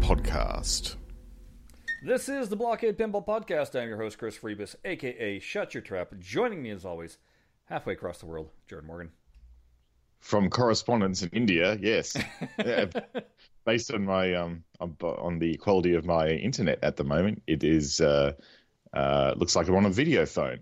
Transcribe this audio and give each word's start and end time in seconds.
Podcast. 0.00 0.96
This 2.02 2.28
is 2.28 2.48
the 2.48 2.56
Blockade 2.56 2.96
Pinball 2.98 3.24
Podcast. 3.26 3.80
I'm 3.80 3.88
your 3.88 3.98
host, 3.98 4.18
Chris 4.18 4.36
Freebus, 4.38 4.74
aka 4.84 5.38
Shut 5.38 5.74
Your 5.74 5.82
Trap. 5.82 6.14
Joining 6.18 6.62
me, 6.62 6.70
as 6.70 6.84
always, 6.84 7.18
halfway 7.66 7.92
across 7.92 8.18
the 8.18 8.26
world, 8.26 8.48
Jared 8.68 8.84
Morgan. 8.86 9.10
From 10.20 10.50
correspondence 10.50 11.22
in 11.22 11.28
India, 11.30 11.78
yes. 11.80 12.16
Yeah, 12.58 12.86
based 13.64 13.92
on 13.92 14.04
my 14.04 14.34
um 14.34 14.64
on- 14.80 15.38
the 15.38 15.56
quality 15.56 15.94
of 15.94 16.04
my 16.04 16.28
internet 16.28 16.78
at 16.82 16.96
the 16.96 17.04
moment, 17.04 17.42
it 17.46 17.62
is 17.64 18.00
uh, 18.00 18.32
uh 18.94 19.34
looks 19.36 19.54
like 19.54 19.68
I'm 19.68 19.76
on 19.76 19.86
a 19.86 19.90
video 19.90 20.26
phone. 20.26 20.60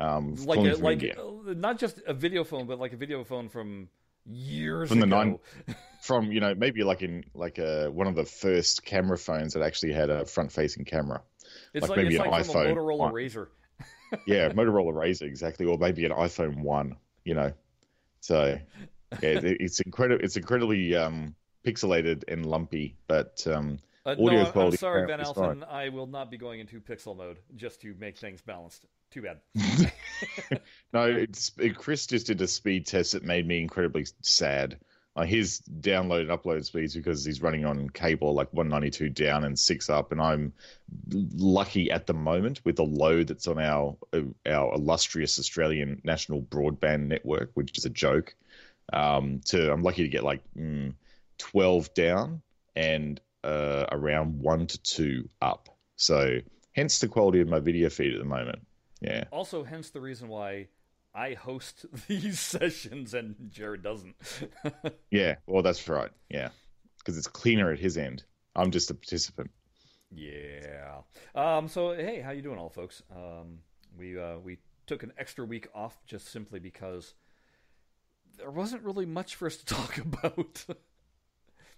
Um, 0.00 0.34
Like, 0.44 0.58
a, 0.58 0.74
like 0.76 1.02
India. 1.02 1.14
not 1.56 1.78
just 1.78 2.00
a 2.06 2.14
video 2.14 2.44
phone, 2.44 2.66
but 2.66 2.78
like 2.80 2.92
a 2.92 2.96
video 2.96 3.22
phone 3.24 3.48
from 3.48 3.88
years 4.26 4.88
From 4.88 5.00
the 5.00 5.06
ago. 5.06 5.16
nine- 5.16 5.38
from 6.02 6.32
you 6.32 6.40
know 6.40 6.54
maybe 6.54 6.82
like 6.82 7.02
in 7.02 7.24
like 7.32 7.58
a 7.58 7.88
one 7.90 8.06
of 8.06 8.16
the 8.16 8.24
first 8.24 8.84
camera 8.84 9.16
phones 9.16 9.54
that 9.54 9.62
actually 9.62 9.92
had 9.92 10.10
a 10.10 10.26
front 10.26 10.52
facing 10.52 10.84
camera. 10.84 11.22
It's 11.72 11.82
like 11.82 11.90
like, 11.90 11.96
maybe 11.98 12.16
it's 12.16 12.24
an 12.24 12.30
like 12.30 12.44
iPhone 12.44 12.74
Motorola 12.74 12.98
one. 12.98 13.12
Razr. 13.14 13.46
Yeah, 14.26 14.50
Motorola 14.50 14.92
Razr 14.92 15.22
exactly, 15.22 15.64
or 15.64 15.78
maybe 15.78 16.04
an 16.04 16.12
iPhone 16.12 16.58
one. 16.58 16.96
You 17.24 17.34
know, 17.34 17.52
so 18.20 18.58
yeah, 19.22 19.40
it's 19.42 19.80
incredible. 19.80 20.22
It's 20.22 20.36
incredibly 20.36 20.94
um, 20.94 21.34
pixelated 21.64 22.24
and 22.28 22.44
lumpy, 22.44 22.96
but 23.06 23.46
um, 23.46 23.78
Uh, 24.04 24.10
Audio 24.10 24.32
no, 24.32 24.46
I'm 24.46 24.52
quality 24.52 24.76
sorry, 24.76 25.06
Ben 25.06 25.20
is 25.20 25.32
I 25.70 25.88
will 25.88 26.08
not 26.08 26.30
be 26.30 26.36
going 26.36 26.58
into 26.58 26.80
pixel 26.80 27.16
mode 27.16 27.38
just 27.54 27.80
to 27.82 27.94
make 27.98 28.18
things 28.18 28.42
balanced. 28.42 28.86
Too 29.10 29.22
bad. 29.22 29.40
No, 30.92 31.04
it's 31.04 31.52
it, 31.58 31.76
Chris 31.76 32.06
just 32.06 32.26
did 32.26 32.40
a 32.42 32.46
speed 32.46 32.86
test 32.86 33.12
that 33.12 33.24
made 33.24 33.46
me 33.46 33.60
incredibly 33.60 34.06
sad. 34.20 34.78
Uh, 35.14 35.24
his 35.24 35.60
download 35.80 36.22
and 36.22 36.30
upload 36.30 36.64
speeds 36.64 36.94
because 36.94 37.22
he's 37.22 37.42
running 37.42 37.66
on 37.66 37.90
cable 37.90 38.32
like 38.32 38.50
192 38.54 39.10
down 39.10 39.44
and 39.44 39.58
six 39.58 39.90
up, 39.90 40.10
and 40.10 40.22
I'm 40.22 40.54
lucky 41.10 41.90
at 41.90 42.06
the 42.06 42.14
moment 42.14 42.62
with 42.64 42.76
the 42.76 42.84
load 42.84 43.26
that's 43.26 43.46
on 43.46 43.58
our 43.58 43.94
our 44.46 44.74
illustrious 44.74 45.38
Australian 45.38 46.00
national 46.02 46.40
broadband 46.40 47.08
network, 47.08 47.50
which 47.52 47.76
is 47.76 47.84
a 47.84 47.90
joke. 47.90 48.34
Um, 48.94 49.40
to 49.46 49.70
I'm 49.70 49.82
lucky 49.82 50.02
to 50.02 50.08
get 50.08 50.24
like 50.24 50.40
mm, 50.56 50.94
12 51.36 51.92
down 51.92 52.40
and 52.74 53.20
uh, 53.44 53.86
around 53.92 54.40
one 54.40 54.66
to 54.66 54.78
two 54.82 55.28
up. 55.42 55.68
So 55.96 56.38
hence 56.74 57.00
the 57.00 57.08
quality 57.08 57.40
of 57.40 57.48
my 57.48 57.60
video 57.60 57.90
feed 57.90 58.14
at 58.14 58.18
the 58.18 58.24
moment. 58.24 58.66
Yeah. 59.00 59.24
Also, 59.30 59.64
hence 59.64 59.90
the 59.90 60.00
reason 60.00 60.28
why 60.28 60.68
I 61.14 61.34
host 61.34 61.86
these 62.08 62.40
sessions 62.40 63.14
and 63.14 63.36
Jared 63.50 63.82
doesn't. 63.82 64.16
Yeah, 65.10 65.36
well, 65.46 65.62
that's 65.62 65.86
right. 65.88 66.10
Yeah, 66.30 66.48
because 66.98 67.18
it's 67.18 67.26
cleaner 67.26 67.70
at 67.70 67.78
his 67.78 67.98
end. 67.98 68.24
I'm 68.56 68.70
just 68.70 68.90
a 68.90 68.94
participant. 68.94 69.50
Yeah. 70.10 71.00
Um, 71.34 71.68
so 71.68 71.92
hey, 71.92 72.20
how 72.20 72.30
you 72.30 72.40
doing, 72.40 72.58
all 72.58 72.70
folks? 72.70 73.02
Um, 73.14 73.58
we 73.98 74.18
uh, 74.18 74.38
we 74.38 74.58
took 74.86 75.02
an 75.02 75.12
extra 75.18 75.44
week 75.44 75.68
off 75.74 75.98
just 76.06 76.32
simply 76.32 76.60
because 76.60 77.14
there 78.38 78.50
wasn't 78.50 78.82
really 78.82 79.06
much 79.06 79.34
for 79.34 79.46
us 79.46 79.56
to 79.58 79.64
talk 79.74 79.98
about. 79.98 80.64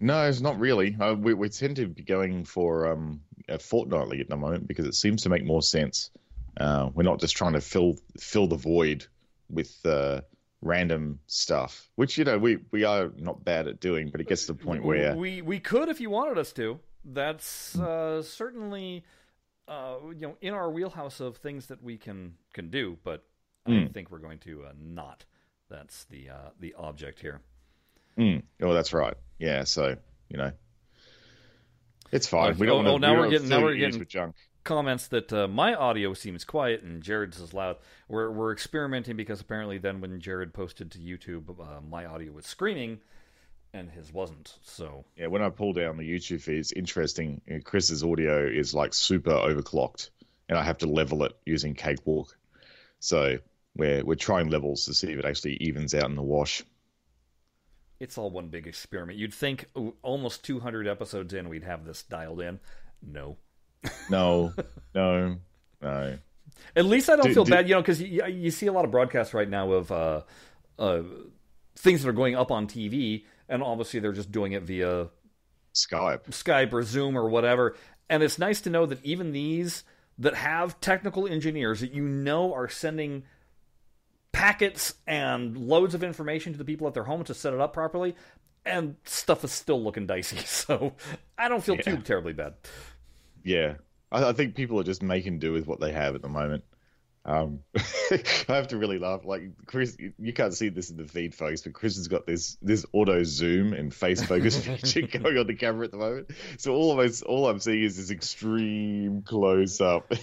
No, 0.01 0.29
it's 0.29 0.41
not 0.41 0.59
really. 0.59 0.97
Uh, 0.99 1.15
we, 1.15 1.35
we 1.35 1.49
tend 1.49 1.77
to 1.77 1.89
be 1.89 2.03
going 2.03 2.45
for 2.45 2.93
um, 2.93 3.21
a 3.49 3.59
fortnightly 3.59 4.21
at 4.21 4.29
the 4.29 4.37
moment 4.37 4.69
because 4.69 4.87
it 4.87 4.95
seems 4.95 5.23
to 5.23 5.29
make 5.29 5.45
more 5.45 5.63
sense. 5.63 6.11
Uh, 6.57 6.91
we're 6.95 7.03
not 7.03 7.21
just 7.21 7.37
trying 7.37 7.55
to 7.55 7.61
fill 7.61 7.97
fill 8.19 8.47
the 8.47 8.57
void 8.57 9.07
with 9.51 9.79
uh, 9.85 10.21
random 10.63 11.19
stuff, 11.27 11.89
which 11.97 12.17
you 12.19 12.25
know 12.25 12.39
we, 12.39 12.59
we 12.71 12.85
are 12.85 13.11
not 13.17 13.45
bad 13.45 13.69
at 13.69 13.81
doing, 13.81 14.09
but 14.11 14.21
it 14.21 14.29
gets 14.29 14.47
to 14.47 14.53
the 14.53 14.65
point 14.65 14.85
where 14.85 15.15
we 15.17 15.43
we 15.43 15.59
could 15.61 15.89
if 15.89 16.01
you 16.01 16.11
wanted 16.11 16.39
us 16.39 16.53
to. 16.55 16.79
That's 17.05 17.79
uh, 17.79 18.23
certainly 18.23 19.05
uh, 19.69 19.97
you 20.15 20.21
know 20.27 20.37
in 20.41 20.55
our 20.55 20.71
wheelhouse 20.71 21.21
of 21.21 21.37
things 21.37 21.67
that 21.67 21.83
we 21.83 21.97
can 21.99 22.35
can 22.53 22.71
do, 22.71 22.97
but 23.05 23.25
I 23.67 23.71
Mm. 23.71 23.95
think 23.95 24.11
we're 24.11 24.19
going 24.19 24.39
to 24.41 24.65
uh, 24.65 24.73
not. 24.79 25.25
That's 25.71 26.05
the 26.05 26.31
uh, 26.31 26.51
the 26.61 26.75
object 26.75 27.21
here. 27.21 27.41
Mm, 28.19 28.43
oh, 28.63 28.73
that's 28.75 28.93
right. 28.93 29.15
Yeah, 29.39 29.65
so 29.65 29.97
you 30.29 30.37
know, 30.37 30.53
it's 32.13 32.27
fine. 32.27 32.53
Oh, 32.53 32.57
we 32.59 32.67
don't 32.67 32.87
oh, 32.87 32.93
oh, 32.93 32.97
now 32.99 33.19
we're 33.19 33.31
getting- 33.31 33.49
now 33.49 33.63
we're 33.63 33.75
getting- 33.75 33.99
with 33.99 34.09
junk. 34.09 34.37
Comments 34.65 35.09
that 35.09 35.33
uh, 35.33 35.47
my 35.47 35.75
audio 35.75 36.15
seems 36.15 36.45
quiet 36.45 36.83
and 36.83 37.03
Jared's 37.03 37.41
is 37.41 37.55
loud. 37.55 37.77
We're 38.09 38.31
we're 38.31 38.53
experimenting 38.53 39.17
because 39.17 39.41
apparently 39.41 39.79
then 39.79 40.01
when 40.01 40.21
Jared 40.21 40.55
posted 40.55 40.91
to 40.93 40.99
YouTube, 40.99 41.61
uh, 41.61 41.81
my 41.81 42.07
audio 42.07 42.33
was 42.33 42.47
screaming 42.47 43.01
and 43.73 43.91
his 43.91 44.13
wasn't. 44.13 44.59
So 44.63 45.05
Yeah, 45.17 45.27
when 45.27 45.43
I 45.43 45.51
pull 45.51 45.73
down 45.73 45.97
the 45.97 46.11
YouTube 46.11 46.41
feed, 46.43 46.59
it's 46.59 46.73
interesting. 46.73 47.41
Chris's 47.65 48.03
audio 48.03 48.47
is 48.47 48.75
like 48.75 48.95
super 48.95 49.33
overclocked, 49.33 50.11
and 50.49 50.59
I 50.59 50.63
have 50.63 50.79
to 50.79 50.87
level 50.87 51.25
it 51.25 51.37
using 51.45 51.75
Cakewalk. 51.75 52.37
So 53.01 53.39
we're 53.77 54.05
we're 54.05 54.15
trying 54.15 54.49
levels 54.49 54.87
to 54.87 54.95
see 54.95 55.13
if 55.13 55.19
it 55.19 55.25
actually 55.25 55.55
evens 55.57 55.95
out 55.95 56.09
in 56.09 56.17
the 56.17 56.23
wash. 56.23 56.63
it's 58.01 58.19
all 58.19 58.31
one 58.31 58.49
big 58.49 58.67
experiment. 58.67 59.19
You'd 59.19 59.35
think 59.35 59.67
almost 60.03 60.45
200 60.45 60.87
episodes 60.87 61.33
in 61.33 61.49
we'd 61.49 61.65
have 61.65 61.85
this 61.85 62.03
dialed 62.03 62.41
in. 62.41 62.61
No. 63.03 63.37
No, 64.11 64.53
no, 64.95 65.37
no. 65.83 66.19
At 66.77 66.85
least 66.87 67.09
I 67.11 67.17
don't 67.17 67.27
Do- 67.29 67.35
feel 67.35 67.45
do- 67.45 67.51
bad, 67.53 67.69
you 67.69 67.75
know, 67.75 67.81
because 67.83 68.01
you, 68.03 68.25
you 68.27 68.51
see 68.51 68.67
a 68.67 68.73
lot 68.73 68.85
of 68.85 68.91
broadcasts 68.91 69.33
right 69.35 69.49
now 69.49 69.71
of 69.73 69.93
uh, 69.93 70.23
uh, 70.79 71.03
things 71.77 72.03
that 72.03 72.09
are 72.09 72.13
going 72.13 72.35
up 72.35 72.51
on 72.51 72.67
TV, 72.67 73.25
and 73.49 73.63
obviously 73.63 74.01
they're 74.01 74.13
just 74.13 74.33
doing 74.33 74.53
it 74.53 74.63
via 74.65 75.09
Skype. 75.75 76.25
Skype 76.31 76.73
or 76.73 76.83
Zoom 76.83 77.17
or 77.17 77.29
whatever. 77.29 77.77
And 78.11 78.23
it's 78.23 78.39
nice 78.39 78.61
to 78.63 78.71
know 78.71 78.87
that 78.87 79.05
even 79.05 79.33
these 79.33 79.85
that 80.19 80.35
have 80.35 80.81
technical 80.81 81.27
engineers 81.27 81.81
that 81.81 81.93
you 81.93 82.05
know 82.05 82.53
are 82.55 82.69
sending 82.69 83.25
packets 84.33 84.95
and 85.07 85.57
loads 85.57 85.95
of 85.95 86.03
information 86.03 86.53
to 86.53 86.59
the 86.59 86.65
people 86.65 86.87
at 86.87 86.95
their 86.95 87.05
home 87.05 87.25
to 87.25 87.35
set 87.35 87.55
it 87.55 87.61
up 87.61 87.73
properly, 87.73 88.15
and 88.65 88.97
stuff 89.05 89.45
is 89.45 89.53
still 89.53 89.83
looking 89.83 90.07
dicey. 90.07 90.37
So 90.45 90.95
I 91.39 91.49
don't 91.49 91.63
feel 91.63 91.77
too 91.77 91.99
terribly 91.99 92.33
bad. 92.33 92.55
Yeah, 93.45 93.75
I, 94.11 94.31
I 94.31 94.33
think 94.33 94.55
people 94.55 94.81
are 94.81 94.85
just 94.85 95.03
making 95.03 95.39
do 95.39 95.53
with 95.53 95.67
what 95.67 95.79
they 95.81 95.93
have 95.93 96.15
at 96.15 96.23
the 96.23 96.29
moment. 96.29 96.65
Um, 97.27 97.61
I 98.11 98.21
have 98.49 98.69
to 98.69 98.77
really 98.77 98.99
laugh. 98.99 99.25
Like 99.25 99.45
Chris, 99.65 99.97
you- 100.19 100.33
can't 100.35 100.53
see 100.53 100.69
this 100.69 100.91
in 100.91 100.99
the 100.99 101.05
feed, 101.07 101.35
folks, 101.35 101.63
but 101.63 101.73
Chris 101.73 101.97
has 101.97 102.07
got 102.09 102.27
this 102.27 102.59
this 102.61 102.85
auto 102.93 103.23
zoom 103.23 103.73
and 103.73 103.95
face 103.95 104.23
focus 104.23 104.63
feature 104.67 105.07
going 105.19 105.39
on 105.39 105.47
the 105.47 105.55
camera 105.55 105.87
at 105.87 105.91
the 105.91 105.97
moment. 105.97 106.31
So 106.59 106.75
all 106.75 106.93
of 106.93 106.99
us, 106.99 107.23
all 107.23 107.49
I'm 107.49 107.61
seeing 107.61 107.83
is 107.83 107.97
this 107.97 108.11
extreme 108.11 109.23
close 109.23 109.81
up. 109.81 110.13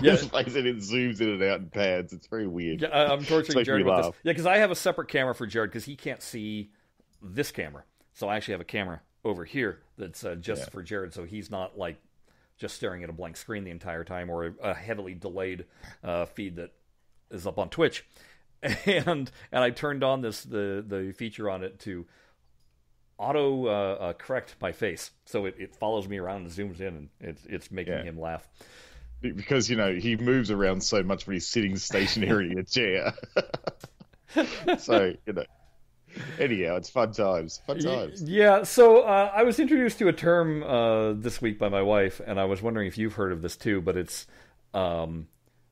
Yeah. 0.00 0.12
His 0.12 0.24
face 0.24 0.54
and 0.54 0.66
it 0.66 0.76
zooms 0.78 1.20
in 1.20 1.28
and 1.28 1.42
out 1.42 1.60
and 1.60 1.70
pans. 1.70 2.14
It's 2.14 2.26
very 2.26 2.46
weird. 2.46 2.80
Yeah, 2.80 3.12
I'm 3.12 3.22
torturing 3.24 3.62
Jared 3.62 3.84
with 3.84 3.94
this. 3.96 4.06
Yeah, 4.22 4.32
because 4.32 4.46
I 4.46 4.56
have 4.58 4.70
a 4.70 4.74
separate 4.74 5.08
camera 5.08 5.34
for 5.34 5.46
Jared 5.46 5.70
because 5.70 5.84
he 5.84 5.96
can't 5.96 6.22
see 6.22 6.70
this 7.20 7.50
camera. 7.50 7.82
So 8.14 8.26
I 8.26 8.36
actually 8.36 8.52
have 8.52 8.62
a 8.62 8.64
camera 8.64 9.02
over 9.22 9.44
here 9.44 9.80
that's 9.98 10.24
uh, 10.24 10.36
just 10.36 10.62
Yeah. 10.62 10.68
for 10.70 10.82
Jared, 10.82 11.12
so 11.12 11.24
he's 11.24 11.50
not 11.50 11.76
like 11.76 11.98
just 12.62 12.76
staring 12.76 13.02
at 13.02 13.10
a 13.10 13.12
blank 13.12 13.36
screen 13.36 13.64
the 13.64 13.70
entire 13.72 14.04
time 14.04 14.30
or 14.30 14.54
a, 14.62 14.72
heavily 14.72 15.14
delayed 15.14 15.66
uh, 16.04 16.24
feed 16.24 16.56
that 16.56 16.70
is 17.30 17.46
up 17.46 17.58
on 17.58 17.68
Twitch. 17.68 18.06
And 18.86 19.28
and 19.50 19.64
I 19.64 19.70
turned 19.70 20.04
on 20.04 20.20
this 20.22 20.44
the 20.44 20.84
the 20.86 21.12
feature 21.12 21.50
on 21.50 21.64
it 21.64 21.80
to 21.80 22.06
auto 23.18 23.66
uh, 23.66 23.70
uh, 23.70 24.12
correct 24.12 24.54
my 24.60 24.70
face, 24.70 25.10
so 25.24 25.46
it, 25.46 25.56
it 25.58 25.74
follows 25.74 26.06
me 26.06 26.18
around 26.18 26.42
and 26.42 26.50
zooms 26.50 26.78
in, 26.80 26.86
and 26.94 27.08
it's 27.20 27.44
it's 27.46 27.70
making 27.72 27.94
Yeah. 27.94 28.04
him 28.04 28.20
laugh. 28.20 28.48
Because 29.20 29.68
you 29.68 29.74
know 29.76 29.92
he 29.92 30.16
moves 30.16 30.52
around 30.52 30.80
so 30.80 31.02
much 31.02 31.26
when 31.26 31.34
he's 31.34 31.46
sitting 31.48 31.74
stationary 31.76 32.52
in 32.52 32.58
a 32.60 32.62
chair. 32.62 33.12
so 34.78 35.12
you 35.26 35.32
know. 35.32 35.44
Anyhow, 36.38 36.76
it's 36.76 36.90
fun 36.90 37.12
times. 37.12 37.60
Fun 37.66 37.78
times. 37.78 38.22
Yeah, 38.22 38.62
so 38.64 39.02
uh, 39.02 39.30
I 39.34 39.42
was 39.42 39.58
introduced 39.58 39.98
to 39.98 40.08
a 40.08 40.12
term 40.12 40.62
uh, 40.62 41.12
this 41.14 41.40
week 41.40 41.58
by 41.58 41.68
my 41.68 41.82
wife, 41.82 42.20
and 42.24 42.38
I 42.40 42.44
was 42.44 42.62
wondering 42.62 42.86
if 42.88 42.98
you've 42.98 43.14
heard 43.14 43.32
of 43.32 43.42
this 43.42 43.56
too. 43.56 43.80
But 43.80 43.96
it's, 43.96 44.26
um, 44.74 45.28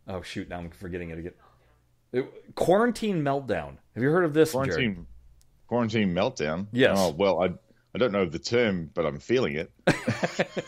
oh 0.08 0.22
shoot, 0.22 0.48
now 0.48 0.58
I'm 0.58 0.70
forgetting 0.70 1.10
it 1.10 1.19
again. 1.19 1.32
It- 2.12 2.54
quarantine 2.54 3.22
meltdown. 3.22 3.76
Have 3.94 4.02
you 4.02 4.10
heard 4.10 4.25
of 4.25 4.34
this, 4.34 4.52
Jared? 4.52 4.69
Quarantine, 4.70 5.06
quarantine 5.66 6.14
meltdown. 6.14 6.66
Yes. 6.72 6.96
Oh 6.98 7.10
well, 7.10 7.43
I 7.43 7.52
I 7.94 7.98
don't 7.98 8.12
know 8.12 8.25
the 8.26 8.38
term, 8.38 8.90
but 8.94 9.06
I'm 9.06 9.19
feeling 9.19 9.56
it. 9.56 9.70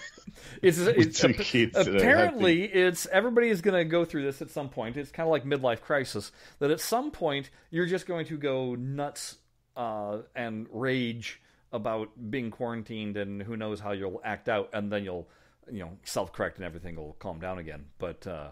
It's, 0.61 0.79
it's 0.79 1.23
ap- 1.25 1.37
kids 1.37 1.77
apparently 1.77 2.65
it's 2.65 3.07
everybody 3.07 3.49
is 3.49 3.61
going 3.61 3.77
to 3.77 3.85
go 3.85 4.05
through 4.05 4.23
this 4.23 4.41
at 4.41 4.51
some 4.51 4.69
point. 4.69 4.97
It's 4.97 5.11
kind 5.11 5.27
of 5.27 5.31
like 5.31 5.45
midlife 5.45 5.81
crisis. 5.81 6.33
That 6.61 6.71
at 6.71 6.81
some 6.81 7.11
point 7.11 7.51
you're 7.71 7.87
just 7.87 8.07
going 8.07 8.27
to 8.27 8.37
go 8.37 8.75
nuts 8.75 9.37
uh, 9.77 10.19
and 10.35 10.67
rage 10.71 11.41
about 11.73 12.11
being 12.31 12.51
quarantined, 12.51 13.17
and 13.17 13.43
who 13.43 13.57
knows 13.57 13.81
how 13.81 13.93
you'll 13.93 14.21
act 14.25 14.49
out, 14.49 14.71
and 14.73 14.93
then 14.93 15.05
you'll 15.05 15.29
you 15.71 15.81
know 15.81 15.91
self 16.05 16.33
correct 16.33 16.57
and 16.57 16.65
everything 16.65 16.97
will 16.97 17.17
calm 17.19 17.39
down 17.39 17.59
again. 17.59 17.87
But 17.99 18.27
uh, 18.27 18.51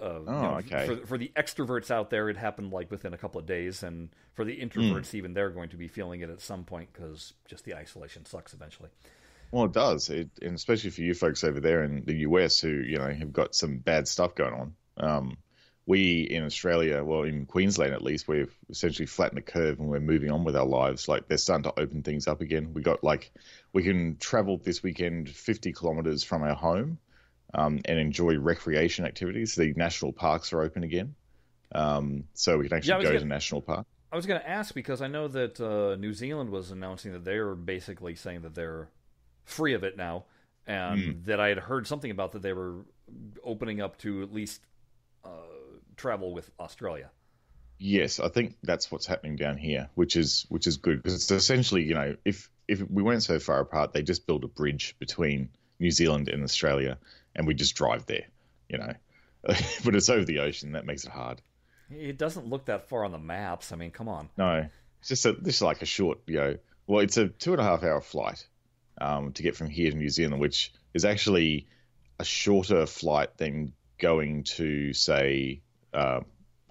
uh, 0.00 0.20
you 0.20 0.26
know, 0.26 0.54
okay. 0.58 0.86
for 0.86 1.06
for 1.06 1.18
the 1.18 1.30
extroverts 1.36 1.90
out 1.90 2.10
there, 2.10 2.28
it 2.28 2.36
happened 2.36 2.72
like 2.72 2.90
within 2.90 3.14
a 3.14 3.18
couple 3.18 3.40
of 3.40 3.46
days, 3.46 3.82
and 3.82 4.08
for 4.34 4.44
the 4.44 4.56
introverts, 4.56 5.14
even 5.14 5.34
they're 5.34 5.50
going 5.50 5.68
to 5.70 5.76
be 5.76 5.88
feeling 5.88 6.20
it 6.20 6.30
at 6.30 6.40
some 6.40 6.64
point 6.64 6.92
because 6.92 7.34
just 7.46 7.64
the 7.64 7.74
isolation 7.74 8.24
sucks 8.24 8.54
eventually. 8.54 8.90
Well, 9.50 9.66
it 9.66 9.72
does, 9.72 10.08
it, 10.08 10.30
and 10.40 10.54
especially 10.54 10.90
for 10.90 11.02
you 11.02 11.12
folks 11.12 11.44
over 11.44 11.60
there 11.60 11.84
in 11.84 12.04
the 12.06 12.14
US 12.20 12.58
who 12.60 12.70
you 12.70 12.98
know 12.98 13.12
have 13.12 13.32
got 13.32 13.54
some 13.54 13.78
bad 13.78 14.08
stuff 14.08 14.34
going 14.34 14.54
on. 14.54 14.74
Um, 14.96 15.36
we 15.86 16.22
in 16.22 16.44
Australia, 16.44 17.02
well, 17.02 17.22
in 17.22 17.44
Queensland 17.46 17.92
at 17.92 18.02
least, 18.02 18.28
we've 18.28 18.54
essentially 18.70 19.06
flattened 19.06 19.38
the 19.38 19.42
curve 19.42 19.80
and 19.80 19.88
we're 19.88 19.98
moving 20.00 20.30
on 20.30 20.44
with 20.44 20.56
our 20.56 20.66
lives. 20.66 21.08
Like 21.08 21.26
they're 21.28 21.38
starting 21.38 21.64
to 21.64 21.80
open 21.80 22.02
things 22.02 22.28
up 22.28 22.40
again. 22.40 22.72
We 22.72 22.82
got 22.82 23.02
like 23.02 23.32
we 23.72 23.82
can 23.82 24.16
travel 24.18 24.58
this 24.58 24.82
weekend 24.82 25.28
50 25.28 25.72
kilometers 25.72 26.22
from 26.22 26.42
our 26.42 26.54
home 26.54 26.98
um, 27.54 27.80
and 27.84 27.98
enjoy 27.98 28.38
recreation 28.38 29.04
activities. 29.04 29.54
The 29.56 29.72
national 29.74 30.12
parks 30.12 30.52
are 30.52 30.62
open 30.62 30.84
again, 30.84 31.14
um, 31.74 32.24
so 32.34 32.58
we 32.58 32.68
can 32.68 32.76
actually 32.76 32.90
Yeah, 32.90 32.98
go 32.98 33.08
gonna- 33.08 33.20
to 33.20 33.24
national 33.26 33.62
park. 33.62 33.86
I 34.12 34.16
was 34.16 34.26
going 34.26 34.40
to 34.40 34.48
ask 34.48 34.74
because 34.74 35.00
I 35.00 35.06
know 35.08 35.26
that 35.28 35.58
uh, 35.58 35.96
New 35.96 36.12
Zealand 36.12 36.50
was 36.50 36.70
announcing 36.70 37.12
that 37.12 37.24
they're 37.24 37.54
basically 37.54 38.14
saying 38.14 38.42
that 38.42 38.54
they're 38.54 38.90
free 39.46 39.72
of 39.72 39.84
it 39.84 39.96
now, 39.96 40.26
and 40.66 41.00
Hmm. 41.02 41.22
that 41.24 41.40
I 41.40 41.48
had 41.48 41.58
heard 41.58 41.86
something 41.86 42.10
about 42.10 42.32
that 42.32 42.42
they 42.42 42.52
were 42.52 42.84
opening 43.42 43.80
up 43.80 43.96
to 44.00 44.22
at 44.22 44.30
least 44.32 44.60
travel 45.96 46.32
with 46.32 46.50
Australia. 46.58 47.10
Yes, 47.78 48.20
I 48.20 48.28
think 48.28 48.56
that's 48.62 48.90
what's 48.90 49.06
happening 49.06 49.36
down 49.36 49.56
here, 49.56 49.88
which 49.94 50.16
is 50.16 50.46
which 50.48 50.66
is 50.66 50.76
good 50.76 51.02
because 51.02 51.14
it's 51.14 51.30
essentially, 51.30 51.82
you 51.82 51.94
know, 51.94 52.16
if 52.24 52.48
if 52.68 52.80
we 52.88 53.02
weren't 53.02 53.24
so 53.24 53.38
far 53.38 53.60
apart, 53.60 53.92
they 53.92 54.02
just 54.02 54.26
build 54.26 54.44
a 54.44 54.48
bridge 54.48 54.96
between 54.98 55.50
New 55.80 55.90
Zealand 55.90 56.28
and 56.28 56.44
Australia, 56.44 56.98
and 57.34 57.46
we 57.46 57.54
just 57.54 57.74
drive 57.74 58.06
there, 58.06 58.26
you 58.68 58.78
know. 58.78 58.94
but 59.42 59.96
it's 59.96 60.08
over 60.08 60.24
the 60.24 60.38
ocean, 60.38 60.72
that 60.72 60.86
makes 60.86 61.04
it 61.04 61.10
hard. 61.10 61.42
It 61.90 62.16
doesn't 62.16 62.46
look 62.46 62.66
that 62.66 62.88
far 62.88 63.04
on 63.04 63.10
the 63.10 63.18
maps. 63.18 63.72
I 63.72 63.76
mean, 63.76 63.90
come 63.90 64.08
on. 64.08 64.28
No, 64.36 64.68
it's 65.00 65.08
just 65.08 65.26
a 65.26 65.32
this 65.32 65.56
is 65.56 65.62
like 65.62 65.82
a 65.82 65.86
short, 65.86 66.20
you 66.26 66.36
know, 66.36 66.56
well, 66.86 67.00
it's 67.00 67.16
a 67.16 67.28
two 67.28 67.52
and 67.52 67.60
a 67.60 67.64
half 67.64 67.82
hour 67.82 68.00
flight 68.00 68.46
um, 69.00 69.32
to 69.32 69.42
get 69.42 69.56
from 69.56 69.68
here 69.68 69.90
to 69.90 69.96
New 69.96 70.08
Zealand, 70.08 70.40
which 70.40 70.72
is 70.94 71.04
actually 71.04 71.66
a 72.18 72.24
shorter 72.24 72.86
flight 72.86 73.36
than 73.38 73.72
going 73.98 74.44
to 74.44 74.92
say, 74.92 75.62
uh, 75.92 76.20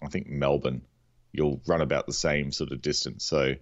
I 0.01 0.07
think 0.07 0.27
Melbourne. 0.27 0.81
You'll 1.33 1.61
run 1.65 1.79
about 1.79 2.07
the 2.07 2.13
same 2.13 2.51
sort 2.51 2.73
of 2.73 2.81
distance. 2.81 3.23
So 3.23 3.55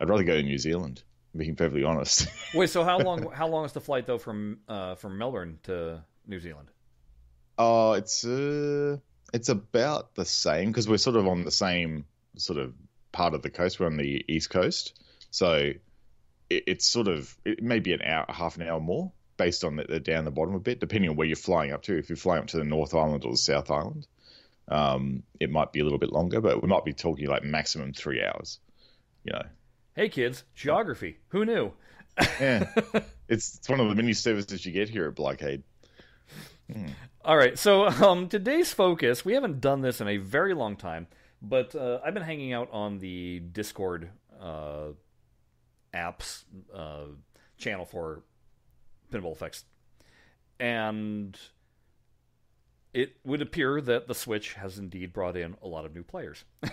I'd 0.00 0.08
rather 0.08 0.24
go 0.24 0.36
to 0.36 0.42
New 0.42 0.58
Zealand. 0.58 1.02
Being 1.36 1.56
perfectly 1.56 1.84
honest. 1.84 2.28
Wait, 2.54 2.70
so 2.70 2.84
how 2.84 2.98
long? 2.98 3.30
how 3.32 3.48
long 3.48 3.64
is 3.64 3.72
the 3.72 3.80
flight 3.80 4.06
though 4.06 4.18
from 4.18 4.60
uh, 4.68 4.94
from 4.94 5.18
Melbourne 5.18 5.58
to 5.64 6.04
New 6.26 6.38
Zealand? 6.38 6.68
Oh, 7.58 7.92
it's 7.92 8.24
uh, 8.24 8.98
it's 9.32 9.48
about 9.48 10.14
the 10.14 10.24
same 10.24 10.68
because 10.68 10.88
we're 10.88 10.98
sort 10.98 11.16
of 11.16 11.26
on 11.26 11.44
the 11.44 11.50
same 11.50 12.04
sort 12.36 12.58
of 12.58 12.72
part 13.10 13.34
of 13.34 13.42
the 13.42 13.50
coast. 13.50 13.80
We're 13.80 13.86
on 13.86 13.96
the 13.96 14.24
east 14.28 14.50
coast, 14.50 15.00
so 15.30 15.72
it, 16.50 16.64
it's 16.66 16.86
sort 16.86 17.08
of 17.08 17.36
it 17.44 17.62
may 17.62 17.80
be 17.80 17.94
an 17.94 18.02
hour, 18.02 18.26
half 18.28 18.56
an 18.56 18.62
hour 18.62 18.78
more 18.78 19.10
based 19.36 19.64
on 19.64 19.76
the, 19.76 19.84
the 19.84 20.00
down 20.00 20.24
the 20.24 20.30
bottom 20.30 20.54
a 20.54 20.60
bit, 20.60 20.80
depending 20.80 21.10
on 21.10 21.16
where 21.16 21.26
you're 21.26 21.36
flying 21.36 21.72
up 21.72 21.82
to. 21.82 21.96
If 21.96 22.08
you're 22.08 22.16
flying 22.16 22.42
up 22.42 22.48
to 22.48 22.58
the 22.58 22.64
North 22.64 22.94
Island 22.94 23.24
or 23.24 23.32
the 23.32 23.38
South 23.38 23.70
Island, 23.70 24.06
um, 24.68 25.22
it 25.40 25.50
might 25.50 25.72
be 25.72 25.80
a 25.80 25.84
little 25.84 25.98
bit 25.98 26.12
longer, 26.12 26.40
but 26.40 26.62
we 26.62 26.68
might 26.68 26.84
be 26.84 26.92
talking 26.92 27.26
like 27.26 27.42
maximum 27.44 27.92
three 27.92 28.22
hours. 28.22 28.58
You 29.24 29.32
know, 29.32 29.42
Hey 29.94 30.08
kids, 30.08 30.44
geography. 30.54 31.18
Who 31.28 31.44
knew? 31.44 31.72
yeah, 32.40 32.68
it's 33.28 33.56
it's 33.56 33.68
one 33.68 33.80
of 33.80 33.88
the 33.88 33.94
many 33.94 34.12
services 34.12 34.64
you 34.64 34.72
get 34.72 34.88
here 34.88 35.06
at 35.08 35.14
Blockade. 35.14 35.62
All 37.24 37.36
right, 37.36 37.58
so 37.58 37.86
um, 37.86 38.28
today's 38.28 38.72
focus, 38.72 39.24
we 39.24 39.34
haven't 39.34 39.60
done 39.60 39.82
this 39.82 40.00
in 40.00 40.08
a 40.08 40.16
very 40.16 40.54
long 40.54 40.76
time, 40.76 41.06
but 41.42 41.74
uh, 41.74 42.00
I've 42.04 42.14
been 42.14 42.22
hanging 42.22 42.52
out 42.52 42.68
on 42.72 42.98
the 42.98 43.40
Discord 43.40 44.08
uh, 44.40 44.88
apps 45.94 46.44
uh, 46.74 47.04
channel 47.58 47.84
for 47.84 48.22
Pinball 49.12 49.32
Effects, 49.32 49.64
and 50.58 51.38
it 52.94 53.16
would 53.24 53.42
appear 53.42 53.80
that 53.80 54.06
the 54.06 54.14
Switch 54.14 54.54
has 54.54 54.78
indeed 54.78 55.12
brought 55.12 55.36
in 55.36 55.56
a 55.62 55.66
lot 55.66 55.84
of 55.84 55.94
new 55.94 56.04
players. 56.04 56.42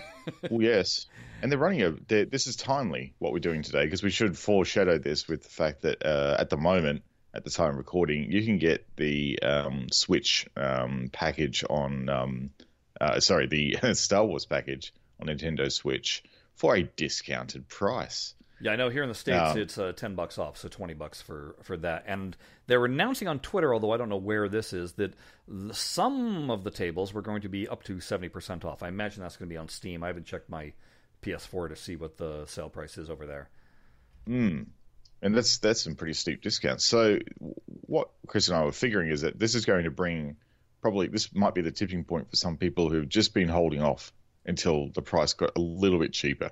Well, 0.48 0.62
yes, 0.62 1.06
and 1.42 1.50
they're 1.50 1.58
running 1.58 1.82
a. 1.82 1.90
They're, 2.06 2.24
this 2.24 2.46
is 2.46 2.54
timely 2.54 3.12
what 3.18 3.32
we're 3.32 3.40
doing 3.40 3.62
today 3.62 3.84
because 3.84 4.04
we 4.04 4.10
should 4.10 4.38
foreshadow 4.38 4.96
this 4.98 5.26
with 5.26 5.42
the 5.42 5.48
fact 5.48 5.82
that 5.82 6.06
uh, 6.06 6.36
at 6.38 6.48
the 6.48 6.56
moment, 6.56 7.02
at 7.34 7.42
the 7.42 7.50
time 7.50 7.70
of 7.70 7.76
recording, 7.76 8.30
you 8.30 8.44
can 8.44 8.58
get 8.58 8.86
the 8.94 9.40
um, 9.42 9.88
Switch 9.90 10.46
um, 10.56 11.10
package 11.12 11.64
on. 11.68 12.08
Um, 12.08 12.50
uh, 13.00 13.18
sorry, 13.18 13.48
the 13.48 13.78
Star 13.94 14.24
Wars 14.24 14.46
package 14.46 14.94
on 15.20 15.26
Nintendo 15.26 15.72
Switch 15.72 16.22
for 16.54 16.76
a 16.76 16.84
discounted 16.84 17.66
price. 17.66 18.34
Yeah, 18.62 18.72
I 18.72 18.76
know. 18.76 18.88
Here 18.90 19.02
in 19.02 19.08
the 19.08 19.14
states, 19.14 19.52
Um, 19.52 19.58
it's 19.58 19.76
uh, 19.76 19.92
ten 19.92 20.14
bucks 20.14 20.38
off, 20.38 20.56
so 20.56 20.68
twenty 20.68 20.94
bucks 20.94 21.20
for 21.20 21.56
for 21.62 21.76
that. 21.78 22.04
And 22.06 22.36
they're 22.68 22.84
announcing 22.84 23.26
on 23.26 23.40
Twitter, 23.40 23.74
although 23.74 23.92
I 23.92 23.96
don't 23.96 24.08
know 24.08 24.16
where 24.16 24.48
this 24.48 24.72
is, 24.72 24.92
that 24.94 25.14
the, 25.48 25.74
some 25.74 26.50
of 26.50 26.62
the 26.62 26.70
tables 26.70 27.12
were 27.12 27.22
going 27.22 27.42
to 27.42 27.48
be 27.48 27.66
up 27.66 27.82
to 27.84 27.98
seventy 28.00 28.28
percent 28.28 28.64
off. 28.64 28.82
I 28.82 28.88
imagine 28.88 29.22
that's 29.22 29.36
going 29.36 29.48
to 29.48 29.52
be 29.52 29.58
on 29.58 29.68
Steam. 29.68 30.04
I 30.04 30.06
haven't 30.06 30.26
checked 30.26 30.48
my 30.48 30.72
PS4 31.22 31.70
to 31.70 31.76
see 31.76 31.96
what 31.96 32.18
the 32.18 32.46
sale 32.46 32.68
price 32.68 32.98
is 32.98 33.10
over 33.10 33.26
there. 33.26 33.48
Mm. 34.28 34.66
And 35.22 35.34
that's 35.36 35.58
that's 35.58 35.82
some 35.82 35.96
pretty 35.96 36.14
steep 36.14 36.42
discounts. 36.42 36.84
So 36.84 37.18
what 37.82 38.10
Chris 38.26 38.48
and 38.48 38.56
I 38.56 38.64
were 38.64 38.72
figuring 38.72 39.10
is 39.10 39.22
that 39.22 39.38
this 39.38 39.54
is 39.54 39.64
going 39.64 39.84
to 39.84 39.90
bring 39.90 40.36
probably 40.80 41.08
this 41.08 41.34
might 41.34 41.54
be 41.54 41.62
the 41.62 41.70
tipping 41.70 42.04
point 42.04 42.30
for 42.30 42.36
some 42.36 42.56
people 42.56 42.90
who've 42.90 43.08
just 43.08 43.34
been 43.34 43.48
holding 43.48 43.82
off 43.82 44.12
until 44.44 44.88
the 44.90 45.02
price 45.02 45.32
got 45.32 45.52
a 45.56 45.60
little 45.60 45.98
bit 45.98 46.12
cheaper. 46.12 46.50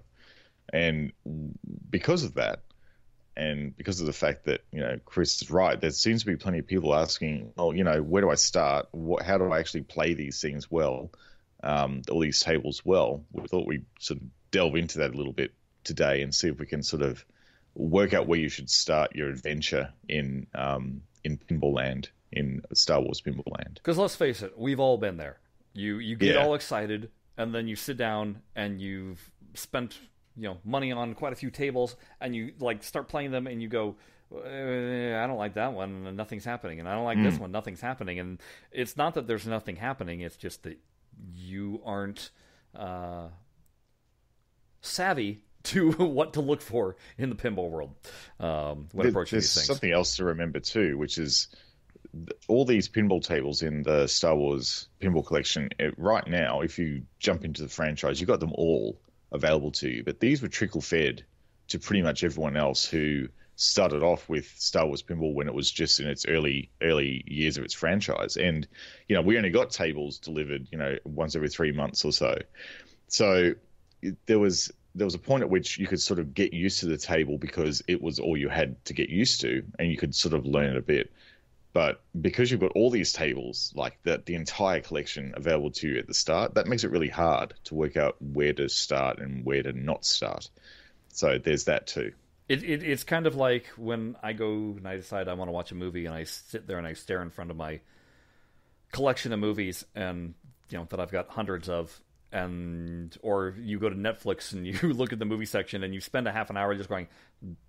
And 0.72 1.12
because 1.90 2.25
of 2.25 2.34
that, 2.34 2.61
and 3.37 3.76
because 3.76 4.00
of 4.00 4.06
the 4.06 4.12
fact 4.12 4.44
that 4.44 4.61
you 4.72 4.81
know 4.81 4.99
Chris 5.05 5.40
is 5.43 5.50
right, 5.50 5.81
there 5.81 5.90
seems 5.90 6.20
to 6.20 6.26
be 6.26 6.37
plenty 6.37 6.58
of 6.58 6.67
people 6.67 6.94
asking, 6.94 7.52
"Oh, 7.56 7.72
you 7.72 7.84
know, 7.84 8.02
where 8.02 8.22
do 8.22 8.31
I 8.31 8.34
start? 8.34 8.88
What, 8.93 9.22
how 9.22 9.38
do 9.38 9.50
I 9.50 9.58
actually 9.58 9.82
play 9.82 10.14
these 10.14 10.40
things 10.40 10.70
well? 10.70 11.11
Um, 11.62 12.02
all 12.11 12.20
these 12.20 12.40
tables 12.40 12.84
well?" 12.84 13.25
We 13.32 13.46
thought 13.46 13.67
we'd 13.67 13.87
sort 13.99 14.20
of 14.20 14.26
delve 14.50 14.76
into 14.76 14.99
that 14.99 15.12
a 15.14 15.17
little 15.17 15.32
bit 15.32 15.52
today 15.84 16.22
and 16.22 16.34
see 16.34 16.49
if 16.49 16.58
we 16.58 16.67
can 16.67 16.82
sort 16.82 17.02
of 17.02 17.25
work 17.75 18.12
out 18.12 18.26
where 18.26 18.38
you 18.38 18.49
should 18.49 18.69
start 18.69 19.14
your 19.14 19.28
adventure 19.31 19.93
in 20.08 20.46
um, 20.55 21.02
in 21.25 21.38
Pinball 21.38 21.73
Land, 21.75 22.11
in 22.32 22.62
Star 22.75 23.00
Wars 23.00 23.20
Pinball 23.20 23.50
Land. 23.58 23.75
Because 23.82 23.96
let's 23.99 24.16
face 24.16 24.43
it, 24.43 24.58
we've 24.58 24.81
all 24.81 24.99
been 24.99 25.16
there. 25.16 25.38
You 25.73 25.99
you 25.99 26.16
get 26.16 26.35
Yeah. 26.35 26.45
all 26.45 26.54
excited, 26.54 27.11
and 27.38 27.54
then 27.54 27.68
you 27.68 27.76
sit 27.76 27.97
down 27.97 28.42
and 28.56 28.80
you've 28.80 29.30
spent 29.54 29.99
you 30.40 30.49
know 30.49 30.59
money 30.64 30.90
on 30.90 31.14
quite 31.14 31.32
a 31.32 31.37
few 31.37 31.50
tables, 31.50 31.97
and 32.20 32.35
you 32.35 32.52
like 32.59 32.82
start 32.82 33.09
playing 33.09 33.30
them, 33.30 33.47
and 33.47 33.61
you 33.61 33.68
go, 33.68 33.97
uh, 34.35 34.38
I 34.38 35.26
don't 35.26 35.37
like 35.37 35.54
that 35.54 35.75
one, 35.75 36.06
and 36.06 36.16
nothing's 36.16 36.44
happening, 36.44 36.80
and 36.80 36.88
I 36.88 36.94
don't 36.94 37.04
like 37.04 37.23
this 37.23 37.38
one, 37.38 37.52
nothing's 37.52 37.80
happening, 37.82 38.18
and 38.18 38.40
it's 38.73 38.97
not 38.97 39.14
that 39.14 39.26
there's 39.26 39.47
nothing 39.47 39.76
happening; 39.76 40.20
it's 40.20 40.37
just 40.37 40.62
that 40.62 40.78
you 41.35 41.82
aren't 41.85 42.30
uh, 42.75 43.28
savvy 44.80 45.42
to 45.62 45.92
what 45.92 46.32
to 46.35 46.40
look 46.40 46.62
for 46.62 46.97
in 47.18 47.28
the 47.28 47.37
pinball 47.37 47.68
world 47.70 47.94
um, 48.38 48.88
when 48.92 49.04
There- 49.04 49.11
approaching 49.11 49.38
these 49.40 49.52
things. 49.54 49.66
something 49.66 49.92
else 49.92 50.16
to 50.16 50.25
remember 50.25 50.61
too, 50.61 50.97
which 50.97 51.18
is 51.18 51.49
all 52.49 52.64
these 52.64 52.88
pinball 52.88 53.23
tables 53.23 53.62
in 53.62 53.82
the 53.82 54.06
Star 54.06 54.35
Wars 54.35 54.88
pinball 55.00 55.25
collection. 55.25 55.68
It, 55.78 55.94
right 55.99 56.26
now, 56.26 56.62
if 56.62 56.78
you 56.78 57.02
jump 57.18 57.44
into 57.44 57.62
the 57.62 57.68
franchise, 57.68 58.20
you 58.20 58.26
got 58.26 58.40
them 58.40 58.52
all 58.54 58.99
available 59.32 59.72
to 59.72 59.88
you. 59.88 60.04
But 60.04 60.20
these 60.20 60.42
were 60.42 60.49
trickle 60.49 60.80
fed 60.80 61.25
to 61.68 61.78
pretty 61.78 62.02
much 62.02 62.25
everyone 62.25 62.56
else 62.56 62.84
who 62.84 63.28
started 63.56 64.02
off 64.02 64.26
with 64.28 64.46
Star 64.56 64.87
Wars 64.87 65.02
pinball 65.02 65.34
when 65.34 65.46
it 65.46 65.54
was 65.54 65.70
just 65.70 66.00
in 66.00 66.06
its 66.06 66.25
early 66.26 66.70
early 66.82 67.22
years 67.26 67.58
of 67.58 67.64
its 67.64 67.75
franchise. 67.75 68.37
And 68.37 68.66
you 69.08 69.14
know, 69.14 69.22
we 69.22 69.37
only 69.37 69.50
got 69.50 69.70
tables 69.70 70.18
delivered, 70.18 70.68
you 70.72 70.78
know, 70.78 70.96
once 71.04 71.37
every 71.37 71.50
three 71.50 71.72
months 71.72 72.04
or 72.04 72.12
so. 72.12 72.38
So 73.08 73.54
there 74.26 74.38
was 74.38 74.72
there 74.94 75.04
was 75.04 75.14
a 75.14 75.18
point 75.18 75.42
at 75.42 75.50
which 75.50 75.78
you 75.78 75.87
could 75.87 76.00
sort 76.00 76.18
of 76.18 76.34
get 76.34 76.52
used 76.52 76.80
to 76.80 76.87
the 76.87 76.96
table 76.96 77.38
because 77.38 77.82
it 77.87 78.02
was 78.02 78.18
all 78.18 78.37
you 78.37 78.49
had 78.49 78.82
to 78.87 78.94
get 78.94 79.08
used 79.08 79.40
to, 79.42 79.62
and 79.78 79.90
you 79.90 79.96
could 79.96 80.14
sort 80.14 80.34
of 80.34 80.46
learn 80.46 80.70
it 80.70 80.76
a 80.76 80.82
bit. 80.82 81.12
But 81.73 82.03
because 82.21 82.50
you've 82.50 82.61
got 82.61 82.73
all 82.75 82.91
these 82.91 83.12
tables, 83.12 83.73
like 83.77 83.99
the 84.03 84.23
the 84.25 84.35
entire 84.35 84.81
collection 84.81 85.35
available 85.37 85.71
to 85.73 85.89
you 85.89 85.99
at 85.99 86.07
the 86.07 86.15
start, 86.15 86.55
that 86.55 86.67
makes 86.67 86.83
it 86.83 86.91
really 86.91 87.09
hard 87.09 87.55
to 87.65 87.75
work 87.75 87.97
out 87.97 88.17
where 88.21 88.53
to 88.53 88.69
start 88.69 89.19
and 89.19 89.45
where 89.45 89.62
to 89.62 89.73
not 89.73 90.05
start. 90.05 90.50
So 91.09 91.39
there's 91.39 91.65
that 91.65 91.87
too. 91.87 92.12
It, 92.49 92.65
it 92.65 92.83
it's 92.83 93.05
kind 93.05 93.27
of 93.27 93.37
like 93.37 93.67
when 93.77 94.17
I 94.23 94.33
go 94.33 94.75
and 94.77 94.87
I 94.87 94.97
decide 94.97 95.29
I 95.29 95.35
want 95.35 95.49
to 95.49 95.53
watch 95.53 95.71
a 95.71 95.77
movie 95.77 96.07
and 96.07 96.15
I 96.15 96.25
sit 96.25 96.67
there 96.67 96.79
and 96.79 96.87
I 96.87 96.95
stare 96.95 97.23
in 97.23 97.31
front 97.31 97.53
of 97.53 97.57
my 97.57 97.81
collection 98.91 99.33
of 99.33 99.39
movies 99.39 99.85
and 99.95 100.35
you 100.71 100.79
know 100.79 100.87
that 100.91 100.99
I've 100.99 101.12
got 101.12 101.29
hundreds 101.29 101.69
of 101.69 102.00
and 102.32 103.16
or 103.22 103.54
you 103.60 103.78
go 103.78 103.88
to 103.88 103.96
Netflix 103.96 104.52
and 104.52 104.66
you 104.66 104.75
look 104.94 105.12
at 105.12 105.18
the 105.18 105.25
movie 105.25 105.46
section 105.46 105.82
and 105.82 105.92
you 105.92 106.00
spend 106.00 106.28
a 106.28 106.32
half 106.32 106.50
an 106.50 106.56
hour 106.56 106.75
just 106.75 106.88
going 106.88 107.08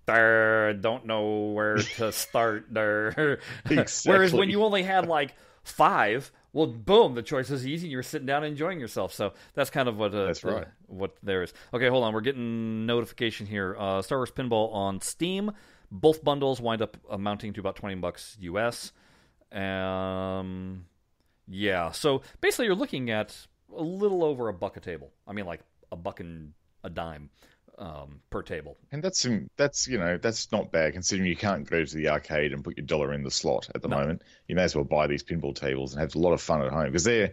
don't 0.06 1.06
know 1.06 1.52
where 1.54 1.78
to 1.78 2.12
start 2.12 2.66
there 2.70 3.40
whereas 4.04 4.32
when 4.32 4.50
you 4.50 4.62
only 4.62 4.82
had 4.82 5.08
like 5.08 5.34
five 5.64 6.30
well 6.52 6.66
boom 6.66 7.14
the 7.14 7.22
choice 7.22 7.50
is 7.50 7.66
easy 7.66 7.88
you're 7.88 8.02
sitting 8.02 8.26
down 8.26 8.44
enjoying 8.44 8.78
yourself 8.78 9.12
so 9.12 9.32
that's 9.54 9.70
kind 9.70 9.88
of 9.88 9.96
what 9.96 10.14
uh, 10.14 10.26
That's 10.26 10.44
right. 10.44 10.66
what 10.86 11.16
there 11.22 11.42
is. 11.42 11.52
Okay, 11.72 11.88
hold 11.88 12.04
on. 12.04 12.12
We're 12.12 12.20
getting 12.20 12.86
notification 12.86 13.46
here. 13.46 13.76
Uh, 13.78 14.02
Star 14.02 14.18
Wars 14.18 14.30
Pinball 14.30 14.72
on 14.72 15.00
Steam. 15.00 15.52
Both 15.90 16.22
bundles 16.24 16.60
wind 16.60 16.82
up 16.82 16.96
amounting 17.10 17.52
to 17.54 17.60
about 17.60 17.76
twenty 17.76 17.96
bucks 17.96 18.36
US. 18.40 18.92
Um, 19.52 20.86
yeah. 21.48 21.90
So 21.92 22.22
basically, 22.40 22.66
you're 22.66 22.74
looking 22.74 23.10
at 23.10 23.46
a 23.76 23.82
little 23.82 24.24
over 24.24 24.48
a 24.48 24.52
buck 24.54 24.76
a 24.76 24.80
table. 24.80 25.10
I 25.26 25.32
mean, 25.32 25.46
like 25.46 25.60
a 25.90 25.96
buck 25.96 26.20
and 26.20 26.52
a 26.84 26.90
dime 26.90 27.30
um, 27.78 28.20
per 28.30 28.42
table. 28.42 28.76
And 28.90 29.02
that's 29.02 29.26
that's 29.56 29.88
you 29.88 29.98
know 29.98 30.18
that's 30.18 30.52
not 30.52 30.72
bad 30.72 30.92
considering 30.92 31.28
you 31.28 31.36
can't 31.36 31.68
go 31.68 31.84
to 31.84 31.96
the 31.96 32.08
arcade 32.08 32.52
and 32.52 32.64
put 32.64 32.76
your 32.76 32.86
dollar 32.86 33.12
in 33.12 33.22
the 33.22 33.30
slot 33.30 33.70
at 33.74 33.82
the 33.82 33.88
No. 33.88 33.96
moment. 33.98 34.22
You 34.48 34.56
may 34.56 34.64
as 34.64 34.74
well 34.74 34.84
buy 34.84 35.06
these 35.06 35.22
pinball 35.22 35.54
tables 35.54 35.92
and 35.92 36.00
have 36.00 36.14
a 36.14 36.18
lot 36.18 36.32
of 36.32 36.40
fun 36.40 36.62
at 36.62 36.72
home 36.72 36.86
because 36.86 37.04
they're 37.04 37.32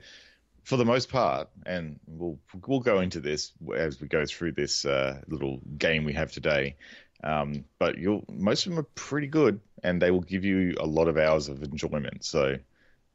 for 0.64 0.78
the 0.78 0.86
most 0.86 1.10
part, 1.10 1.50
and 1.66 2.00
we'll 2.06 2.40
we'll 2.68 2.80
go 2.80 3.00
into 3.00 3.20
this 3.20 3.52
as 3.76 4.00
we 4.00 4.08
go 4.08 4.26
through 4.26 4.52
this 4.54 4.86
uh, 4.86 5.22
little 5.28 5.60
game 5.78 6.04
we 6.04 6.14
have 6.14 6.32
today. 6.32 6.76
Um, 7.24 7.66
but 7.80 7.98
you'll 7.98 8.24
most 8.30 8.66
of 8.66 8.72
them 8.72 8.80
are 8.80 8.88
pretty 8.96 9.28
good, 9.28 9.60
and 9.84 10.02
they 10.02 10.12
will 10.12 10.22
give 10.22 10.46
you 10.46 10.76
a 10.80 10.86
lot 10.86 11.08
of 11.08 11.18
hours 11.18 11.50
of 11.50 11.64
enjoyment. 11.64 12.24
So, 12.24 12.58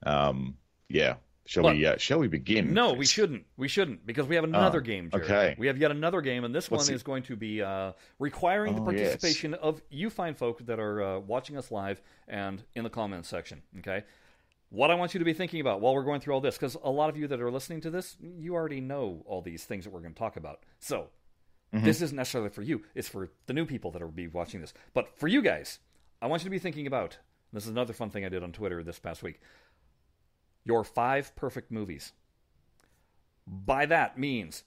um, 0.05 0.57
yeah, 0.89 1.15
shall 1.47 1.63
But- 1.65 1.77
we 1.77 1.87
uh, 1.87 1.97
shall 1.99 2.19
we 2.19 2.29
begin? 2.29 2.73
No, 2.75 2.93
we 2.93 3.07
shouldn't. 3.07 3.45
We 3.57 3.69
shouldn't 3.69 4.07
because 4.07 4.27
we 4.27 4.35
have 4.35 4.45
another 4.45 4.81
game. 4.81 5.11
Jared. 5.11 5.25
okay. 5.31 5.55
We 5.59 5.67
have 5.67 5.77
yet 5.79 5.91
another 5.91 6.21
game, 6.21 6.45
and 6.45 6.55
this 6.55 6.71
one 6.71 6.89
is 6.91 7.03
going 7.03 7.23
to 7.25 7.37
be 7.37 7.63
uh, 7.63 7.93
requiring 8.19 8.75
the 8.77 8.83
Oh, 8.83 8.91
yes. 8.91 9.13
participation 9.13 9.55
of 9.55 9.83
you 9.91 10.11
fine 10.11 10.35
folk 10.35 10.65
that 10.67 10.79
are 10.79 11.03
uh, 11.03 11.19
watching 11.21 11.57
us 11.57 11.71
live 11.71 12.01
and 12.29 12.63
in 12.75 12.85
the 12.85 12.91
comments 12.91 13.29
section. 13.29 13.63
Okay. 13.79 14.05
What 14.71 14.91
I 14.91 14.95
want 14.97 15.15
you 15.15 15.19
to 15.19 15.25
be 15.25 15.35
thinking 15.35 15.61
about 15.61 15.81
while 15.81 15.95
we're 15.95 16.03
going 16.03 16.21
through 16.21 16.35
all 16.35 16.41
this, 16.41 16.57
because 16.57 16.77
a 16.83 16.91
lot 16.91 17.09
of 17.09 17.17
you 17.17 17.29
that 17.29 17.41
are 17.41 17.51
listening 17.51 17.81
to 17.83 17.91
this, 17.91 18.17
you 18.21 18.55
already 18.55 18.81
know 18.81 19.23
all 19.27 19.41
these 19.41 19.63
things 19.65 19.85
that 19.85 19.91
we're 19.91 20.01
going 20.01 20.15
to 20.15 20.19
talk 20.19 20.37
about. 20.37 20.61
So 20.81 21.09
Mm-hmm. 21.73 21.87
this 21.87 22.01
isn't 22.03 22.17
necessarily 22.17 22.51
for 22.51 22.63
you; 22.63 22.83
it's 22.95 23.09
for 23.09 23.31
the 23.47 23.53
new 23.53 23.67
people 23.67 23.91
that 23.91 24.01
will 24.01 24.09
be 24.13 24.29
watching 24.29 24.61
this. 24.61 24.73
But 24.93 25.09
for 25.19 25.27
you 25.27 25.43
guys, 25.43 25.81
I 26.23 26.27
want 26.29 26.43
you 26.43 26.45
to 26.45 26.51
be 26.51 26.61
thinking 26.61 26.87
about. 26.87 27.19
This 27.53 27.65
is 27.65 27.71
another 27.71 27.93
fun 27.93 28.11
thing 28.11 28.25
I 28.25 28.29
did 28.29 28.45
on 28.45 28.53
Twitter 28.53 28.85
this 28.85 29.01
past 29.01 29.25
week. 29.25 29.41
Your 30.65 30.85
five 30.85 31.35
perfect 31.37 31.71
movies. 31.71 32.13
By 33.47 33.87
that 33.87 34.19
means 34.19 34.65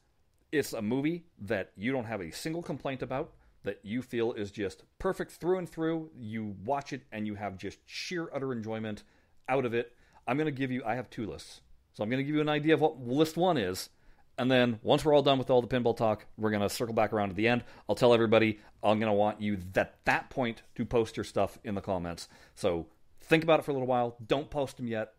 it's 0.51 0.73
a 0.73 0.81
movie 0.81 1.25
that 1.39 1.71
you 1.75 1.91
don't 1.91 2.05
have 2.05 2.21
a 2.21 2.31
single 2.31 2.61
complaint 2.61 3.01
about, 3.01 3.33
that 3.63 3.79
you 3.83 4.01
feel 4.01 4.33
is 4.33 4.51
just 4.51 4.83
perfect 4.99 5.31
through 5.31 5.57
and 5.57 5.69
through. 5.69 6.09
You 6.15 6.55
watch 6.63 6.93
it 6.93 7.01
and 7.11 7.25
you 7.27 7.35
have 7.35 7.57
just 7.57 7.79
sheer 7.85 8.29
utter 8.33 8.53
enjoyment 8.53 9.03
out 9.49 9.65
of 9.65 9.73
it. 9.73 9.93
I'm 10.27 10.37
going 10.37 10.45
to 10.45 10.51
give 10.51 10.71
you, 10.71 10.83
I 10.85 10.95
have 10.95 11.09
two 11.09 11.25
lists. 11.25 11.61
So 11.93 12.03
I'm 12.03 12.09
going 12.09 12.19
to 12.19 12.23
give 12.23 12.35
you 12.35 12.41
an 12.41 12.49
idea 12.49 12.75
of 12.75 12.81
what 12.81 12.99
list 12.99 13.37
one 13.37 13.57
is. 13.57 13.89
And 14.37 14.51
then 14.51 14.79
once 14.83 15.03
we're 15.03 15.15
all 15.15 15.23
done 15.23 15.39
with 15.39 15.49
all 15.49 15.63
the 15.63 15.67
pinball 15.67 15.97
talk, 15.97 16.27
we're 16.37 16.51
going 16.51 16.61
to 16.61 16.69
circle 16.69 16.93
back 16.93 17.11
around 17.11 17.29
to 17.29 17.35
the 17.35 17.47
end. 17.47 17.63
I'll 17.89 17.95
tell 17.95 18.13
everybody 18.13 18.59
I'm 18.83 18.99
going 18.99 19.11
to 19.11 19.17
want 19.17 19.41
you 19.41 19.57
at 19.75 20.05
that 20.05 20.29
point 20.29 20.61
to 20.75 20.85
post 20.85 21.17
your 21.17 21.23
stuff 21.23 21.57
in 21.63 21.73
the 21.73 21.81
comments. 21.81 22.29
So 22.53 22.85
think 23.21 23.43
about 23.43 23.59
it 23.59 23.63
for 23.63 23.71
a 23.71 23.73
little 23.73 23.87
while. 23.87 24.15
Don't 24.27 24.49
post 24.49 24.77
them 24.77 24.87
yet. 24.87 25.13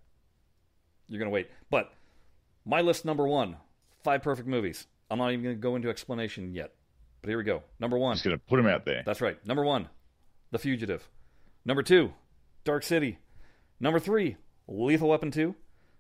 You're 1.09 1.19
going 1.19 1.31
to 1.31 1.35
wait. 1.35 1.51
But 1.71 1.93
my 2.65 2.81
list 2.81 3.05
number 3.05 3.27
one 3.27 3.57
five 4.05 4.23
perfect 4.23 4.49
movies. 4.49 4.87
I'm 5.11 5.19
not 5.19 5.33
even 5.33 5.43
going 5.43 5.57
to 5.57 5.61
go 5.61 5.77
into 5.77 5.89
explanation 5.89 6.53
yet. 6.55 6.73
But 7.21 7.31
here 7.31 7.39
we 7.39 7.45
go. 7.45 7.63
Number 7.81 7.99
one. 7.99 8.15
just 8.15 8.25
gonna 8.25 8.39
put 8.39 8.59
them 8.59 8.67
out 8.67 8.85
there. 8.85 9.03
That's 9.05 9.21
right. 9.21 9.45
Number 9.45 9.65
one, 9.65 9.89
The 10.53 10.59
Fugitive. 10.59 11.09
Number 11.65 11.83
two, 11.83 12.13
Dark 12.65 12.85
City. 12.85 13.19
Number 13.81 13.99
three, 13.99 14.37
Lethal 14.69 15.09
Weapon 15.09 15.31
2. 15.33 15.55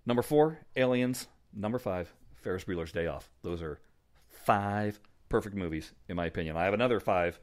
Number 0.06 0.22
four, 0.22 0.58
Aliens. 0.76 1.26
Number 1.52 1.78
five, 1.80 2.12
Ferris 2.36 2.64
Bueller's 2.64 2.92
Day 2.92 3.06
Off. 3.08 3.28
Those 3.42 3.62
are 3.62 3.80
five 4.28 5.00
perfect 5.28 5.56
movies, 5.56 5.92
in 6.08 6.14
my 6.16 6.26
opinion. 6.26 6.56
I 6.56 6.64
have 6.64 6.74
another 6.74 7.00
five 7.00 7.40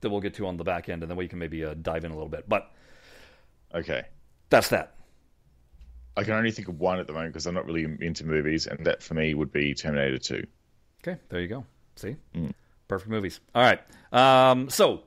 that 0.00 0.10
we'll 0.10 0.20
get 0.20 0.34
to 0.34 0.46
on 0.46 0.56
the 0.56 0.64
back 0.64 0.88
end, 0.88 1.02
and 1.02 1.10
then 1.10 1.16
we 1.18 1.26
can 1.28 1.38
maybe 1.40 1.64
uh, 1.64 1.74
dive 1.74 2.04
in 2.04 2.12
a 2.12 2.14
little 2.14 2.28
bit. 2.30 2.48
But 2.48 2.70
Okay. 3.74 4.04
that's 4.48 4.68
that. 4.68 4.94
I 6.20 6.24
can 6.24 6.34
only 6.34 6.50
think 6.50 6.68
of 6.68 6.78
one 6.78 6.98
at 6.98 7.06
the 7.06 7.12
moment 7.14 7.32
because 7.32 7.46
I'm 7.46 7.54
not 7.54 7.64
really 7.66 7.84
into 8.00 8.26
movies, 8.26 8.66
and 8.66 8.84
that 8.84 9.02
for 9.02 9.14
me 9.14 9.32
would 9.34 9.50
be 9.50 9.74
Terminator 9.74 10.18
2. 10.18 10.46
Okay, 11.02 11.18
there 11.30 11.40
you 11.40 11.48
go. 11.48 11.64
See? 11.96 12.16
Perfect 12.88 13.10
movies. 13.10 13.40
All 13.54 13.62
right. 13.62 13.80
Um, 14.12 14.68
so, 14.68 15.04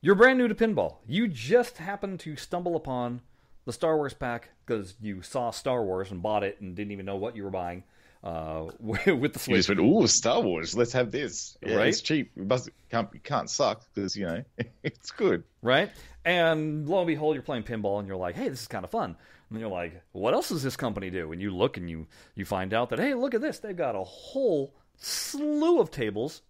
you're 0.00 0.14
brand 0.14 0.38
new 0.38 0.48
to 0.48 0.54
pinball. 0.54 0.96
You 1.06 1.28
just 1.28 1.78
happened 1.78 2.20
to 2.20 2.36
stumble 2.36 2.74
upon 2.76 3.20
the 3.66 3.72
Star 3.72 3.96
Wars 3.96 4.14
pack 4.14 4.50
because 4.64 4.94
you 5.00 5.20
saw 5.20 5.50
Star 5.50 5.84
Wars 5.84 6.10
and 6.10 6.22
bought 6.22 6.42
it 6.42 6.58
and 6.60 6.74
didn't 6.74 6.92
even 6.92 7.04
know 7.04 7.16
what 7.16 7.36
you 7.36 7.44
were 7.44 7.50
buying 7.50 7.84
uh, 8.24 8.66
with 8.80 9.04
the 9.04 9.10
You 9.12 9.28
Switch. 9.38 9.56
just 9.56 9.68
went, 9.68 9.80
"Ooh, 9.80 10.06
Star 10.06 10.40
Wars! 10.40 10.74
Let's 10.76 10.92
have 10.92 11.10
this. 11.10 11.58
Yeah, 11.62 11.74
Right? 11.74 11.88
It's 11.88 12.00
cheap. 12.00 12.30
It 12.36 12.46
must 12.46 12.70
can't 12.90 13.08
it 13.12 13.24
can't 13.24 13.50
suck 13.50 13.82
because 13.94 14.16
you 14.16 14.26
know 14.26 14.42
it's 14.82 15.10
good." 15.10 15.44
right? 15.62 15.90
And 16.24 16.88
lo 16.88 16.98
and 17.00 17.06
behold, 17.06 17.34
you're 17.34 17.42
playing 17.42 17.64
pinball, 17.64 17.98
and 17.98 18.08
you're 18.08 18.16
like, 18.16 18.36
"Hey, 18.36 18.48
this 18.48 18.62
is 18.62 18.68
kind 18.68 18.84
of 18.84 18.90
fun." 18.90 19.16
And 19.50 19.58
you're 19.58 19.68
like, 19.68 20.02
"What 20.12 20.34
else 20.34 20.50
does 20.50 20.62
this 20.62 20.76
company 20.76 21.10
do?" 21.10 21.32
And 21.32 21.40
you 21.40 21.50
look 21.50 21.76
and 21.76 21.88
you 21.88 22.06
you 22.34 22.44
find 22.44 22.74
out 22.74 22.90
that, 22.90 22.98
"Hey, 22.98 23.14
look 23.14 23.34
at 23.34 23.40
this! 23.40 23.58
They've 23.58 23.76
got 23.76 23.96
a 23.96 24.04
whole 24.04 24.74
slew 24.96 25.80
of 25.80 25.90
tables, 25.90 26.42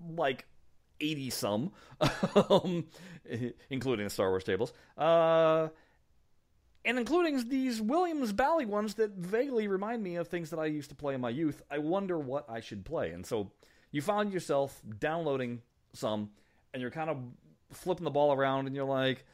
like 0.00 0.46
eighty 1.00 1.30
some, 1.30 1.72
um, 2.50 2.86
including 3.70 4.06
the 4.06 4.10
Star 4.10 4.30
Wars 4.30 4.44
tables." 4.44 4.72
Uh, 4.96 5.68
and 6.84 7.00
including 7.00 7.48
these 7.48 7.82
Williams 7.82 8.32
Bally 8.32 8.64
ones 8.64 8.94
that 8.94 9.10
vaguely 9.10 9.66
remind 9.66 10.02
me 10.02 10.16
of 10.16 10.28
things 10.28 10.50
that 10.50 10.60
I 10.60 10.66
used 10.66 10.90
to 10.90 10.94
play 10.94 11.14
in 11.14 11.20
my 11.20 11.30
youth. 11.30 11.60
I 11.68 11.78
wonder 11.78 12.16
what 12.16 12.48
I 12.48 12.60
should 12.60 12.84
play. 12.84 13.10
And 13.10 13.26
so 13.26 13.50
you 13.90 14.00
found 14.00 14.32
yourself 14.32 14.80
downloading 15.00 15.62
some, 15.94 16.30
and 16.72 16.80
you're 16.80 16.92
kind 16.92 17.10
of 17.10 17.18
flipping 17.72 18.04
the 18.04 18.10
ball 18.10 18.32
around, 18.32 18.68
and 18.68 18.76
you're 18.76 18.84
like, 18.84 19.24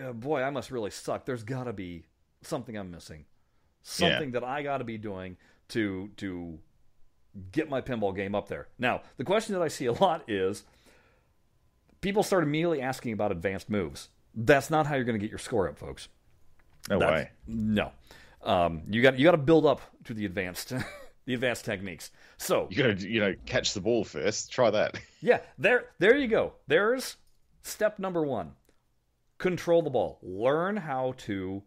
uh, 0.00 0.12
boy, 0.12 0.42
I 0.42 0.50
must 0.50 0.70
really 0.70 0.92
suck. 0.92 1.24
There's 1.24 1.42
got 1.42 1.64
to 1.64 1.72
be 1.72 2.04
something 2.42 2.76
I'm 2.76 2.90
missing, 2.90 3.24
something 3.82 4.32
that 4.32 4.44
I 4.44 4.62
got 4.62 4.78
to 4.78 4.84
be 4.84 4.98
doing 4.98 5.36
to 5.68 6.10
to 6.18 6.58
get 7.52 7.68
my 7.68 7.80
pinball 7.80 8.14
game 8.14 8.34
up 8.34 8.48
there. 8.48 8.68
Now, 8.78 9.02
the 9.16 9.24
question 9.24 9.54
that 9.54 9.62
I 9.62 9.68
see 9.68 9.86
a 9.86 9.92
lot 9.92 10.22
is 10.28 10.64
people 12.00 12.22
start 12.22 12.42
immediately 12.44 12.80
asking 12.80 13.12
about 13.12 13.32
advanced 13.32 13.68
moves. 13.68 14.08
That's 14.34 14.70
not 14.70 14.86
how 14.86 14.94
you're 14.94 15.04
going 15.04 15.18
to 15.18 15.24
get 15.24 15.30
your 15.30 15.38
score 15.38 15.68
up, 15.68 15.78
folks. 15.78 16.08
No 16.88 16.98
That's- 16.98 17.24
way. 17.24 17.30
No, 17.46 17.92
um, 18.42 18.82
you 18.88 19.02
got 19.02 19.18
you 19.18 19.24
got 19.24 19.32
to 19.32 19.38
build 19.38 19.66
up 19.66 19.80
to 20.04 20.14
the 20.14 20.24
advanced 20.24 20.72
the 21.26 21.34
advanced 21.34 21.64
techniques. 21.64 22.10
So 22.38 22.68
You 22.70 22.76
gotta 22.76 23.08
you 23.08 23.20
know 23.20 23.34
catch 23.46 23.74
the 23.74 23.80
ball 23.80 24.04
first. 24.04 24.52
Try 24.52 24.70
that. 24.70 24.98
yeah, 25.20 25.40
there 25.58 25.86
there 25.98 26.16
you 26.16 26.28
go. 26.28 26.52
There's 26.68 27.16
step 27.62 27.98
number 27.98 28.22
one. 28.22 28.52
Control 29.38 29.82
the 29.82 29.90
ball. 29.90 30.18
Learn 30.22 30.76
how 30.76 31.14
to 31.18 31.62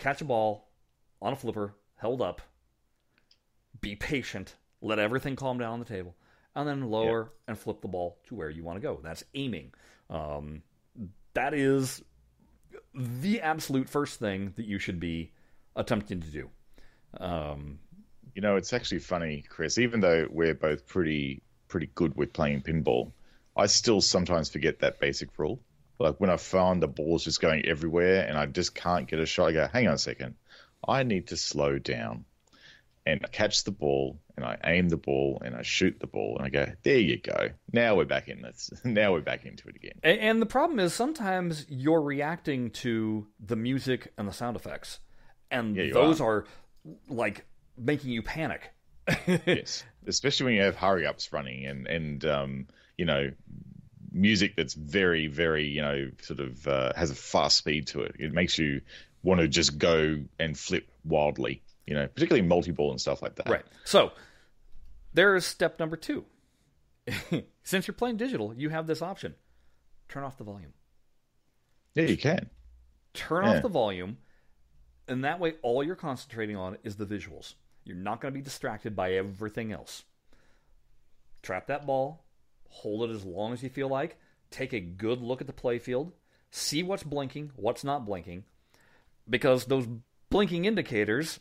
catch 0.00 0.20
a 0.20 0.24
ball 0.24 0.68
on 1.22 1.32
a 1.32 1.36
flipper, 1.36 1.74
held 1.96 2.20
up. 2.20 2.40
Be 3.80 3.94
patient. 3.94 4.56
Let 4.82 4.98
everything 4.98 5.36
calm 5.36 5.58
down 5.58 5.74
on 5.74 5.78
the 5.78 5.84
table, 5.84 6.16
and 6.56 6.66
then 6.66 6.90
lower 6.90 7.32
and 7.46 7.58
flip 7.58 7.82
the 7.82 7.88
ball 7.88 8.18
to 8.26 8.34
where 8.34 8.50
you 8.50 8.64
want 8.64 8.76
to 8.76 8.80
go. 8.80 8.98
That's 9.02 9.24
aiming. 9.34 9.72
Um, 10.08 10.62
that 11.34 11.54
is 11.54 12.02
the 12.94 13.40
absolute 13.40 13.88
first 13.88 14.18
thing 14.18 14.52
that 14.56 14.66
you 14.66 14.78
should 14.78 14.98
be 14.98 15.32
attempting 15.76 16.20
to 16.20 16.28
do. 16.28 16.50
Um, 17.18 17.78
You 18.34 18.42
know, 18.42 18.56
it's 18.56 18.72
actually 18.72 19.00
funny, 19.00 19.44
Chris. 19.48 19.76
Even 19.78 20.00
though 20.00 20.26
we're 20.30 20.54
both 20.54 20.86
pretty 20.86 21.42
pretty 21.68 21.90
good 21.94 22.16
with 22.16 22.32
playing 22.32 22.62
pinball, 22.62 23.12
I 23.56 23.66
still 23.66 24.00
sometimes 24.00 24.50
forget 24.50 24.80
that 24.80 24.98
basic 24.98 25.38
rule. 25.38 25.60
Like 26.00 26.18
when 26.18 26.30
I 26.30 26.36
found 26.38 26.82
the 26.82 26.88
ball's 26.88 27.24
just 27.24 27.40
going 27.40 27.66
everywhere 27.66 28.26
and 28.26 28.36
I 28.36 28.46
just 28.46 28.74
can't 28.74 29.06
get 29.06 29.18
a 29.18 29.26
shot, 29.26 29.50
I 29.50 29.52
go, 29.52 29.68
"Hang 29.70 29.86
on 29.86 29.94
a 29.94 29.98
second, 29.98 30.34
I 30.86 31.02
need 31.02 31.28
to 31.28 31.36
slow 31.36 31.78
down." 31.78 32.24
And 33.06 33.20
I 33.24 33.28
catch 33.28 33.64
the 33.64 33.70
ball 33.70 34.18
and 34.36 34.44
I 34.44 34.58
aim 34.64 34.88
the 34.88 34.96
ball 34.96 35.42
and 35.44 35.54
I 35.54 35.62
shoot 35.62 35.98
the 36.00 36.06
ball 36.06 36.36
and 36.38 36.46
I 36.46 36.50
go, 36.50 36.72
"There 36.82 36.98
you 36.98 37.18
go. 37.18 37.50
Now 37.72 37.96
we're 37.96 38.06
back 38.06 38.28
in 38.28 38.40
this. 38.40 38.70
Now 38.84 39.12
we're 39.12 39.20
back 39.20 39.44
into 39.44 39.68
it 39.68 39.76
again." 39.76 40.00
And, 40.02 40.40
the 40.40 40.46
problem 40.46 40.80
is 40.80 40.94
sometimes 40.94 41.66
you're 41.68 42.02
reacting 42.02 42.70
to 42.70 43.26
the 43.38 43.56
music 43.56 44.12
and 44.16 44.26
the 44.26 44.32
sound 44.32 44.56
effects, 44.56 45.00
and 45.50 45.76
Yeah, 45.76 45.92
those 45.92 46.20
are. 46.20 46.46
like 47.08 47.44
making 47.76 48.10
you 48.10 48.22
panic. 48.22 48.72
yes, 49.26 49.84
especially 50.06 50.44
when 50.44 50.54
you 50.54 50.62
have 50.62 50.76
hurry 50.76 51.06
ups 51.06 51.32
running 51.32 51.66
and 51.66 51.86
and 51.86 52.24
um, 52.24 52.66
you 52.96 53.04
know 53.04 53.30
music 54.12 54.56
that's 54.56 54.74
very 54.74 55.26
very 55.26 55.66
you 55.66 55.80
know 55.82 56.10
sort 56.22 56.40
of 56.40 56.66
uh, 56.66 56.92
has 56.96 57.10
a 57.10 57.14
fast 57.14 57.56
speed 57.56 57.86
to 57.88 58.00
it. 58.02 58.16
It 58.18 58.32
makes 58.32 58.58
you 58.58 58.80
want 59.22 59.40
to 59.40 59.48
just 59.48 59.78
go 59.78 60.18
and 60.38 60.58
flip 60.58 60.88
wildly. 61.04 61.62
You 61.86 61.94
know, 61.94 62.06
particularly 62.06 62.46
multi 62.46 62.70
ball 62.70 62.90
and 62.92 63.00
stuff 63.00 63.20
like 63.22 63.34
that. 63.36 63.48
Right. 63.48 63.64
So 63.84 64.12
there's 65.12 65.44
step 65.44 65.78
number 65.80 65.96
two. 65.96 66.24
Since 67.64 67.86
you're 67.88 67.94
playing 67.94 68.16
digital, 68.16 68.54
you 68.54 68.68
have 68.68 68.86
this 68.86 69.02
option: 69.02 69.34
turn 70.08 70.22
off 70.22 70.38
the 70.38 70.44
volume. 70.44 70.72
Yeah, 71.94 72.04
you 72.04 72.16
can. 72.16 72.48
Turn 73.14 73.44
Yeah. 73.44 73.56
off 73.56 73.62
the 73.62 73.68
volume, 73.68 74.18
and 75.08 75.24
that 75.24 75.40
way 75.40 75.54
all 75.62 75.82
you're 75.82 75.96
concentrating 75.96 76.56
on 76.56 76.78
is 76.84 76.94
the 76.96 77.06
visuals. 77.06 77.54
You're 77.84 77.96
not 77.96 78.20
going 78.20 78.32
to 78.32 78.38
be 78.38 78.44
distracted 78.44 78.94
by 78.94 79.14
everything 79.14 79.72
else. 79.72 80.04
Trap 81.42 81.66
that 81.68 81.86
ball, 81.86 82.22
hold 82.70 83.08
it 83.08 83.14
as 83.14 83.24
long 83.24 83.52
as 83.52 83.62
you 83.62 83.68
feel 83.68 83.88
like, 83.88 84.16
take 84.50 84.72
a 84.72 84.80
good 84.80 85.20
look 85.20 85.40
at 85.40 85.46
the 85.46 85.52
playfield, 85.52 86.12
see 86.50 86.82
what's 86.82 87.02
blinking, 87.02 87.52
what's 87.56 87.84
not 87.84 88.06
blinking, 88.06 88.44
because 89.28 89.66
those 89.66 89.86
blinking 90.30 90.64
indicators, 90.64 91.40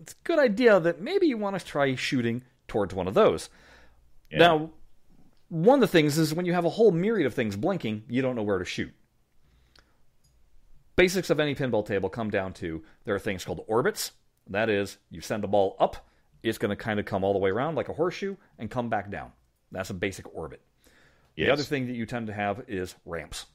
it's 0.00 0.12
a 0.12 0.24
good 0.24 0.38
idea 0.38 0.78
that 0.78 1.00
maybe 1.00 1.26
you 1.26 1.38
want 1.38 1.58
to 1.58 1.64
try 1.64 1.94
shooting 1.94 2.42
towards 2.68 2.94
one 2.94 3.08
of 3.08 3.14
those. 3.14 3.48
Yeah. 4.30 4.38
Now, 4.38 4.70
one 5.48 5.76
of 5.76 5.80
the 5.80 5.92
things 5.92 6.18
is 6.18 6.34
when 6.34 6.46
you 6.46 6.52
have 6.52 6.64
a 6.64 6.70
whole 6.70 6.90
myriad 6.90 7.26
of 7.26 7.34
things 7.34 7.56
blinking, 7.56 8.04
you 8.08 8.22
don't 8.22 8.36
know 8.36 8.42
where 8.42 8.58
to 8.58 8.64
shoot. 8.64 8.92
Basics 10.96 11.30
of 11.30 11.40
any 11.40 11.54
pinball 11.54 11.86
table 11.86 12.08
come 12.08 12.30
down 12.30 12.52
to 12.54 12.82
there 13.04 13.14
are 13.14 13.20
things 13.20 13.44
called 13.44 13.64
orbits. 13.66 14.12
That 14.48 14.68
is, 14.68 14.98
you 15.10 15.20
send 15.20 15.42
the 15.42 15.48
ball 15.48 15.76
up, 15.78 16.06
it's 16.42 16.58
going 16.58 16.70
to 16.70 16.76
kind 16.76 16.98
of 16.98 17.06
come 17.06 17.22
all 17.22 17.32
the 17.32 17.38
way 17.38 17.50
around 17.50 17.76
like 17.76 17.88
a 17.88 17.92
horseshoe 17.92 18.36
and 18.58 18.70
come 18.70 18.88
back 18.88 19.10
down. 19.10 19.32
That's 19.72 19.90
a 19.90 19.94
basic 19.94 20.32
orbit. 20.34 20.60
Yes. 21.34 21.46
The 21.46 21.52
other 21.54 21.62
thing 21.62 21.86
that 21.86 21.94
you 21.94 22.06
tend 22.06 22.26
to 22.28 22.32
have 22.32 22.62
is 22.68 22.94
ramps. 23.04 23.46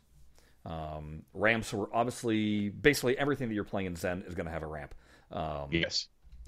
Um, 0.65 1.23
ramps 1.33 1.73
are 1.73 1.87
obviously 1.93 2.69
basically 2.69 3.17
everything 3.17 3.47
that 3.47 3.55
you're 3.55 3.63
playing 3.63 3.87
in 3.87 3.95
Zen 3.95 4.23
is 4.27 4.35
going 4.35 4.47
to 4.47 4.51
have 4.51 4.63
a 4.63 4.67
ramp. 4.67 4.93
Um, 5.31 5.67
Yes. 5.71 6.07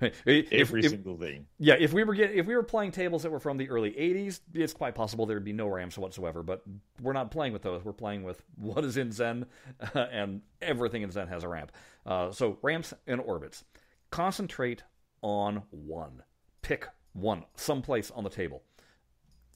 if- 0.00 0.52
Every 0.52 0.80
if- 0.84 0.90
single 0.90 1.16
thing. 1.16 1.46
yeah, 1.58 1.74
if 1.78 1.92
we 1.92 2.04
were 2.04 2.14
get, 2.14 2.30
if 2.32 2.46
we 2.46 2.54
were 2.54 2.62
playing 2.62 2.92
tables 2.92 3.22
that 3.24 3.30
were 3.30 3.40
from 3.40 3.56
the 3.56 3.68
early 3.68 3.90
'80s, 3.90 4.40
it's 4.54 4.72
quite 4.72 4.94
possible 4.94 5.26
there'd 5.26 5.44
be 5.44 5.52
no 5.52 5.66
ramps 5.68 5.98
whatsoever. 5.98 6.42
But 6.44 6.62
we're 7.02 7.12
not 7.12 7.30
playing 7.30 7.52
with 7.52 7.62
those. 7.62 7.84
We're 7.84 7.92
playing 7.92 8.22
with 8.22 8.40
what 8.56 8.84
is 8.84 8.96
in 8.96 9.10
Zen, 9.12 9.46
and 9.94 10.42
everything 10.62 11.02
in 11.02 11.10
Zen 11.10 11.26
has 11.28 11.42
a 11.44 11.48
ramp. 11.48 11.72
Uh, 12.06 12.30
so 12.30 12.58
ramps 12.62 12.94
and 13.06 13.20
orbits. 13.20 13.64
Concentrate 14.10 14.82
on 15.22 15.62
one. 15.70 16.22
Pick 16.62 16.86
one, 17.12 17.44
someplace 17.56 18.10
on 18.12 18.22
the 18.24 18.30
table. 18.30 18.62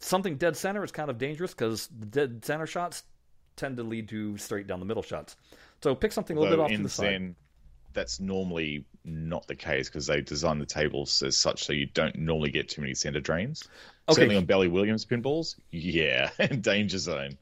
Something 0.05 0.37
dead 0.37 0.55
center 0.55 0.85
is 0.85 0.93
kind 0.93 1.09
of 1.09 1.17
dangerous 1.17 1.55
because 1.55 1.89
the 1.99 2.05
dead 2.05 2.45
center 2.45 2.67
shots 2.67 3.05
tend 3.57 3.79
to 3.79 3.83
lead 3.83 4.07
to 4.11 4.37
straight 4.37 4.67
down 4.67 4.79
the 4.79 4.85
middle 4.85 5.03
shots. 5.03 5.35
So 5.83 5.95
pick 5.95 6.13
something 6.13 6.37
a 6.37 6.41
little 6.41 6.59
bit 6.59 6.63
off 6.63 6.69
to 6.69 6.75
in 6.75 6.83
the 6.83 6.91
side. 6.91 7.35
That's 7.95 8.21
normally 8.21 8.85
not 9.07 9.47
the 9.47 9.55
case 9.55 9.89
because 9.89 10.07
they 10.07 10.21
design 10.21 10.59
the 10.59 10.67
tables 10.67 11.23
as 11.23 11.39
such 11.39 11.65
so 11.65 11.73
you 11.73 11.87
don't 11.87 12.17
normally 12.17 12.51
get 12.51 12.69
too 12.69 12.83
many 12.83 12.93
center 12.93 13.19
drains. 13.19 13.67
Okay. 14.11 14.17
Certainly 14.17 14.37
on 14.37 14.45
Bally 14.45 14.69
Williams 14.69 15.07
pinballs, 15.07 15.59
yeah, 15.71 16.29
danger 16.61 16.99
zone. 16.99 17.39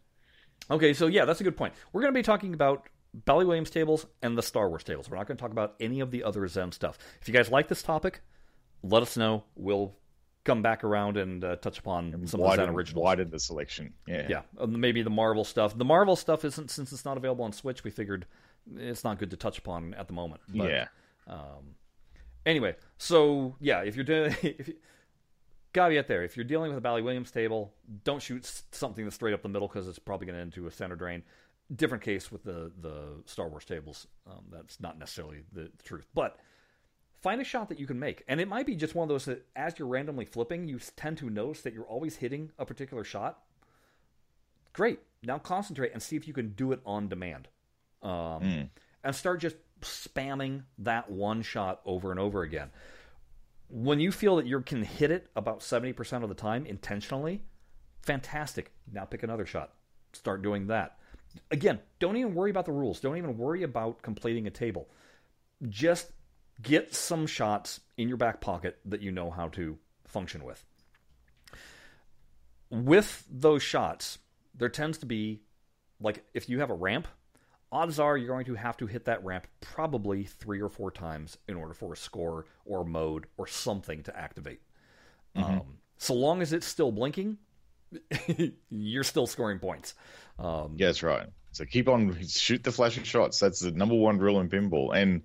Okay, 0.71 0.95
so 0.95 1.09
yeah, 1.09 1.25
that's 1.25 1.41
a 1.41 1.45
good 1.45 1.57
point. 1.57 1.75
We're 1.93 2.03
going 2.03 2.15
to 2.15 2.19
be 2.19 2.23
talking 2.23 2.55
about 2.55 2.87
Bally 3.13 3.45
Williams 3.45 3.71
tables 3.71 4.07
and 4.23 4.39
the 4.39 4.43
Star 4.43 4.69
Wars 4.69 4.85
tables. 4.85 5.11
We're 5.11 5.17
not 5.17 5.27
going 5.27 5.37
to 5.37 5.43
talk 5.43 5.51
about 5.51 5.75
any 5.81 5.99
of 5.99 6.13
the 6.13 6.23
other 6.23 6.47
Zen 6.47 6.71
stuff. 6.71 6.97
If 7.21 7.27
you 7.27 7.35
guys 7.35 7.51
like 7.51 7.67
this 7.67 7.83
topic, 7.83 8.21
let 8.85 9.03
us 9.03 9.17
know. 9.17 9.43
We'll 9.57 9.97
come 10.45 10.63
back 10.63 10.83
around 10.85 11.17
and 11.17 11.45
uh, 11.45 11.57
touch 11.57 11.79
upon 11.79 12.11
some 12.11 12.23
of 12.23 12.31
the 12.31 12.39
Widen, 12.39 12.71
originals. 12.71 13.03
widen 13.03 13.31
the 13.31 13.39
selection. 13.39 13.95
Yeah. 14.07 14.27
Yeah, 14.29 14.43
uh, 14.59 14.67
maybe 14.67 15.03
the 15.03 15.11
Marvel 15.11 15.45
stuff. 15.45 15.77
The 15.77 15.85
Marvel 15.85 16.17
stuff 16.17 16.45
isn't 16.45 16.71
since 16.71 16.93
it's 16.93 17.05
not 17.05 17.17
available 17.17 17.45
on 17.45 17.53
Switch. 17.53 17.85
We 17.85 17.91
figured 17.91 18.27
it's 18.77 19.05
not 19.05 19.19
good 19.19 19.31
to 19.31 19.37
touch 19.37 19.59
upon 19.59 19.95
at 19.95 20.09
the 20.09 20.13
moment. 20.13 20.41
But, 20.49 20.71
yeah. 20.71 20.87
um, 21.29 21.77
anyway, 22.45 22.77
so 22.99 23.57
yeah, 23.61 23.83
if 23.83 23.95
you're 23.95 24.05
doing, 24.05 24.35
if 24.43 24.69
you, 24.69 24.75
caveat 25.73 26.09
there, 26.09 26.23
if 26.25 26.37
you're 26.37 26.45
dealing 26.45 26.71
with 26.71 26.79
a 26.79 26.83
Bally 26.83 27.03
Williams 27.03 27.31
table, 27.31 27.73
don't 28.05 28.21
shoot 28.21 28.63
something 28.73 29.05
that's 29.05 29.17
straight 29.17 29.35
up 29.35 29.43
the 29.43 29.49
middle 29.49 29.69
because 29.69 29.89
it's 29.89 29.99
probably 29.99 30.27
going 30.27 30.37
to 30.37 30.43
end 30.43 30.53
into 30.55 30.67
a 30.67 30.71
center 30.71 30.97
drain. 30.97 31.23
Different 31.75 32.03
case 32.03 32.31
with 32.31 32.43
the 32.43 32.71
the 32.81 33.23
Star 33.27 33.49
Wars 33.49 33.65
tables. 33.65 34.07
Um, 34.27 34.45
that's 34.51 34.81
not 34.81 34.99
necessarily 34.99 35.39
the, 35.53 35.71
the 35.77 35.83
truth, 35.85 36.07
but 36.13 36.39
find 37.23 37.41
a 37.41 37.45
shot 37.45 37.69
that 37.69 37.79
you 37.79 37.87
can 37.87 37.99
make, 37.99 38.25
and 38.27 38.41
it 38.41 38.49
might 38.49 38.67
be 38.67 38.75
just 38.75 38.95
one 38.95 39.05
of 39.05 39.09
those 39.09 39.25
that 39.27 39.47
as 39.55 39.79
you're 39.79 39.89
randomly 39.89 40.25
flipping, 40.25 40.67
you 40.67 40.79
tend 40.97 41.19
to 41.19 41.31
notice 41.31 41.63
that 41.63 41.73
you're 41.73 41.85
always 41.85 42.17
hitting 42.17 42.51
a 42.59 42.67
particular 42.67 43.05
shot. 43.05 43.43
Great. 44.73 45.01
Now 45.23 45.39
concentrate 45.39 45.93
and 45.93 46.03
see 46.03 46.17
if 46.17 46.27
you 46.27 46.35
can 46.35 46.51
do 46.51 46.73
it 46.73 46.81
on 46.85 47.09
demand 47.09 47.49
um, 48.03 48.71
and 49.05 49.15
start 49.15 49.41
just 49.41 49.57
spamming 49.81 50.63
that 50.79 51.11
one 51.11 51.43
shot 51.43 51.81
over 51.85 52.11
and 52.11 52.19
over 52.19 52.43
again. 52.43 52.71
When 53.69 54.01
you 54.01 54.13
feel 54.13 54.37
that 54.37 54.47
you 54.47 54.61
can 54.61 54.83
hit 54.83 55.11
it 55.11 55.29
about 55.37 55.61
70% 55.61 56.23
of 56.23 56.29
the 56.29 56.35
time 56.35 56.67
intentionally, 56.67 57.43
fantastic. 58.03 58.73
Now 58.93 59.05
pick 59.05 59.23
another 59.23 59.47
shot. 59.47 59.73
Start 60.13 60.43
doing 60.43 60.67
that. 60.67 60.99
Again, 61.51 61.79
don't 61.99 62.17
even 62.17 62.35
worry 62.35 62.51
about 62.51 62.67
the 62.67 62.73
rules. 62.73 63.01
Don't 63.01 63.17
even 63.17 63.39
worry 63.39 63.63
about 63.63 64.03
completing 64.03 64.47
a 64.47 64.51
table. 64.51 64.89
Just 65.69 66.13
get 66.61 66.95
some 66.95 67.27
shots 67.27 67.81
in 67.97 68.09
your 68.09 68.17
back 68.17 68.41
pocket 68.41 68.79
that 68.85 69.01
you 69.01 69.11
know 69.11 69.31
how 69.31 69.49
to 69.49 69.79
function 70.07 70.45
with. 70.45 70.65
With 72.71 73.25
those 73.31 73.63
shots, 73.63 74.19
there 74.55 74.69
tends 74.69 74.99
to 74.99 75.07
be 75.07 75.43
like 76.01 76.25
if 76.35 76.49
you 76.49 76.61
have 76.61 76.71
a 76.71 76.75
ramp, 76.75 77.07
odds 77.71 77.99
are 77.99 78.17
you're 78.17 78.29
going 78.29 78.45
to 78.47 78.55
have 78.55 78.77
to 78.79 78.87
hit 78.87 79.05
that 79.07 79.25
ramp 79.25 79.47
probably 79.61 80.25
three 80.25 80.61
or 80.61 80.69
four 80.69 80.91
times 80.91 81.39
in 81.49 81.57
order 81.57 81.75
for 81.75 81.93
a 81.93 81.97
score 81.97 82.47
or 82.65 82.85
mode 82.85 83.27
or 83.37 83.47
something 83.47 84.03
to 84.03 84.17
activate. 84.17 84.61
Um, 85.35 85.63
so 85.97 86.15
long 86.15 86.43
as 86.43 86.53
it's 86.53 86.67
still 86.67 86.93
blinking, 86.93 87.39
you're 88.71 89.05
still 89.05 89.27
scoring 89.27 89.59
points. 89.59 89.95
Um, 90.39 90.75
Yeah, 90.77 90.87
that's 90.89 91.03
right. 91.03 91.27
So 91.53 91.65
keep 91.65 91.89
on 91.89 92.19
shoot 92.27 92.65
the 92.65 92.73
flashing 92.73 93.05
shots. 93.05 93.39
That's 93.39 93.61
the 93.61 93.71
number 93.71 93.95
one 93.95 94.19
rule 94.19 94.41
in 94.41 94.49
pinball. 94.49 94.95
And 94.95 95.23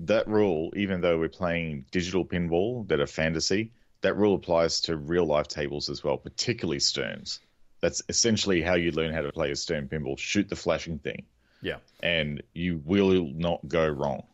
that 0.00 0.28
rule, 0.28 0.72
even 0.76 1.00
though 1.00 1.18
we're 1.18 1.28
playing 1.28 1.84
digital 1.90 2.24
pinball 2.24 2.86
that 2.88 3.00
are 3.00 3.06
fantasy, 3.06 3.72
that 4.02 4.16
rule 4.16 4.34
applies 4.34 4.80
to 4.82 4.96
real 4.96 5.24
life 5.26 5.48
tables 5.48 5.88
as 5.88 6.04
well, 6.04 6.16
particularly 6.16 6.78
Sterns. 6.80 7.40
That's 7.80 8.02
essentially 8.08 8.62
how 8.62 8.74
you 8.74 8.90
learn 8.92 9.12
how 9.12 9.22
to 9.22 9.32
play 9.32 9.50
a 9.50 9.56
Stern 9.56 9.88
pinball. 9.88 10.18
Shoot 10.18 10.48
the 10.48 10.56
flashing 10.56 10.98
thing, 10.98 11.24
yeah. 11.62 11.76
and 12.02 12.42
you 12.54 12.80
will 12.84 13.30
not 13.34 13.66
go 13.68 13.86
wrong. 13.88 14.24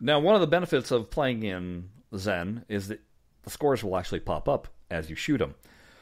Now, 0.00 0.18
one 0.18 0.34
of 0.34 0.40
the 0.40 0.46
benefits 0.48 0.90
of 0.90 1.10
playing 1.10 1.44
in 1.44 1.90
Zen 2.16 2.64
is 2.68 2.88
that 2.88 3.00
the 3.44 3.50
scores 3.50 3.84
will 3.84 3.96
actually 3.96 4.20
pop 4.20 4.48
up 4.48 4.68
as 4.90 5.08
you 5.08 5.16
shoot 5.16 5.38
them. 5.38 5.54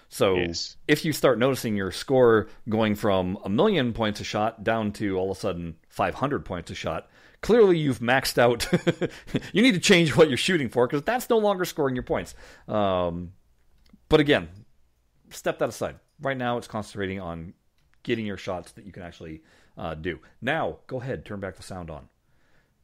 So 0.08 0.36
Yes. 0.36 0.76
if 0.88 1.04
you 1.04 1.12
start 1.12 1.38
noticing 1.38 1.76
your 1.76 1.92
score 1.92 2.48
going 2.68 2.94
from 2.94 3.38
a 3.44 3.48
million 3.48 3.92
points 3.92 4.20
a 4.20 4.24
shot 4.24 4.64
down 4.64 4.92
to 4.94 5.16
all 5.16 5.30
of 5.30 5.36
a 5.36 5.40
sudden 5.40 5.76
500 5.88 6.44
points 6.44 6.70
a 6.70 6.74
shot, 6.74 7.08
clearly 7.42 7.78
you've 7.78 8.00
maxed 8.00 8.38
out. 8.38 8.66
you 9.52 9.62
need 9.62 9.74
to 9.74 9.80
change 9.80 10.16
what 10.16 10.28
you're 10.28 10.36
shooting 10.36 10.68
for 10.68 10.86
because 10.86 11.02
that's 11.02 11.28
no 11.30 11.38
longer 11.38 11.64
scoring 11.64 11.94
your 11.96 12.02
points. 12.02 12.34
Um, 12.68 13.32
but 14.08 14.20
again, 14.20 14.48
step 15.30 15.58
that 15.58 15.68
aside. 15.68 15.96
Right 16.20 16.36
now, 16.36 16.58
it's 16.58 16.66
concentrating 16.68 17.20
on 17.20 17.54
getting 18.02 18.26
your 18.26 18.36
shots 18.36 18.72
that 18.72 18.84
you 18.84 18.92
can 18.92 19.02
actually 19.02 19.42
uh, 19.78 19.94
do. 19.94 20.18
Now, 20.42 20.78
go 20.86 21.00
ahead, 21.00 21.24
turn 21.24 21.40
back 21.40 21.56
the 21.56 21.62
sound 21.62 21.90
on 21.90 22.08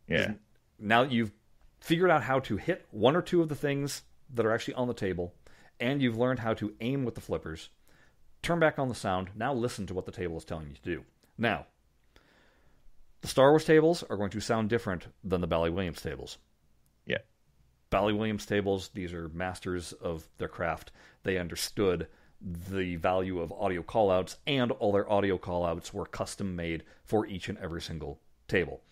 Yeah. 0.08 0.34
now 0.78 1.02
that 1.02 1.12
you've 1.12 1.32
figured 1.80 2.10
out 2.10 2.22
how 2.22 2.40
to 2.40 2.56
hit 2.56 2.86
one 2.90 3.16
or 3.16 3.22
two 3.22 3.42
of 3.42 3.48
the 3.48 3.54
things 3.54 4.02
that 4.32 4.46
are 4.46 4.52
actually 4.52 4.74
on 4.74 4.88
the 4.88 4.94
table, 4.94 5.34
and 5.78 6.00
you've 6.00 6.16
learned 6.16 6.38
how 6.40 6.54
to 6.54 6.74
aim 6.80 7.04
with 7.04 7.14
the 7.14 7.20
flippers, 7.20 7.68
turn 8.42 8.58
back 8.58 8.78
on 8.78 8.88
the 8.88 8.94
sound. 8.94 9.30
Now 9.34 9.52
listen 9.52 9.86
to 9.86 9.94
what 9.94 10.06
the 10.06 10.12
table 10.12 10.36
is 10.38 10.44
telling 10.44 10.68
you 10.68 10.74
to 10.74 10.82
do. 10.82 11.04
Now, 11.36 11.66
the 13.20 13.29
Star 13.29 13.50
Wars 13.50 13.64
tables 13.64 14.05
are 14.09 14.16
going 14.16 14.31
to 14.31 14.40
sound 14.40 14.68
different 14.68 15.07
than 15.24 15.40
the 15.40 15.46
Bally 15.46 15.70
Williams 15.70 16.02
tables. 16.02 16.38
Yeah. 17.07 17.18
Bally 17.90 18.12
Williams 18.12 18.46
tables, 18.46 18.90
these 18.94 19.12
are 19.12 19.29
masters 19.31 19.92
of 19.94 20.29
their 20.38 20.48
craft. 20.48 20.92
They 21.22 21.38
understood 21.38 22.09
the 22.40 22.96
value 22.96 23.40
of 23.40 23.50
audio 23.52 23.83
callouts, 23.83 24.37
and 24.46 24.70
all 24.72 24.92
their 24.92 25.11
audio 25.11 25.38
callouts 25.38 25.92
were 25.92 26.05
custom 26.07 26.55
made 26.55 26.85
for 27.05 27.26
each 27.26 27.48
and 27.48 27.57
every 27.59 27.81
single 27.81 28.20
table. 28.48 28.83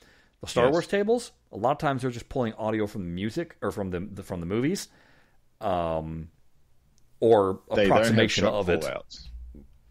The 0.41 0.47
Star 0.49 0.65
Yes. 0.67 0.73
Wars 0.73 0.87
tables, 0.87 1.33
a 1.53 1.57
lot 1.57 1.73
of 1.73 1.79
times 1.79 2.03
they're 2.03 2.11
just 2.11 2.29
pulling 2.29 2.55
audio 2.55 2.87
from 2.87 3.03
the 3.03 3.11
music 3.11 3.57
or 3.63 3.71
from 3.71 3.91
the, 3.91 4.01
the 4.01 4.23
from 4.23 4.41
the 4.41 4.47
movies, 4.47 4.89
um, 5.61 6.29
or 7.21 7.61
They 7.75 7.87
approximation 7.87 8.47
of 8.47 8.69
it. 8.69 8.85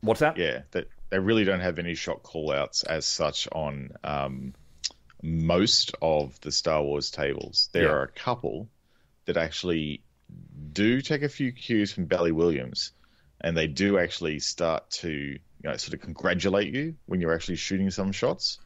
What's 0.02 0.20
that? 0.20 0.38
Yeah, 0.38 0.64
that 0.72 0.88
they 1.14 1.20
really 1.20 1.44
don't 1.44 1.60
have 1.60 1.78
any 1.78 1.94
shot 1.94 2.24
callouts 2.24 2.84
as 2.84 3.06
such 3.06 3.48
on 3.52 3.92
um, 4.04 4.56
most 5.22 5.94
of 6.02 6.40
the 6.42 6.52
Star 6.52 6.82
Wars 6.82 7.12
tables. 7.12 7.70
There 7.72 7.84
Yeah. 7.84 7.92
are 7.92 8.04
a 8.06 8.12
couple 8.12 8.68
that 9.28 9.38
actually 9.38 10.02
do 10.72 11.02
take 11.02 11.22
a 11.22 11.30
few 11.30 11.52
cues 11.52 11.94
from 11.94 12.06
Bally 12.06 12.32
Williams, 12.32 12.94
and 13.40 13.56
they 13.56 13.68
do 13.68 14.00
actually 14.00 14.40
start 14.40 14.90
to 15.02 15.12
you 15.12 15.40
know 15.62 15.78
sort 15.78 15.94
of 15.94 16.02
congratulate 16.02 16.74
you 16.74 16.96
when 17.06 17.22
you're 17.22 17.36
actually 17.36 17.58
shooting 17.58 17.92
some 17.92 18.12
shots. 18.12 18.58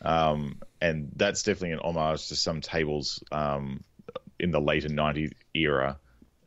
Um, 0.00 0.60
and 0.80 1.10
that's 1.16 1.42
definitely 1.42 1.72
an 1.72 1.80
homage 1.80 2.28
to 2.28 2.36
some 2.36 2.60
tables 2.60 3.24
um, 3.32 3.82
in 4.38 4.52
the 4.52 4.60
later 4.60 4.88
90s 4.88 5.32
era 5.52 5.98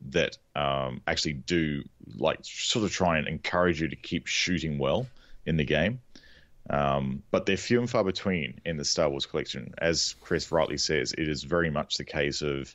that 0.08 0.38
um, 0.56 1.02
actually 1.06 1.34
do 1.34 1.82
like 2.16 2.38
sort 2.42 2.86
of 2.86 2.90
try 2.90 3.18
and 3.18 3.28
encourage 3.28 3.82
you 3.82 3.88
to 3.88 3.96
keep 3.96 4.26
shooting 4.26 4.78
well 4.78 5.06
in 5.46 5.56
the 5.56 5.64
game. 5.64 6.00
Um, 6.70 7.22
but 7.30 7.44
they're 7.46 7.56
few 7.56 7.80
and 7.80 7.90
far 7.90 8.04
between 8.04 8.60
in 8.64 8.76
the 8.76 8.84
Star 8.84 9.08
Wars 9.10 9.26
collection. 9.26 9.74
As 9.78 10.14
Chris 10.20 10.52
rightly 10.52 10.78
says, 10.78 11.12
it 11.12 11.28
is 11.28 11.42
very 11.42 11.70
much 11.70 11.96
the 11.96 12.04
case 12.04 12.40
of 12.40 12.74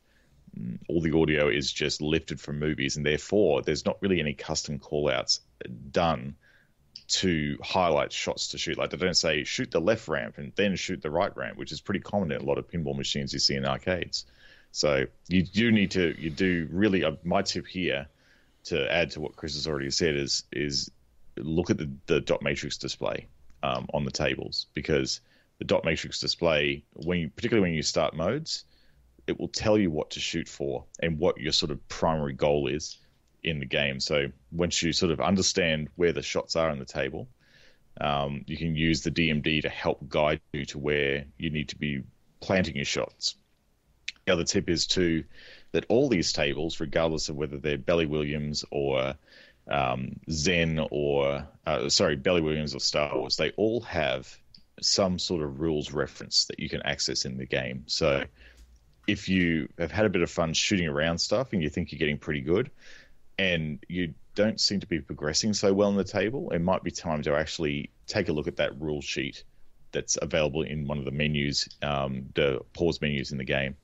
mm, 0.58 0.78
all 0.90 1.02
the 1.02 1.18
audio 1.18 1.48
is 1.48 1.72
just 1.72 2.02
lifted 2.02 2.40
from 2.40 2.60
movies, 2.60 2.98
and 2.98 3.06
therefore 3.06 3.62
there's 3.62 3.86
not 3.86 3.98
really 4.02 4.20
any 4.20 4.34
custom 4.34 4.80
callouts 4.80 5.40
done 5.92 6.36
to 7.08 7.58
highlight 7.64 8.12
shots 8.12 8.50
to 8.50 8.58
shoot. 8.58 8.78
Like 8.78 8.90
they 8.90 8.98
don't 8.98 9.16
say 9.16 9.46
shoot 9.46 9.72
the 9.72 9.80
left 9.80 10.08
ramp 10.10 10.38
and 10.38 10.52
then 10.56 10.76
shoot 10.76 11.02
the 11.02 11.10
right 11.10 11.36
ramp, 11.38 11.58
which 11.58 11.72
is 11.72 11.80
pretty 11.80 12.02
common 12.02 12.32
in 12.32 12.42
a 12.42 12.46
lot 12.46 12.58
of 12.58 12.68
pinball 12.68 12.98
machines 12.98 13.32
you 13.32 13.40
see 13.40 13.56
in 13.56 13.66
arcades. 13.66 14.26
So 14.72 15.06
you 15.28 15.44
do 15.44 15.72
need 15.72 15.92
to 15.92 16.14
you 16.20 16.30
do 16.30 16.68
really. 16.72 17.04
Uh, 17.04 17.14
my 17.24 17.42
tip 17.42 17.66
here 17.66 18.08
to 18.66 18.92
add 18.92 19.12
to 19.12 19.22
what 19.22 19.36
Chris 19.36 19.56
has 19.56 19.68
already 19.68 19.90
said 19.92 20.16
is 20.16 20.44
is 20.52 20.92
look 21.40 21.70
at 21.70 21.78
the, 21.78 21.90
the 22.08 22.22
dot 22.22 22.42
matrix 22.42 22.78
display 22.78 23.28
um, 23.64 23.88
on 23.94 24.06
the 24.06 24.12
tables 24.12 24.68
because 24.74 25.22
the 25.60 25.66
dot 25.66 25.84
matrix 25.86 26.20
display 26.20 26.84
when 26.94 27.20
you, 27.20 27.30
particularly 27.30 27.68
when 27.70 27.76
you 27.76 27.84
start 27.84 28.16
modes, 28.16 28.66
it 29.26 29.40
will 29.40 29.48
tell 29.48 29.78
you 29.78 29.92
what 29.92 30.12
to 30.12 30.20
shoot 30.20 30.48
for 30.48 30.86
and 31.02 31.20
what 31.20 31.38
your 31.40 31.52
sort 31.52 31.72
of 31.72 31.88
primary 31.90 32.34
goal 32.34 32.68
is 32.68 32.98
in 33.44 33.60
the 33.60 33.66
game. 33.66 34.00
So 34.00 34.28
once 34.52 34.82
you 34.82 34.94
sort 34.94 35.12
of 35.12 35.20
understand 35.20 35.90
where 35.96 36.14
the 36.14 36.22
shots 36.22 36.56
are 36.56 36.70
on 36.70 36.80
the 36.80 36.86
table, 36.86 37.28
um, 38.00 38.44
you 38.46 38.58
can 38.58 38.76
use 38.76 39.02
the 39.02 39.12
DMD 39.12 39.62
to 39.64 39.70
help 39.70 40.08
guide 40.08 40.42
you 40.54 40.66
to 40.66 40.78
where 40.78 41.26
you 41.38 41.50
need 41.50 41.70
to 41.70 41.78
be 41.78 42.04
planting 42.40 42.76
your 42.76 42.86
shots. 42.86 43.36
The 44.26 44.34
other 44.34 44.44
tip 44.44 44.70
is 44.70 44.88
too 44.88 45.24
that 45.72 45.86
all 45.90 46.10
these 46.10 46.34
tables, 46.34 46.80
regardless 46.80 47.30
of 47.30 47.36
whether 47.36 47.58
they're 47.58 47.78
Bally 47.78 48.06
Williams 48.06 48.64
or 48.72 49.16
um, 49.70 50.20
Zen 50.30 50.86
or 50.92 51.48
uh, 51.66 51.90
sorry 51.90 52.16
Bally 52.16 52.42
Williams 52.42 52.76
or 52.76 52.80
Star 52.80 53.18
Wars, 53.18 53.38
they 53.38 53.52
all 53.52 53.82
have 53.82 54.36
some 54.82 55.18
sort 55.20 55.44
of 55.44 55.60
rules 55.60 55.92
reference 55.92 56.46
that 56.46 56.60
you 56.60 56.70
can 56.70 56.82
access 56.84 57.26
in 57.26 57.38
the 57.38 57.46
game. 57.46 57.84
So 57.88 58.24
if 59.08 59.28
you 59.28 59.70
have 59.80 59.92
had 59.92 60.06
a 60.06 60.10
bit 60.10 60.22
of 60.22 60.30
fun 60.30 60.54
shooting 60.54 60.88
around 60.88 61.18
stuff 61.18 61.54
and 61.54 61.64
you 61.64 61.70
think 61.70 61.92
you're 61.92 62.00
getting 62.00 62.18
pretty 62.18 62.42
good, 62.42 62.70
and 63.40 63.84
you 63.88 64.14
don't 64.36 64.60
seem 64.60 64.80
to 64.80 64.88
be 64.88 65.00
progressing 65.00 65.54
so 65.54 65.74
well 65.74 65.90
in 65.90 65.96
the 65.96 66.04
table, 66.04 66.52
it 66.52 66.60
might 66.60 66.84
be 66.84 66.92
time 66.92 67.22
to 67.24 67.36
actually 67.36 67.90
take 68.06 68.30
a 68.30 68.32
look 68.32 68.48
at 68.48 68.58
that 68.58 68.80
rule 68.80 69.02
sheet 69.02 69.44
that's 69.92 70.18
available 70.22 70.64
in 70.64 70.88
one 70.88 70.98
of 70.98 71.06
the 71.06 71.12
menus, 71.12 71.68
um, 71.82 72.26
the 72.36 72.60
pause 72.74 73.02
menus 73.02 73.32
in 73.32 73.38
the 73.38 73.44
game, 73.44 73.76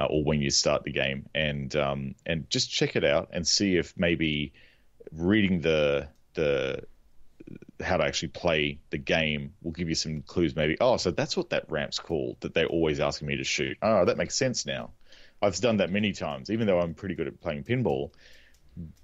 uh, 0.00 0.04
or 0.04 0.22
when 0.22 0.40
you 0.40 0.50
start 0.50 0.84
the 0.84 0.92
game, 0.92 1.28
and 1.34 1.74
um, 1.74 2.14
and 2.26 2.48
just 2.50 2.70
check 2.70 2.96
it 2.96 3.04
out 3.04 3.30
and 3.32 3.46
see 3.46 3.76
if 3.76 3.94
maybe 3.96 4.52
reading 5.12 5.60
the 5.60 6.08
the 6.34 6.82
how 7.80 7.96
to 7.96 8.04
actually 8.04 8.28
play 8.28 8.78
the 8.90 8.98
game 8.98 9.54
will 9.62 9.72
give 9.72 9.88
you 9.88 9.94
some 9.94 10.22
clues. 10.22 10.56
Maybe 10.56 10.76
oh, 10.80 10.96
so 10.96 11.10
that's 11.10 11.36
what 11.36 11.50
that 11.50 11.70
ramp's 11.70 11.98
called 11.98 12.36
that 12.40 12.54
they're 12.54 12.66
always 12.66 13.00
asking 13.00 13.28
me 13.28 13.36
to 13.36 13.44
shoot. 13.44 13.78
Oh, 13.82 14.04
that 14.04 14.16
makes 14.16 14.34
sense 14.34 14.66
now. 14.66 14.90
I've 15.40 15.56
done 15.60 15.76
that 15.76 15.90
many 15.90 16.12
times, 16.12 16.50
even 16.50 16.66
though 16.66 16.80
I'm 16.80 16.94
pretty 16.94 17.14
good 17.14 17.28
at 17.28 17.40
playing 17.40 17.64
pinball 17.64 18.10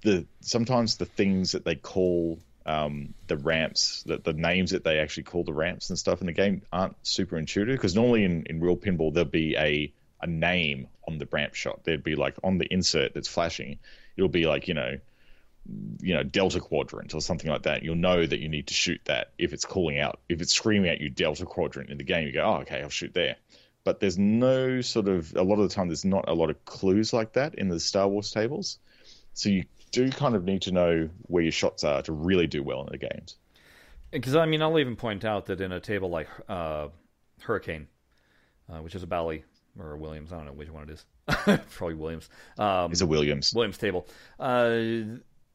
the 0.03 0.27
sometimes 0.41 0.97
the 0.97 1.05
things 1.05 1.53
that 1.53 1.65
they 1.65 1.75
call 1.75 2.39
um, 2.67 3.15
the 3.27 3.37
ramps, 3.37 4.03
the, 4.05 4.19
the 4.19 4.33
names 4.33 4.71
that 4.71 4.85
they 4.85 4.99
actually 4.99 5.25
call 5.25 5.45
the 5.45 5.53
ramps 5.53 5.91
and 5.91 5.99
stuff 5.99 6.21
in 6.21 6.27
the 6.27 6.33
game 6.33 6.63
aren't 6.73 6.97
super 7.03 7.37
intuitive 7.37 7.77
because 7.77 7.95
normally 7.95 8.25
in, 8.25 8.45
in 8.47 8.61
real 8.61 8.77
pinball 8.77 9.13
there'll 9.13 9.29
be 9.29 9.57
a 9.57 9.93
a 10.21 10.27
name 10.27 10.87
on 11.07 11.19
the 11.19 11.29
ramp 11.31 11.55
shot. 11.55 11.85
There'd 11.85 12.03
be 12.03 12.15
like 12.15 12.37
on 12.43 12.57
the 12.59 12.67
insert 12.73 13.13
that's 13.13 13.29
flashing, 13.29 13.79
it'll 14.17 14.29
be 14.29 14.47
like 14.47 14.69
you 14.69 14.75
know, 14.75 14.99
you 16.01 16.15
know 16.15 16.23
delta 16.23 16.61
quadrant 16.61 17.15
or 17.15 17.21
something 17.21 17.51
like 17.51 17.63
that. 17.63 17.83
You'll 17.83 17.95
know 17.97 18.25
that 18.25 18.39
you 18.39 18.49
need 18.49 18.69
to 18.69 18.75
shoot 18.75 19.01
that 19.05 19.33
if 19.39 19.53
it's 19.53 19.65
calling 19.65 19.99
out, 19.99 20.21
if 20.29 20.41
it's 20.41 20.53
screaming 20.53 20.91
at 20.91 21.01
you 21.01 21.11
delta 21.11 21.47
quadrant 21.47 21.91
in 21.91 21.99
the 21.99 22.05
game. 22.05 22.27
You 22.27 22.33
go, 22.33 22.45
oh 22.45 22.61
okay, 22.63 22.83
I'll 22.83 22.91
shoot 22.91 23.15
there. 23.15 23.37
But 23.85 24.01
there's 24.01 24.19
no 24.19 24.81
sort 24.81 25.09
of 25.09 25.35
a 25.37 25.43
lot 25.43 25.59
of 25.59 25.69
the 25.69 25.75
time 25.75 25.89
there's 25.89 26.05
not 26.05 26.29
a 26.29 26.35
lot 26.35 26.51
of 26.51 26.65
clues 26.65 27.13
like 27.13 27.35
that 27.35 27.55
in 27.55 27.69
the 27.69 27.81
Star 27.81 28.09
Wars 28.09 28.31
tables. 28.31 28.79
So 29.35 29.49
you 29.49 29.65
do 29.91 30.11
kind 30.11 30.35
of 30.35 30.45
need 30.45 30.63
to 30.63 30.73
know 30.73 31.09
where 31.23 31.43
your 31.43 31.53
shots 31.53 31.85
are 31.85 32.03
to 32.03 32.13
really 32.13 32.47
do 32.47 32.63
well 32.63 32.81
in 32.81 32.89
the 32.91 32.99
games. 32.99 33.37
Because 34.11 34.37
I 34.37 34.47
mean, 34.47 34.63
I'll 34.63 34.79
even 34.79 34.97
point 34.97 35.25
out 35.25 35.47
that 35.47 35.61
in 35.61 35.73
a 35.73 35.81
table 35.81 36.09
like 36.09 36.29
uh, 36.49 36.89
Hurricane, 37.41 37.89
uh, 38.71 38.79
which 38.79 38.95
is 38.95 39.03
a 39.03 39.07
Bally 39.07 39.45
or 39.79 39.93
a 39.93 39.99
Williams, 39.99 40.33
I 40.33 40.37
don't 40.37 40.47
know 40.47 40.53
which 40.53 40.71
one 40.71 40.89
it 40.89 40.91
is. 40.91 41.05
Probably 41.71 41.95
Williams. 41.95 42.29
Um, 42.59 42.93
it's 42.93 43.01
a 43.01 43.07
Williams. 43.07 43.53
Williams 43.55 43.79
table. 43.79 44.07
Uh, 44.39 44.79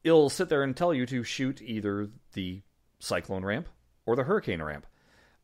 it'll 0.04 0.30
sit 0.30 0.50
there 0.50 0.64
and 0.64 0.76
tell 0.76 0.94
you 0.94 1.06
to 1.08 1.24
shoot 1.24 1.62
either 1.62 2.10
the 2.34 2.62
Cyclone 3.00 3.46
ramp 3.46 3.70
or 4.06 4.16
the 4.16 4.24
Hurricane 4.24 4.62
ramp. 4.62 4.86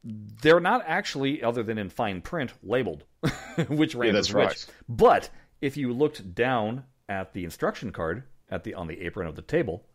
They're 0.04 0.60
not 0.60 0.84
actually, 0.86 1.41
other 1.41 1.63
than 1.63 1.78
in 1.78 1.89
fine 1.89 2.22
print, 2.22 2.54
labeled 2.62 3.04
which 3.68 3.96
ramp 3.96 4.13
yeah, 4.13 4.20
is 4.20 4.34
right. 4.34 4.50
which. 4.50 4.68
But 4.88 5.30
if 5.62 5.78
you 5.78 5.94
looked 5.94 6.36
down 6.36 6.84
at 7.10 7.34
the 7.34 7.44
instruction 7.44 7.91
card 7.91 8.24
at 8.50 8.63
the 8.63 8.74
on 8.76 8.88
the 8.88 9.02
apron 9.02 9.28
of 9.28 9.36
the 9.36 9.41
table, 9.41 9.86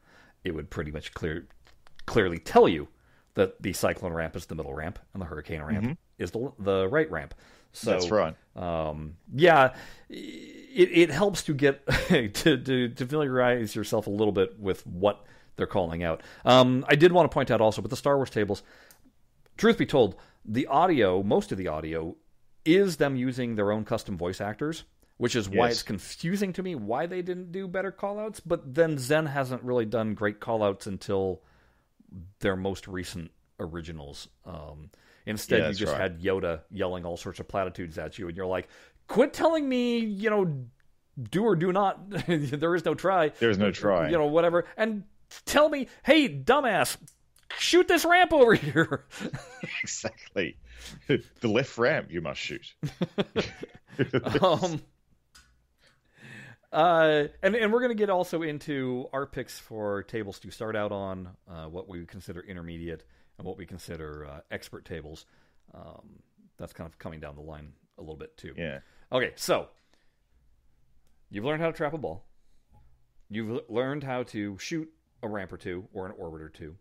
it 0.45 0.55
would 0.55 0.71
pretty 0.71 0.91
much 0.91 1.15
clear 1.15 1.47
clearly 2.07 2.39
tell 2.39 2.69
you 2.69 2.89
that 3.35 3.63
the 3.63 3.73
cyclone 3.73 4.13
ramp 4.13 4.35
is 4.35 4.47
the 4.47 4.55
middle 4.55 4.75
ramp 4.75 4.99
and 5.13 5.23
the 5.23 5.27
hurricane 5.27 5.63
ramp 5.63 5.85
mm-hmm. 5.85 5.93
is 6.19 6.33
the 6.33 6.53
the 6.59 6.89
right 6.89 7.11
ramp. 7.11 7.35
So 7.73 7.91
that's 7.91 8.11
right. 8.11 8.35
Um, 8.57 9.17
yeah, 9.35 9.75
it, 10.09 10.89
it 10.93 11.11
helps 11.11 11.43
to 11.45 11.55
get 11.55 11.87
to, 12.09 12.29
to, 12.29 12.89
to 12.89 13.07
familiarize 13.07 13.75
yourself 13.75 14.07
a 14.07 14.11
little 14.11 14.33
bit 14.33 14.59
with 14.59 14.87
what 14.87 15.25
they're 15.57 15.67
calling 15.67 16.03
out. 16.03 16.23
Um, 16.45 16.85
I 16.89 16.97
did 16.97 17.13
want 17.13 17.31
to 17.31 17.35
point 17.35 17.51
out 17.51 17.61
also 17.61 17.83
with 17.83 17.91
the 17.91 17.97
Star 17.97 18.17
Wars 18.17 18.31
tables. 18.31 18.63
Truth 19.57 19.79
be 19.79 19.87
told, 19.87 20.17
the 20.45 20.67
audio, 20.67 21.23
most 21.23 21.53
of 21.53 21.59
the 21.59 21.69
audio, 21.69 22.17
is 22.65 22.97
them 22.97 23.17
using 23.17 23.57
their 23.57 23.71
own 23.73 23.85
custom 23.85 24.17
voice 24.17 24.41
actors 24.41 24.85
which 25.21 25.37
is 25.37 25.51
why 25.51 25.67
yes. 25.67 25.75
it's 25.75 25.83
confusing 25.83 26.51
to 26.51 26.63
me 26.63 26.75
why 26.75 27.05
they 27.05 27.21
didn't 27.21 27.53
do 27.53 27.69
better 27.69 27.93
callouts. 27.93 28.41
But 28.45 28.75
then 28.75 28.97
Zen 28.97 29.27
hasn't 29.27 29.63
really 29.63 29.85
done 29.85 30.15
great 30.15 30.41
callouts 30.41 30.87
until 30.87 31.43
their 32.39 32.57
most 32.57 32.89
recent 32.89 33.31
originals. 33.59 34.29
Um, 34.47 34.89
instead, 35.27 35.61
yeah, 35.61 35.69
you 35.69 35.75
just 35.75 35.93
right. 35.93 36.01
had 36.01 36.21
Yoda 36.21 36.61
yelling 36.71 37.05
all 37.05 37.17
sorts 37.17 37.41
of 37.41 37.49
platitudes 37.49 37.99
at 37.99 38.19
you, 38.19 38.29
and 38.29 38.37
you're 38.37 38.47
like, 38.47 38.69
"Quit 39.09 39.33
telling 39.33 39.69
me, 39.69 39.99
you 39.99 40.31
know, 40.31 40.65
do 41.29 41.45
or 41.45 41.57
do 41.57 41.73
not. 41.73 41.99
there 42.27 42.75
is 42.75 42.85
no 42.85 42.95
try. 42.95 43.31
There's 43.39 43.59
no 43.59 43.71
try. 43.71 44.09
You 44.09 44.19
know, 44.19 44.27
whatever. 44.27 44.67
And 44.77 45.05
tell 45.45 45.69
me, 45.69 45.89
hey, 46.05 46.29
dumbass, 46.29 46.97
shoot 47.59 47.89
this 47.89 48.05
ramp 48.05 48.33
over 48.33 48.55
here. 48.55 49.05
exactly. 49.83 50.57
The 51.07 51.49
left 51.49 51.77
ramp 51.79 52.11
you 52.11 52.21
must 52.21 52.41
shoot. 52.41 52.75
um, 54.41 54.81
uh, 56.73 57.25
and 57.43 57.55
and 57.55 57.73
we're 57.73 57.81
going 57.81 57.91
to 57.91 57.99
get 57.99 58.09
also 58.09 58.43
into 58.43 59.09
our 59.13 59.27
picks 59.27 59.59
for 59.59 60.05
tables 60.05 60.39
to 60.41 60.51
start 60.51 60.77
out 60.77 60.93
on, 60.93 61.29
uh, 61.51 61.67
what 61.67 61.89
we 61.89 62.07
consider 62.07 62.41
intermediate 62.41 63.05
and 63.41 63.47
what 63.47 63.57
we 63.57 63.65
consider 63.65 64.27
uh, 64.27 64.41
expert 64.51 64.85
tables. 64.85 65.25
Um, 65.75 66.21
that's 66.59 66.75
kind 66.75 66.87
of 66.87 66.99
coming 66.99 67.21
down 67.21 67.37
the 67.37 67.41
line 67.41 67.73
a 67.97 68.03
little 68.03 68.17
bit 68.17 68.37
too. 68.37 68.53
Yeah. 68.55 68.81
Okay, 69.11 69.33
so 69.35 69.69
you've 71.31 71.45
learned 71.45 71.63
how 71.63 71.69
to 71.69 71.77
trap 71.77 71.95
a 71.95 71.99
ball. 71.99 72.27
You've 73.31 73.63
learned 73.71 74.05
how 74.05 74.25
to 74.25 74.59
shoot 74.59 74.91
a 75.23 75.29
ramp 75.29 75.53
or 75.53 75.57
two 75.57 75.89
or 75.95 76.05
an 76.05 76.13
orbit 76.19 76.43
or 76.43 76.51
two. 76.51 76.77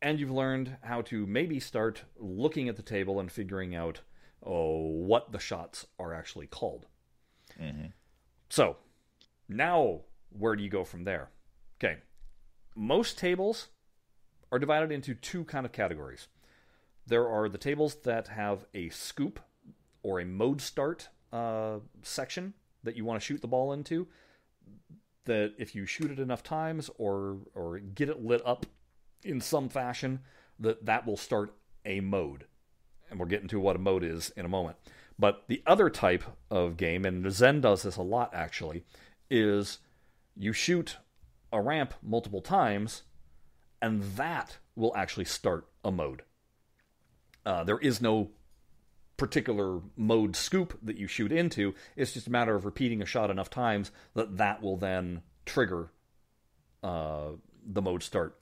And 0.00 0.20
you've 0.20 0.30
learned 0.30 0.76
how 0.82 1.02
to 1.02 1.26
maybe 1.26 1.58
start 1.58 2.04
looking 2.16 2.68
at 2.68 2.76
the 2.76 2.82
table 2.82 3.18
and 3.18 3.30
figuring 3.30 3.74
out 3.74 4.00
oh, 4.44 4.86
what 4.86 5.32
the 5.32 5.40
shots 5.40 5.86
are 5.98 6.14
actually 6.14 6.46
called. 6.46 6.86
Mm-hmm. 7.60 7.86
So, 8.48 8.76
now 9.48 10.02
where 10.30 10.54
do 10.54 10.62
you 10.62 10.70
go 10.70 10.84
from 10.84 11.02
there? 11.02 11.30
Okay. 11.78 11.98
Most 12.76 13.18
tables 13.18 13.68
are 14.52 14.58
divided 14.58 14.90
into 14.90 15.14
two 15.14 15.44
kind 15.44 15.64
of 15.64 15.72
categories. 15.72 16.28
There 17.06 17.28
are 17.28 17.48
the 17.48 17.58
tables 17.58 17.96
that 18.04 18.28
have 18.28 18.66
a 18.74 18.88
scoop 18.90 19.40
or 20.02 20.20
a 20.20 20.24
mode 20.24 20.60
start 20.60 21.08
uh, 21.32 21.78
section 22.02 22.54
that 22.82 22.96
you 22.96 23.04
want 23.04 23.20
to 23.20 23.24
shoot 23.24 23.40
the 23.40 23.48
ball 23.48 23.72
into. 23.72 24.06
That 25.24 25.54
if 25.58 25.74
you 25.74 25.86
shoot 25.86 26.10
it 26.10 26.18
enough 26.18 26.42
times 26.42 26.90
or 26.96 27.38
or 27.54 27.78
get 27.78 28.08
it 28.08 28.24
lit 28.24 28.42
up 28.44 28.66
in 29.22 29.40
some 29.40 29.68
fashion, 29.68 30.20
that 30.58 30.86
that 30.86 31.06
will 31.06 31.16
start 31.16 31.52
a 31.84 32.00
mode. 32.00 32.46
And 33.10 33.18
we'll 33.18 33.28
get 33.28 33.42
into 33.42 33.60
what 33.60 33.76
a 33.76 33.80
mode 33.80 34.04
is 34.04 34.30
in 34.36 34.44
a 34.44 34.48
moment. 34.48 34.76
But 35.18 35.44
the 35.48 35.62
other 35.66 35.90
type 35.90 36.24
of 36.50 36.76
game, 36.76 37.04
and 37.04 37.30
Zen 37.30 37.60
does 37.60 37.82
this 37.82 37.96
a 37.96 38.02
lot 38.02 38.32
actually, 38.32 38.84
is 39.30 39.78
you 40.34 40.52
shoot 40.52 40.96
a 41.52 41.60
ramp 41.60 41.92
multiple 42.02 42.40
times, 42.40 43.02
and 43.82 44.02
that 44.16 44.58
will 44.76 44.94
actually 44.96 45.24
start 45.24 45.66
a 45.84 45.90
mode. 45.90 46.22
Uh, 47.44 47.64
there 47.64 47.78
is 47.78 48.00
no 48.00 48.30
particular 49.16 49.80
mode 49.96 50.34
scoop 50.34 50.78
that 50.82 50.96
you 50.96 51.06
shoot 51.06 51.30
into. 51.32 51.74
It's 51.96 52.12
just 52.12 52.26
a 52.26 52.30
matter 52.30 52.54
of 52.54 52.64
repeating 52.64 53.02
a 53.02 53.06
shot 53.06 53.30
enough 53.30 53.50
times 53.50 53.90
that 54.14 54.38
that 54.38 54.62
will 54.62 54.76
then 54.76 55.22
trigger 55.44 55.90
uh, 56.82 57.32
the 57.66 57.82
mode 57.82 58.02
start. 58.02 58.38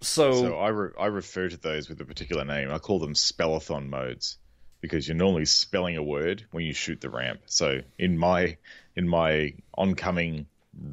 So, 0.00 0.32
so 0.32 0.58
I 0.58 0.68
re- 0.68 0.92
I 0.98 1.06
refer 1.06 1.48
to 1.48 1.56
those 1.56 1.88
with 1.88 2.00
a 2.00 2.04
particular 2.04 2.44
name. 2.44 2.70
I 2.70 2.78
call 2.78 2.98
them 2.98 3.14
spellathon 3.14 3.88
modes 3.88 4.38
because 4.80 5.08
you're 5.08 5.16
normally 5.16 5.44
spelling 5.44 5.96
a 5.96 6.02
word 6.02 6.44
when 6.52 6.64
you 6.64 6.72
shoot 6.72 7.00
the 7.00 7.10
ramp. 7.10 7.40
So 7.46 7.80
in 7.98 8.16
my 8.16 8.58
in 8.94 9.08
my 9.08 9.54
oncoming 9.76 10.46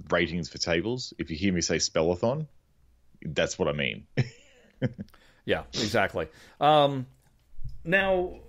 ratings 0.10 0.50
for 0.50 0.58
tables, 0.58 1.14
if 1.20 1.30
you 1.30 1.38
hear 1.38 1.54
me 1.54 1.62
say 1.62 1.78
spellathon, 1.78 2.48
that's 3.26 3.58
what 3.58 3.68
I 3.68 3.74
mean. 3.74 4.06
yeah, 5.46 5.64
exactly. 5.74 6.28
Um, 6.60 7.08
now, 7.84 8.40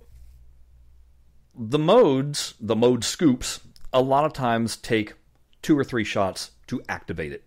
the 1.57 1.79
modes, 1.79 2.53
the 2.59 2.75
mode 2.75 3.03
scoops, 3.03 3.61
a 3.93 4.01
lot 4.01 4.25
of 4.25 4.33
times 4.33 4.77
take 4.77 5.13
two 5.61 5.77
or 5.77 5.83
three 5.83 6.03
shots 6.03 6.51
to 6.67 6.81
activate 6.87 7.31
it. 7.31 7.43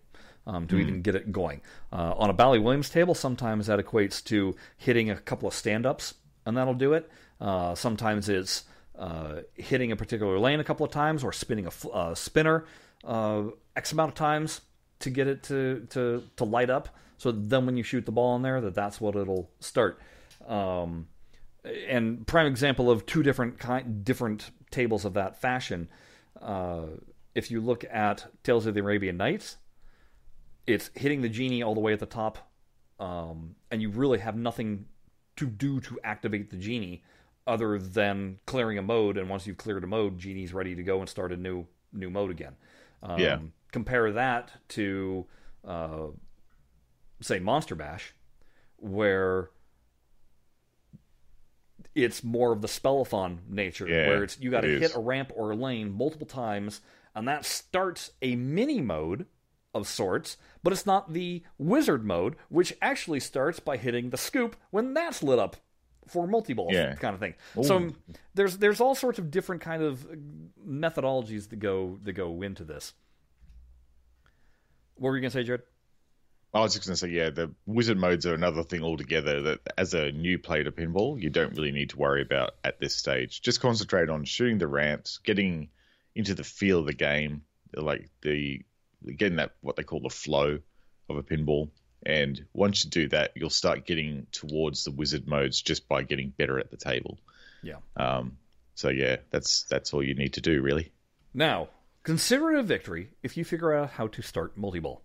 Um, 0.47 0.65
to 0.67 0.75
mm. 0.75 0.81
even 0.81 1.01
get 1.03 1.13
it 1.13 1.31
going. 1.31 1.61
Uh, 1.93 2.15
on 2.17 2.31
a 2.31 2.33
Bally 2.33 2.57
Williams 2.57 2.89
table, 2.89 3.13
sometimes 3.13 3.67
that 3.67 3.79
equates 3.79 4.23
to 4.23 4.55
hitting 4.75 5.11
a 5.11 5.15
couple 5.15 5.47
of 5.47 5.53
stand 5.53 5.85
ups, 5.85 6.15
and 6.47 6.57
that'll 6.57 6.73
do 6.73 6.93
it. 6.93 7.07
Uh, 7.39 7.75
sometimes 7.75 8.27
it's 8.27 8.63
uh, 8.97 9.41
hitting 9.53 9.91
a 9.91 9.95
particular 9.95 10.39
lane 10.39 10.59
a 10.59 10.63
couple 10.63 10.83
of 10.83 10.91
times 10.91 11.23
or 11.23 11.31
spinning 11.31 11.67
a 11.67 11.87
uh, 11.89 12.15
spinner 12.15 12.65
uh, 13.03 13.43
X 13.75 13.91
amount 13.91 14.09
of 14.09 14.15
times 14.15 14.61
to 14.99 15.09
get 15.09 15.27
it 15.27 15.43
to, 15.43 15.87
to, 15.91 16.23
to 16.37 16.43
light 16.43 16.69
up. 16.69 16.89
So 17.21 17.31
then 17.31 17.67
when 17.67 17.77
you 17.77 17.83
shoot 17.83 18.07
the 18.07 18.11
ball 18.11 18.35
in 18.35 18.41
there, 18.41 18.59
that 18.61 18.73
that's 18.73 18.99
what 18.99 19.15
it'll 19.15 19.51
start. 19.59 19.99
Um, 20.47 21.07
and 21.87 22.25
prime 22.25 22.47
example 22.47 22.89
of 22.89 23.05
two 23.05 23.21
different 23.21 23.59
kind, 23.59 24.03
different 24.03 24.49
tables 24.71 25.05
of 25.05 25.13
that 25.13 25.39
fashion. 25.39 25.87
Uh, 26.41 26.85
if 27.35 27.51
you 27.51 27.61
look 27.61 27.85
at 27.91 28.25
Tales 28.41 28.65
of 28.65 28.73
the 28.73 28.79
Arabian 28.79 29.17
Nights, 29.17 29.57
it's 30.65 30.89
hitting 30.95 31.21
the 31.21 31.29
genie 31.29 31.61
all 31.61 31.75
the 31.75 31.79
way 31.79 31.93
at 31.93 31.99
the 31.99 32.07
top, 32.07 32.39
um, 32.99 33.53
and 33.69 33.83
you 33.83 33.91
really 33.91 34.17
have 34.17 34.35
nothing 34.35 34.85
to 35.35 35.45
do 35.45 35.79
to 35.81 35.99
activate 36.03 36.49
the 36.49 36.57
genie 36.57 37.03
other 37.45 37.77
than 37.77 38.39
clearing 38.47 38.79
a 38.79 38.81
mode. 38.81 39.19
And 39.19 39.29
once 39.29 39.45
you've 39.45 39.57
cleared 39.57 39.83
a 39.83 39.87
mode, 39.87 40.17
genie's 40.17 40.55
ready 40.55 40.73
to 40.73 40.81
go 40.81 40.99
and 41.01 41.07
start 41.07 41.31
a 41.31 41.37
new 41.37 41.67
new 41.93 42.09
mode 42.09 42.31
again. 42.31 42.55
Um, 43.03 43.19
yeah. 43.19 43.37
Compare 43.71 44.11
that 44.13 44.51
to, 44.69 45.27
uh, 45.67 46.07
say, 47.21 47.39
Monster 47.39 47.75
Bash, 47.75 48.13
where 48.77 49.49
it's 51.95 52.23
more 52.23 52.51
of 52.51 52.61
the 52.61 52.67
spellathon 52.67 53.39
nature, 53.49 53.87
yeah, 53.87 54.07
where 54.07 54.23
it's 54.23 54.39
you 54.39 54.49
got 54.49 54.61
to 54.61 54.79
hit 54.79 54.95
a 54.95 54.99
ramp 54.99 55.31
or 55.35 55.51
a 55.51 55.55
lane 55.55 55.91
multiple 55.91 56.27
times, 56.27 56.81
and 57.15 57.27
that 57.27 57.45
starts 57.45 58.11
a 58.21 58.35
mini 58.35 58.81
mode 58.81 59.25
of 59.73 59.87
sorts, 59.87 60.37
but 60.63 60.73
it's 60.73 60.85
not 60.85 61.13
the 61.13 61.43
wizard 61.57 62.03
mode, 62.03 62.35
which 62.49 62.73
actually 62.81 63.19
starts 63.19 63.59
by 63.59 63.77
hitting 63.77 64.09
the 64.09 64.17
scoop 64.17 64.55
when 64.69 64.93
that's 64.93 65.23
lit 65.23 65.39
up 65.39 65.57
for 66.07 66.27
multi 66.27 66.53
balls 66.53 66.73
yeah. 66.73 66.93
kind 66.95 67.13
of 67.13 67.19
thing. 67.19 67.35
Ooh. 67.57 67.63
So 67.63 67.89
there's 68.33 68.57
there's 68.57 68.81
all 68.81 68.95
sorts 68.95 69.19
of 69.19 69.31
different 69.31 69.61
kind 69.61 69.81
of 69.81 70.05
methodologies 70.67 71.49
that 71.49 71.59
go 71.59 71.99
that 72.03 72.13
go 72.13 72.41
into 72.41 72.63
this. 72.63 72.93
What 74.95 75.09
were 75.09 75.15
you 75.15 75.21
gonna 75.21 75.31
say, 75.31 75.43
Jared? 75.43 75.63
I 76.53 76.59
was 76.59 76.73
just 76.73 76.85
going 76.85 76.95
to 76.95 76.99
say, 76.99 77.09
yeah, 77.09 77.29
the 77.29 77.51
wizard 77.65 77.97
modes 77.97 78.25
are 78.25 78.33
another 78.33 78.63
thing 78.63 78.83
altogether 78.83 79.41
that 79.43 79.59
as 79.77 79.93
a 79.93 80.11
new 80.11 80.37
player 80.37 80.65
to 80.65 80.71
pinball, 80.71 81.21
you 81.21 81.29
don't 81.29 81.55
really 81.55 81.71
need 81.71 81.91
to 81.91 81.97
worry 81.97 82.21
about 82.21 82.55
at 82.63 82.79
this 82.79 82.95
stage. 82.95 83.41
Just 83.41 83.61
concentrate 83.61 84.09
on 84.09 84.25
shooting 84.25 84.57
the 84.57 84.67
ramps, 84.67 85.19
getting 85.23 85.69
into 86.13 86.33
the 86.33 86.43
feel 86.43 86.79
of 86.79 86.87
the 86.87 86.93
game, 86.93 87.43
like 87.73 88.09
the 88.21 88.63
getting 89.15 89.37
that 89.37 89.51
what 89.61 89.77
they 89.77 89.83
call 89.83 90.01
the 90.01 90.09
flow 90.09 90.59
of 91.09 91.15
a 91.15 91.23
pinball. 91.23 91.69
And 92.05 92.45
once 92.53 92.83
you 92.83 92.89
do 92.89 93.07
that, 93.09 93.31
you'll 93.35 93.49
start 93.49 93.85
getting 93.85 94.27
towards 94.33 94.83
the 94.83 94.91
wizard 94.91 95.27
modes 95.27 95.61
just 95.61 95.87
by 95.87 96.03
getting 96.03 96.31
better 96.31 96.59
at 96.59 96.69
the 96.69 96.77
table. 96.77 97.17
Yeah. 97.63 97.77
Um, 97.95 98.37
so 98.75 98.89
yeah, 98.89 99.17
that's 99.29 99.63
that's 99.63 99.93
all 99.93 100.03
you 100.03 100.15
need 100.15 100.33
to 100.33 100.41
do 100.41 100.61
really. 100.61 100.91
Now, 101.33 101.69
consider 102.03 102.51
it 102.51 102.59
a 102.59 102.63
victory 102.63 103.11
if 103.23 103.37
you 103.37 103.45
figure 103.45 103.73
out 103.73 103.91
how 103.91 104.07
to 104.07 104.21
start 104.21 104.57
multi-ball 104.57 105.01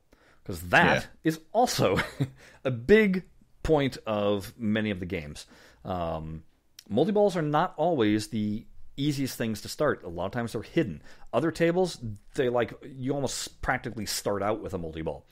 because 0.46 0.60
that 0.68 1.02
yeah. 1.02 1.28
is 1.28 1.40
also 1.52 1.98
a 2.64 2.70
big 2.70 3.24
point 3.64 3.98
of 4.06 4.52
many 4.56 4.90
of 4.90 5.00
the 5.00 5.06
games. 5.06 5.46
Um, 5.84 6.44
multi 6.88 7.10
balls 7.10 7.36
are 7.36 7.42
not 7.42 7.74
always 7.76 8.28
the 8.28 8.64
easiest 8.96 9.36
things 9.36 9.62
to 9.62 9.68
start. 9.68 10.04
A 10.04 10.08
lot 10.08 10.26
of 10.26 10.32
times 10.32 10.52
they're 10.52 10.62
hidden. 10.62 11.02
Other 11.32 11.50
tables, 11.50 11.98
they 12.34 12.48
like 12.48 12.72
you 12.84 13.12
almost 13.12 13.60
practically 13.60 14.06
start 14.06 14.40
out 14.40 14.62
with 14.62 14.72
a 14.72 14.78
multi 14.78 15.02
ball. 15.02 15.26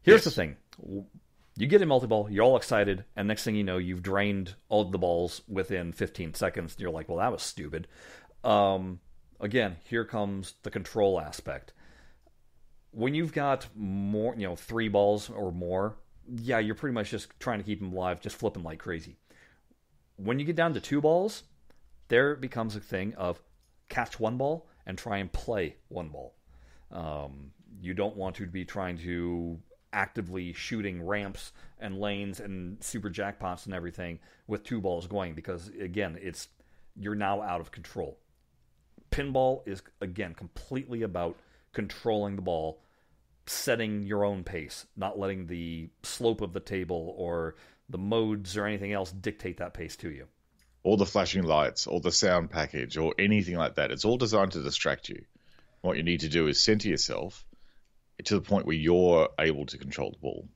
Here's 0.00 0.24
yes. 0.24 0.24
the 0.24 0.30
thing. 0.30 0.56
You 1.56 1.66
get 1.66 1.82
a 1.82 1.86
multi 1.86 2.06
ball, 2.06 2.28
you're 2.30 2.44
all 2.44 2.56
excited, 2.56 3.04
and 3.16 3.28
next 3.28 3.44
thing 3.44 3.56
you 3.56 3.64
know, 3.64 3.78
you've 3.78 4.02
drained 4.02 4.54
all 4.70 4.86
the 4.86 4.98
balls 4.98 5.42
within 5.46 5.92
15 5.92 6.34
seconds. 6.34 6.74
You're 6.78 6.90
like, 6.90 7.08
well, 7.08 7.18
that 7.18 7.30
was 7.30 7.42
stupid. 7.42 7.86
Um, 8.42 8.98
again, 9.40 9.76
here 9.84 10.04
comes 10.06 10.54
the 10.62 10.70
control 10.70 11.20
aspect 11.20 11.74
when 12.94 13.14
you've 13.14 13.32
got 13.32 13.66
more, 13.74 14.34
you 14.36 14.46
know, 14.46 14.56
three 14.56 14.88
balls 14.88 15.28
or 15.28 15.50
more, 15.52 15.96
yeah, 16.28 16.58
you're 16.58 16.74
pretty 16.74 16.94
much 16.94 17.10
just 17.10 17.28
trying 17.40 17.58
to 17.58 17.64
keep 17.64 17.80
them 17.80 17.92
alive, 17.92 18.20
just 18.20 18.36
flipping 18.36 18.62
like 18.62 18.78
crazy. 18.78 19.16
When 20.16 20.38
you 20.38 20.44
get 20.44 20.56
down 20.56 20.74
to 20.74 20.80
two 20.80 21.00
balls, 21.00 21.42
there 22.08 22.36
becomes 22.36 22.76
a 22.76 22.80
thing 22.80 23.14
of 23.14 23.42
catch 23.88 24.20
one 24.20 24.36
ball 24.36 24.68
and 24.86 24.96
try 24.96 25.18
and 25.18 25.32
play 25.32 25.76
one 25.88 26.08
ball. 26.08 26.34
Um, 26.92 27.50
you 27.80 27.94
don't 27.94 28.16
want 28.16 28.36
to 28.36 28.46
be 28.46 28.64
trying 28.64 28.98
to 28.98 29.58
actively 29.92 30.52
shooting 30.52 31.04
ramps 31.04 31.52
and 31.78 31.98
lanes 31.98 32.40
and 32.40 32.82
super 32.82 33.10
jackpots 33.10 33.66
and 33.66 33.74
everything 33.74 34.18
with 34.46 34.62
two 34.64 34.80
balls 34.80 35.06
going 35.06 35.34
because 35.34 35.70
again, 35.80 36.16
it's 36.20 36.48
you're 36.96 37.14
now 37.16 37.42
out 37.42 37.60
of 37.60 37.72
control. 37.72 38.18
Pinball 39.10 39.66
is 39.66 39.82
again 40.00 40.34
completely 40.34 41.02
about 41.02 41.36
controlling 41.72 42.36
the 42.36 42.42
ball 42.42 42.80
setting 43.46 44.02
your 44.02 44.24
own 44.24 44.44
pace, 44.44 44.86
not 44.96 45.18
letting 45.18 45.46
the 45.46 45.90
slope 46.02 46.40
of 46.40 46.52
the 46.52 46.60
table 46.60 47.14
or 47.16 47.56
the 47.88 47.98
modes 47.98 48.56
or 48.56 48.66
anything 48.66 48.92
else 48.92 49.12
dictate 49.12 49.58
that 49.58 49.74
pace 49.74 49.96
to 49.96 50.10
you. 50.10 50.26
All 50.82 50.96
the 50.96 51.06
flashing 51.06 51.44
lights, 51.44 51.86
or 51.86 52.00
the 52.00 52.12
sound 52.12 52.50
package, 52.50 52.96
or 52.96 53.14
anything 53.18 53.56
like 53.56 53.76
that. 53.76 53.90
It's 53.90 54.04
all 54.04 54.18
designed 54.18 54.52
to 54.52 54.62
distract 54.62 55.08
you. 55.08 55.24
What 55.80 55.96
you 55.96 56.02
need 56.02 56.20
to 56.20 56.28
do 56.28 56.46
is 56.46 56.60
center 56.60 56.88
yourself 56.88 57.44
to 58.24 58.34
the 58.34 58.40
point 58.40 58.66
where 58.66 58.76
you're 58.76 59.28
able 59.38 59.66
to 59.66 59.78
control 59.78 60.10
the 60.10 60.18
ball. 60.18 60.48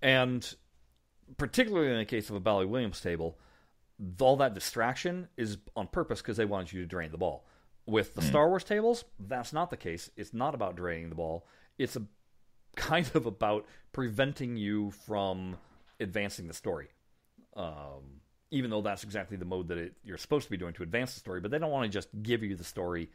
And 0.00 0.54
particularly 1.36 1.90
in 1.90 1.98
the 1.98 2.04
case 2.04 2.28
of 2.28 2.36
a 2.36 2.40
Bally 2.40 2.66
Williams 2.66 3.00
table, 3.00 3.38
all 4.20 4.36
that 4.36 4.54
distraction 4.54 5.28
is 5.36 5.58
on 5.76 5.86
purpose 5.86 6.20
because 6.20 6.36
they 6.36 6.44
wanted 6.44 6.72
you 6.72 6.80
to 6.80 6.86
drain 6.86 7.12
the 7.12 7.18
ball. 7.18 7.46
With 7.86 8.14
the 8.14 8.20
mm. 8.20 8.28
Star 8.28 8.48
Wars 8.48 8.64
tables, 8.64 9.04
that's 9.18 9.52
not 9.52 9.70
the 9.70 9.76
case. 9.76 10.10
It's 10.16 10.32
not 10.32 10.54
about 10.54 10.76
draining 10.76 11.08
the 11.08 11.14
ball. 11.16 11.46
It's 11.78 11.96
a 11.96 12.02
kind 12.76 13.10
of 13.14 13.26
about 13.26 13.66
preventing 13.92 14.56
you 14.56 14.92
from 15.06 15.58
advancing 16.00 16.46
the 16.48 16.54
story. 16.54 16.88
Um, 17.56 18.20
even 18.50 18.70
though 18.70 18.82
that's 18.82 19.02
exactly 19.02 19.36
the 19.36 19.44
mode 19.44 19.68
that 19.68 19.78
it, 19.78 19.94
you're 20.04 20.18
supposed 20.18 20.44
to 20.44 20.50
be 20.50 20.56
doing 20.56 20.74
to 20.74 20.82
advance 20.82 21.14
the 21.14 21.20
story, 21.20 21.40
but 21.40 21.50
they 21.50 21.58
don't 21.58 21.70
want 21.70 21.84
to 21.84 21.88
just 21.88 22.08
give 22.22 22.42
you 22.42 22.54
the 22.54 22.64
story 22.64 23.10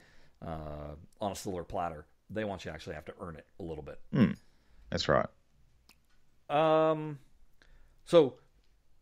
uh, 0.45 0.95
on 1.21 1.31
a 1.31 1.35
silver 1.35 1.63
platter. 1.63 2.05
They 2.29 2.43
want 2.43 2.65
you 2.65 2.71
to 2.71 2.75
actually 2.75 2.95
have 2.95 3.05
to 3.05 3.13
earn 3.21 3.35
it 3.35 3.45
a 3.59 3.63
little 3.63 3.83
bit. 3.83 3.99
Mm. 4.13 4.35
That's 4.89 5.07
right. 5.07 5.27
Um, 6.49 7.19
so 8.05 8.35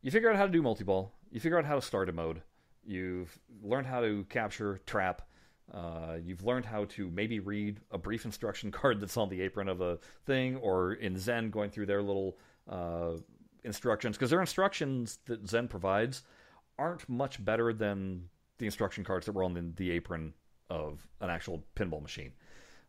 you 0.01 0.11
figure 0.11 0.29
out 0.29 0.35
how 0.35 0.45
to 0.45 0.51
do 0.51 0.61
multi 0.61 0.83
ball. 0.83 1.13
You 1.31 1.39
figure 1.39 1.57
out 1.57 1.65
how 1.65 1.75
to 1.75 1.81
start 1.81 2.09
a 2.09 2.11
mode. 2.11 2.41
You've 2.85 3.37
learned 3.63 3.87
how 3.87 4.01
to 4.01 4.25
capture, 4.29 4.79
trap, 4.85 5.23
uh, 5.73 6.17
you've 6.23 6.43
learned 6.43 6.65
how 6.65 6.85
to 6.85 7.09
maybe 7.09 7.39
read 7.39 7.79
a 7.91 7.97
brief 7.97 8.25
instruction 8.25 8.71
card 8.71 8.99
that's 8.99 9.17
on 9.17 9.29
the 9.29 9.41
apron 9.41 9.67
of 9.67 9.81
a 9.81 9.97
thing, 10.25 10.57
or 10.57 10.93
in 10.93 11.17
Zen 11.17 11.49
going 11.49 11.69
through 11.69 11.87
their 11.87 12.01
little 12.01 12.37
uh, 12.69 13.13
instructions, 13.63 14.17
because 14.17 14.29
their 14.29 14.41
instructions 14.41 15.19
that 15.25 15.47
Zen 15.47 15.67
provides 15.67 16.23
aren't 16.77 17.07
much 17.07 17.43
better 17.43 17.73
than 17.73 18.29
the 18.57 18.65
instruction 18.65 19.03
cards 19.03 19.25
that 19.25 19.33
were 19.33 19.43
on 19.43 19.53
the, 19.53 19.71
the 19.75 19.91
apron 19.91 20.33
of 20.69 21.05
an 21.21 21.29
actual 21.29 21.63
pinball 21.75 22.01
machine. 22.01 22.31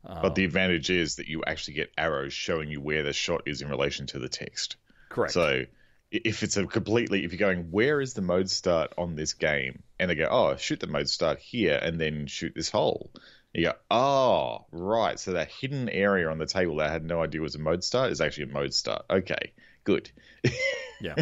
Um, 0.04 0.22
but 0.22 0.34
the 0.34 0.44
advantage 0.44 0.90
is 0.90 1.16
that 1.16 1.26
you 1.26 1.42
actually 1.46 1.74
get 1.74 1.90
arrows 1.98 2.32
showing 2.32 2.70
you 2.70 2.80
where 2.80 3.02
the 3.02 3.12
shot 3.12 3.42
is 3.46 3.62
in 3.62 3.68
relation 3.68 4.06
to 4.08 4.18
the 4.18 4.28
text. 4.28 4.76
Correct. 5.08 5.32
So 5.32 5.64
if 6.10 6.42
it's 6.42 6.56
a 6.56 6.66
completely 6.66 7.24
if 7.24 7.32
you're 7.32 7.38
going 7.38 7.70
where 7.70 8.00
is 8.00 8.14
the 8.14 8.22
mode 8.22 8.50
start 8.50 8.92
on 8.96 9.16
this 9.16 9.34
game? 9.34 9.82
And 9.98 10.10
they 10.10 10.14
go 10.14 10.28
oh 10.30 10.56
shoot 10.56 10.80
the 10.80 10.86
mode 10.86 11.08
start 11.08 11.38
here 11.38 11.78
and 11.82 12.00
then 12.00 12.26
shoot 12.26 12.52
this 12.54 12.70
hole. 12.70 13.10
You 13.52 13.64
go 13.64 13.72
oh 13.90 14.66
right. 14.70 15.18
So 15.18 15.32
that 15.32 15.50
hidden 15.50 15.88
area 15.88 16.30
on 16.30 16.38
the 16.38 16.46
table 16.46 16.76
that 16.76 16.88
i 16.88 16.92
had 16.92 17.04
no 17.04 17.22
idea 17.22 17.40
was 17.40 17.54
a 17.54 17.58
mode 17.58 17.82
start 17.84 18.12
is 18.12 18.20
actually 18.20 18.50
a 18.50 18.54
mode 18.54 18.74
start. 18.74 19.04
Okay 19.10 19.52
good. 19.86 20.10
Yeah. 20.98 21.14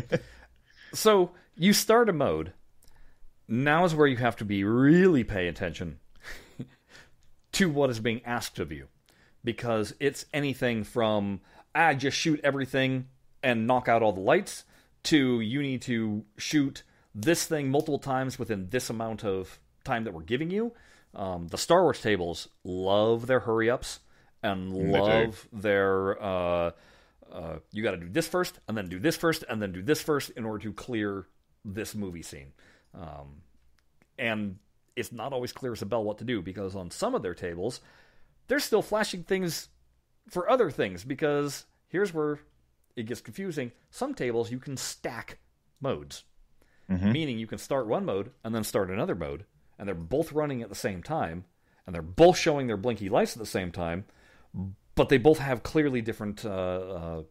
So 0.92 1.32
you 1.56 1.72
start 1.72 2.08
a 2.08 2.12
mode. 2.12 2.52
Now 3.48 3.84
is 3.84 3.92
where 3.92 4.06
you 4.06 4.18
have 4.18 4.36
to 4.36 4.44
be 4.44 4.62
really 4.62 5.24
pay 5.24 5.48
attention 5.48 5.98
to 7.52 7.68
what 7.68 7.90
is 7.90 7.98
being 7.98 8.24
asked 8.24 8.60
of 8.60 8.70
you 8.70 8.86
because 9.42 9.96
it's 9.98 10.26
anything 10.32 10.84
from 10.84 11.40
I 11.74 11.90
ah, 11.90 11.94
just 11.94 12.16
shoot 12.16 12.38
everything 12.44 13.08
and 13.42 13.66
knock 13.66 13.88
out 13.88 14.00
all 14.00 14.12
the 14.12 14.20
lights 14.20 14.64
to 15.04 15.40
you 15.40 15.62
need 15.62 15.82
to 15.82 16.24
shoot 16.36 16.82
this 17.14 17.46
thing 17.46 17.70
multiple 17.70 17.98
times 17.98 18.38
within 18.38 18.68
this 18.70 18.90
amount 18.90 19.24
of 19.24 19.58
time 19.84 20.04
that 20.04 20.12
we're 20.12 20.22
giving 20.22 20.50
you. 20.50 20.72
Um, 21.14 21.48
the 21.48 21.58
Star 21.58 21.82
Wars 21.82 22.00
tables 22.00 22.48
love 22.64 23.26
their 23.26 23.40
hurry 23.40 23.70
ups 23.70 24.00
and 24.42 24.74
love 24.74 25.46
their 25.52 26.22
uh, 26.22 26.70
uh, 27.32 27.58
you 27.72 27.82
got 27.82 27.92
to 27.92 27.96
do 27.96 28.08
this 28.08 28.28
first, 28.28 28.58
and 28.68 28.76
then 28.76 28.88
do 28.88 29.00
this 29.00 29.16
first, 29.16 29.44
and 29.48 29.60
then 29.60 29.72
do 29.72 29.82
this 29.82 30.00
first 30.00 30.30
in 30.30 30.44
order 30.44 30.62
to 30.62 30.72
clear 30.72 31.26
this 31.64 31.94
movie 31.94 32.22
scene. 32.22 32.52
Um, 32.94 33.42
and 34.18 34.58
it's 34.94 35.10
not 35.10 35.32
always 35.32 35.52
clear 35.52 35.72
as 35.72 35.82
a 35.82 35.86
bell 35.86 36.04
what 36.04 36.18
to 36.18 36.24
do 36.24 36.40
because 36.40 36.76
on 36.76 36.90
some 36.90 37.14
of 37.14 37.22
their 37.22 37.34
tables, 37.34 37.80
they're 38.46 38.60
still 38.60 38.82
flashing 38.82 39.24
things 39.24 39.68
for 40.28 40.48
other 40.48 40.70
things 40.70 41.02
because 41.04 41.66
here's 41.88 42.14
where 42.14 42.38
it 42.96 43.06
gets 43.06 43.20
confusing. 43.20 43.72
Some 43.90 44.14
tables 44.14 44.50
you 44.50 44.58
can 44.58 44.76
stack 44.76 45.38
modes, 45.80 46.24
Mhm. 46.90 47.12
meaning 47.12 47.38
you 47.38 47.46
can 47.46 47.58
start 47.58 47.86
one 47.86 48.04
mode 48.04 48.30
and 48.42 48.54
then 48.54 48.64
start 48.64 48.90
another 48.90 49.14
mode, 49.14 49.44
and 49.78 49.88
they're 49.88 49.94
both 49.94 50.32
running 50.32 50.62
at 50.62 50.68
the 50.68 50.74
same 50.74 51.02
time, 51.02 51.44
and 51.86 51.94
they're 51.94 52.02
both 52.02 52.36
showing 52.38 52.66
their 52.66 52.76
blinky 52.76 53.08
lights 53.08 53.32
at 53.32 53.38
the 53.38 53.46
same 53.46 53.72
time, 53.72 54.04
but 54.94 55.08
they 55.08 55.18
both 55.18 55.38
have 55.38 55.62
clearly 55.62 56.00
different 56.00 56.44
uh, 56.44 56.48
uh, 56.48 57.22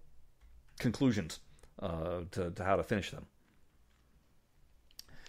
conclusions 0.80 1.40
uh, 1.80 2.22
to, 2.32 2.52
to 2.52 2.64
how 2.64 2.76
to 2.76 2.84
finish 2.84 3.12
them. 3.12 3.26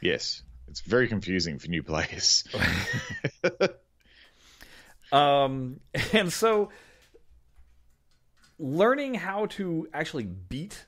Yes, 0.00 0.42
it's 0.68 0.80
very 0.80 1.08
confusing 1.08 1.58
for 1.58 1.68
new 1.68 1.82
players. 1.82 2.44
Um, 5.12 5.78
and 6.12 6.32
so 6.32 6.70
learning 8.58 9.14
how 9.14 9.46
to 9.46 9.88
actually 9.92 10.24
beat 10.24 10.86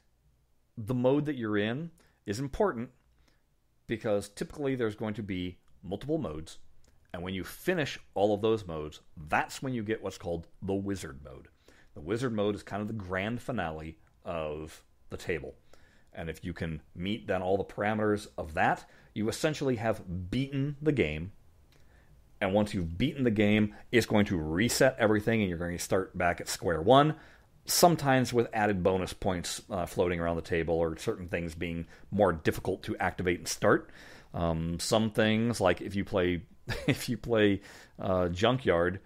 the 0.77 0.95
mode 0.95 1.27
that 1.27 1.37
you're 1.37 1.59
in 1.59 1.91
is 2.27 2.39
important 2.39 2.91
because 3.87 4.29
typically 4.29 4.75
there's 4.75 4.97
going 4.97 5.15
to 5.15 5.23
be 5.23 5.59
multiple 5.83 6.19
modes. 6.19 6.59
And 7.13 7.23
when 7.23 7.35
you 7.35 7.45
finish 7.45 7.99
all 8.15 8.35
of 8.35 8.43
those 8.43 8.67
modes, 8.67 9.01
that's 9.17 9.63
when 9.63 9.73
you 9.73 9.83
get 9.83 10.03
what's 10.03 10.19
called 10.19 10.47
the 10.61 10.75
wizard 10.75 11.21
mode. 11.25 11.49
The 11.95 12.01
wizard 12.01 12.33
mode 12.33 12.55
is 12.55 12.63
kind 12.63 12.83
of 12.83 12.89
the 12.89 12.95
grand 12.95 13.41
finale 13.41 13.99
of 14.25 14.83
the 15.09 15.17
table. 15.17 15.55
And 16.13 16.29
if 16.29 16.45
you 16.45 16.53
can 16.53 16.83
meet 16.95 17.27
then 17.27 17.43
all 17.43 17.57
the 17.57 17.65
parameters 17.65 18.27
of 18.37 18.55
that, 18.55 18.85
you 19.15 19.29
essentially 19.29 19.77
have 19.77 20.31
beaten 20.31 20.77
the 20.83 20.93
game 20.93 21.33
and 22.41 22.53
once 22.53 22.75
you've 22.75 22.99
beaten 22.99 23.25
the 23.25 23.31
game, 23.31 23.75
it's 23.91 24.07
going 24.07 24.27
to 24.27 24.39
reset 24.39 24.97
everything, 24.99 25.41
and 25.41 25.49
you're 25.49 25.59
going 25.59 25.77
to 25.77 25.83
start 25.83 26.17
back 26.17 26.41
at 26.41 26.49
square 26.49 26.83
one. 26.83 27.15
Sometimes 27.67 28.33
with 28.33 28.49
added 28.53 28.83
bonus 28.83 29.13
points 29.13 29.63
uh, 29.71 29.87
floating 29.87 30.21
around 30.21 30.37
the 30.37 30.43
table, 30.43 30.75
or 30.75 30.97
certain 30.97 31.29
things 31.29 31.55
being 31.55 31.87
more 32.11 32.33
difficult 32.33 32.83
to 32.85 32.97
activate 32.99 33.39
and 33.39 33.49
start. 33.49 33.91
Um, 34.35 34.79
some 34.79 35.11
things, 35.11 35.61
like 35.61 35.81
if 35.81 35.95
you 35.97 36.05
play 36.05 36.43
if 36.87 37.09
you 37.09 37.17
play 37.17 37.61
uh, 37.99 38.29
Junkyard, 38.29 39.01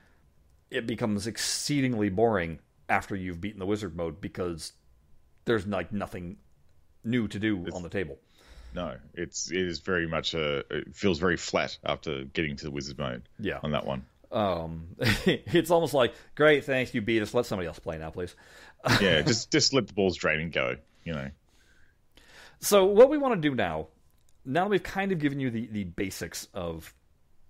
it 0.71 0.87
becomes 0.87 1.27
exceedingly 1.27 2.09
boring 2.09 2.59
after 2.89 3.15
you've 3.15 3.41
beaten 3.41 3.59
the 3.61 3.67
wizard 3.67 3.97
mode 3.97 4.21
because 4.21 4.73
there's 5.45 5.67
like 5.67 5.93
nothing 5.93 6.37
new 7.05 7.29
to 7.29 7.39
do 7.39 7.65
on 7.73 7.83
the 7.83 7.89
table. 7.89 8.19
no, 8.75 8.97
it's 9.15 9.51
it 9.51 9.61
is 9.61 9.81
very 9.81 10.07
much 10.07 10.35
a. 10.35 10.59
It 10.71 10.95
feels 10.95 11.19
very 11.19 11.37
flat 11.37 11.79
after 11.85 12.25
getting 12.25 12.57
to 12.57 12.65
the 12.65 12.71
wizard 12.71 12.99
mode 12.99 13.23
Yeah. 13.39 13.59
on 13.63 13.71
that 13.73 13.87
one. 13.87 14.05
Um, 14.33 14.89
it's 14.99 15.71
almost 15.71 15.95
like, 15.95 16.15
great, 16.35 16.65
thanks, 16.65 16.95
you 16.95 17.01
beat 17.01 17.23
us. 17.23 17.35
Let 17.35 17.47
somebody 17.47 17.67
else 17.67 17.79
play 17.79 17.99
now, 17.99 18.11
please. 18.11 18.35
Yeah, 19.01 19.21
just 19.21 19.51
just 19.51 19.75
let 19.75 19.87
the 19.89 19.93
balls 19.93 20.17
drain 20.17 20.41
and 20.41 20.51
go. 20.51 20.77
You 21.05 21.13
know. 21.13 21.31
So 22.61 22.87
what 22.87 23.11
we 23.11 23.19
want 23.19 23.35
to 23.35 23.49
do 23.49 23.55
now, 23.55 23.89
now 24.47 24.65
that 24.65 24.71
we've 24.71 24.83
kind 24.83 25.13
of 25.13 25.19
given 25.19 25.39
you 25.39 25.51
the, 25.51 25.67
the 25.67 25.85
basics 25.85 26.49
of 26.55 26.95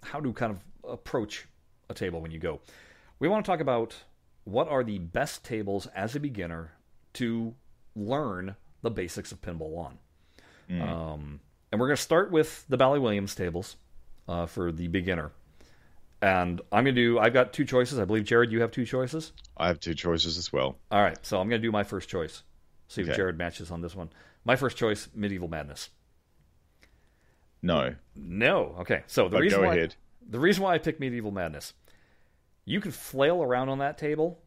how 0.03 0.21
to 0.21 0.33
kind 0.33 0.53
of 0.53 0.91
approach 0.91 1.47
a 1.89 1.95
table 1.95 2.21
when 2.21 2.33
you 2.33 2.39
go, 2.41 2.61
we 3.21 3.29
want 3.29 3.45
to 3.45 3.51
talk 3.51 3.61
about 3.61 3.95
what 4.45 4.69
are 4.69 4.83
the 4.83 4.99
best 4.99 5.45
tables 5.45 5.87
as 5.95 6.17
a 6.17 6.21
beginner 6.21 6.73
to 7.13 7.55
learn 7.95 8.57
the 8.83 8.91
basics 8.91 9.31
of 9.33 9.41
pinball 9.41 9.79
on. 9.79 9.99
Um, 10.83 11.41
and 11.71 11.81
we're 11.81 11.89
going 11.89 11.97
to 11.97 12.03
start 12.03 12.31
with 12.31 12.65
the 12.69 12.77
Bally 12.77 12.99
Williams 12.99 13.35
tables 13.35 13.77
uh, 14.29 14.47
for 14.47 14.73
the 14.73 14.89
beginner. 14.89 15.33
And 16.23 16.61
I'm 16.71 16.85
going 16.85 16.95
to 16.95 17.01
do, 17.01 17.19
I've 17.19 17.33
got 17.33 17.53
two 17.53 17.65
choices. 17.65 17.99
I 17.99 18.05
believe, 18.05 18.25
Jared, 18.25 18.53
you 18.53 18.61
have 18.61 18.71
two 18.71 18.85
choices. 18.85 19.33
I 19.57 19.69
have 19.69 19.81
two 19.81 19.95
choices 19.95 20.37
as 20.37 20.53
well. 20.53 20.77
All 20.91 21.03
right, 21.03 21.19
so 21.25 21.41
I'm 21.41 21.49
going 21.49 21.61
to 21.63 21.67
do 21.67 21.73
my 21.73 21.83
first 21.83 22.09
choice. 22.11 22.43
See 22.89 23.01
if 23.03 23.09
Okay. 23.09 23.17
Jared 23.17 23.39
matches 23.39 23.71
on 23.71 23.81
this 23.81 23.95
one. 23.95 24.11
My 24.45 24.57
first 24.57 24.77
choice, 24.77 25.09
Medieval 25.15 25.49
Madness. 25.49 25.91
No, 27.63 27.95
No. 28.17 28.77
Okay. 28.81 29.03
So 29.07 29.25
the 29.25 29.37
but 29.37 29.41
reason 29.43 29.63
why 29.63 29.75
ahead. 29.77 29.95
the 30.29 30.41
reason 30.41 30.63
why 30.63 30.75
I 30.75 30.79
picked 30.79 30.99
Medieval 30.99 31.31
Madness, 31.31 31.75
you 32.65 32.81
can 32.81 32.91
flail 32.91 33.43
around 33.43 33.69
on 33.69 33.79
that 33.79 33.99
table, 33.99 34.43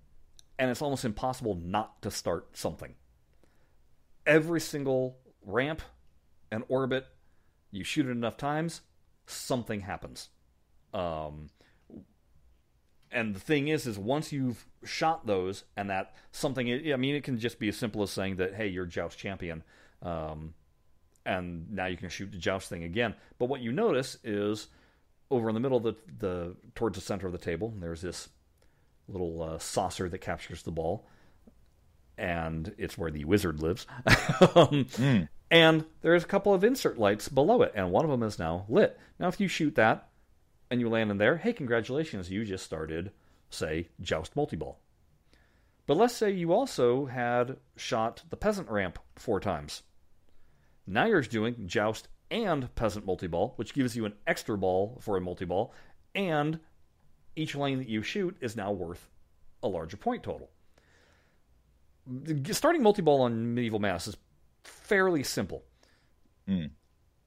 and 0.58 0.72
it's 0.72 0.82
almost 0.82 1.06
impossible 1.06 1.56
not 1.56 2.02
to 2.02 2.10
start 2.12 2.58
something. 2.58 2.96
Every 4.26 4.60
single 4.60 5.18
ramp 5.46 5.82
and 6.52 6.64
orbit, 6.70 7.06
you 7.72 7.84
shoot 7.84 8.08
it 8.08 8.12
enough 8.12 8.38
times, 8.38 8.82
something 9.28 9.82
happens. 9.82 10.30
Um, 10.94 11.50
and 13.14 13.36
the 13.36 13.40
thing 13.40 13.68
is, 13.68 13.88
is 13.88 13.98
once 13.98 14.32
you've 14.32 14.66
shot 14.84 15.26
those, 15.26 15.64
and 15.78 15.90
that 15.90 16.16
something, 16.32 16.70
I 16.92 16.96
mean, 16.98 17.16
it 17.16 17.24
can 17.24 17.38
just 17.38 17.60
be 17.60 17.70
as 17.70 17.78
simple 17.78 18.04
as 18.04 18.12
saying 18.12 18.38
that, 18.38 18.54
hey, 18.54 18.68
you're 18.68 18.86
Joust 18.86 19.18
champion. 19.18 19.64
Um, 20.02 20.54
and 21.26 21.72
now 21.72 21.86
you 21.86 21.98
can 21.98 22.10
shoot 22.10 22.32
the 22.32 22.38
joust 22.38 22.70
thing 22.70 22.84
again. 22.84 23.16
But 23.40 23.46
what 23.46 23.62
you 23.62 23.72
notice 23.72 24.18
is 24.24 24.68
over 25.32 25.48
in 25.50 25.54
the 25.54 25.62
middle 25.62 25.78
of 25.78 25.84
the, 25.84 25.96
the 26.20 26.56
towards 26.76 26.96
the 26.98 27.02
center 27.02 27.26
of 27.28 27.32
the 27.32 27.40
table, 27.40 27.74
there's 27.80 28.02
this 28.02 28.30
little 29.08 29.42
uh, 29.42 29.58
saucer 29.58 30.10
that 30.10 30.20
captures 30.20 30.64
the 30.64 30.72
ball, 30.72 31.08
and 32.18 32.74
it's 32.78 32.98
where 32.98 33.12
the 33.12 33.26
wizard 33.26 33.62
lives. 33.62 33.88
um, 34.56 35.30
And 35.54 35.86
there's 36.02 36.24
a 36.24 36.28
couple 36.28 36.54
of 36.54 36.64
insert 36.64 36.98
lights 36.98 37.30
below 37.30 37.62
it, 37.62 37.74
and 37.76 37.92
one 37.92 38.04
of 38.04 38.10
them 38.10 38.24
is 38.24 38.40
now 38.40 38.66
lit. 38.68 38.98
Now, 39.20 39.28
if 39.28 39.40
you 39.40 39.48
shoot 39.48 39.76
that 39.76 40.10
and 40.74 40.82
you 40.82 40.90
land 40.90 41.12
in 41.12 41.20
there, 41.20 41.38
hey, 41.38 41.54
congratulations, 41.54 42.32
you 42.32 42.44
just 42.44 42.66
started, 42.66 43.12
say, 43.52 43.90
Joust 44.02 44.34
Multiball. 44.34 44.78
But 45.86 45.98
let's 45.98 46.16
say 46.16 46.32
you 46.32 46.52
also 46.52 47.06
had 47.06 47.58
shot 47.76 48.24
the 48.32 48.38
peasant 48.38 48.72
ramp 48.72 48.98
four 49.16 49.40
times. 49.40 49.84
Now 50.88 51.06
you're 51.06 51.22
doing 51.22 51.68
Joust 51.68 52.08
and 52.32 52.74
Peasant 52.74 53.06
Multiball, 53.06 53.54
which 53.58 53.76
gives 53.76 53.96
you 53.96 54.06
an 54.06 54.16
extra 54.26 54.58
ball 54.58 54.98
for 55.00 55.16
a 55.16 55.22
multiball, 55.22 55.70
and 56.16 56.60
each 57.36 57.54
lane 57.54 57.78
that 57.78 57.88
you 57.88 58.02
shoot 58.02 58.36
is 58.42 58.56
now 58.56 58.72
worth 58.72 59.12
a 59.62 59.68
larger 59.68 59.98
point 59.98 60.24
total. 60.24 60.50
Starting 62.50 62.82
multiball 62.82 63.20
on 63.20 63.54
Medieval 63.54 63.80
Mass 63.80 64.08
is 64.08 64.18
fairly 64.64 65.22
simple. 65.22 65.66
Hmm. 66.48 66.66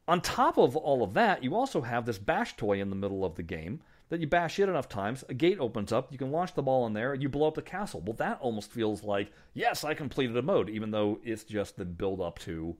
On 0.09 0.21
top 0.21 0.57
of 0.57 0.77
all 0.77 1.03
of 1.03 1.15
that, 1.15 1.43
you 1.43 1.55
also 1.55 1.81
have 1.81 2.07
this 2.07 2.19
bash 2.19 2.57
toy 2.57 2.81
in 2.81 2.91
the 2.91 2.97
middle 2.97 3.25
of 3.25 3.35
the 3.35 3.43
game 3.43 3.81
that 4.09 4.21
you 4.21 4.27
bash 4.27 4.59
it 4.61 4.69
enough 4.69 4.89
times, 4.89 5.25
a 5.29 5.35
gate 5.35 5.59
opens 5.59 5.93
up, 5.93 6.13
you 6.13 6.19
can 6.19 6.31
launch 6.31 6.55
the 6.55 6.63
ball 6.63 6.87
in 6.87 6.93
there, 6.93 7.13
and 7.13 7.23
you 7.23 7.29
blow 7.29 7.49
up 7.49 7.55
the 7.55 7.63
castle. 7.63 8.01
Well, 8.01 8.15
that 8.15 8.39
almost 8.41 8.71
feels 8.71 9.03
like, 9.03 9.33
yes, 9.53 9.83
I 9.83 9.95
completed 9.95 10.37
a 10.37 10.43
mode, 10.43 10.69
even 10.69 10.93
though 10.93 11.19
it's 11.25 11.43
just 11.43 11.77
the 11.77 11.85
build 11.85 12.21
up 12.21 12.39
to 12.41 12.77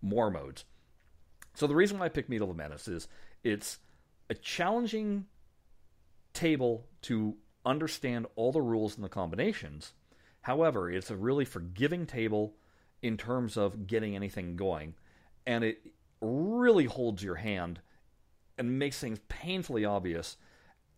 more 0.00 0.30
modes. 0.30 0.64
So 1.52 1.66
the 1.66 1.74
reason 1.74 1.98
why 1.98 2.06
I 2.06 2.08
picked 2.08 2.30
Medieval 2.30 2.54
Madness 2.54 2.88
is 2.88 3.08
it's 3.42 3.78
a 4.30 4.34
challenging 4.34 5.26
table 6.32 6.86
to 7.02 7.36
understand 7.66 8.26
all 8.34 8.52
the 8.52 8.62
rules 8.62 8.96
and 8.96 9.04
the 9.04 9.08
combinations. 9.10 9.92
However, 10.40 10.90
it's 10.90 11.10
a 11.10 11.16
really 11.16 11.44
forgiving 11.44 12.06
table 12.06 12.56
in 13.02 13.18
terms 13.18 13.58
of 13.58 13.86
getting 13.86 14.16
anything 14.16 14.56
going, 14.56 14.94
and 15.46 15.62
it 15.62 15.92
really 16.24 16.86
holds 16.86 17.22
your 17.22 17.36
hand 17.36 17.80
and 18.58 18.78
makes 18.78 18.98
things 18.98 19.18
painfully 19.28 19.84
obvious 19.84 20.36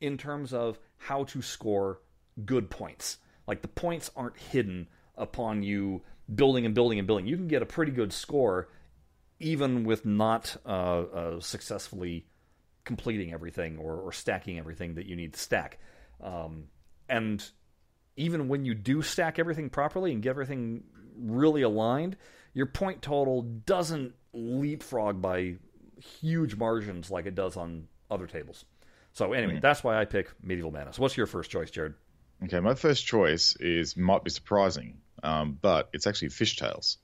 in 0.01 0.19
terms 0.19 0.53
of 0.53 0.79
how 0.97 1.25
to 1.25 1.43
score 1.43 2.01
good 2.45 2.71
points. 2.71 3.19
Like 3.47 3.63
the 3.63 3.69
points 3.69 4.11
aren't 4.17 4.37
hidden 4.37 4.89
upon 5.17 5.63
you 5.63 6.03
building 6.35 6.67
and 6.67 6.75
building 6.75 6.99
and 6.99 7.07
building. 7.07 7.27
You 7.27 7.37
can 7.37 7.49
get 7.49 7.63
a 7.63 7.67
pretty 7.67 7.93
good 7.93 8.13
score 8.13 8.69
even 9.39 9.85
with 9.85 10.07
not 10.07 10.57
uh, 10.65 10.69
uh, 10.69 11.41
successfully 11.41 12.27
completing 12.85 13.33
everything 13.33 13.79
or, 13.79 13.97
or 13.97 14.13
stacking 14.13 14.59
everything 14.59 14.95
that 14.95 15.07
you 15.07 15.17
need 15.17 15.35
to 15.35 15.39
stack. 15.39 15.79
Um, 16.23 16.65
and 17.09 17.45
even 18.17 18.49
when 18.49 18.65
you 18.65 18.75
do 18.75 19.03
stack 19.03 19.39
everything 19.39 19.69
properly 19.69 20.13
and 20.13 20.23
get 20.23 20.31
everything 20.31 20.85
really 21.19 21.63
aligned, 21.63 22.17
your 22.55 22.67
point 22.67 23.03
total 23.03 23.43
doesn't 23.43 24.15
leapfrog 24.37 25.21
by 25.21 25.57
huge 26.21 26.57
margins 26.57 27.11
like 27.11 27.27
it 27.27 27.35
does 27.35 27.57
on 27.57 27.89
other 28.11 28.27
tables. 28.27 28.65
So 29.13 29.33
anyway, 29.33 29.61
that's 29.61 29.83
why 29.83 29.99
I 29.99 30.05
pick 30.05 30.29
Medieval 30.43 30.71
Madness. 30.71 30.99
What's 30.99 31.17
your 31.17 31.27
first 31.27 31.51
choice, 31.51 31.71
Jared? 31.71 31.95
Okay, 32.45 32.61
my 32.61 32.75
first 32.75 33.07
choice 33.07 33.57
is 33.57 33.97
might 33.97 34.23
be 34.23 34.31
surprising, 34.31 34.99
um, 35.23 35.59
but 35.61 35.89
it's 35.95 36.07
actually 36.07 36.29
Fish 36.29 36.57
Tales. 36.57 36.99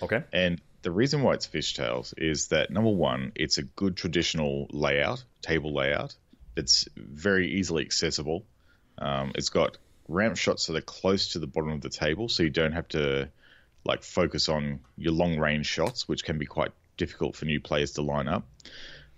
Okay. 0.00 0.22
And 0.32 0.60
the 0.82 0.92
reason 0.92 1.22
why 1.22 1.34
it's 1.34 1.46
Fish 1.46 1.74
Tales 1.74 2.14
is 2.16 2.48
that 2.48 2.70
number 2.70 2.90
one, 2.90 3.32
it's 3.34 3.58
a 3.58 3.64
good 3.64 3.96
traditional 3.96 4.68
layout, 4.70 5.24
table 5.42 5.74
layout. 5.74 6.14
It's 6.56 6.88
very 6.96 7.50
easily 7.54 7.84
accessible. 7.84 8.46
Um, 8.98 9.32
it's 9.34 9.48
got 9.48 9.76
ramp 10.06 10.36
shots 10.36 10.68
that 10.68 10.76
are 10.76 10.80
close 10.80 11.32
to 11.32 11.40
the 11.40 11.48
bottom 11.48 11.72
of 11.72 11.80
the 11.80 11.90
table, 11.90 12.28
so 12.28 12.44
you 12.44 12.50
don't 12.50 12.72
have 12.72 12.88
to 12.88 13.28
like 13.86 14.02
focus 14.02 14.48
on 14.48 14.80
your 14.96 15.12
long 15.12 15.38
range 15.38 15.66
shots, 15.66 16.08
which 16.08 16.24
can 16.24 16.38
be 16.38 16.46
quite 16.46 16.72
difficult 16.96 17.36
for 17.36 17.44
new 17.44 17.60
players 17.60 17.92
to 17.92 18.02
line 18.02 18.28
up. 18.28 18.46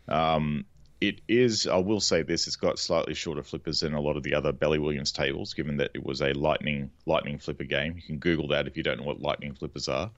Um, 0.08 0.64
it 1.00 1.20
is, 1.28 1.66
I 1.66 1.76
will 1.76 2.00
say 2.00 2.22
this, 2.22 2.46
it's 2.46 2.56
got 2.56 2.78
slightly 2.78 3.14
shorter 3.14 3.42
flippers 3.42 3.80
than 3.80 3.94
a 3.94 4.00
lot 4.00 4.16
of 4.16 4.24
the 4.24 4.34
other 4.34 4.52
Bally 4.52 4.78
Williams 4.78 5.12
tables, 5.12 5.54
given 5.54 5.76
that 5.76 5.92
it 5.94 6.04
was 6.04 6.20
a 6.22 6.32
lightning 6.32 6.90
lightning 7.06 7.38
flipper 7.38 7.64
game. 7.64 7.94
You 7.96 8.02
can 8.02 8.18
Google 8.18 8.48
that 8.48 8.66
if 8.66 8.76
you 8.76 8.82
don't 8.82 8.98
know 8.98 9.06
what 9.06 9.20
lightning 9.20 9.54
flippers 9.54 9.88
are. 9.88 10.10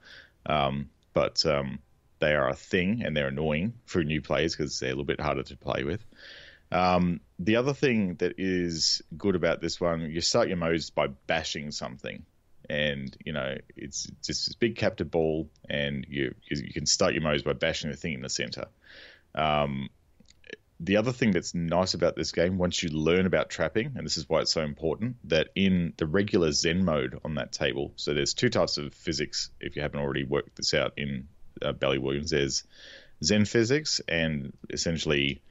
Um, 0.46 0.88
but 1.12 1.44
um, 1.44 1.80
they 2.18 2.34
are 2.34 2.48
a 2.48 2.54
thing 2.54 3.02
and 3.04 3.14
they're 3.16 3.28
annoying 3.28 3.74
for 3.84 4.02
new 4.02 4.22
players 4.22 4.56
because 4.56 4.78
they're 4.78 4.90
a 4.90 4.92
little 4.92 5.04
bit 5.04 5.20
harder 5.20 5.42
to 5.42 5.56
play 5.56 5.84
with. 5.84 6.02
Um, 6.72 7.20
the 7.38 7.56
other 7.56 7.74
thing 7.74 8.14
that 8.16 8.34
is 8.38 9.02
good 9.16 9.34
about 9.34 9.60
this 9.60 9.80
one, 9.80 10.10
you 10.10 10.20
start 10.20 10.48
your 10.48 10.56
modes 10.56 10.90
by 10.90 11.08
bashing 11.08 11.72
something, 11.72 12.24
and 12.70 13.16
you 13.24 13.32
know 13.32 13.56
it's 13.76 14.04
just 14.24 14.46
this 14.46 14.54
big 14.54 14.76
captive 14.76 15.10
ball, 15.10 15.50
and 15.68 16.06
you 16.08 16.34
you 16.48 16.72
can 16.72 16.86
start 16.86 17.14
your 17.14 17.22
modes 17.22 17.42
by 17.42 17.52
bashing 17.52 17.90
the 17.90 17.96
thing 17.96 18.14
in 18.14 18.22
the 18.22 18.30
center. 18.30 18.66
Um, 19.34 19.90
the 20.78 20.96
other 20.96 21.12
thing 21.12 21.32
that's 21.32 21.54
nice 21.54 21.92
about 21.92 22.16
this 22.16 22.32
game, 22.32 22.56
once 22.56 22.82
you 22.82 22.88
learn 22.88 23.26
about 23.26 23.50
trapping, 23.50 23.92
and 23.96 24.06
this 24.06 24.16
is 24.16 24.28
why 24.28 24.40
it's 24.40 24.52
so 24.52 24.62
important, 24.62 25.16
that 25.24 25.48
in 25.54 25.92
the 25.98 26.06
regular 26.06 26.52
Zen 26.52 26.84
mode 26.84 27.20
on 27.22 27.34
that 27.34 27.52
table, 27.52 27.92
so 27.96 28.14
there's 28.14 28.32
two 28.32 28.48
types 28.48 28.78
of 28.78 28.94
physics. 28.94 29.50
If 29.60 29.76
you 29.76 29.82
haven't 29.82 30.00
already 30.00 30.24
worked 30.24 30.56
this 30.56 30.72
out 30.72 30.94
in 30.96 31.28
uh, 31.60 31.74
Williams, 31.80 32.30
there's 32.30 32.64
Zen 33.22 33.44
physics 33.44 34.00
and 34.08 34.56
essentially 34.70 35.42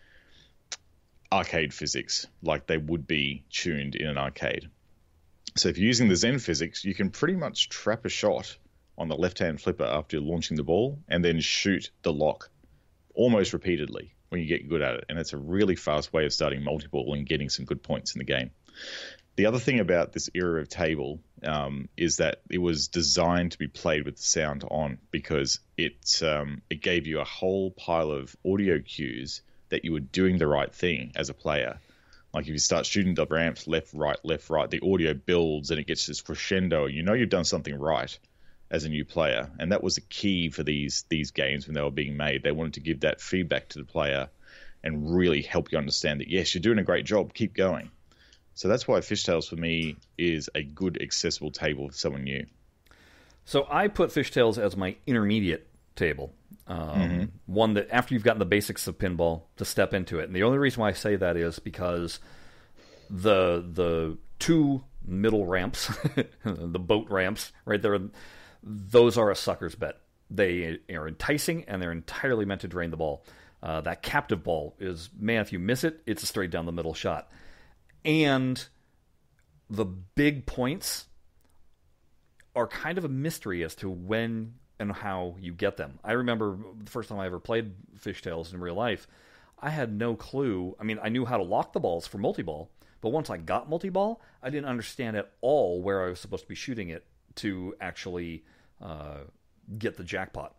arcade 1.32 1.74
physics, 1.74 2.26
like 2.42 2.66
they 2.66 2.78
would 2.78 3.06
be 3.06 3.44
tuned 3.52 3.96
in 3.96 4.08
an 4.08 4.18
arcade. 4.18 4.70
So 5.60 5.68
if 5.68 5.78
you're 5.78 5.88
using 5.88 6.08
the 6.08 6.16
Zen 6.16 6.40
physics, 6.40 6.86
you 6.86 6.96
can 6.96 7.10
pretty 7.10 7.36
much 7.36 7.68
trap 7.68 8.06
a 8.06 8.10
shot 8.10 8.58
on 8.98 9.10
the 9.10 9.18
left-hand 9.18 9.60
flipper 9.60 9.84
after 9.84 10.16
you're 10.16 10.26
launching 10.26 10.56
the 10.56 10.64
ball, 10.64 11.00
and 11.08 11.24
then 11.24 11.42
shoot 11.42 11.92
the 12.02 12.14
lock 12.14 12.50
almost 13.14 13.52
repeatedly 13.52 14.14
when 14.30 14.40
you 14.40 14.48
get 14.48 14.70
good 14.70 14.82
at 14.82 14.96
it. 14.96 15.06
And 15.10 15.20
it's 15.20 15.34
a 15.34 15.38
really 15.38 15.76
fast 15.76 16.14
way 16.14 16.26
of 16.26 16.34
starting 16.34 16.64
multi-ball 16.64 17.14
and 17.14 17.26
getting 17.26 17.50
some 17.50 17.66
good 17.66 17.84
points 17.84 18.16
in 18.16 18.20
the 18.20 18.26
game. 18.26 18.52
The 19.36 19.48
other 19.48 19.60
thing 19.60 19.80
about 19.80 20.14
this 20.14 20.30
era 20.34 20.62
of 20.62 20.70
table 20.70 21.20
um, 21.44 21.90
is 21.98 22.18
that 22.18 22.42
it 22.50 22.58
was 22.58 22.88
designed 22.88 23.52
to 23.54 23.58
be 23.58 23.68
played 23.68 24.06
with 24.06 24.16
the 24.16 24.24
sound 24.24 24.64
on 24.70 24.98
because 25.12 25.60
it 25.78 26.22
um, 26.24 26.62
it 26.70 26.82
gave 26.82 27.08
you 27.08 27.20
a 27.20 27.26
whole 27.26 27.72
pile 27.72 28.12
of 28.12 28.36
audio 28.46 28.80
cues 28.80 29.42
that 29.70 29.86
you 29.86 29.94
were 29.94 30.00
doing 30.00 30.38
the 30.38 30.48
right 30.48 30.74
thing 30.74 31.12
as 31.16 31.30
a 31.30 31.34
player. 31.34 31.80
Like 32.34 32.46
if 32.46 32.50
you 32.50 32.60
start 32.60 32.86
shooting 32.86 33.16
the 33.16 33.26
ramps 33.26 33.68
left, 33.68 33.94
right, 33.94 34.18
left, 34.24 34.50
right, 34.50 34.70
the 34.70 34.82
audio 34.82 35.14
builds 35.14 35.72
and 35.72 35.80
it 35.80 35.88
gets 35.88 36.06
this 36.06 36.22
crescendo. 36.22 36.86
You 36.86 37.04
know 37.04 37.14
you've 37.14 37.30
done 37.30 37.46
something 37.46 37.76
right 37.76 38.18
as 38.70 38.84
a 38.84 38.90
new 38.90 39.04
player, 39.04 39.50
and 39.60 39.72
that 39.72 39.84
was 39.84 39.98
a 39.98 40.02
key 40.02 40.50
for 40.50 40.64
these 40.64 41.06
these 41.10 41.32
games 41.32 41.68
when 41.68 41.74
they 41.74 41.82
were 41.82 41.90
being 41.90 42.18
made. 42.18 42.44
They 42.44 42.52
wanted 42.52 42.76
to 42.76 42.82
give 42.82 43.00
that 43.02 43.20
feedback 43.20 43.70
to 43.70 43.80
the 43.80 43.86
player 43.86 44.30
and 44.84 45.14
really 45.16 45.42
help 45.42 45.72
you 45.72 45.78
understand 45.78 46.22
that 46.22 46.30
yes, 46.30 46.54
you're 46.54 46.62
doing 46.62 46.80
a 46.80 46.84
great 46.84 47.06
job, 47.06 47.34
keep 47.34 47.54
going. 47.56 47.90
So 48.54 48.68
that's 48.68 48.88
why 48.88 49.02
Fish 49.02 49.24
Tales 49.24 49.48
for 49.48 49.56
me 49.56 49.96
is 50.18 50.50
a 50.54 50.64
good 50.64 51.02
accessible 51.02 51.52
table 51.52 51.90
for 51.90 51.96
someone 51.96 52.26
new. 52.26 52.46
So 53.46 53.66
I 53.70 53.88
put 53.88 54.12
Fish 54.12 54.32
Tales 54.32 54.60
as 54.60 54.78
my 54.78 54.98
intermediate 55.08 55.69
table. 56.00 56.34
Um, 56.68 56.80
mm-hmm. 56.80 57.24
One 57.46 57.74
that 57.76 57.90
after 57.92 58.14
you've 58.14 58.24
gotten 58.24 58.40
the 58.40 58.46
basics 58.46 58.88
of 58.88 58.98
pinball 58.98 59.44
to 59.58 59.66
step 59.66 59.94
into 59.94 60.20
it, 60.20 60.26
and 60.26 60.36
the 60.36 60.44
only 60.44 60.58
reason 60.58 60.82
why 60.82 60.90
I 60.90 60.94
say 60.94 61.16
that 61.16 61.36
is 61.38 61.60
because 61.60 62.20
the 63.10 63.66
the 63.72 64.18
two 64.40 64.84
middle 65.06 65.46
ramps, 65.46 65.92
the 66.44 66.80
boat 66.80 67.10
ramps 67.10 67.52
right 67.66 67.82
there, 67.82 68.00
those 68.64 69.18
are 69.18 69.32
a 69.32 69.36
sucker's 69.36 69.76
bet. 69.76 69.98
They 70.30 70.80
are 70.92 71.08
enticing 71.08 71.66
and 71.66 71.82
they're 71.82 71.92
entirely 71.92 72.46
meant 72.46 72.62
to 72.62 72.68
drain 72.68 72.92
the 72.92 72.98
ball. 72.98 73.26
Uh, 73.62 73.82
that 73.82 74.02
captive 74.04 74.44
ball 74.44 74.76
is 74.80 75.10
man, 75.20 75.42
if 75.42 75.52
you 75.52 75.60
miss 75.60 75.84
it, 75.84 76.02
it's 76.06 76.24
a 76.24 76.26
straight 76.26 76.52
down 76.52 76.66
the 76.66 76.72
middle 76.72 76.94
shot, 76.94 77.30
and 78.06 78.68
the 79.70 79.86
big 79.86 80.46
points 80.46 81.08
are 82.56 82.68
kind 82.68 82.98
of 82.98 83.06
a 83.06 83.10
mystery 83.10 83.64
as 83.64 83.76
to 83.76 83.90
when 83.90 84.54
and 84.80 84.92
how 84.92 85.36
you 85.40 85.54
get 85.54 85.78
them. 85.78 86.00
I 86.04 86.14
remember 86.14 86.58
the 86.84 86.90
first 86.90 87.10
time 87.10 87.20
I 87.20 87.26
ever 87.26 87.40
played 87.40 87.74
Fish 87.98 88.22
Tales 88.22 88.54
in 88.54 88.62
real 88.62 88.76
life, 88.76 89.08
I 89.60 89.70
had 89.70 89.92
no 89.92 90.16
clue. 90.16 90.76
I 90.80 90.84
mean, 90.84 91.00
I 91.04 91.10
knew 91.10 91.26
how 91.26 91.38
to 91.38 91.44
lock 91.44 91.74
the 91.74 91.80
balls 91.80 92.08
for 92.08 92.18
multi-ball, 92.18 92.70
but 93.02 93.10
once 93.10 93.30
I 93.30 93.38
got 93.38 93.70
multi-ball, 93.70 94.22
I 94.42 94.50
didn't 94.50 94.68
understand 94.68 95.18
at 95.18 95.32
all 95.42 95.82
where 95.82 96.06
I 96.06 96.10
was 96.10 96.20
supposed 96.20 96.44
to 96.44 96.50
be 96.50 96.56
shooting 96.56 96.90
it 96.90 97.06
to 97.36 97.76
actually 97.82 98.44
uh, 98.82 99.20
get 99.78 99.98
the 99.98 100.04
jackpot. 100.04 100.56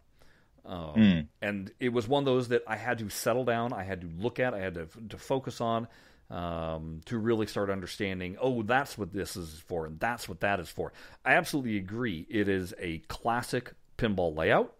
Um, 0.66 0.94
mm. 0.94 1.26
And 1.40 1.72
it 1.80 1.88
was 1.90 2.06
one 2.06 2.22
of 2.22 2.26
those 2.26 2.48
that 2.48 2.62
I 2.66 2.76
had 2.76 2.98
to 2.98 3.08
settle 3.08 3.44
down, 3.44 3.72
I 3.72 3.82
had 3.82 4.02
to 4.02 4.08
look 4.18 4.38
at, 4.38 4.52
I 4.52 4.58
had 4.58 4.74
to, 4.74 4.88
to 5.08 5.16
focus 5.16 5.60
on 5.60 5.88
um, 6.30 7.00
to 7.06 7.18
really 7.18 7.46
start 7.46 7.70
understanding, 7.70 8.36
oh, 8.40 8.62
that's 8.62 8.96
what 8.96 9.12
this 9.12 9.36
is 9.36 9.62
for, 9.66 9.86
and 9.86 9.98
that's 9.98 10.28
what 10.28 10.40
that 10.40 10.60
is 10.60 10.68
for. 10.68 10.92
I 11.24 11.34
absolutely 11.34 11.76
agree. 11.76 12.26
It 12.28 12.48
is 12.48 12.72
a 12.78 12.98
classic 13.08 13.72
pinball 14.00 14.36
layout, 14.36 14.74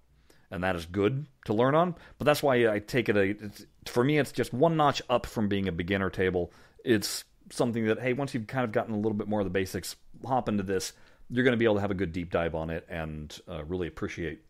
and 0.50 0.64
that 0.64 0.76
is 0.76 0.86
good 0.86 1.26
to 1.44 1.54
learn 1.54 1.74
on. 1.74 1.94
But 2.18 2.24
that's 2.24 2.42
why 2.42 2.68
I 2.72 2.78
take 2.78 3.08
it. 3.08 3.16
A, 3.16 3.90
for 3.90 4.02
me, 4.02 4.18
it's 4.18 4.32
just 4.32 4.52
one 4.52 4.76
notch 4.76 5.02
up 5.10 5.26
from 5.26 5.48
being 5.48 5.68
a 5.68 5.72
beginner 5.72 6.10
table. 6.10 6.52
It's 6.84 7.24
something 7.50 7.86
that 7.86 8.00
hey, 8.00 8.12
once 8.12 8.34
you've 8.34 8.46
kind 8.46 8.64
of 8.64 8.72
gotten 8.72 8.94
a 8.94 8.96
little 8.96 9.14
bit 9.14 9.28
more 9.28 9.40
of 9.40 9.46
the 9.46 9.50
basics, 9.50 9.96
hop 10.24 10.48
into 10.48 10.62
this. 10.62 10.92
You're 11.28 11.44
going 11.44 11.52
to 11.52 11.58
be 11.58 11.64
able 11.64 11.76
to 11.76 11.80
have 11.80 11.92
a 11.92 11.94
good 11.94 12.12
deep 12.12 12.30
dive 12.30 12.54
on 12.54 12.70
it 12.70 12.86
and 12.88 13.36
uh, 13.48 13.62
really 13.64 13.86
appreciate 13.86 14.40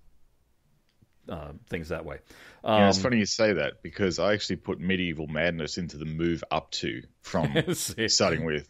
uh, 1.29 1.53
things 1.69 1.91
that 1.91 2.05
way. 2.05 2.19
Um, 2.65 2.81
yeah, 2.81 2.89
it's 2.89 2.99
funny 2.99 3.19
you 3.19 3.27
say 3.27 3.55
that 3.55 3.83
because 3.83 4.19
I 4.19 4.33
actually 4.33 4.57
put 4.57 4.81
medieval 4.81 5.27
madness 5.27 5.77
into 5.77 5.99
the 5.99 6.07
move 6.07 6.43
up 6.51 6.71
to 6.73 7.03
from 7.23 7.55
starting 7.75 8.45
with, 8.45 8.67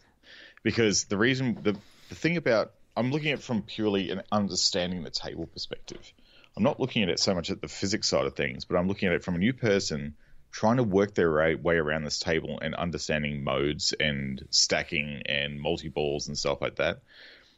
because 0.63 1.05
the 1.05 1.17
reason 1.17 1.57
the 1.61 1.77
the 2.09 2.15
thing 2.15 2.35
about 2.35 2.73
I'm 2.95 3.11
looking 3.11 3.31
at 3.31 3.39
it 3.39 3.43
from 3.43 3.61
purely 3.61 4.09
an 4.11 4.23
understanding 4.31 5.03
the 5.03 5.09
table 5.09 5.47
perspective. 5.47 6.13
I'm 6.57 6.63
not 6.63 6.79
looking 6.79 7.03
at 7.03 7.09
it 7.09 7.19
so 7.19 7.33
much 7.33 7.49
at 7.49 7.61
the 7.61 7.67
physics 7.67 8.07
side 8.07 8.25
of 8.25 8.35
things, 8.35 8.65
but 8.65 8.75
I'm 8.75 8.87
looking 8.87 9.07
at 9.07 9.15
it 9.15 9.23
from 9.23 9.35
a 9.35 9.39
new 9.39 9.53
person 9.53 10.15
trying 10.51 10.77
to 10.77 10.83
work 10.83 11.15
their 11.15 11.57
way 11.57 11.75
around 11.75 12.03
this 12.03 12.19
table 12.19 12.59
and 12.61 12.75
understanding 12.75 13.43
modes 13.43 13.93
and 13.93 14.45
stacking 14.49 15.21
and 15.25 15.59
multi 15.59 15.87
balls 15.87 16.27
and 16.27 16.37
stuff 16.37 16.61
like 16.61 16.75
that. 16.75 16.99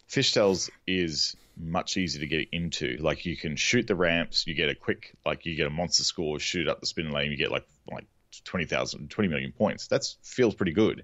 Fish 0.07 0.31
Tales 0.33 0.69
is 0.85 1.35
much 1.57 1.97
easier 1.97 2.21
to 2.21 2.27
get 2.27 2.49
into. 2.51 2.97
Like 2.99 3.25
you 3.25 3.35
can 3.35 3.55
shoot 3.55 3.87
the 3.87 3.95
ramps, 3.95 4.45
you 4.45 4.53
get 4.53 4.69
a 4.69 4.75
quick, 4.75 5.15
like 5.25 5.45
you 5.45 5.55
get 5.55 5.65
a 5.65 5.71
monster 5.71 6.03
score, 6.03 6.39
shoot 6.39 6.67
up 6.67 6.79
the 6.79 6.85
spin 6.85 7.09
lane, 7.09 7.31
you 7.31 7.37
get 7.37 7.51
like 7.51 7.65
like 7.91 8.05
20,000, 8.43 9.09
20 9.09 9.27
million 9.27 9.51
points. 9.51 9.87
That 9.87 10.05
feels 10.21 10.55
pretty 10.55 10.73
good 10.73 11.03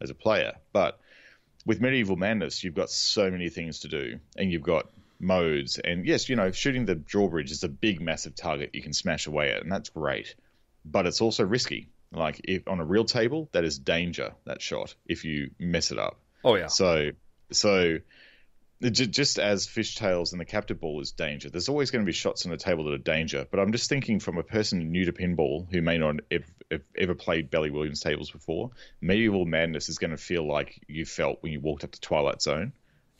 as 0.00 0.10
a 0.10 0.14
player. 0.14 0.54
But 0.72 1.00
with 1.66 1.80
medieval 1.80 2.16
madness, 2.16 2.62
you've 2.62 2.74
got 2.74 2.90
so 2.90 3.30
many 3.30 3.48
things 3.48 3.80
to 3.80 3.88
do, 3.88 4.18
and 4.36 4.50
you've 4.50 4.62
got 4.62 4.88
modes. 5.18 5.78
And 5.78 6.06
yes, 6.06 6.28
you 6.28 6.36
know, 6.36 6.50
shooting 6.50 6.84
the 6.84 6.94
drawbridge 6.94 7.50
is 7.50 7.64
a 7.64 7.68
big, 7.68 8.00
massive 8.00 8.34
target 8.34 8.70
you 8.74 8.82
can 8.82 8.92
smash 8.92 9.26
away 9.26 9.52
at, 9.52 9.62
and 9.62 9.72
that's 9.72 9.88
great. 9.88 10.34
But 10.84 11.06
it's 11.06 11.20
also 11.20 11.44
risky. 11.44 11.88
Like 12.12 12.40
if 12.44 12.68
on 12.68 12.80
a 12.80 12.84
real 12.84 13.04
table, 13.04 13.48
that 13.52 13.64
is 13.64 13.78
danger. 13.78 14.34
That 14.44 14.62
shot 14.62 14.94
if 15.06 15.24
you 15.24 15.50
mess 15.58 15.90
it 15.90 15.98
up. 15.98 16.20
Oh 16.44 16.54
yeah. 16.54 16.68
So 16.68 17.10
so 17.50 17.98
just 18.90 19.38
as 19.38 19.66
Fish 19.66 19.94
Tales 19.94 20.32
and 20.32 20.40
the 20.40 20.44
captive 20.44 20.80
ball 20.80 21.00
is 21.00 21.12
danger, 21.12 21.48
there's 21.48 21.68
always 21.68 21.90
going 21.90 22.04
to 22.04 22.06
be 22.06 22.12
shots 22.12 22.44
on 22.44 22.50
the 22.50 22.56
table 22.56 22.84
that 22.84 22.92
are 22.92 22.98
danger. 22.98 23.46
But 23.50 23.60
I'm 23.60 23.72
just 23.72 23.88
thinking 23.88 24.20
from 24.20 24.36
a 24.36 24.42
person 24.42 24.90
new 24.90 25.06
to 25.06 25.12
pinball 25.12 25.66
who 25.70 25.80
may 25.80 25.98
not 25.98 26.16
have, 26.74 26.82
ever 26.96 27.14
played 27.14 27.50
Bally 27.50 27.70
Williams 27.70 28.00
tables 28.00 28.30
before, 28.30 28.70
medieval 29.00 29.44
madness 29.44 29.88
is 29.88 29.98
going 29.98 30.12
to 30.12 30.16
feel 30.16 30.46
like 30.46 30.80
you 30.86 31.04
felt 31.04 31.42
when 31.42 31.52
you 31.52 31.60
walked 31.60 31.84
up 31.84 31.92
to 31.92 32.00
Twilight 32.00 32.42
Zone 32.42 32.72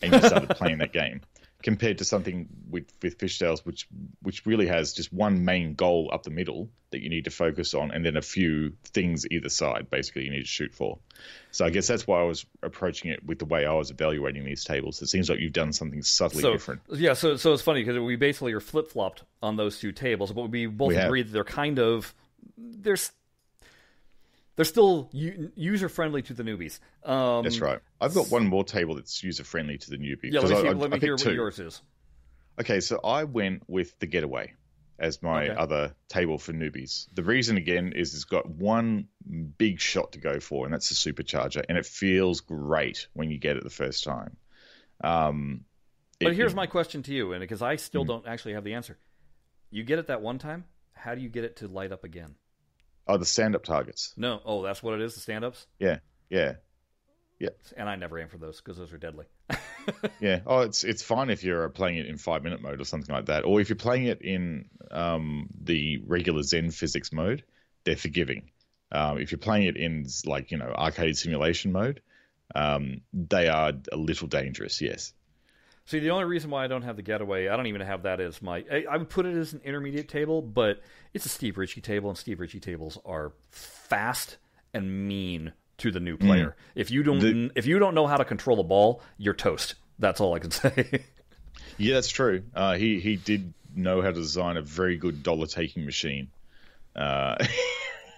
and 0.03 0.13
you 0.13 0.19
started 0.21 0.51
playing 0.57 0.79
that 0.79 0.93
game 0.93 1.23
compared 1.65 1.97
to 1.97 2.05
something 2.05 2.47
with 2.69 2.85
with 3.03 3.19
Fish 3.19 3.39
Tales, 3.39 3.65
which 3.65 3.89
which 4.23 4.45
really 4.45 4.67
has 4.67 4.93
just 4.93 5.13
one 5.13 5.47
main 5.47 5.75
goal 5.75 6.11
up 6.13 6.23
the 6.23 6.31
middle 6.31 6.69
that 6.91 7.01
you 7.01 7.09
need 7.09 7.25
to 7.25 7.31
focus 7.31 7.73
on, 7.73 7.91
and 7.91 8.05
then 8.05 8.17
a 8.17 8.23
few 8.23 8.75
things 8.85 9.27
either 9.31 9.49
side. 9.49 9.89
Basically, 9.91 10.25
you 10.25 10.31
need 10.31 10.43
to 10.43 10.47
shoot 10.47 10.75
for. 10.75 10.99
So 11.53 11.65
I 11.65 11.71
guess 11.71 11.87
that's 11.87 12.07
why 12.07 12.21
I 12.21 12.25
was 12.25 12.45
approaching 12.63 13.11
it 13.11 13.25
with 13.25 13.39
the 13.39 13.47
way 13.47 13.65
I 13.65 13.73
was 13.73 13.91
evaluating 13.91 14.45
these 14.45 14.63
tables. 14.63 15.01
It 15.01 15.09
seems 15.09 15.31
like 15.31 15.41
you've 15.41 15.55
done 15.55 15.73
something 15.73 16.03
subtly 16.03 16.43
so, 16.43 16.53
different. 16.53 16.83
Yeah, 16.93 17.15
so 17.15 17.37
so 17.37 17.55
it's 17.55 17.63
funny 17.63 17.83
because 17.83 17.99
we 17.99 18.17
basically 18.17 18.53
are 18.53 18.61
flip 18.61 18.91
flopped 18.91 19.25
on 19.43 19.57
those 19.57 19.81
two 19.81 19.91
tables, 19.91 20.33
but 20.33 20.51
we 20.51 20.67
both 20.67 20.89
we 20.89 20.97
agree 20.97 21.23
that 21.23 21.33
they're 21.33 21.45
kind 21.45 21.79
of 21.79 22.15
there's 22.59 23.11
they're 24.57 24.65
still 24.65 25.11
user 25.13 25.89
friendly 25.89 26.23
to 26.23 26.35
the 26.35 26.43
newbies. 26.43 26.79
Um, 27.05 27.43
that's 27.43 27.61
right. 27.61 27.81
I've 28.01 28.15
got 28.15 28.31
one 28.31 28.47
more 28.47 28.65
table 28.65 28.95
that's 28.95 29.23
user 29.23 29.45
friendly 29.45 29.79
to 29.79 29.91
the 29.91 29.99
newbies. 29.99 30.33
Yeah, 30.33 30.41
let 30.41 30.63
me, 30.63 30.69
I, 30.69 30.73
let 30.73 30.91
me 30.91 30.99
hear 31.01 31.17
what 31.17 31.25
yours 31.27 31.59
is. 31.59 31.83
Okay, 32.61 32.81
so 32.81 33.01
I 33.03 33.25
went 33.25 33.65
with 33.67 33.99
the 33.99 34.07
Getaway 34.07 34.55
as 34.97 35.21
my 35.23 35.49
okay. 35.49 35.57
other 35.57 35.95
table 36.09 36.39
for 36.39 36.53
newbies. 36.53 37.09
The 37.13 37.25
reason 37.25 37.57
again 37.57 37.93
is 37.97 38.15
it's 38.15 38.25
got 38.25 38.49
one 38.49 39.09
big 39.59 39.81
shot 39.81 40.13
to 40.13 40.21
go 40.21 40.39
for, 40.39 40.65
and 40.65 40.73
that's 40.73 40.89
the 40.89 41.13
supercharger, 41.13 41.65
and 41.69 41.77
it 41.77 41.85
feels 41.85 42.41
great 42.41 43.09
when 43.13 43.31
you 43.31 43.39
get 43.39 43.57
it 43.57 43.65
the 43.65 43.71
first 43.71 44.05
time. 44.05 44.37
Um, 45.03 45.65
But 46.21 46.37
here's 46.37 46.55
my 46.55 46.67
question 46.67 47.03
to 47.05 47.13
you, 47.13 47.33
and 47.33 47.41
because 47.41 47.61
I 47.61 47.75
still 47.77 48.05
don't 48.05 48.27
actually 48.27 48.55
have 48.55 48.63
the 48.63 48.75
answer. 48.75 48.97
You 49.71 49.83
get 49.83 49.99
it 49.99 50.07
that 50.07 50.23
one 50.23 50.39
time. 50.39 50.65
How 50.93 51.17
do 51.17 51.21
you 51.21 51.29
get 51.29 51.43
it 51.43 51.57
to 51.57 51.67
light 51.67 51.91
up 51.91 52.05
again? 52.05 52.37
Oh, 53.07 53.19
the 53.19 53.27
stand-up 53.27 53.65
targets. 53.65 54.15
No. 54.17 54.41
Oh, 54.45 54.63
that's 54.63 54.83
what 54.83 54.95
it 54.95 55.03
is. 55.03 55.15
The 55.15 55.21
stand-ups. 55.21 55.67
Yeah, 55.79 55.99
yeah, 56.31 56.55
Yeah. 57.39 57.51
And 57.77 57.89
I 57.89 57.97
never 57.97 58.19
aim 58.19 58.29
for 58.29 58.39
those 58.39 58.61
because 58.61 58.79
those 58.79 58.93
are 58.93 58.99
deadly. 58.99 59.27
yeah. 60.21 60.41
Oh, 60.47 60.61
it's 60.61 60.85
it's 60.85 61.03
fine 61.03 61.29
if 61.29 61.45
you're 61.45 61.69
playing 61.69 61.99
it 61.99 62.07
in 62.07 62.17
five-minute 62.17 62.63
mode 62.63 62.81
or 62.81 62.85
something 62.85 63.15
like 63.15 63.27
that, 63.27 63.45
or 63.45 63.61
if 63.61 63.69
you're 63.69 63.77
playing 63.77 64.07
it 64.07 64.23
in 64.23 64.71
um, 64.91 65.49
the 65.63 66.03
regular 66.07 66.43
Zen 66.43 66.71
physics 66.71 67.13
mode, 67.13 67.45
they're 67.85 67.97
forgiving. 67.97 68.51
Um, 68.91 69.19
if 69.19 69.33
you're 69.33 69.39
playing 69.39 69.67
it 69.67 69.77
in 69.77 70.07
like 70.25 70.51
you 70.51 70.57
know 70.57 70.73
arcade 70.75 71.19
simulation 71.19 71.73
mode, 71.73 72.01
um, 72.55 73.03
they 73.13 73.49
are 73.49 73.73
a 73.93 73.97
little 73.97 74.29
dangerous. 74.29 74.81
Yes. 74.81 75.13
See, 75.87 75.99
the 75.99 76.11
only 76.11 76.25
reason 76.25 76.51
why 76.51 76.65
I 76.65 76.67
don't 76.67 76.83
have 76.83 76.97
the 76.97 77.03
getaway, 77.03 77.49
I 77.49 77.57
don't 77.57 77.67
even 77.67 77.83
have 77.83 78.05
that 78.05 78.19
as 78.21 78.41
my. 78.41 78.65
I, 78.71 78.85
I 78.91 78.97
would 78.97 79.11
put 79.11 79.27
it 79.27 79.37
as 79.37 79.53
an 79.53 79.61
intermediate 79.65 80.09
table, 80.09 80.41
but 80.41 80.81
it's 81.13 81.27
a 81.27 81.29
Steve 81.29 81.59
Ritchie 81.59 81.83
table, 81.83 82.09
and 82.09 82.17
Steve 82.19 82.41
Ritchie 82.41 82.61
tables 82.61 82.97
are 83.05 83.33
fast 83.51 84.39
and 84.73 85.07
mean 85.09 85.53
to 85.79 85.91
the 85.91 86.01
new 86.01 86.17
player. 86.17 86.57
If 86.75 86.91
you 86.91 87.03
don't, 87.03 87.19
The- 87.21 87.51
if 87.55 87.67
you 87.67 87.79
don't 87.79 87.95
know 87.95 88.07
how 88.07 88.17
to 88.17 88.25
control 88.25 88.57
the 88.57 88.63
ball, 88.63 89.03
you're 89.19 89.35
toast. 89.35 89.75
That's 89.99 90.21
all 90.21 90.35
I 90.35 90.39
can 90.39 90.51
say. 90.53 91.03
Yeah, 91.77 91.95
that's 91.95 92.09
true. 92.09 92.45
Uh, 92.55 92.77
he 92.77 92.99
he 93.01 93.17
did 93.17 93.53
know 93.77 94.01
how 94.01 94.09
to 94.09 94.15
design 94.15 94.57
a 94.57 94.63
very 94.63 94.97
good 94.97 95.23
dollar 95.23 95.47
taking 95.47 95.85
machine. 95.85 96.29
Uh, 96.97 97.37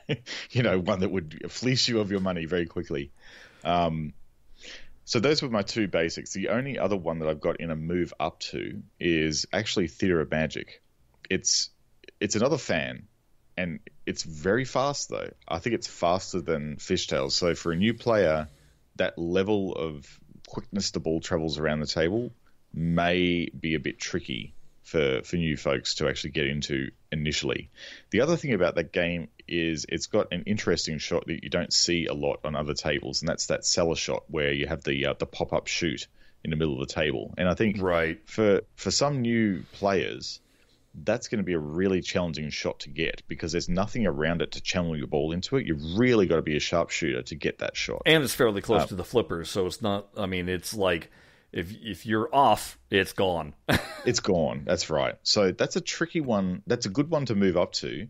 you 0.50 0.62
know, 0.62 0.78
one 0.78 1.00
that 1.00 1.10
would 1.10 1.50
fleece 1.50 1.88
you 1.88 1.98
of 2.00 2.10
your 2.12 2.20
money 2.20 2.44
very 2.44 2.66
quickly. 2.66 3.10
Um, 3.64 4.12
so 5.06 5.20
those 5.20 5.40
were 5.40 5.48
my 5.48 5.62
two 5.62 5.86
basics. 5.86 6.32
The 6.32 6.48
only 6.48 6.80
other 6.80 6.96
one 6.96 7.20
that 7.20 7.28
I've 7.28 7.40
got 7.40 7.60
in 7.60 7.70
a 7.70 7.76
move 7.76 8.12
up 8.18 8.40
to 8.40 8.82
is 8.98 9.46
actually 9.52 9.86
Theatre 9.86 10.20
of 10.20 10.32
Magic. 10.32 10.82
It's 11.30 11.70
it's 12.18 12.34
another 12.34 12.58
fan, 12.58 13.06
and 13.56 13.78
it's 14.04 14.24
very 14.24 14.64
fast 14.64 15.08
though. 15.08 15.30
I 15.46 15.60
think 15.60 15.76
it's 15.76 15.86
faster 15.86 16.40
than 16.40 16.78
Fish 16.78 17.06
Tales. 17.06 17.36
So 17.36 17.54
for 17.54 17.70
a 17.70 17.76
new 17.76 17.94
player, 17.94 18.48
that 18.96 19.16
level 19.16 19.74
of 19.74 20.18
quickness 20.48 20.90
the 20.90 20.98
ball 20.98 21.20
travels 21.20 21.60
around 21.60 21.78
the 21.78 21.86
table 21.86 22.32
may 22.74 23.48
be 23.48 23.76
a 23.76 23.80
bit 23.80 24.00
tricky 24.00 24.55
for 24.86 25.20
for 25.24 25.36
new 25.36 25.56
folks 25.56 25.96
to 25.96 26.08
actually 26.08 26.30
get 26.30 26.46
into 26.46 26.90
initially. 27.10 27.70
The 28.10 28.20
other 28.20 28.36
thing 28.36 28.54
about 28.54 28.76
that 28.76 28.92
game 28.92 29.28
is 29.48 29.84
it's 29.88 30.06
got 30.06 30.32
an 30.32 30.44
interesting 30.46 30.98
shot 30.98 31.26
that 31.26 31.42
you 31.42 31.50
don't 31.50 31.72
see 31.72 32.06
a 32.06 32.14
lot 32.14 32.38
on 32.44 32.54
other 32.54 32.74
tables, 32.74 33.20
and 33.20 33.28
that's 33.28 33.46
that 33.46 33.64
cellar 33.64 33.96
shot 33.96 34.22
where 34.28 34.52
you 34.52 34.66
have 34.68 34.84
the 34.84 35.06
uh, 35.06 35.14
the 35.18 35.26
pop 35.26 35.52
up 35.52 35.66
shoot 35.66 36.06
in 36.44 36.50
the 36.50 36.56
middle 36.56 36.80
of 36.80 36.88
the 36.88 36.94
table. 36.94 37.34
And 37.36 37.48
I 37.48 37.54
think 37.54 37.82
right. 37.82 38.20
for 38.26 38.60
for 38.76 38.92
some 38.92 39.22
new 39.22 39.64
players, 39.72 40.40
that's 40.94 41.26
going 41.26 41.38
to 41.38 41.44
be 41.44 41.54
a 41.54 41.58
really 41.58 42.00
challenging 42.00 42.50
shot 42.50 42.78
to 42.80 42.88
get 42.88 43.22
because 43.26 43.50
there's 43.50 43.68
nothing 43.68 44.06
around 44.06 44.40
it 44.40 44.52
to 44.52 44.60
channel 44.60 44.96
your 44.96 45.08
ball 45.08 45.32
into 45.32 45.56
it. 45.56 45.66
You've 45.66 45.98
really 45.98 46.26
got 46.26 46.36
to 46.36 46.42
be 46.42 46.56
a 46.56 46.60
sharpshooter 46.60 47.22
to 47.22 47.34
get 47.34 47.58
that 47.58 47.76
shot. 47.76 48.02
And 48.06 48.22
it's 48.22 48.34
fairly 48.34 48.62
close 48.62 48.82
Uh, 48.82 48.86
to 48.86 48.94
the 48.94 49.04
flippers, 49.04 49.50
so 49.50 49.66
it's 49.66 49.82
not. 49.82 50.06
I 50.16 50.26
mean, 50.26 50.48
it's 50.48 50.74
like 50.74 51.10
if 51.52 51.72
if 51.82 52.06
you're 52.06 52.28
off, 52.34 52.78
it's 52.90 53.12
gone. 53.12 53.54
It's 54.04 54.20
gone. 54.20 54.62
That's 54.64 54.88
right. 54.88 55.16
So 55.24 55.50
that's 55.50 55.74
a 55.74 55.80
tricky 55.80 56.20
one. 56.20 56.62
That's 56.68 56.86
a 56.86 56.88
good 56.88 57.10
one 57.10 57.26
to 57.26 57.34
move 57.34 57.56
up 57.56 57.72
to. 57.72 58.06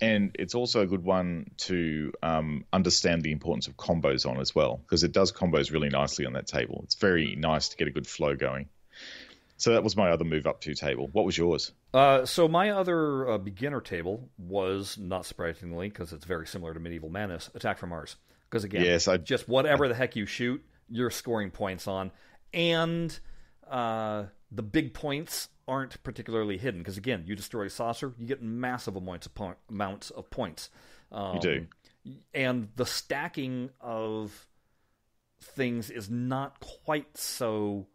And 0.00 0.34
it's 0.36 0.56
also 0.56 0.80
a 0.80 0.86
good 0.86 1.04
one 1.04 1.52
to 1.58 2.12
um, 2.24 2.64
understand 2.72 3.22
the 3.22 3.30
importance 3.30 3.68
of 3.68 3.76
combos 3.76 4.28
on 4.28 4.40
as 4.40 4.52
well, 4.52 4.78
because 4.82 5.04
it 5.04 5.12
does 5.12 5.30
combos 5.30 5.70
really 5.72 5.90
nicely 5.90 6.26
on 6.26 6.32
that 6.32 6.48
table. 6.48 6.80
It's 6.82 6.96
very 6.96 7.36
nice 7.36 7.68
to 7.68 7.76
get 7.76 7.86
a 7.86 7.92
good 7.92 8.06
flow 8.08 8.34
going. 8.34 8.68
So 9.58 9.72
that 9.74 9.84
was 9.84 9.96
my 9.96 10.10
other 10.10 10.24
move 10.24 10.48
up 10.48 10.60
to 10.62 10.74
table. 10.74 11.08
What 11.12 11.24
was 11.24 11.38
yours? 11.38 11.70
Uh, 11.94 12.24
so 12.26 12.48
my 12.48 12.70
other 12.70 13.28
uh, 13.30 13.38
beginner 13.38 13.80
table 13.80 14.28
was 14.38 14.98
not 14.98 15.24
surprisingly 15.24 15.88
because 15.88 16.12
it's 16.12 16.24
very 16.24 16.48
similar 16.48 16.74
to 16.74 16.80
Medieval 16.80 17.10
Madness, 17.10 17.48
Attack 17.54 17.78
from 17.78 17.90
Mars. 17.90 18.16
Because 18.50 18.64
again, 18.64 18.84
Yes, 18.84 19.06
I- 19.06 19.18
just 19.18 19.48
whatever 19.48 19.86
the 19.86 19.94
heck 19.94 20.16
you 20.16 20.26
shoot, 20.26 20.64
you're 20.88 21.10
scoring 21.10 21.50
points 21.52 21.86
on, 21.86 22.10
and 22.52 23.18
uh, 23.68 24.24
the 24.50 24.62
big 24.62 24.94
points 24.94 25.48
aren't 25.66 26.02
particularly 26.02 26.56
hidden. 26.58 26.80
Because 26.80 26.96
again, 26.96 27.24
you 27.26 27.36
destroy 27.36 27.66
a 27.66 27.70
saucer, 27.70 28.14
you 28.18 28.26
get 28.26 28.42
massive 28.42 28.96
amounts 28.96 29.26
of, 29.26 29.34
po- 29.34 29.56
amounts 29.68 30.10
of 30.10 30.30
points. 30.30 30.70
Um, 31.12 31.34
You 31.34 31.40
do. 31.40 31.66
and 32.34 32.68
the 32.76 32.86
stacking 32.86 33.70
of 33.80 34.46
things 35.40 35.90
is 35.90 36.10
not 36.10 36.58
quite 36.60 37.16
so 37.16 37.86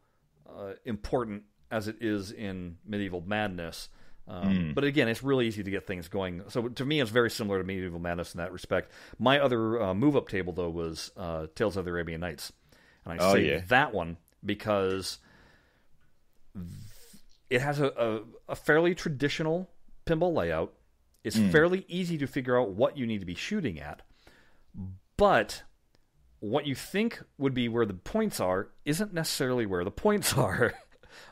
uh, 0.48 0.74
important 0.86 1.44
as 1.72 1.88
it 1.88 1.98
is 2.02 2.32
in 2.32 2.78
medieval 2.86 3.22
madness. 3.26 3.90
Um, 4.28 4.72
But 4.74 4.84
again, 4.86 5.10
it's 5.10 5.22
really 5.24 5.48
easy 5.48 5.64
to 5.64 5.72
get 5.72 5.86
things 5.86 6.08
going. 6.08 6.44
So 6.50 6.70
to 6.70 6.86
me, 6.86 7.02
it's 7.02 7.12
very 7.12 7.30
similar 7.30 7.58
to 7.58 7.64
medieval 7.66 8.00
madness 8.00 8.34
in 8.34 8.38
that 8.38 8.54
respect. 8.54 8.92
My 9.20 9.40
other 9.40 9.82
uh, 9.82 9.94
move 9.94 10.16
up 10.16 10.30
table 10.30 10.54
though 10.54 10.70
was 10.70 11.12
uh, 11.18 11.48
Tales 11.56 11.76
of 11.76 11.84
the 11.86 11.92
Arabian 11.92 12.22
Nights, 12.22 12.54
and 13.04 13.20
I 13.20 13.26
Oh, 13.26 13.34
say 13.34 13.50
yeah. 13.50 13.62
that 13.68 13.94
one 13.94 14.18
because 14.46 15.20
it 17.50 17.62
has 17.62 17.80
a, 17.80 17.88
a, 17.88 18.52
a 18.52 18.56
fairly 18.56 18.96
traditional 18.96 19.70
pinball 20.06 20.34
layout. 20.34 20.74
It's 21.24 21.38
fairly 21.38 21.86
easy 21.88 22.18
to 22.18 22.28
figure 22.28 22.60
out 22.60 22.72
what 22.72 22.98
you 22.98 23.06
need 23.08 23.20
to 23.20 23.26
be 23.26 23.36
shooting 23.36 23.80
at, 23.80 24.02
but 25.16 25.64
what 26.40 26.68
you 26.68 26.76
think 26.76 27.22
would 27.38 27.54
be 27.54 27.70
where 27.70 27.86
the 27.86 27.94
points 27.94 28.42
are 28.42 28.68
isn't 28.84 29.14
necessarily 29.14 29.66
where 29.66 29.86
the 29.86 29.92
points 29.92 30.34
are. 30.38 30.74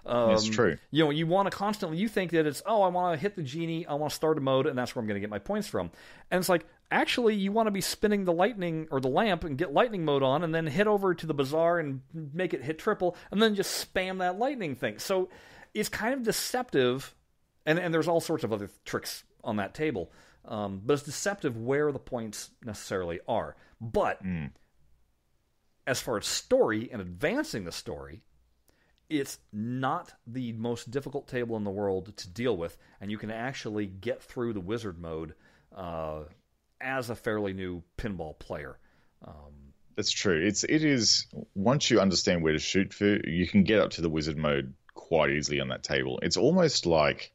um, 0.05 0.29
That's 0.29 0.45
true. 0.47 0.77
You 0.91 1.03
know, 1.03 1.09
you 1.09 1.27
want 1.27 1.51
to 1.51 1.57
constantly 1.57 1.97
you 1.97 2.07
think 2.07 2.31
that 2.31 2.45
it's 2.45 2.61
oh, 2.65 2.83
I 2.83 2.87
want 2.87 3.17
to 3.17 3.21
hit 3.21 3.35
the 3.35 3.43
genie, 3.43 3.85
I 3.85 3.95
want 3.95 4.11
to 4.11 4.15
start 4.15 4.37
a 4.37 4.41
mode, 4.41 4.65
and 4.65 4.77
that's 4.77 4.95
where 4.95 5.01
I'm 5.01 5.07
going 5.07 5.15
to 5.15 5.19
get 5.19 5.29
my 5.29 5.39
points 5.39 5.67
from. 5.67 5.91
And 6.29 6.39
it's 6.39 6.47
like 6.47 6.65
actually, 6.91 7.35
you 7.35 7.51
want 7.51 7.67
to 7.67 7.71
be 7.71 7.81
spinning 7.81 8.25
the 8.25 8.33
lightning 8.33 8.87
or 8.91 8.99
the 8.99 9.07
lamp 9.07 9.43
and 9.43 9.57
get 9.57 9.73
lightning 9.73 10.05
mode 10.05 10.21
on, 10.21 10.43
and 10.43 10.53
then 10.53 10.67
hit 10.67 10.87
over 10.87 11.15
to 11.15 11.25
the 11.25 11.33
bazaar 11.33 11.79
and 11.79 12.01
make 12.13 12.53
it 12.53 12.63
hit 12.63 12.77
triple, 12.77 13.15
and 13.31 13.41
then 13.41 13.55
just 13.55 13.93
spam 13.93 14.19
that 14.19 14.37
lightning 14.37 14.75
thing. 14.75 14.99
So 14.99 15.29
it's 15.73 15.89
kind 15.89 16.13
of 16.13 16.23
deceptive, 16.23 17.15
and 17.65 17.79
and 17.79 17.93
there's 17.93 18.07
all 18.07 18.19
sorts 18.19 18.43
of 18.43 18.51
other 18.53 18.69
tricks 18.85 19.23
on 19.43 19.55
that 19.55 19.73
table, 19.73 20.11
um, 20.45 20.81
but 20.85 20.93
it's 20.93 21.03
deceptive 21.03 21.57
where 21.57 21.91
the 21.91 21.99
points 21.99 22.51
necessarily 22.63 23.19
are. 23.27 23.55
But 23.79 24.21
as 25.87 26.01
far 26.01 26.17
as 26.17 26.25
story 26.25 26.89
and 26.91 27.01
advancing 27.01 27.63
the 27.63 27.71
story, 27.71 28.21
it's 29.09 29.39
not 29.51 30.13
the 30.27 30.53
most 30.53 30.91
difficult 30.91 31.27
table 31.27 31.57
in 31.57 31.63
the 31.63 31.71
world 31.71 32.15
to 32.17 32.29
deal 32.29 32.55
with, 32.55 32.77
and 32.99 33.09
you 33.09 33.17
can 33.17 33.31
actually 33.31 33.85
get 33.85 34.21
through 34.21 34.53
the 34.53 34.59
wizard 34.59 34.99
mode 34.99 35.33
uh, 35.75 36.21
as 36.81 37.09
a 37.09 37.15
fairly 37.15 37.53
new 37.53 37.83
pinball 37.97 38.37
player. 38.37 38.77
Um, 39.25 39.73
That's 39.95 40.11
true. 40.11 40.45
It's 40.45 40.63
it 40.63 40.83
is 40.83 41.27
once 41.55 41.89
you 41.89 41.99
understand 41.99 42.43
where 42.43 42.53
to 42.53 42.59
shoot 42.59 42.93
for, 42.93 43.27
you 43.27 43.47
can 43.47 43.63
get 43.63 43.79
up 43.79 43.91
to 43.91 44.01
the 44.01 44.09
wizard 44.09 44.37
mode 44.37 44.73
quite 44.93 45.31
easily 45.31 45.59
on 45.59 45.69
that 45.69 45.83
table. 45.83 46.19
It's 46.21 46.37
almost 46.37 46.85
like 46.85 47.31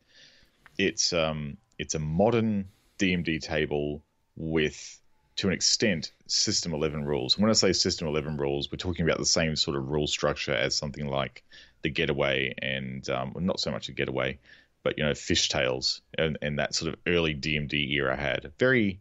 it's 0.79 1.13
um 1.13 1.57
it's 1.79 1.95
a 1.95 1.99
modern 1.99 2.69
DMD 2.99 3.41
table 3.41 4.03
with 4.37 5.01
to 5.37 5.49
an 5.49 5.53
extent 5.53 6.13
system 6.27 6.73
11 6.73 7.05
rules. 7.05 7.39
When 7.39 7.51
I 7.51 7.53
say 7.53 7.73
system 7.73 8.09
11 8.09 8.39
rules, 8.39 8.71
we're 8.73 8.79
talking 8.79 9.05
about 9.05 9.19
the 9.19 9.27
same 9.27 9.55
sort 9.55 9.77
of 9.77 9.89
rule 9.89 10.07
structure 10.07 10.55
as 10.55 10.75
something 10.75 11.07
like 11.07 11.45
the 11.83 11.91
getaway 11.91 12.55
and 12.61 13.09
um, 13.11 13.33
well, 13.35 13.45
not 13.45 13.61
so 13.61 13.71
much 13.71 13.89
a 13.89 13.93
getaway, 13.93 14.39
but 14.83 14.97
you 14.99 15.05
know 15.05 15.15
Fish 15.15 15.49
Tales 15.49 16.01
and, 16.17 16.39
and 16.41 16.59
that 16.59 16.75
sort 16.75 16.93
of 16.93 17.01
early 17.07 17.35
DMD 17.35 17.91
era 17.93 18.17
had 18.17 18.53
very 18.59 19.01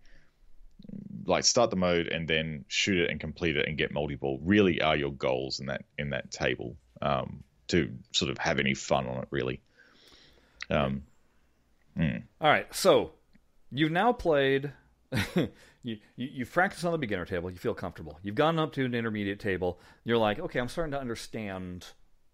like 1.26 1.44
start 1.44 1.70
the 1.70 1.76
mode 1.76 2.08
and 2.08 2.28
then 2.28 2.66
shoot 2.68 3.00
it 3.00 3.10
and 3.10 3.20
complete 3.20 3.58
it 3.58 3.68
and 3.68 3.78
get 3.78 3.92
multi-ball 3.92 4.40
really 4.44 4.82
are 4.82 4.96
your 4.96 5.12
goals 5.12 5.60
in 5.60 5.66
that 5.66 5.84
in 5.98 6.12
that 6.12 6.30
table 6.32 6.76
um, 7.02 7.44
to 7.68 7.92
sort 8.12 8.32
of 8.32 8.38
have 8.38 8.60
any 8.60 8.74
fun 8.74 9.08
on 9.08 9.22
it 9.22 9.28
really. 9.32 9.62
Um, 10.70 11.04
All 12.42 12.50
right, 12.50 12.74
so 12.74 13.12
you've 13.72 13.92
now 13.92 14.14
played. 14.14 14.72
you, 15.36 15.48
you 15.84 15.98
you've 16.16 16.52
practiced 16.52 16.84
on 16.84 16.92
the 16.92 16.98
beginner 16.98 17.26
table. 17.26 17.50
You 17.50 17.58
feel 17.58 17.74
comfortable. 17.74 18.20
You've 18.22 18.36
gone 18.36 18.60
up 18.60 18.74
to 18.74 18.86
an 18.86 18.94
intermediate 18.94 19.40
table. 19.40 19.80
You're 20.04 20.18
like, 20.18 20.40
okay, 20.40 20.60
I'm 20.60 20.68
starting 20.68 20.92
to 20.92 21.00
understand 21.00 21.86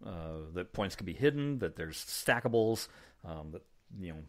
uh, 0.06 0.40
that 0.54 0.74
points 0.74 0.96
can 0.96 1.06
be 1.06 1.14
hidden. 1.14 1.60
That 1.60 1.76
there's 1.76 1.98
stackables. 1.98 2.88
Um, 3.24 3.52
that 3.52 3.62
you 4.00 4.14
know 4.14 4.20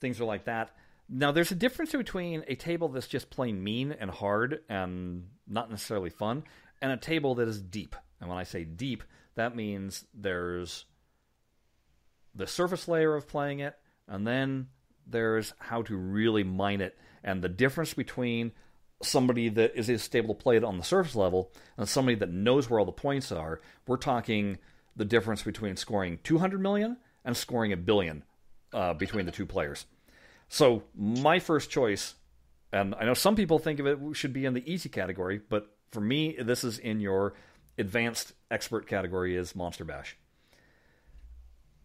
things 0.00 0.20
are 0.20 0.24
like 0.24 0.44
that. 0.46 0.74
Now, 1.16 1.30
there's 1.30 1.52
a 1.52 1.54
difference 1.54 1.92
between 1.92 2.42
a 2.48 2.56
table 2.56 2.88
that's 2.88 3.06
just 3.06 3.30
plain 3.30 3.62
mean 3.62 3.92
and 3.92 4.10
hard 4.10 4.62
and 4.68 5.28
not 5.46 5.70
necessarily 5.70 6.10
fun, 6.10 6.42
and 6.82 6.90
a 6.90 6.96
table 6.96 7.36
that 7.36 7.46
is 7.46 7.62
deep. 7.62 7.94
And 8.20 8.28
when 8.28 8.36
I 8.36 8.42
say 8.42 8.64
deep, 8.64 9.04
that 9.36 9.54
means 9.54 10.04
there's 10.12 10.86
the 12.34 12.48
surface 12.48 12.88
layer 12.88 13.14
of 13.14 13.28
playing 13.28 13.60
it, 13.60 13.76
and 14.08 14.26
then 14.26 14.66
there's 15.06 15.54
how 15.60 15.82
to 15.82 15.96
really 15.96 16.42
mine 16.42 16.80
it. 16.80 16.98
And 17.22 17.42
the 17.42 17.48
difference 17.48 17.94
between 17.94 18.50
somebody 19.00 19.48
that 19.50 19.76
is 19.76 19.88
able 20.16 20.34
to 20.34 20.42
play 20.42 20.56
it 20.56 20.64
on 20.64 20.78
the 20.78 20.84
surface 20.84 21.14
level 21.14 21.52
and 21.76 21.88
somebody 21.88 22.16
that 22.16 22.32
knows 22.32 22.68
where 22.68 22.80
all 22.80 22.86
the 22.86 22.90
points 22.90 23.30
are, 23.30 23.60
we're 23.86 23.98
talking 23.98 24.58
the 24.96 25.04
difference 25.04 25.44
between 25.44 25.76
scoring 25.76 26.18
200 26.24 26.60
million 26.60 26.96
and 27.24 27.36
scoring 27.36 27.72
a 27.72 27.76
billion 27.76 28.24
uh, 28.72 28.94
between 28.94 29.26
the 29.26 29.32
two 29.32 29.46
players. 29.46 29.86
So 30.54 30.84
my 30.96 31.40
first 31.40 31.68
choice, 31.68 32.14
and 32.72 32.94
I 32.94 33.06
know 33.06 33.14
some 33.14 33.34
people 33.34 33.58
think 33.58 33.80
of 33.80 33.88
it 33.88 33.98
should 34.12 34.32
be 34.32 34.46
in 34.46 34.54
the 34.54 34.62
easy 34.72 34.88
category, 34.88 35.40
but 35.48 35.66
for 35.90 36.00
me, 36.00 36.36
this 36.40 36.62
is 36.62 36.78
in 36.78 37.00
your 37.00 37.34
advanced 37.76 38.34
expert 38.52 38.86
category 38.86 39.34
is 39.34 39.56
Monster 39.56 39.84
Bash. 39.84 40.16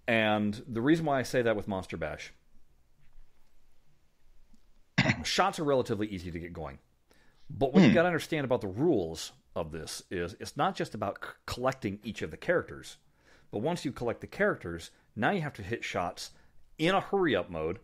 And 0.08 0.62
the 0.68 0.82
reason 0.82 1.08
why 1.08 1.18
I 1.18 1.24
say 1.24 1.42
that 1.42 1.56
with 1.56 1.68
Monster 1.68 1.98
Bash, 1.98 2.32
shots 5.24 5.58
are 5.58 5.64
relatively 5.64 6.06
easy 6.06 6.30
to 6.30 6.40
get 6.40 6.54
going. 6.54 6.78
But 7.50 7.74
what 7.74 7.82
you 7.82 7.90
hmm. 7.90 7.96
got 7.96 8.04
to 8.04 8.10
understand 8.10 8.46
about 8.46 8.62
the 8.62 8.68
rules 8.68 9.32
of 9.56 9.72
this 9.72 10.04
is 10.12 10.36
it's 10.40 10.56
not 10.56 10.76
just 10.76 10.94
about 10.94 11.18
c- 11.24 11.32
collecting 11.48 11.98
each 12.04 12.22
of 12.22 12.30
the 12.30 12.38
characters, 12.38 12.98
but 13.50 13.64
once 13.64 13.84
you 13.84 13.92
collect 13.92 14.22
the 14.22 14.28
characters, 14.28 14.92
now 15.16 15.32
you 15.32 15.42
have 15.42 15.54
to 15.54 15.64
hit 15.64 15.84
shots 15.84 16.30
in 16.78 16.94
a 16.94 17.02
hurry 17.02 17.36
up 17.36 17.50
mode 17.50 17.80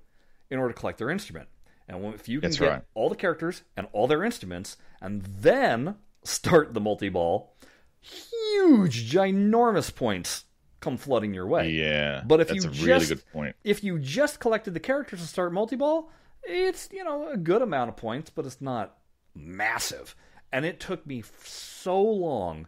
in 0.49 0.59
order 0.59 0.73
to 0.73 0.79
collect 0.79 0.97
their 0.97 1.09
instrument. 1.09 1.47
And 1.87 2.13
if 2.15 2.27
you 2.27 2.39
can 2.41 2.49
That's 2.49 2.59
get 2.59 2.69
right. 2.69 2.81
all 2.95 3.09
the 3.09 3.15
characters 3.15 3.63
and 3.77 3.87
all 3.91 4.07
their 4.07 4.23
instruments, 4.23 4.77
and 5.01 5.21
then 5.21 5.95
start 6.23 6.73
the 6.73 6.81
multi 6.81 7.09
ball, 7.09 7.55
huge, 8.01 9.11
ginormous 9.11 9.93
points 9.95 10.45
come 10.79 10.97
flooding 10.97 11.33
your 11.33 11.47
way. 11.47 11.69
Yeah, 11.71 12.23
But 12.25 12.41
if 12.41 12.47
that's 12.49 12.63
you 12.63 12.69
a 12.69 12.73
just 12.73 12.85
really 12.85 13.05
good 13.05 13.31
point. 13.31 13.55
if 13.63 13.83
you 13.83 13.99
just 13.99 14.39
collected 14.39 14.73
the 14.73 14.79
characters 14.79 15.21
to 15.21 15.27
start 15.27 15.53
multi 15.53 15.75
ball, 15.75 16.11
it's 16.43 16.89
you 16.91 17.03
know 17.03 17.29
a 17.29 17.37
good 17.37 17.61
amount 17.61 17.89
of 17.89 17.95
points, 17.97 18.29
but 18.29 18.45
it's 18.45 18.61
not 18.61 18.97
massive. 19.35 20.15
And 20.51 20.65
it 20.65 20.79
took 20.79 21.05
me 21.05 21.23
so 21.43 22.01
long 22.01 22.67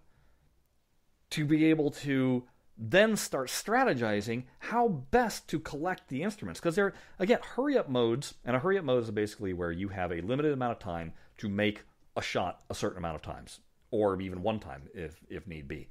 to 1.31 1.45
be 1.45 1.65
able 1.65 1.91
to 1.91 2.43
then 2.77 3.15
start 3.15 3.47
strategizing 3.49 4.43
how 4.59 4.87
best 4.87 5.47
to 5.47 5.59
collect 5.59 6.09
the 6.09 6.21
instruments 6.21 6.59
because 6.59 6.75
they're 6.75 6.93
again 7.17 7.39
hurry 7.55 7.77
up 7.77 7.89
modes 7.89 8.35
and 8.45 8.55
a 8.55 8.59
hurry 8.59 8.77
up 8.77 8.85
mode 8.85 9.03
is 9.03 9.11
basically 9.11 9.53
where 9.53 9.71
you 9.71 9.89
have 9.89 10.11
a 10.11 10.21
limited 10.21 10.53
amount 10.53 10.73
of 10.73 10.79
time 10.79 11.11
to 11.37 11.49
make 11.49 11.83
a 12.15 12.21
shot 12.21 12.61
a 12.69 12.75
certain 12.75 12.99
amount 12.99 13.15
of 13.15 13.21
times 13.21 13.59
or 13.89 14.19
even 14.21 14.43
one 14.43 14.59
time 14.59 14.83
if 14.93 15.19
if 15.29 15.47
need 15.47 15.67
be 15.67 15.87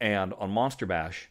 and 0.00 0.34
on 0.34 0.50
monster 0.50 0.84
bash 0.84 1.30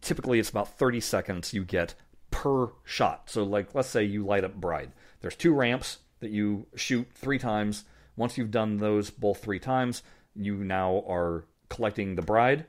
typically 0.00 0.38
it's 0.38 0.50
about 0.50 0.76
30 0.76 1.00
seconds 1.00 1.52
you 1.52 1.64
get 1.64 1.94
per 2.34 2.72
shot. 2.82 3.30
So, 3.30 3.44
like, 3.44 3.74
let's 3.76 3.88
say 3.88 4.02
you 4.02 4.26
light 4.26 4.42
up 4.42 4.56
Bride. 4.56 4.90
There's 5.20 5.36
two 5.36 5.54
ramps 5.54 5.98
that 6.18 6.30
you 6.30 6.66
shoot 6.74 7.06
three 7.14 7.38
times. 7.38 7.84
Once 8.16 8.36
you've 8.36 8.50
done 8.50 8.78
those 8.78 9.10
both 9.10 9.40
three 9.40 9.60
times, 9.60 10.02
you 10.34 10.56
now 10.56 11.04
are 11.08 11.44
collecting 11.68 12.16
the 12.16 12.22
Bride, 12.22 12.66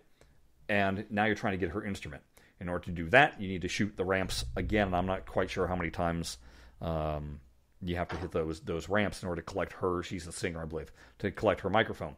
and 0.70 1.06
now 1.10 1.26
you're 1.26 1.36
trying 1.36 1.54
to 1.54 1.66
get 1.66 1.72
her 1.72 1.84
instrument. 1.84 2.24
In 2.60 2.70
order 2.70 2.86
to 2.86 2.92
do 2.92 3.10
that, 3.10 3.40
you 3.42 3.48
need 3.48 3.64
to 3.64 3.68
shoot 3.68 3.98
the 3.98 4.06
ramps 4.06 4.46
again. 4.56 4.88
And 4.88 4.96
I'm 4.96 5.06
not 5.06 5.26
quite 5.26 5.50
sure 5.50 5.68
how 5.68 5.76
many 5.76 5.90
times 5.90 6.38
um, 6.82 7.42
you 7.82 7.98
have 7.98 8.08
to 8.10 8.18
hit 8.18 8.32
those 8.32 8.62
those 8.62 8.88
ramps 8.88 9.22
in 9.22 9.30
order 9.30 9.42
to 9.42 9.46
collect 9.46 9.74
her. 9.74 10.02
She's 10.04 10.26
a 10.28 10.32
singer, 10.32 10.62
I 10.62 10.66
believe, 10.66 10.92
to 11.20 11.32
collect 11.32 11.62
her 11.62 11.70
microphone. 11.70 12.16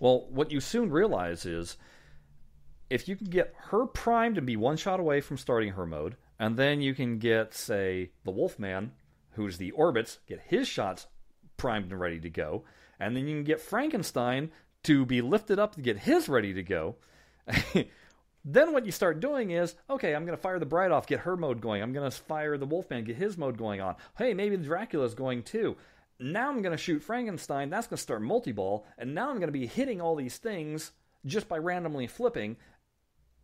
Well, 0.00 0.26
what 0.30 0.50
you 0.50 0.60
soon 0.60 0.90
realize 0.90 1.46
is 1.46 1.76
if 2.90 3.08
you 3.08 3.16
can 3.16 3.28
get 3.28 3.54
her 3.68 3.86
primed 3.86 4.36
and 4.36 4.46
be 4.46 4.56
one 4.56 4.76
shot 4.76 5.00
away 5.00 5.20
from 5.20 5.38
starting 5.38 5.72
her 5.72 5.86
mode, 5.86 6.16
and 6.38 6.56
then 6.56 6.80
you 6.80 6.94
can 6.94 7.18
get, 7.18 7.54
say, 7.54 8.10
the 8.24 8.30
Wolfman, 8.32 8.92
who's 9.32 9.58
the 9.58 9.70
orbits, 9.70 10.18
get 10.26 10.40
his 10.40 10.66
shots 10.66 11.06
primed 11.56 11.90
and 11.90 12.00
ready 12.00 12.18
to 12.20 12.30
go, 12.30 12.64
and 12.98 13.16
then 13.16 13.28
you 13.28 13.36
can 13.36 13.44
get 13.44 13.60
Frankenstein 13.60 14.50
to 14.82 15.06
be 15.06 15.20
lifted 15.22 15.58
up 15.58 15.74
to 15.74 15.80
get 15.80 15.98
his 15.98 16.28
ready 16.28 16.52
to 16.52 16.62
go. 16.62 16.96
then 18.44 18.72
what 18.72 18.86
you 18.86 18.92
start 18.92 19.20
doing 19.20 19.50
is, 19.50 19.74
okay, 19.88 20.14
I'm 20.14 20.24
going 20.26 20.36
to 20.36 20.42
fire 20.42 20.58
the 20.58 20.66
Bride 20.66 20.90
off, 20.90 21.06
get 21.06 21.20
her 21.20 21.36
mode 21.36 21.60
going. 21.60 21.82
I'm 21.82 21.92
going 21.92 22.10
to 22.10 22.16
fire 22.16 22.56
the 22.58 22.66
Wolfman, 22.66 23.04
get 23.04 23.16
his 23.16 23.38
mode 23.38 23.56
going 23.56 23.80
on. 23.80 23.96
Hey, 24.18 24.34
maybe 24.34 24.56
the 24.56 24.64
Dracula's 24.64 25.14
going 25.14 25.42
too. 25.42 25.76
Now 26.20 26.48
I'm 26.48 26.62
going 26.62 26.76
to 26.76 26.82
shoot 26.82 27.02
Frankenstein. 27.02 27.70
That's 27.70 27.86
going 27.86 27.96
to 27.96 28.02
start 28.02 28.22
multi-ball, 28.22 28.86
and 28.98 29.14
now 29.14 29.30
I'm 29.30 29.36
going 29.36 29.48
to 29.48 29.52
be 29.52 29.66
hitting 29.66 30.00
all 30.00 30.14
these 30.14 30.36
things 30.38 30.92
just 31.26 31.48
by 31.48 31.58
randomly 31.58 32.06
flipping, 32.06 32.56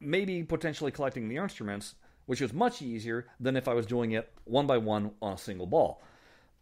maybe 0.01 0.42
potentially 0.44 0.90
collecting 0.92 1.28
the 1.28 1.36
instruments, 1.38 1.94
which 2.26 2.40
is 2.40 2.53
much 2.53 2.80
easier 2.82 3.26
than 3.40 3.57
if 3.57 3.66
I 3.68 3.74
was 3.74 3.86
doing 3.86 4.12
it 4.12 4.32
one 4.44 4.66
by 4.66 4.78
one 4.78 5.12
on 5.20 5.32
a 5.32 5.38
single 5.38 5.66
ball. 5.66 6.03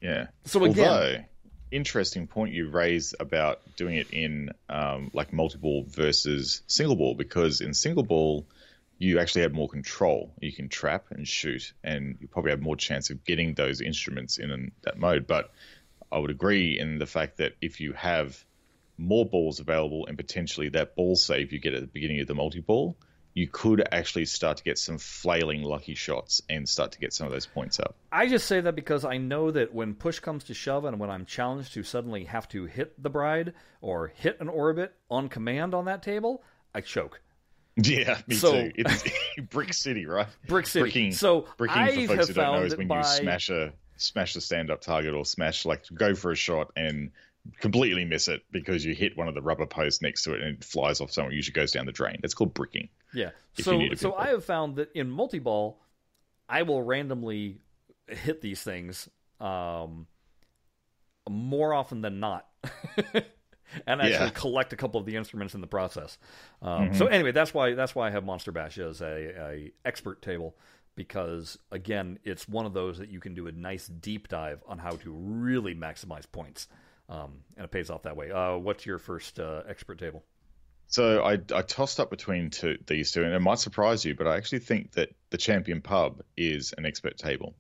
Yeah. 0.01 0.29
So 0.45 0.65
again- 0.65 0.89
Although, 0.89 1.25
interesting 1.71 2.27
point 2.27 2.55
you 2.55 2.69
raise 2.69 3.15
about 3.19 3.61
doing 3.77 3.97
it 3.97 4.11
in 4.11 4.51
um, 4.69 5.11
like 5.13 5.33
multiple 5.33 5.85
versus 5.89 6.63
single 6.67 6.97
ball 6.97 7.15
because 7.15 7.61
in 7.61 7.75
single 7.75 8.03
ball 8.03 8.47
you 8.99 9.21
actually 9.21 9.43
have 9.43 9.53
more 9.53 9.69
control. 9.69 10.33
You 10.41 10.53
can 10.53 10.69
trap 10.69 11.07
and 11.11 11.27
shoot, 11.27 11.73
and 11.85 12.17
you 12.21 12.27
probably 12.27 12.51
have 12.51 12.61
more 12.61 12.77
chance 12.77 13.11
of 13.11 13.25
getting 13.25 13.55
those 13.55 13.81
instruments 13.81 14.39
in 14.39 14.73
that 14.83 14.99
mode. 14.99 15.27
But 15.27 15.53
I 16.11 16.19
would 16.19 16.31
agree 16.31 16.79
in 16.79 16.99
the 16.99 17.07
fact 17.07 17.39
that 17.39 17.55
if 17.61 17.81
you 17.81 17.93
have 17.93 18.45
more 18.97 19.25
balls 19.25 19.61
available 19.61 20.07
and 20.07 20.17
potentially 20.17 20.71
that 20.71 20.97
ball 20.97 21.15
save 21.15 21.53
you 21.53 21.61
get 21.61 21.75
at 21.75 21.81
the 21.81 21.87
beginning 21.87 22.21
of 22.21 22.27
the 22.27 22.35
multi 22.35 22.61
ball, 22.61 22.97
you 23.39 23.47
could 23.47 23.87
actually 23.93 24.25
start 24.25 24.57
to 24.57 24.65
get 24.65 24.79
some 24.79 24.99
flailing 24.99 25.63
lucky 25.63 25.95
shots 25.95 26.43
and 26.51 26.69
start 26.69 26.91
to 26.91 26.99
get 26.99 27.13
some 27.13 27.25
of 27.25 27.33
those 27.33 27.47
points 27.47 27.79
up. 27.79 27.95
I 28.11 28.27
just 28.27 28.47
say 28.47 28.61
that 28.61 28.75
because 28.75 29.05
I 29.05 29.19
know 29.19 29.53
that 29.53 29.73
when 29.73 29.95
push 29.95 30.19
comes 30.19 30.43
to 30.45 30.55
shove 30.55 30.85
and 30.85 30.99
when 30.99 31.09
I'm 31.09 31.25
challenged 31.25 31.73
to 31.75 31.85
suddenly 31.85 32.25
have 32.25 32.49
to 32.49 32.65
hit 32.65 33.01
the 33.01 33.11
bride 33.11 33.55
or 33.81 34.09
hit 34.09 34.41
an 34.41 34.49
orbit 34.49 34.93
on 35.09 35.29
command 35.29 35.73
on 35.73 35.85
that 35.85 36.03
table, 36.03 36.43
I 36.75 36.81
choke. 36.81 37.21
Yeah, 37.81 38.19
me 38.27 38.35
So- 38.35 38.51
too. 38.55 38.73
It's 38.75 39.05
Brick 39.51 39.73
City, 39.73 40.05
right? 40.07 40.27
Brick 40.49 40.67
City. 40.67 40.83
Bricking, 40.83 41.13
so 41.13 41.47
bricking 41.57 41.79
I 41.81 41.93
for 41.95 42.01
have 42.01 42.09
folks 42.09 42.29
who 42.29 42.35
don't 42.35 42.57
know 42.57 42.65
is 42.65 42.77
when 42.77 42.89
by 42.89 42.99
you 42.99 43.05
smash 43.05 43.51
a 43.51 43.73
smash 43.99 44.35
a 44.35 44.41
stand 44.41 44.73
up 44.73 44.81
target 44.81 45.15
or 45.15 45.25
smash 45.25 45.65
like 45.65 45.85
go 45.95 46.17
for 46.17 46.33
a 46.33 46.37
shot 46.37 46.73
and 46.75 47.13
completely 47.61 48.05
miss 48.05 48.29
it 48.29 48.43
because 48.51 48.85
you 48.85 48.95
hit 48.95 49.17
one 49.17 49.29
of 49.29 49.35
the 49.35 49.43
rubber 49.43 49.67
posts 49.67 50.03
next 50.03 50.23
to 50.25 50.35
it 50.35 50.41
and 50.43 50.57
it 50.59 50.65
flies 50.65 51.01
off 51.01 51.11
somewhere. 51.11 51.33
Usually 51.33 51.53
goes 51.53 51.73
down 51.73 51.87
the 51.87 51.93
drain. 51.93 52.21
It's 52.23 52.35
called 52.35 52.55
bricking. 52.55 52.89
Yeah. 53.15 53.31
So 53.55 53.73
you 53.73 53.79
need 53.79 53.91
to 53.91 53.97
so. 53.97 54.15
I 54.15 54.29
have 54.29 54.45
found 54.45 54.77
that 54.77 54.91
in 54.95 55.11
multi-ball, 55.11 55.81
I 56.49 56.63
will 56.63 56.83
randomly 56.83 57.59
hit 58.07 58.41
these 58.41 58.63
things 58.63 59.09
um, 59.41 60.07
more 61.29 61.73
often 61.73 62.01
than 62.03 62.21
not. 62.21 62.47
and 63.87 64.01
actually 64.01 64.11
Yeah. 64.11 64.31
collect 64.31 64.73
a 64.73 64.77
couple 64.77 64.99
of 65.01 65.07
the 65.07 65.17
instruments 65.17 65.55
in 65.55 65.61
the 65.61 65.67
process. 65.67 66.19
Um, 66.63 66.95
So 66.95 67.07
anyway, 67.07 67.33
that's 67.33 67.53
why 67.53 67.75
that's 67.75 67.95
why 67.95 68.09
I 68.09 68.11
have 68.11 68.25
Monster 68.25 68.53
Bash 68.53 68.79
as 68.79 69.01
a, 69.01 69.35
a 69.41 69.73
expert 69.85 70.23
table 70.23 70.57
because 70.95 71.59
again, 71.71 72.19
it's 72.25 72.49
one 72.49 72.67
of 72.67 72.73
those 72.75 72.99
that 72.99 73.09
you 73.09 73.21
can 73.21 73.33
do 73.35 73.47
a 73.47 73.53
nice 73.53 73.87
deep 73.87 74.27
dive 74.29 74.63
on 74.67 74.79
how 74.79 74.91
to 74.91 75.13
really 75.13 75.75
maximize 75.75 76.25
points, 76.31 76.67
um, 77.09 77.41
and 77.57 77.65
it 77.65 77.71
pays 77.71 77.91
off 77.91 78.03
that 78.03 78.17
way. 78.17 78.31
Uh, 78.31 78.57
what's 78.57 78.85
your 78.87 78.99
first 78.99 79.39
uh, 79.41 79.63
expert 79.69 79.99
table? 79.99 80.25
So 80.89 81.23
I, 81.23 81.39
I 81.55 81.63
tossed 81.63 82.01
up 82.01 82.11
between 82.11 82.51
two, 82.51 82.79
these 82.87 83.13
two, 83.13 83.23
and 83.23 83.35
it 83.35 83.41
might 83.41 83.59
surprise 83.59 84.05
you, 84.05 84.15
but 84.15 84.27
I 84.27 84.37
actually 84.37 84.61
think 84.61 84.93
that 84.93 85.11
the 85.31 85.37
Champion 85.37 85.83
Pub 85.83 86.23
is 86.37 86.73
an 86.77 86.87
expert 86.87 87.19
table. 87.19 87.55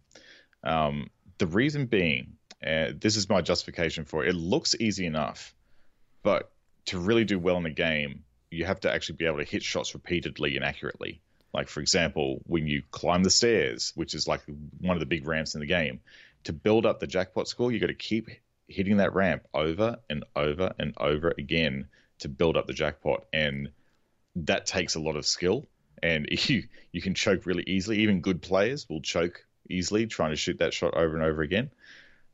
Um, 0.65 1.11
the 1.37 1.47
reason 1.47 1.87
being, 1.87 2.37
uh, 2.67 2.93
this 2.99 3.17
is 3.17 3.29
my 3.29 3.43
justification 3.43 4.05
for 4.05 4.25
it. 4.25 4.31
It 4.31 4.35
looks 4.35 4.75
easy 4.81 5.05
enough, 5.05 5.55
but 6.23 6.51
to 6.87 6.99
really 6.99 7.25
do 7.25 7.39
well 7.39 7.59
in 7.59 7.65
the 7.65 7.71
game, 7.71 8.25
you 8.51 8.65
have 8.65 8.81
to 8.81 8.91
actually 8.91 9.17
be 9.17 9.27
able 9.27 9.39
to 9.39 9.45
hit 9.45 9.63
shots 9.63 9.93
repeatedly 9.93 10.57
and 10.57 10.65
accurately. 10.65 11.21
Like, 11.53 11.69
for 11.69 11.81
example, 11.81 12.41
when 12.47 12.67
you 12.67 12.83
climb 12.91 13.23
the 13.23 13.31
stairs, 13.31 13.93
which 13.95 14.15
is 14.15 14.27
like 14.27 14.41
one 14.81 14.97
of 14.97 15.01
the 15.01 15.07
big 15.07 15.27
ramps 15.27 15.55
in 15.55 15.61
the 15.61 15.67
game, 15.67 16.01
to 16.45 16.53
build 16.55 16.87
up 16.87 16.99
the 16.99 17.07
jackpot 17.07 17.47
score, 17.47 17.71
you 17.71 17.79
got 17.79 17.89
to 17.89 17.95
keep 17.95 18.29
hitting 18.69 18.99
that 18.99 19.15
ramp 19.15 19.47
over 19.55 19.99
and 20.09 20.25
over 20.37 20.75
and 20.79 20.95
over 20.99 21.35
again 21.37 21.89
to 22.21 22.29
build 22.29 22.57
up 22.57 22.67
the 22.67 22.73
jackpot. 22.73 23.25
And 23.33 23.71
that 24.37 24.67
takes 24.67 24.95
a 24.95 25.01
lot 25.01 25.17
of 25.17 25.27
skill. 25.27 25.67
And 26.03 26.29
you, 26.31 26.65
you 26.93 27.03
can 27.03 27.15
choke 27.15 27.47
really 27.47 27.65
easily. 27.67 28.01
Even 28.01 28.21
good 28.21 28.43
players 28.43 28.89
will 28.89 29.01
choke 29.01 29.45
easily 29.69 30.07
trying 30.07 30.31
to 30.31 30.37
shoot 30.37 30.59
that 30.59 30.75
shot 30.75 30.95
over 30.95 31.17
and 31.17 31.25
over 31.25 31.43
again. 31.43 31.71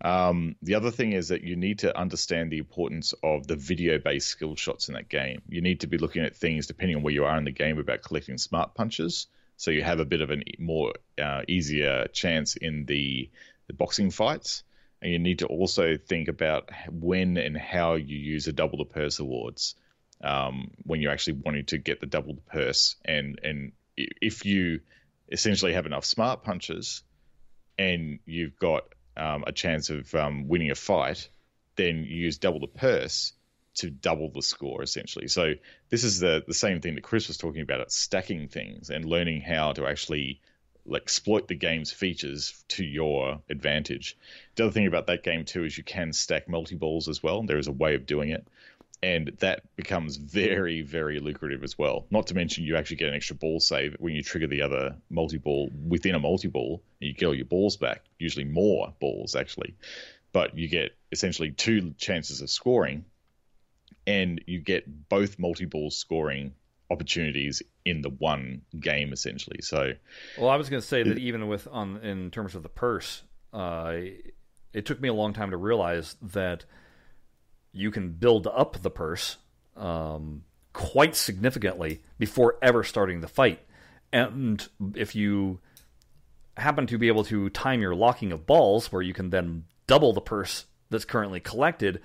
Um, 0.01 0.57
the 0.61 0.74
other 0.74 0.91
thing 0.91 1.12
is 1.12 1.28
that 1.28 1.45
you 1.45 1.57
need 1.57 1.78
to 1.80 1.97
understand 1.99 2.51
the 2.51 2.59
importance 2.59 3.14
of 3.22 3.47
the 3.47 3.57
video 3.57 3.99
based 3.99 4.28
skill 4.28 4.57
shots 4.57 4.89
in 4.89 4.95
that 4.95 5.09
game. 5.09 5.43
You 5.49 5.62
need 5.62 5.80
to 5.80 5.87
be 5.87 5.99
looking 5.99 6.24
at 6.24 6.37
things 6.37 6.66
depending 6.66 6.97
on 6.97 7.03
where 7.03 7.14
you 7.14 7.24
are 7.24 7.39
in 7.39 7.45
the 7.45 7.53
game 7.53 7.78
about 7.78 8.03
collecting 8.03 8.37
smart 8.37 8.74
punches. 8.74 9.28
So 9.57 9.70
you 9.70 9.82
have 9.82 10.01
a 10.01 10.05
bit 10.05 10.20
of 10.20 10.30
a 10.30 10.43
more 10.59 10.93
uh, 11.20 11.43
easier 11.49 12.09
chance 12.09 12.57
in 12.57 12.87
the, 12.87 13.30
the 13.66 13.72
boxing 13.72 14.11
fights. 14.11 14.64
And 15.05 15.12
you 15.12 15.18
need 15.18 15.40
to 15.40 15.46
also 15.46 15.98
think 15.98 16.28
about 16.28 16.70
when 16.90 17.36
and 17.36 17.59
how 17.59 17.96
you 17.96 18.16
use 18.16 18.46
the 18.46 18.55
double 18.55 18.78
the 18.78 18.86
purse 18.86 19.18
awards 19.18 19.74
um, 20.22 20.70
when 20.84 21.02
you're 21.02 21.12
actually 21.12 21.42
wanting 21.44 21.66
to 21.66 21.78
get 21.78 22.00
the 22.00 22.07
double 22.07 22.32
the 22.32 22.40
purse. 22.40 22.96
And, 23.05 23.38
and 23.42 23.72
if 23.98 24.46
you 24.46 24.80
essentially 25.30 25.74
have 25.74 25.84
enough 25.84 26.07
smart 26.07 26.42
punches 26.42 27.02
and 27.78 28.18
you've 28.24 28.59
got 28.59 28.84
um, 29.14 29.44
a 29.46 29.52
chance 29.52 29.90
of 29.90 30.14
um, 30.14 30.48
winning 30.48 30.70
a 30.70 30.74
fight, 30.74 31.28
then 31.76 31.98
you 31.98 32.22
use 32.22 32.38
double 32.38 32.61
the 32.61 32.66
purse 32.66 33.34
to 33.74 33.90
double 33.90 34.30
the 34.32 34.40
score 34.40 34.82
essentially. 34.82 35.28
So 35.28 35.52
this 35.90 36.05
is 36.05 36.18
the 36.18 36.42
the 36.46 36.55
same 36.55 36.80
thing 36.80 36.94
that 36.94 37.05
Chris 37.05 37.28
was 37.28 37.36
talking 37.36 37.61
about. 37.61 37.80
It's 37.80 37.96
stacking 37.96 38.48
things 38.48 38.88
and 38.88 39.05
learning 39.05 39.42
how 39.42 39.72
to 39.72 39.86
actually 39.86 40.40
exploit 40.93 41.49
the 41.49 41.55
game's 41.55 41.91
features 41.91 42.64
to 42.68 42.85
your 42.85 43.41
advantage. 43.49 44.16
The 44.55 44.64
other 44.64 44.72
thing 44.72 44.87
about 44.87 45.07
that 45.07 45.22
game 45.22 45.45
too 45.45 45.64
is 45.64 45.76
you 45.76 45.85
can 45.85 46.12
stack 46.12 46.49
multi 46.49 46.74
balls 46.74 47.09
as 47.09 47.22
well. 47.22 47.43
There 47.43 47.59
is 47.59 47.68
a 47.68 47.72
way 47.72 47.95
of 47.95 48.07
doing 48.07 48.30
it. 48.30 48.47
And 49.03 49.28
that 49.41 49.62
becomes 49.76 50.16
very, 50.16 50.80
very 50.80 51.20
lucrative 51.20 51.62
as 51.62 51.76
well. 51.76 52.07
Not 52.11 52.28
to 52.28 52.35
mention, 52.35 52.64
you 52.64 52.76
actually 52.76 52.97
get 52.97 53.11
an 53.11 53.14
extra 53.14 53.37
ball 53.37 53.61
save 53.61 53.97
when 53.99 54.14
you 54.14 54.22
trigger 54.22 54.47
the 54.47 54.62
other 54.62 54.97
multi 55.11 55.37
ball 55.37 55.70
within 55.87 56.14
a 56.14 56.18
multi 56.18 56.49
ball, 56.49 56.82
and 57.01 57.09
you 57.09 57.14
get 57.14 57.26
all 57.26 57.35
your 57.35 57.45
balls 57.45 57.76
back. 57.76 58.03
Usually 58.18 58.47
more 58.47 58.95
balls, 59.01 59.37
actually. 59.37 59.74
But 60.32 60.57
you 60.57 60.68
get 60.68 60.93
essentially 61.12 61.51
two 61.51 61.95
chances 61.99 62.41
of 62.41 62.49
scoring 62.49 63.05
and 64.07 64.41
you 64.47 64.61
get 64.61 65.09
both 65.09 65.39
multi 65.39 65.64
balls 65.64 65.97
scoring 65.97 66.55
opportunities 66.91 67.62
in 67.85 68.03
the 68.03 68.11
one 68.11 68.62
game 68.78 69.12
essentially. 69.12 69.61
So, 69.62 69.93
well, 70.39 70.51
I 70.51 70.57
was 70.57 70.68
going 70.68 70.80
to 70.80 70.87
say 70.87 71.03
that 71.03 71.18
even 71.18 71.49
with 71.49 71.66
on 71.70 71.99
in 71.99 72.30
terms 72.30 72.55
of 72.55 72.62
the 72.62 72.68
purse, 72.68 73.22
uh, 73.53 73.97
it 74.72 74.87
took 74.87 75.01
me 75.01 75.09
a 75.09 75.14
long 75.14 75.32
time 75.32 75.51
to 75.51 75.57
realize 75.57 76.16
that 76.22 76.64
you 77.72 77.91
can 77.91 78.11
build 78.11 78.47
up 78.47 78.80
the 78.82 78.91
purse 78.91 79.37
um, 79.76 80.45
quite 80.72 81.16
significantly 81.16 82.03
before 82.18 82.57
ever 82.62 82.85
starting 82.85 83.20
the 83.20 83.28
fight, 83.28 83.61
and 84.12 84.68
if 84.95 85.14
you 85.14 85.61
happen 86.57 86.87
to 86.87 86.99
be 86.99 87.09
able 87.09 87.24
to 87.24 87.49
time 87.51 87.80
your 87.80 87.95
locking 87.95 88.30
of 88.30 88.47
balls, 88.47 88.93
where 88.93 89.03
you 89.03 89.12
can 89.12 89.30
then 89.30 89.64
double 89.87 90.12
the 90.12 90.20
purse 90.20 90.66
that's 90.91 91.05
currently 91.05 91.41
collected 91.41 92.01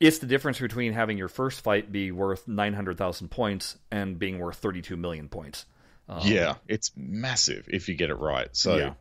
it's 0.00 0.18
the 0.18 0.26
difference 0.26 0.58
between 0.58 0.94
having 0.94 1.18
your 1.18 1.28
first 1.28 1.60
fight 1.60 1.92
be 1.92 2.10
worth 2.10 2.48
900,000 2.48 3.28
points 3.28 3.76
and 3.90 4.18
being 4.18 4.38
worth 4.38 4.56
32 4.56 4.96
million 4.96 5.28
points. 5.28 5.66
Um, 6.08 6.20
yeah, 6.24 6.54
it's 6.66 6.90
massive 6.96 7.68
if 7.68 7.88
you 7.88 7.94
get 7.94 8.10
it 8.10 8.14
right. 8.14 8.48
So, 8.52 8.76
yeah, 8.76 8.94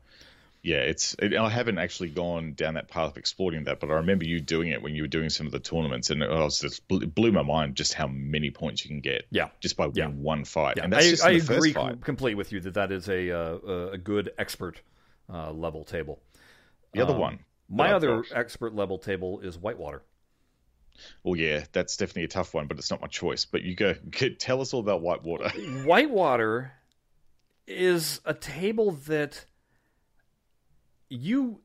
yeah 0.62 0.82
it's. 0.82 1.16
It, 1.18 1.36
I 1.36 1.50
haven't 1.50 1.80
actually 1.80 2.10
gone 2.10 2.54
down 2.54 2.76
that 2.76 2.90
path 2.90 3.12
of 3.12 3.18
exploiting 3.18 3.64
that, 3.64 3.80
but 3.80 3.90
I 3.90 3.94
remember 3.94 4.26
you 4.26 4.42
doing 4.42 4.70
it 4.70 4.84
when 4.84 4.94
you 4.94 5.04
were 5.04 5.08
doing 5.08 5.30
some 5.30 5.48
of 5.48 5.54
the 5.54 5.60
tournaments, 5.60 6.12
and 6.12 6.22
it, 6.22 6.30
was 6.30 6.60
just, 6.60 6.84
it 6.92 7.16
blew 7.16 7.32
my 7.32 7.42
mind 7.42 7.76
just 7.76 7.94
how 7.94 8.08
many 8.08 8.52
points 8.52 8.84
you 8.84 8.90
can 8.90 9.00
get. 9.00 9.26
Yeah, 9.32 9.48
just 9.60 9.76
by 9.76 9.88
winning 9.88 10.18
yeah. 10.18 10.22
one 10.24 10.44
fight. 10.44 10.78
Yeah. 10.78 10.84
And 10.84 10.94
that's 10.94 11.24
I, 11.24 11.30
I 11.30 11.32
agree 11.32 11.74
completely 11.74 12.36
with 12.36 12.52
you 12.52 12.60
that 12.60 12.76
that 12.76 12.92
is 12.92 13.08
a 13.10 13.32
uh, 13.32 13.90
a 13.94 13.98
good 13.98 14.32
expert 14.38 14.82
uh, 15.34 15.52
level 15.52 15.86
table. 15.86 16.20
The 16.94 17.02
other 17.02 17.14
um, 17.14 17.20
one, 17.20 17.40
my 17.70 17.94
other 17.94 18.24
expert 18.36 18.76
level 18.76 19.00
table 19.00 19.40
is 19.40 19.58
Whitewater. 19.58 20.04
Well, 21.24 21.36
yeah, 21.36 21.66
that's 21.72 21.98
definitely 21.98 22.24
a 22.24 22.30
tough 22.30 22.54
one, 22.54 22.68
but 22.68 22.78
it's 22.78 22.92
not 22.92 23.02
my 23.02 23.08
choice. 23.08 23.46
But 23.46 23.64
you 23.64 23.76
go, 23.76 23.94
tell 24.40 24.62
us 24.62 24.74
all 24.74 24.80
about 24.80 25.02
Whitewater. 25.02 25.50
Whitewater 25.84 26.74
is 27.68 28.22
a 28.26 28.34
table 28.34 28.92
that 29.08 29.46
you. 31.10 31.62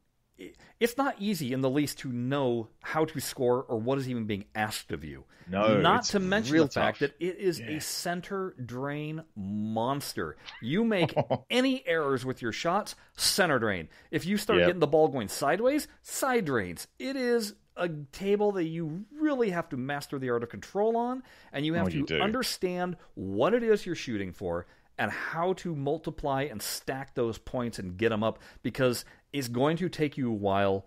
It's 0.80 0.97
not 0.97 1.14
easy 1.20 1.53
in 1.53 1.61
the 1.61 1.70
least 1.70 1.99
to 1.99 2.12
know 2.12 2.68
how 2.82 3.05
to 3.05 3.20
score 3.20 3.62
or 3.62 3.78
what 3.78 3.99
is 3.99 4.09
even 4.09 4.24
being 4.24 4.47
asked 4.57 4.91
of 4.91 5.05
you. 5.05 5.24
No, 5.49 5.80
not 5.80 6.05
to 6.07 6.20
mention 6.20 6.57
the 6.57 6.64
tough. 6.64 6.72
fact 6.74 7.01
that 7.01 7.14
it 7.20 7.39
is 7.39 7.61
yeah. 7.61 7.76
a 7.76 7.80
center 7.80 8.55
drain 8.64 9.22
monster. 9.37 10.37
You 10.62 10.85
make 10.85 11.14
any 11.51 11.87
errors 11.87 12.24
with 12.24 12.43
your 12.43 12.53
shots, 12.53 12.97
center 13.16 13.59
drain. 13.59 13.89
If 14.11 14.26
you 14.26 14.37
start 14.37 14.61
yep. 14.61 14.68
getting 14.68 14.80
the 14.80 14.87
ball 14.87 15.09
going 15.09 15.28
sideways, 15.28 15.87
side 16.03 16.47
drains. 16.47 16.89
It 16.99 17.16
is 17.16 17.55
a 17.77 17.89
table 18.12 18.53
that 18.53 18.64
you 18.64 19.05
really 19.18 19.51
have 19.51 19.68
to 19.70 19.77
master 19.77 20.18
the 20.18 20.31
art 20.31 20.43
of 20.43 20.49
control 20.49 20.97
on, 20.97 21.22
and 21.53 21.66
you 21.66 21.75
have 21.75 21.89
oh, 21.95 22.03
to 22.05 22.20
understand 22.20 22.97
what 23.14 23.55
it 23.55 23.62
is 23.62 23.85
you're 23.85 23.95
shooting 23.95 24.33
for 24.33 24.66
and 24.99 25.11
how 25.11 25.55
to 25.55 25.75
multiply 25.75 26.43
and 26.43 26.62
stack 26.62 27.14
those 27.14 27.39
points 27.39 27.79
and 27.79 27.97
get 27.97 28.11
them 28.11 28.22
up 28.22 28.39
because 28.62 29.05
it's 29.33 29.49
going 29.49 29.77
to 29.77 29.89
take 29.89 30.16
you 30.16 30.31
a 30.31 30.35
while 30.35 30.87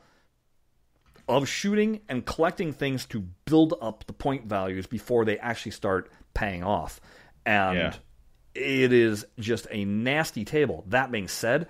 of 1.27 1.47
shooting 1.47 1.99
and 2.07 2.25
collecting 2.25 2.71
things 2.71 3.05
to 3.05 3.19
build 3.45 3.73
up 3.81 4.05
the 4.07 4.13
point 4.13 4.45
values 4.45 4.87
before 4.87 5.25
they 5.25 5.37
actually 5.37 5.71
start 5.71 6.09
paying 6.33 6.63
off. 6.63 7.01
And 7.45 7.77
yeah. 7.77 7.93
it 8.55 8.93
is 8.93 9.25
just 9.37 9.67
a 9.71 9.83
nasty 9.83 10.45
table. 10.45 10.85
That 10.87 11.11
being 11.11 11.27
said, 11.27 11.67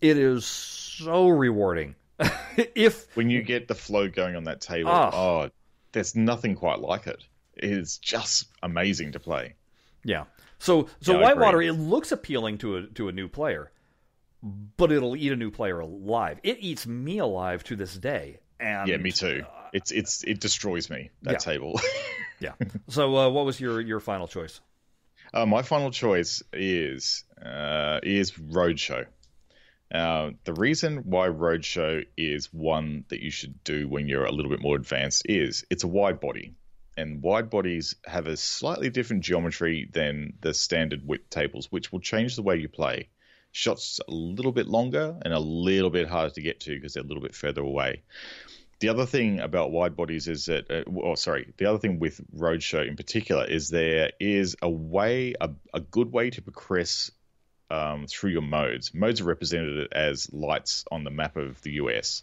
it 0.00 0.18
is 0.18 0.44
so 0.44 1.28
rewarding 1.28 1.94
if 2.74 3.14
when 3.16 3.30
you 3.30 3.42
get 3.42 3.68
the 3.68 3.74
flow 3.74 4.08
going 4.08 4.36
on 4.36 4.44
that 4.44 4.60
table, 4.60 4.90
oh. 4.90 5.10
oh, 5.12 5.50
there's 5.92 6.14
nothing 6.16 6.54
quite 6.54 6.80
like 6.80 7.06
it. 7.06 7.22
It 7.54 7.70
is 7.70 7.98
just 7.98 8.48
amazing 8.62 9.12
to 9.12 9.20
play. 9.20 9.54
Yeah. 10.04 10.24
So 10.58 10.88
so 11.00 11.14
yeah, 11.14 11.22
Whitewater 11.22 11.62
it 11.62 11.72
looks 11.72 12.12
appealing 12.12 12.58
to 12.58 12.76
a 12.76 12.82
to 12.88 13.08
a 13.08 13.12
new 13.12 13.28
player, 13.28 13.70
but 14.76 14.92
it'll 14.92 15.16
eat 15.16 15.32
a 15.32 15.36
new 15.36 15.50
player 15.50 15.80
alive. 15.80 16.38
It 16.42 16.58
eats 16.60 16.86
me 16.86 17.18
alive 17.18 17.64
to 17.64 17.76
this 17.76 17.94
day. 17.96 18.38
And 18.60 18.88
yeah, 18.88 18.96
me 18.96 19.12
too. 19.12 19.44
Uh, 19.44 19.68
it's 19.72 19.90
it's 19.90 20.22
it 20.24 20.40
destroys 20.40 20.88
me 20.88 21.10
that 21.22 21.32
yeah. 21.32 21.38
table. 21.38 21.80
yeah. 22.40 22.52
So 22.88 23.16
uh, 23.16 23.28
what 23.30 23.44
was 23.44 23.60
your 23.60 23.80
your 23.80 24.00
final 24.00 24.28
choice? 24.28 24.60
Uh, 25.34 25.46
my 25.46 25.62
final 25.62 25.90
choice 25.90 26.42
is 26.52 27.24
uh, 27.44 28.00
is 28.02 28.32
Roadshow. 28.32 29.06
Uh, 29.92 30.30
the 30.44 30.54
reason 30.54 30.98
why 31.04 31.28
Roadshow 31.28 32.04
is 32.16 32.46
one 32.52 33.04
that 33.08 33.20
you 33.20 33.30
should 33.30 33.62
do 33.62 33.86
when 33.86 34.08
you're 34.08 34.24
a 34.24 34.32
little 34.32 34.50
bit 34.50 34.62
more 34.62 34.76
advanced 34.76 35.22
is 35.26 35.66
it's 35.70 35.84
a 35.84 35.88
wide 35.88 36.18
body. 36.18 36.54
And 36.96 37.22
wide 37.22 37.50
bodies 37.50 37.94
have 38.06 38.26
a 38.26 38.36
slightly 38.36 38.88
different 38.90 39.22
geometry 39.22 39.88
than 39.92 40.34
the 40.40 40.54
standard 40.54 41.06
width 41.06 41.28
tables, 41.30 41.70
which 41.70 41.92
will 41.92 42.00
change 42.00 42.36
the 42.36 42.42
way 42.42 42.56
you 42.56 42.68
play. 42.68 43.08
Shots 43.50 44.00
a 44.06 44.10
little 44.10 44.52
bit 44.52 44.66
longer 44.66 45.18
and 45.22 45.34
a 45.34 45.38
little 45.38 45.90
bit 45.90 46.08
harder 46.08 46.34
to 46.34 46.42
get 46.42 46.60
to 46.60 46.74
because 46.74 46.94
they're 46.94 47.02
a 47.02 47.06
little 47.06 47.22
bit 47.22 47.34
further 47.34 47.60
away. 47.60 48.02
The 48.80 48.88
other 48.88 49.06
thing 49.06 49.40
about 49.40 49.70
wide 49.70 49.94
bodies 49.94 50.26
is 50.26 50.46
that, 50.46 50.70
uh, 50.70 50.84
oh, 51.02 51.14
sorry, 51.14 51.52
the 51.56 51.66
other 51.66 51.78
thing 51.78 51.98
with 51.98 52.20
Roadshow 52.34 52.86
in 52.88 52.96
particular 52.96 53.44
is 53.44 53.68
there 53.68 54.10
is 54.18 54.56
a 54.62 54.70
way, 54.70 55.34
a, 55.40 55.50
a 55.72 55.80
good 55.80 56.10
way 56.10 56.30
to 56.30 56.42
progress 56.42 57.10
um, 57.72 58.06
through 58.06 58.30
your 58.30 58.42
modes. 58.42 58.92
Modes 58.92 59.20
are 59.20 59.24
represented 59.24 59.92
as 59.92 60.30
lights 60.32 60.84
on 60.92 61.04
the 61.04 61.10
map 61.10 61.36
of 61.36 61.60
the 61.62 61.72
US, 61.72 62.22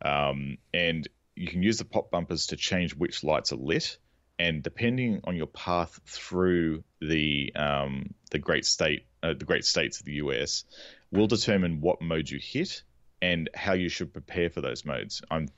um, 0.00 0.58
and 0.72 1.06
you 1.34 1.48
can 1.48 1.62
use 1.62 1.78
the 1.78 1.84
pop 1.84 2.10
bumpers 2.10 2.46
to 2.48 2.56
change 2.56 2.94
which 2.94 3.24
lights 3.24 3.52
are 3.52 3.56
lit. 3.56 3.98
And 4.38 4.62
depending 4.62 5.22
on 5.24 5.34
your 5.34 5.46
path 5.46 5.98
through 6.04 6.84
the 7.00 7.52
um, 7.56 8.14
the 8.30 8.38
great 8.38 8.64
state, 8.64 9.06
uh, 9.22 9.34
the 9.34 9.44
great 9.44 9.64
states 9.64 9.98
of 9.98 10.06
the 10.06 10.14
US, 10.14 10.64
will 11.10 11.26
determine 11.26 11.80
what 11.80 12.00
mode 12.00 12.30
you 12.30 12.38
hit 12.40 12.82
and 13.20 13.50
how 13.54 13.72
you 13.72 13.88
should 13.88 14.12
prepare 14.12 14.50
for 14.50 14.60
those 14.60 14.84
modes. 14.84 15.22
I'm 15.30 15.48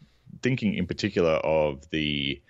thinking 0.42 0.74
in 0.74 0.86
particular 0.86 1.32
of 1.32 1.88
the 1.90 2.40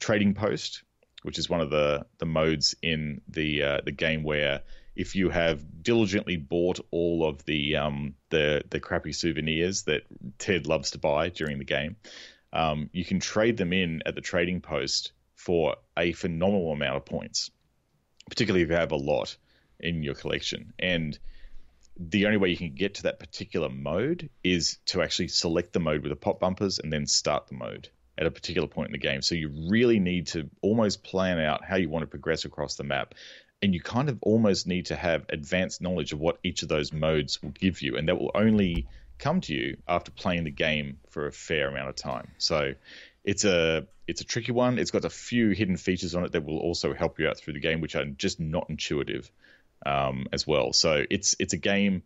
trading 0.00 0.34
post, 0.34 0.82
which 1.22 1.38
is 1.38 1.48
one 1.48 1.60
of 1.60 1.70
the 1.70 2.04
the 2.18 2.26
modes 2.26 2.74
in 2.82 3.22
the 3.28 3.62
uh, 3.62 3.80
the 3.84 3.92
game 3.92 4.22
where 4.22 4.62
if 4.96 5.14
you 5.14 5.28
have 5.28 5.82
diligently 5.82 6.36
bought 6.36 6.80
all 6.90 7.28
of 7.28 7.44
the 7.44 7.76
um, 7.76 8.14
the 8.30 8.62
the 8.70 8.80
crappy 8.80 9.12
souvenirs 9.12 9.82
that 9.82 10.02
Ted 10.38 10.66
loves 10.66 10.92
to 10.92 10.98
buy 10.98 11.28
during 11.28 11.58
the 11.58 11.64
game, 11.64 11.96
um, 12.52 12.90
you 12.92 13.04
can 13.04 13.20
trade 13.20 13.56
them 13.56 13.72
in 13.72 14.02
at 14.06 14.14
the 14.14 14.20
trading 14.20 14.60
post 14.60 15.12
for 15.34 15.76
a 15.96 16.12
phenomenal 16.12 16.72
amount 16.72 16.96
of 16.96 17.04
points, 17.04 17.50
particularly 18.28 18.62
if 18.62 18.70
you 18.70 18.74
have 18.74 18.92
a 18.92 18.96
lot 18.96 19.36
in 19.78 20.02
your 20.02 20.14
collection. 20.14 20.72
And 20.78 21.16
the 21.98 22.26
only 22.26 22.38
way 22.38 22.48
you 22.50 22.56
can 22.56 22.74
get 22.74 22.94
to 22.94 23.04
that 23.04 23.20
particular 23.20 23.68
mode 23.68 24.30
is 24.42 24.78
to 24.86 25.02
actually 25.02 25.28
select 25.28 25.72
the 25.72 25.80
mode 25.80 26.02
with 26.02 26.10
the 26.10 26.16
pop 26.16 26.40
bumpers 26.40 26.78
and 26.78 26.92
then 26.92 27.06
start 27.06 27.46
the 27.48 27.54
mode 27.54 27.88
at 28.18 28.26
a 28.26 28.30
particular 28.30 28.66
point 28.66 28.88
in 28.88 28.92
the 28.92 28.98
game. 28.98 29.22
So 29.22 29.34
you 29.34 29.50
really 29.70 29.98
need 29.98 30.28
to 30.28 30.48
almost 30.62 31.04
plan 31.04 31.38
out 31.38 31.64
how 31.64 31.76
you 31.76 31.88
want 31.88 32.02
to 32.02 32.06
progress 32.06 32.44
across 32.44 32.76
the 32.76 32.84
map 32.84 33.14
and 33.62 33.74
you 33.74 33.80
kind 33.80 34.08
of 34.08 34.18
almost 34.22 34.66
need 34.66 34.86
to 34.86 34.96
have 34.96 35.24
advanced 35.28 35.80
knowledge 35.80 36.12
of 36.12 36.20
what 36.20 36.38
each 36.42 36.62
of 36.62 36.68
those 36.68 36.92
modes 36.92 37.42
will 37.42 37.50
give 37.50 37.82
you, 37.82 37.96
and 37.96 38.08
that 38.08 38.18
will 38.18 38.30
only 38.34 38.86
come 39.18 39.40
to 39.40 39.54
you 39.54 39.76
after 39.88 40.10
playing 40.10 40.44
the 40.44 40.50
game 40.50 40.98
for 41.08 41.26
a 41.26 41.32
fair 41.32 41.68
amount 41.68 41.88
of 41.88 41.96
time. 41.96 42.28
So 42.38 42.74
it's 43.24 43.44
a 43.44 43.86
it's 44.06 44.20
a 44.20 44.24
tricky 44.24 44.52
one. 44.52 44.78
It's 44.78 44.90
got 44.90 45.04
a 45.04 45.10
few 45.10 45.50
hidden 45.50 45.76
features 45.76 46.14
on 46.14 46.24
it 46.24 46.32
that 46.32 46.44
will 46.44 46.58
also 46.58 46.94
help 46.94 47.18
you 47.18 47.28
out 47.28 47.38
through 47.38 47.54
the 47.54 47.60
game, 47.60 47.80
which 47.80 47.96
are 47.96 48.04
just 48.04 48.38
not 48.38 48.66
intuitive 48.68 49.30
um, 49.84 50.26
as 50.32 50.46
well. 50.46 50.72
So 50.72 51.04
it's 51.10 51.34
it's 51.38 51.52
a 51.52 51.58
game 51.58 52.02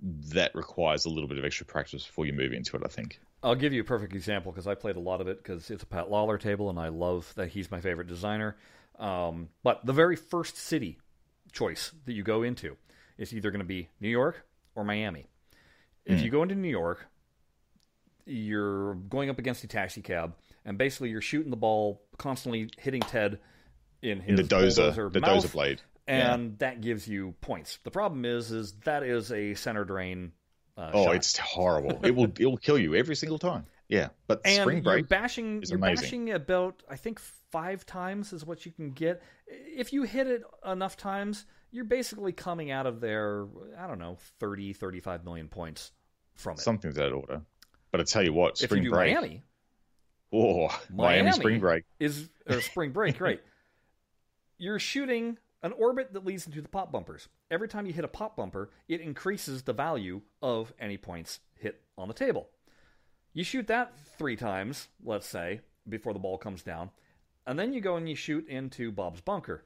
that 0.00 0.54
requires 0.54 1.06
a 1.06 1.08
little 1.08 1.28
bit 1.28 1.38
of 1.38 1.44
extra 1.44 1.64
practice 1.64 2.04
before 2.04 2.26
you 2.26 2.32
move 2.32 2.52
into 2.52 2.76
it. 2.76 2.82
I 2.84 2.88
think. 2.88 3.20
I'll 3.42 3.54
give 3.54 3.72
you 3.72 3.82
a 3.82 3.84
perfect 3.84 4.14
example 4.14 4.52
because 4.52 4.66
I 4.66 4.74
played 4.74 4.96
a 4.96 5.00
lot 5.00 5.20
of 5.20 5.28
it 5.28 5.42
because 5.42 5.70
it's 5.70 5.82
a 5.82 5.86
Pat 5.86 6.10
Lawlor 6.10 6.40
table 6.40 6.70
and 6.70 6.78
I 6.78 6.88
love 6.88 7.30
that 7.36 7.48
he's 7.48 7.70
my 7.70 7.80
favorite 7.80 8.08
designer. 8.08 8.56
Um, 8.98 9.48
but 9.62 9.84
the 9.84 9.92
very 9.92 10.16
first 10.16 10.56
city 10.56 10.98
choice 11.52 11.92
that 12.06 12.12
you 12.12 12.22
go 12.22 12.42
into 12.42 12.76
is 13.18 13.32
either 13.32 13.50
going 13.50 13.60
to 13.60 13.66
be 13.66 13.88
New 14.00 14.08
York 14.08 14.44
or 14.74 14.84
Miami. 14.84 15.26
If 16.04 16.20
mm. 16.20 16.24
you 16.24 16.30
go 16.30 16.42
into 16.42 16.54
New 16.54 16.68
York, 16.68 17.06
you're 18.26 18.94
going 18.94 19.30
up 19.30 19.38
against 19.38 19.64
a 19.64 19.66
taxi 19.66 20.02
cab, 20.02 20.34
and 20.64 20.78
basically 20.78 21.10
you're 21.10 21.20
shooting 21.20 21.50
the 21.50 21.56
ball, 21.56 22.02
constantly 22.18 22.70
hitting 22.78 23.00
Ted 23.00 23.38
in 24.02 24.20
his 24.20 24.36
the 24.36 24.42
dozer, 24.42 25.12
the 25.12 25.20
mouth, 25.20 25.44
dozer 25.44 25.52
blade. 25.52 25.80
and 26.06 26.58
that 26.58 26.80
gives 26.80 27.08
you 27.08 27.34
points. 27.40 27.78
The 27.84 27.90
problem 27.90 28.24
is, 28.24 28.50
is 28.50 28.72
that 28.84 29.02
is 29.02 29.32
a 29.32 29.54
center 29.54 29.84
drain. 29.84 30.32
Uh, 30.76 30.90
Oh, 30.92 31.04
shot. 31.04 31.14
it's 31.16 31.38
horrible. 31.38 32.00
it 32.02 32.14
will 32.14 32.32
it 32.38 32.46
will 32.46 32.56
kill 32.56 32.78
you 32.78 32.94
every 32.94 33.16
single 33.16 33.38
time. 33.38 33.66
Yeah, 33.94 34.08
but 34.26 34.40
and 34.44 34.62
spring 34.62 34.78
you're 34.78 34.82
break. 34.82 35.08
bashing. 35.08 35.62
is 35.62 35.70
You're 35.70 35.78
amazing. 35.78 36.02
bashing 36.04 36.30
about 36.32 36.82
I 36.90 36.96
think 36.96 37.20
five 37.20 37.86
times 37.86 38.32
is 38.32 38.44
what 38.44 38.66
you 38.66 38.72
can 38.72 38.90
get. 38.90 39.22
If 39.46 39.92
you 39.92 40.02
hit 40.02 40.26
it 40.26 40.42
enough 40.66 40.96
times, 40.96 41.46
you're 41.70 41.84
basically 41.84 42.32
coming 42.32 42.72
out 42.72 42.86
of 42.86 43.00
there. 43.00 43.46
I 43.78 43.86
don't 43.86 44.00
know, 44.00 44.18
30, 44.40 44.72
35 44.72 45.24
million 45.24 45.46
points 45.48 45.92
from 46.34 46.54
it. 46.54 46.60
Something 46.60 46.90
to 46.92 46.98
that 46.98 47.12
order. 47.12 47.42
But 47.92 48.00
I 48.00 48.04
tell 48.04 48.24
you 48.24 48.32
what, 48.32 48.52
if 48.60 48.68
spring 48.70 48.82
you 48.82 48.90
do 48.90 48.94
break. 48.96 49.14
Miami, 49.14 49.42
Oh, 50.32 50.76
Miami, 50.90 51.30
spring 51.30 51.60
break. 51.60 51.84
is 52.00 52.28
or 52.48 52.60
spring 52.60 52.90
break, 52.90 53.20
right? 53.20 53.40
You're 54.58 54.80
shooting 54.80 55.38
an 55.62 55.72
orbit 55.72 56.12
that 56.12 56.24
leads 56.24 56.46
into 56.46 56.60
the 56.60 56.68
pop 56.68 56.90
bumpers. 56.90 57.28
Every 57.50 57.68
time 57.68 57.86
you 57.86 57.92
hit 57.92 58.04
a 58.04 58.08
pop 58.08 58.36
bumper, 58.36 58.70
it 58.88 59.00
increases 59.00 59.62
the 59.62 59.72
value 59.72 60.22
of 60.42 60.72
any 60.80 60.96
points 60.96 61.38
hit 61.54 61.80
on 61.96 62.08
the 62.08 62.14
table. 62.14 62.48
You 63.34 63.44
shoot 63.44 63.66
that 63.66 63.92
three 64.16 64.36
times, 64.36 64.88
let's 65.04 65.26
say, 65.26 65.60
before 65.88 66.12
the 66.12 66.18
ball 66.18 66.38
comes 66.38 66.62
down, 66.62 66.90
and 67.46 67.58
then 67.58 67.72
you 67.72 67.80
go 67.80 67.96
and 67.96 68.08
you 68.08 68.14
shoot 68.16 68.48
into 68.48 68.90
Bob's 68.90 69.20
bunker. 69.20 69.64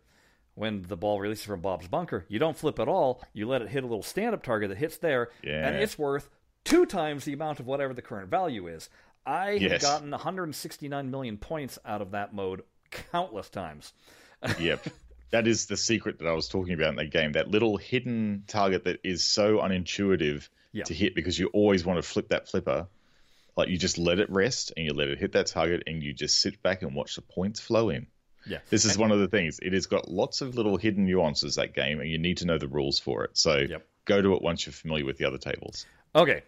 When 0.55 0.83
the 0.83 0.97
ball 0.97 1.21
releases 1.21 1.45
from 1.45 1.61
Bob's 1.61 1.87
bunker, 1.87 2.25
you 2.29 2.41
don't 2.41 2.57
flip 2.57 2.81
at 2.81 2.89
all. 2.89 3.23
You 3.33 3.47
let 3.47 3.63
it 3.63 3.69
hit 3.69 3.85
a 3.85 3.87
little 3.87 4.03
stand 4.03 4.35
up 4.35 4.43
target 4.43 4.71
that 4.71 4.79
hits 4.79 4.97
there, 4.97 5.31
Yeah. 5.45 5.69
and 5.69 5.77
it's 5.77 5.97
worth 5.97 6.29
two 6.65 6.85
times 6.87 7.25
the 7.25 7.33
amount 7.35 7.61
of 7.61 7.67
whatever 7.67 7.95
the 7.95 8.03
current 8.03 8.29
value 8.29 8.67
is. 8.67 8.89
I 9.25 9.59
have 9.59 9.81
gotten 9.81 10.11
169 10.11 11.11
million 11.11 11.37
points 11.37 11.79
out 11.85 12.03
of 12.03 12.11
that 12.13 12.35
mode 12.35 12.63
countless 12.91 13.49
times. 13.51 13.93
Yep. 14.59 14.87
That 15.31 15.47
is 15.47 15.67
the 15.67 15.77
secret 15.77 16.19
that 16.21 16.27
I 16.27 16.33
was 16.33 16.49
talking 16.49 16.73
about 16.73 16.91
in 16.91 16.97
that 16.97 17.11
game. 17.11 17.33
That 17.33 17.49
little 17.51 17.77
hidden 17.77 18.45
target 18.47 18.85
that 18.85 19.01
is 19.05 19.23
so 19.25 19.59
unintuitive 19.59 20.49
Yeah. 20.73 20.85
to 20.85 20.95
hit 20.95 21.15
because 21.15 21.39
you 21.39 21.49
always 21.49 21.85
want 21.85 21.99
to 21.99 22.03
flip 22.09 22.29
that 22.31 22.49
flipper. 22.49 22.87
Like 23.59 23.71
you 23.71 23.77
just 23.77 23.99
let 23.99 24.21
it 24.21 24.31
rest 24.31 24.73
and 24.77 24.87
you 24.87 24.95
let 24.95 25.09
it 25.09 25.19
hit 25.19 25.33
that 25.33 25.49
target 25.49 25.83
and 25.89 26.01
you 26.01 26.15
just 26.15 26.41
sit 26.41 26.63
back 26.63 26.83
and 26.83 26.95
watch 26.95 27.17
the 27.17 27.23
points 27.23 27.59
flow 27.59 27.91
in. 27.91 28.07
Yeah. 28.47 28.59
This 28.71 28.85
is 28.85 28.97
one 28.97 29.11
of 29.11 29.19
the 29.19 29.27
things. 29.27 29.59
It 29.61 29.73
has 29.73 29.87
got 29.87 30.09
lots 30.09 30.43
of 30.43 30.55
little 30.55 30.77
hidden 30.77 31.07
nuances 31.07 31.57
that 31.57 31.75
game, 31.75 32.01
and 32.01 32.09
you 32.09 32.19
need 32.19 32.37
to 32.37 32.47
know 32.47 32.57
the 32.57 32.69
rules 32.69 33.01
for 33.01 33.25
it. 33.25 33.37
So 33.37 33.57
Yep. 33.59 33.85
go 34.05 34.23
to 34.23 34.35
it 34.35 34.43
once 34.43 34.65
you're 34.65 34.73
familiar 34.73 35.05
with 35.05 35.19
the 35.19 35.25
other 35.25 35.39
tables. 35.39 35.87
Okay. 36.15 36.45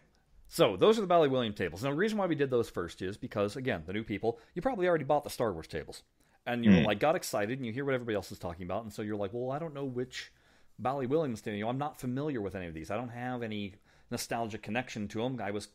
So 0.47 0.77
those 0.77 0.99
are 0.99 1.01
the 1.01 1.09
Bally 1.09 1.29
William 1.29 1.53
tables. 1.53 1.83
Now 1.83 1.91
the 1.91 1.97
reason 1.97 2.17
why 2.17 2.27
we 2.27 2.37
did 2.37 2.49
those 2.49 2.71
first 2.71 3.03
is 3.03 3.17
because 3.17 3.57
again, 3.57 3.83
the 3.87 3.93
new 3.93 4.05
people, 4.05 4.39
you 4.55 4.63
probably 4.63 4.87
already 4.87 5.03
bought 5.03 5.25
the 5.25 5.31
Star 5.31 5.53
Wars 5.53 5.67
tables. 5.67 6.05
And 6.47 6.65
you 6.65 6.71
were 6.71 6.79
hmm. 6.79 6.87
like 6.87 7.01
got 7.01 7.17
excited 7.17 7.59
and 7.59 7.67
you 7.67 7.73
hear 7.73 7.85
what 7.85 7.95
everybody 7.95 8.15
else 8.15 8.31
is 8.31 8.39
talking 8.39 8.67
about, 8.67 8.85
and 8.85 8.93
so 8.93 9.03
you're 9.03 9.17
like, 9.17 9.33
Well, 9.33 9.51
I 9.51 9.59
don't 9.59 9.75
know 9.75 9.85
which 9.85 10.31
Bally 10.79 11.07
Williams 11.07 11.41
thing. 11.41 11.57
You 11.57 11.65
know, 11.65 11.71
I'm 11.71 11.79
not 11.79 11.99
familiar 11.99 12.41
with 12.41 12.55
any 12.55 12.69
of 12.69 12.75
these. 12.75 12.93
I 12.93 12.97
don't 12.97 13.09
have 13.09 13.43
any 13.43 13.75
nostalgic 14.13 14.63
connection 14.63 15.09
to 15.09 15.23
them. 15.23 15.41
I 15.43 15.51
was 15.51 15.69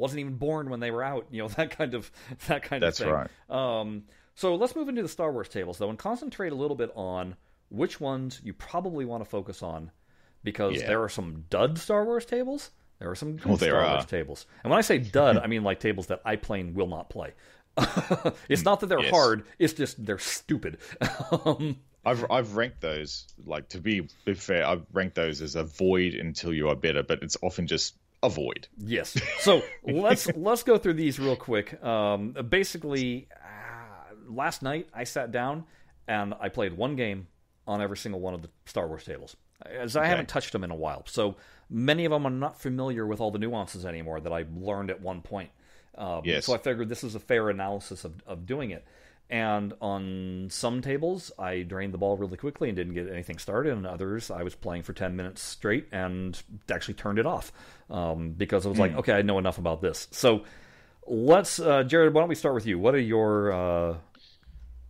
wasn't 0.00 0.20
even 0.20 0.36
born 0.36 0.70
when 0.70 0.80
they 0.80 0.90
were 0.90 1.02
out, 1.04 1.26
you 1.30 1.42
know, 1.42 1.48
that 1.56 1.70
kind 1.70 1.94
of 1.94 2.10
that 2.48 2.62
kind 2.62 2.82
That's 2.82 2.98
of 3.00 3.06
thing. 3.06 3.14
That's 3.14 3.30
right. 3.50 3.80
Um, 3.80 4.04
so 4.34 4.54
let's 4.56 4.74
move 4.74 4.88
into 4.88 5.02
the 5.02 5.08
Star 5.08 5.30
Wars 5.32 5.48
tables 5.48 5.78
though, 5.78 5.90
and 5.90 5.98
concentrate 5.98 6.52
a 6.52 6.56
little 6.56 6.76
bit 6.76 6.90
on 6.96 7.36
which 7.68 8.00
ones 8.00 8.40
you 8.42 8.52
probably 8.54 9.04
want 9.04 9.22
to 9.22 9.28
focus 9.30 9.62
on, 9.62 9.90
because 10.42 10.80
Yeah. 10.80 10.86
there 10.88 11.02
are 11.02 11.08
some 11.08 11.44
dud 11.50 11.78
Star 11.78 12.04
Wars 12.04 12.24
tables. 12.24 12.70
There 12.98 13.10
are 13.10 13.14
some 13.14 13.36
good 13.36 13.46
Well, 13.46 13.56
Star 13.58 13.76
are. 13.80 13.92
Wars 13.94 14.06
tables, 14.06 14.46
and 14.64 14.70
when 14.70 14.78
I 14.78 14.82
say 14.82 14.98
dud, 14.98 15.36
I 15.38 15.46
mean 15.46 15.62
like 15.62 15.78
tables 15.80 16.08
that 16.08 16.20
I 16.24 16.36
plain 16.36 16.74
will 16.74 16.88
not 16.88 17.08
play. 17.10 17.32
it's 18.48 18.64
not 18.64 18.80
that 18.80 18.86
they're 18.88 19.00
Yes. 19.00 19.10
hard; 19.10 19.44
it's 19.58 19.72
just 19.72 20.04
they're 20.04 20.18
stupid. 20.18 20.78
um, 21.44 21.78
I've 22.04 22.24
I've 22.30 22.56
ranked 22.56 22.80
those 22.80 23.26
like 23.44 23.68
to 23.70 23.80
be, 23.80 24.08
be 24.24 24.34
fair. 24.34 24.66
I've 24.66 24.84
ranked 24.92 25.14
those 25.14 25.40
as 25.40 25.54
a 25.54 25.64
void 25.64 26.14
until 26.14 26.52
you 26.52 26.68
are 26.68 26.74
better, 26.76 27.02
but 27.02 27.22
it's 27.22 27.36
often 27.42 27.66
just 27.66 27.94
a 28.22 28.28
void. 28.28 28.68
Yes. 28.76 29.16
So 29.40 29.62
let's 29.84 30.26
let's 30.34 30.62
go 30.62 30.78
through 30.78 30.94
these 30.94 31.18
real 31.18 31.36
quick. 31.36 31.82
Um, 31.82 32.32
basically, 32.48 33.28
uh, 33.32 34.14
last 34.28 34.62
night 34.62 34.88
I 34.92 35.04
sat 35.04 35.32
down 35.32 35.64
and 36.06 36.34
I 36.40 36.48
played 36.48 36.74
one 36.74 36.96
game 36.96 37.28
on 37.66 37.80
every 37.80 37.96
single 37.96 38.20
one 38.20 38.34
of 38.34 38.42
the 38.42 38.50
Star 38.66 38.88
Wars 38.88 39.04
tables, 39.04 39.36
as 39.64 39.96
I 39.96 40.06
haven't 40.06 40.28
touched 40.28 40.52
them 40.52 40.64
in 40.64 40.70
a 40.70 40.74
while. 40.76 41.04
So 41.06 41.36
many 41.68 42.04
of 42.04 42.10
them 42.10 42.26
I'm 42.26 42.40
not 42.40 42.60
familiar 42.60 43.06
with 43.06 43.20
all 43.20 43.30
the 43.30 43.38
nuances 43.38 43.86
anymore 43.86 44.20
that 44.20 44.32
I 44.32 44.44
learned 44.56 44.90
at 44.90 45.00
one 45.00 45.22
point. 45.22 45.50
Um, 45.96 46.22
Yes. 46.24 46.46
So 46.46 46.54
I 46.54 46.58
figured 46.58 46.88
this 46.88 47.04
is 47.04 47.14
a 47.14 47.20
fair 47.20 47.48
analysis 47.50 48.04
of, 48.04 48.22
of 48.26 48.46
doing 48.46 48.70
it. 48.70 48.84
And 49.30 49.74
on 49.80 50.48
some 50.50 50.82
tables, 50.82 51.30
I 51.38 51.62
drained 51.62 51.94
the 51.94 51.98
ball 51.98 52.16
really 52.16 52.36
quickly 52.36 52.68
and 52.68 52.76
didn't 52.76 52.94
get 52.94 53.08
anything 53.08 53.38
started. 53.38 53.72
And 53.72 53.86
others, 53.86 54.28
I 54.28 54.42
was 54.42 54.56
playing 54.56 54.82
for 54.82 54.92
10 54.92 55.14
minutes 55.14 55.40
straight 55.40 55.86
and 55.92 56.40
actually 56.70 56.94
turned 56.94 57.20
it 57.20 57.26
off 57.26 57.52
um, 57.90 58.32
because 58.32 58.66
I 58.66 58.70
was 58.70 58.78
like, 58.80 58.96
okay, 58.96 59.12
I 59.12 59.22
know 59.22 59.38
enough 59.38 59.58
about 59.58 59.80
this. 59.82 60.08
So 60.10 60.42
let's, 61.06 61.60
uh, 61.60 61.84
Jared, 61.84 62.12
why 62.12 62.22
don't 62.22 62.28
we 62.28 62.34
start 62.34 62.56
with 62.56 62.66
you? 62.66 62.78
What 62.80 62.96
are 62.96 63.00
your 63.00 63.52
uh, 63.52 63.96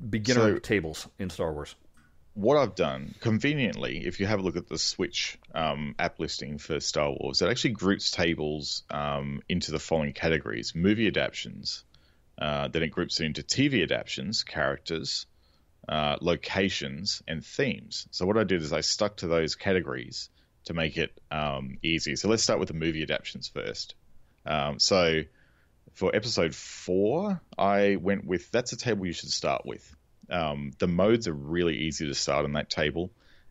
beginner 0.09 0.55
So- 0.55 0.59
tables 0.59 1.07
in 1.19 1.29
Star 1.29 1.53
Wars? 1.53 1.75
What 2.35 2.57
I've 2.57 2.77
done 2.77 3.15
conveniently, 3.21 4.07
if 4.07 4.21
you 4.21 4.27
have 4.27 4.39
a 4.39 4.43
look 4.43 4.57
at 4.57 4.69
the 4.69 4.79
Switch 4.79 5.37
um, 5.53 5.97
app 5.99 6.21
listing 6.21 6.59
for 6.59 6.79
Star 6.81 7.11
Wars, 7.11 7.43
it 7.43 7.51
actually 7.51 7.73
groups 7.73 8.13
tables 8.13 8.85
um, 8.89 9.43
into 9.49 9.73
the 9.73 9.81
following 9.81 10.13
categories: 10.13 10.73
movie 10.75 11.09
adaptations. 11.09 11.85
Uh, 12.41 12.69
then 12.69 12.83
it 12.83 12.89
groups 12.89 13.21
it 13.21 13.27
into 13.27 13.43
TV 13.43 13.83
adaptations, 13.83 14.45
characters, 14.45 15.27
uh, 15.89 16.17
locations, 16.21 17.23
and 17.29 17.45
themes. 17.45 18.07
So 18.11 18.27
what 18.27 18.39
I 18.39 18.45
did 18.45 18.63
is 18.63 18.73
I 18.73 18.81
stuck 18.81 19.19
to 19.19 19.27
those 19.27 19.57
categories 19.57 20.31
to 20.65 20.75
make 20.75 20.97
it 20.97 21.13
um, 21.31 21.79
easy. 21.83 22.17
So 22.17 22.29
let's 22.29 22.43
start 22.43 22.59
with 22.59 22.69
the 22.69 22.75
movie 22.75 23.03
adaptations 23.03 23.49
first. 23.49 23.95
Um, 24.47 24.79
so 24.79 25.23
for 25.95 26.15
episode 26.15 26.55
four, 26.55 27.41
I 27.59 27.97
went 27.97 28.25
with 28.25 28.51
that's 28.51 28.73
a 28.73 28.77
table 28.77 29.07
you 29.07 29.13
should 29.13 29.31
start 29.31 29.67
with. 29.67 29.97
Um, 30.31 30.73
the 30.79 30.87
modes 30.87 31.29
are 31.29 31.35
really 31.35 31.77
easy 31.77 32.07
to 32.07 32.15
start 32.15 32.45
on 32.45 32.53
that 32.53 32.71
table, 32.71 33.11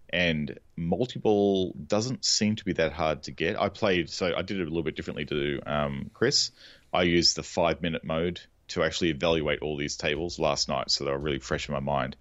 and 0.09 0.57
multiple 0.75 1.73
doesn't 1.73 2.25
seem 2.25 2.55
to 2.55 2.65
be 2.65 2.73
that 2.73 2.93
hard 2.93 3.23
to 3.23 3.31
get. 3.31 3.59
I 3.59 3.69
played, 3.69 4.09
so 4.09 4.33
I 4.35 4.41
did 4.41 4.59
it 4.59 4.63
a 4.63 4.69
little 4.69 4.83
bit 4.83 4.95
differently 4.95 5.25
to 5.25 5.59
um, 5.65 6.09
Chris. 6.13 6.51
I 6.93 7.03
used 7.03 7.35
the 7.35 7.43
five 7.43 7.81
minute 7.81 8.03
mode 8.03 8.39
to 8.69 8.83
actually 8.83 9.09
evaluate 9.09 9.61
all 9.61 9.77
these 9.77 9.95
tables 9.95 10.39
last 10.39 10.69
night, 10.69 10.91
so 10.91 11.03
they 11.03 11.11
were 11.11 11.17
really 11.17 11.39
fresh 11.39 11.67
in 11.67 11.73
my 11.73 11.79
mind. 11.79 12.15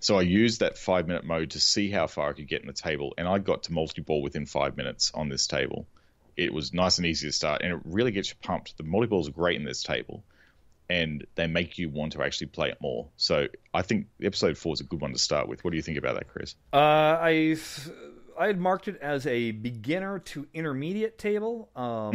So 0.00 0.18
I 0.18 0.22
used 0.22 0.60
that 0.60 0.78
five 0.78 1.06
minute 1.06 1.24
mode 1.24 1.50
to 1.52 1.60
see 1.60 1.90
how 1.90 2.06
far 2.06 2.30
I 2.30 2.32
could 2.32 2.48
get 2.48 2.60
in 2.60 2.66
the 2.66 2.72
table, 2.72 3.14
and 3.18 3.26
I 3.26 3.38
got 3.38 3.64
to 3.64 3.72
multi 3.72 4.02
ball 4.02 4.22
within 4.22 4.46
five 4.46 4.76
minutes 4.76 5.12
on 5.14 5.28
this 5.28 5.46
table. 5.46 5.86
It 6.36 6.52
was 6.52 6.72
nice 6.72 6.98
and 6.98 7.06
easy 7.06 7.28
to 7.28 7.32
start, 7.32 7.62
and 7.62 7.72
it 7.72 7.80
really 7.84 8.12
gets 8.12 8.30
you 8.30 8.36
pumped. 8.42 8.76
The 8.76 8.84
multi 8.84 9.06
balls 9.06 9.28
are 9.28 9.32
great 9.32 9.56
in 9.56 9.64
this 9.64 9.82
table 9.82 10.22
and 10.88 11.26
they 11.34 11.46
make 11.46 11.78
you 11.78 11.88
want 11.88 12.12
to 12.12 12.22
actually 12.22 12.46
play 12.48 12.68
it 12.68 12.80
more. 12.80 13.08
So 13.16 13.48
I 13.74 13.82
think 13.82 14.06
episode 14.22 14.56
four 14.56 14.74
is 14.74 14.80
a 14.80 14.84
good 14.84 15.00
one 15.00 15.12
to 15.12 15.18
start 15.18 15.48
with. 15.48 15.64
What 15.64 15.72
do 15.72 15.76
you 15.76 15.82
think 15.82 15.98
about 15.98 16.14
that, 16.14 16.28
Chris? 16.28 16.54
Uh, 16.72 16.76
I 16.76 17.56
I 18.38 18.46
had 18.46 18.60
marked 18.60 18.88
it 18.88 18.98
as 19.00 19.26
a 19.26 19.50
beginner 19.50 20.18
to 20.20 20.46
intermediate 20.52 21.18
table. 21.18 21.70
Um, 21.74 22.12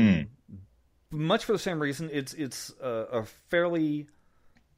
Much 1.11 1.45
for 1.45 1.51
the 1.53 1.59
same 1.59 1.81
reason, 1.81 2.09
it's 2.11 2.33
it's 2.33 2.73
a, 2.81 2.89
a 2.89 3.25
fairly 3.49 4.07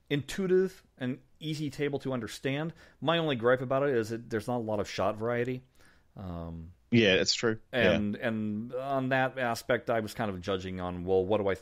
intuitive 0.10 0.84
and 0.98 1.18
easy 1.40 1.70
table 1.70 2.00
to 2.00 2.14
understand. 2.14 2.74
My 3.02 3.18
only 3.18 3.36
gripe 3.36 3.62
about 3.62 3.84
it 3.84 3.96
is 3.96 4.10
that 4.10 4.30
there's 4.30 4.48
not 4.48 4.58
a 4.58 4.66
lot 4.66 4.80
of 4.80 4.90
shot 4.90 5.18
variety. 5.18 5.62
Um, 6.18 6.70
Yeah, 6.92 7.14
it's 7.16 7.34
true. 7.34 7.58
and 7.72 8.16
and 8.16 8.74
on 8.74 9.10
that 9.10 9.38
aspect, 9.38 9.90
I 9.90 10.00
was 10.00 10.14
kind 10.14 10.30
of 10.30 10.42
judging 10.42 10.80
on 10.82 11.06
well, 11.06 11.26
what 11.26 11.40
do 11.40 11.50
I, 11.50 11.56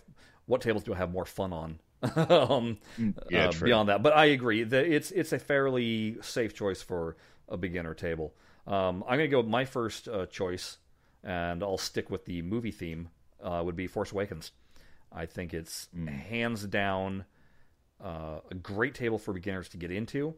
what 0.46 0.62
tables 0.62 0.84
do 0.84 0.94
I 0.94 0.98
have 0.98 1.12
more 1.12 1.26
fun 1.26 1.54
on? 1.54 1.80
um, 2.16 2.78
yeah, 3.30 3.48
uh, 3.48 3.52
true. 3.52 3.68
beyond 3.68 3.90
that, 3.90 4.02
but 4.02 4.16
I 4.16 4.26
agree 4.26 4.64
that 4.64 4.86
it's 4.86 5.12
it's 5.12 5.34
a 5.34 5.40
fairly 5.40 6.18
safe 6.22 6.54
choice 6.54 6.82
for 6.82 7.16
a 7.48 7.58
beginner 7.58 7.94
table. 7.94 8.34
Um, 8.66 9.04
I'm 9.08 9.18
going 9.18 9.20
to 9.20 9.28
go 9.28 9.40
with 9.40 9.50
my 9.50 9.66
first 9.66 10.08
uh, 10.08 10.26
choice, 10.26 10.78
and 11.24 11.62
I'll 11.62 11.78
stick 11.78 12.10
with 12.10 12.26
the 12.26 12.42
movie 12.42 12.72
theme. 12.72 13.10
Uh, 13.44 13.62
would 13.66 13.76
be 13.76 13.88
Force 13.88 14.12
Awakens. 14.12 14.52
I 15.12 15.26
think 15.26 15.54
it's 15.54 15.88
Hmm. 15.94 16.08
hands 16.08 16.66
down 16.66 17.26
uh, 18.04 18.40
a 18.50 18.56
great 18.56 18.96
table 18.96 19.20
for 19.20 19.32
beginners 19.34 19.70
to 19.70 19.78
get 19.78 19.92
into. 19.92 20.34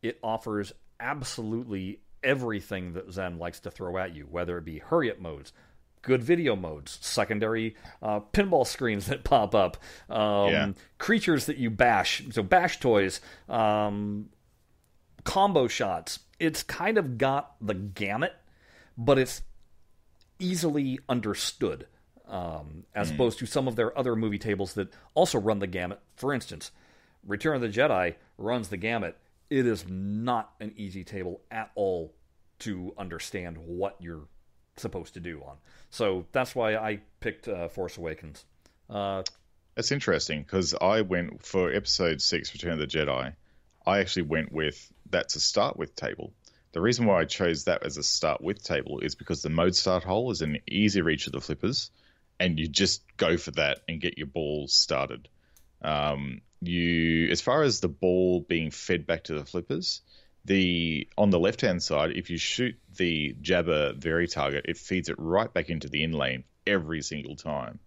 It 0.00 0.18
offers 0.22 0.72
absolutely 0.98 2.00
everything 2.22 2.94
that 2.94 3.10
Zen 3.12 3.38
likes 3.38 3.60
to 3.60 3.70
throw 3.70 3.98
at 3.98 4.14
you, 4.14 4.24
whether 4.24 4.56
it 4.56 4.64
be 4.64 4.78
hurry 4.78 5.10
up 5.10 5.18
modes, 5.18 5.52
good 6.00 6.22
video 6.22 6.56
modes, 6.56 6.98
secondary 7.02 7.76
uh, 8.00 8.20
pinball 8.32 8.66
screens 8.66 9.06
that 9.08 9.24
pop 9.24 9.54
up, 9.54 9.76
um, 10.08 10.48
Yeah. 10.50 10.72
creatures 10.98 11.46
that 11.46 11.58
you 11.58 11.68
bash, 11.68 12.22
so 12.30 12.42
bash 12.42 12.80
toys, 12.80 13.20
um, 13.48 14.30
combo 15.24 15.68
shots. 15.68 16.20
It's 16.38 16.62
kind 16.62 16.96
of 16.98 17.18
got 17.18 17.56
the 17.60 17.74
gamut, 17.74 18.32
but 18.96 19.18
it's 19.18 19.42
easily 20.38 20.98
understood 21.08 21.86
um, 22.32 22.84
as 22.94 23.10
opposed 23.10 23.38
to 23.38 23.46
some 23.46 23.68
of 23.68 23.76
their 23.76 23.96
other 23.96 24.16
movie 24.16 24.38
tables 24.38 24.72
that 24.74 24.92
also 25.14 25.38
run 25.38 25.58
the 25.58 25.66
gamut. 25.66 26.00
For 26.16 26.32
instance, 26.32 26.72
Return 27.26 27.54
of 27.56 27.60
the 27.60 27.68
Jedi 27.68 28.14
runs 28.38 28.68
the 28.68 28.76
gamut. 28.76 29.16
It 29.50 29.66
is 29.66 29.84
not 29.86 30.52
an 30.58 30.72
easy 30.76 31.04
table 31.04 31.42
at 31.50 31.70
all 31.74 32.14
to 32.60 32.94
understand 32.96 33.58
what 33.58 33.96
you're 34.00 34.26
supposed 34.76 35.14
to 35.14 35.20
do 35.20 35.42
on. 35.42 35.58
So 35.90 36.26
that's 36.32 36.54
why 36.54 36.74
I 36.74 37.00
picked 37.20 37.48
uh, 37.48 37.68
Force 37.68 37.98
Awakens. 37.98 38.44
Uh, 38.88 39.22
That's 39.74 39.92
interesting 39.92 40.42
because 40.42 40.74
I 40.74 41.02
went 41.02 41.44
for 41.44 41.72
episode 41.72 42.22
six, 42.22 42.52
Return 42.54 42.72
of 42.72 42.78
the 42.78 42.86
Jedi. 42.86 43.34
I 43.84 43.98
actually 43.98 44.22
went 44.22 44.52
with 44.52 44.90
that's 45.10 45.36
a 45.36 45.40
start 45.40 45.76
with 45.76 45.94
table. 45.94 46.32
The 46.72 46.80
reason 46.80 47.04
why 47.04 47.20
I 47.20 47.24
chose 47.26 47.64
that 47.64 47.84
as 47.84 47.98
a 47.98 48.02
start 48.02 48.40
with 48.40 48.62
table 48.62 49.00
is 49.00 49.14
because 49.14 49.42
the 49.42 49.50
mode 49.50 49.76
start 49.76 50.04
hole 50.04 50.30
is 50.30 50.40
an 50.40 50.58
easy 50.66 51.02
reach 51.02 51.26
of 51.26 51.32
the 51.32 51.40
flippers, 51.40 51.90
and 52.38 52.58
you 52.58 52.68
just 52.68 53.02
go 53.16 53.36
for 53.36 53.50
that 53.52 53.80
and 53.88 54.00
get 54.00 54.18
your 54.18 54.26
ball 54.26 54.68
started. 54.68 55.28
Um, 55.82 56.40
you, 56.60 57.28
as 57.30 57.40
far 57.40 57.62
as 57.62 57.80
the 57.80 57.88
ball 57.88 58.40
being 58.40 58.70
fed 58.70 59.06
back 59.06 59.24
to 59.24 59.34
the 59.34 59.44
flippers, 59.44 60.02
the 60.44 61.08
on 61.16 61.30
the 61.30 61.38
left 61.38 61.60
hand 61.60 61.82
side, 61.82 62.12
if 62.16 62.30
you 62.30 62.38
shoot 62.38 62.76
the 62.96 63.36
jabber 63.40 63.92
very 63.92 64.26
target, 64.26 64.66
it 64.68 64.76
feeds 64.76 65.08
it 65.08 65.16
right 65.18 65.52
back 65.52 65.70
into 65.70 65.88
the 65.88 66.02
in 66.02 66.12
lane 66.12 66.44
every 66.66 67.02
single 67.02 67.36
time, 67.36 67.78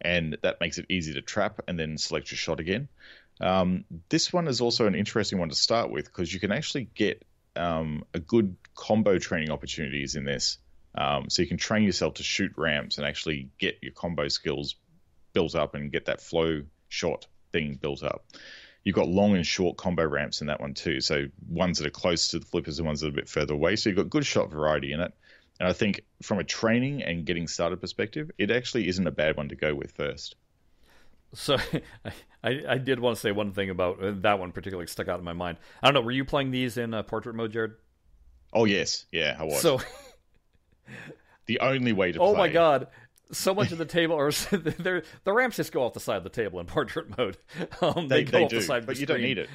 and 0.00 0.36
that 0.42 0.60
makes 0.60 0.78
it 0.78 0.86
easy 0.88 1.14
to 1.14 1.22
trap 1.22 1.60
and 1.66 1.78
then 1.78 1.96
select 1.98 2.30
your 2.30 2.38
shot 2.38 2.60
again. 2.60 2.88
Um, 3.40 3.84
this 4.08 4.32
one 4.32 4.48
is 4.48 4.60
also 4.60 4.86
an 4.86 4.94
interesting 4.94 5.38
one 5.38 5.48
to 5.48 5.54
start 5.54 5.90
with 5.90 6.06
because 6.06 6.32
you 6.32 6.40
can 6.40 6.52
actually 6.52 6.88
get 6.94 7.24
um, 7.56 8.04
a 8.12 8.20
good 8.20 8.56
combo 8.74 9.18
training 9.18 9.50
opportunities 9.50 10.14
in 10.14 10.24
this. 10.24 10.58
Um, 10.94 11.28
so 11.28 11.42
you 11.42 11.48
can 11.48 11.56
train 11.56 11.82
yourself 11.82 12.14
to 12.14 12.22
shoot 12.22 12.52
ramps 12.56 12.98
and 12.98 13.06
actually 13.06 13.50
get 13.58 13.78
your 13.82 13.92
combo 13.92 14.28
skills 14.28 14.76
built 15.32 15.54
up 15.54 15.74
and 15.74 15.90
get 15.90 16.06
that 16.06 16.20
flow 16.20 16.62
shot 16.88 17.26
thing 17.52 17.78
built 17.80 18.02
up. 18.02 18.24
You've 18.84 18.94
got 18.94 19.08
long 19.08 19.34
and 19.34 19.46
short 19.46 19.76
combo 19.76 20.04
ramps 20.04 20.40
in 20.40 20.48
that 20.48 20.60
one 20.60 20.74
too. 20.74 21.00
So 21.00 21.26
ones 21.48 21.78
that 21.78 21.86
are 21.86 21.90
close 21.90 22.28
to 22.28 22.38
the 22.38 22.46
flippers 22.46 22.78
and 22.78 22.86
ones 22.86 23.00
that 23.00 23.06
are 23.06 23.10
a 23.10 23.14
bit 23.14 23.28
further 23.28 23.54
away. 23.54 23.76
So 23.76 23.88
you've 23.88 23.96
got 23.96 24.10
good 24.10 24.26
shot 24.26 24.50
variety 24.50 24.92
in 24.92 25.00
it. 25.00 25.12
And 25.58 25.68
I 25.68 25.72
think 25.72 26.02
from 26.22 26.38
a 26.38 26.44
training 26.44 27.02
and 27.02 27.24
getting 27.24 27.48
started 27.48 27.80
perspective, 27.80 28.30
it 28.38 28.50
actually 28.50 28.88
isn't 28.88 29.06
a 29.06 29.12
bad 29.12 29.36
one 29.36 29.48
to 29.48 29.56
go 29.56 29.74
with 29.74 29.92
first. 29.92 30.36
So 31.32 31.56
I, 32.44 32.62
I 32.68 32.78
did 32.78 33.00
want 33.00 33.16
to 33.16 33.20
say 33.20 33.32
one 33.32 33.52
thing 33.52 33.70
about 33.70 34.02
uh, 34.02 34.12
that 34.18 34.38
one 34.38 34.52
particularly 34.52 34.86
stuck 34.86 35.08
out 35.08 35.18
in 35.18 35.24
my 35.24 35.32
mind. 35.32 35.58
I 35.82 35.86
don't 35.86 35.94
know. 35.94 36.00
Were 36.02 36.10
you 36.10 36.24
playing 36.24 36.50
these 36.50 36.76
in 36.76 36.94
uh, 36.94 37.02
portrait 37.02 37.34
mode, 37.34 37.52
Jared? 37.52 37.72
Oh 38.52 38.64
yes, 38.64 39.06
yeah, 39.10 39.36
I 39.38 39.44
was. 39.44 39.60
So 39.60 39.80
the 41.46 41.60
only 41.60 41.92
way 41.92 42.12
to. 42.12 42.18
oh 42.20 42.30
play. 42.34 42.38
my 42.38 42.48
god, 42.48 42.88
so 43.32 43.54
much 43.54 43.72
of 43.72 43.78
the 43.78 43.84
table, 43.84 44.14
or 44.16 44.30
the 44.50 45.02
ramps 45.26 45.56
just 45.56 45.72
go 45.72 45.82
off 45.82 45.92
the 45.94 46.00
side 46.00 46.16
of 46.18 46.24
the 46.24 46.30
table 46.30 46.60
in 46.60 46.66
portrait 46.66 47.16
mode. 47.16 47.36
Um, 47.82 48.08
they, 48.08 48.22
They, 48.22 48.30
go 48.30 48.38
they 48.38 48.44
off 48.44 48.50
do, 48.50 48.56
the 48.60 48.62
side 48.62 48.86
but 48.86 48.94
the 48.96 49.00
you 49.00 49.06
don't 49.06 49.20
need 49.22 49.38
it. 49.38 49.48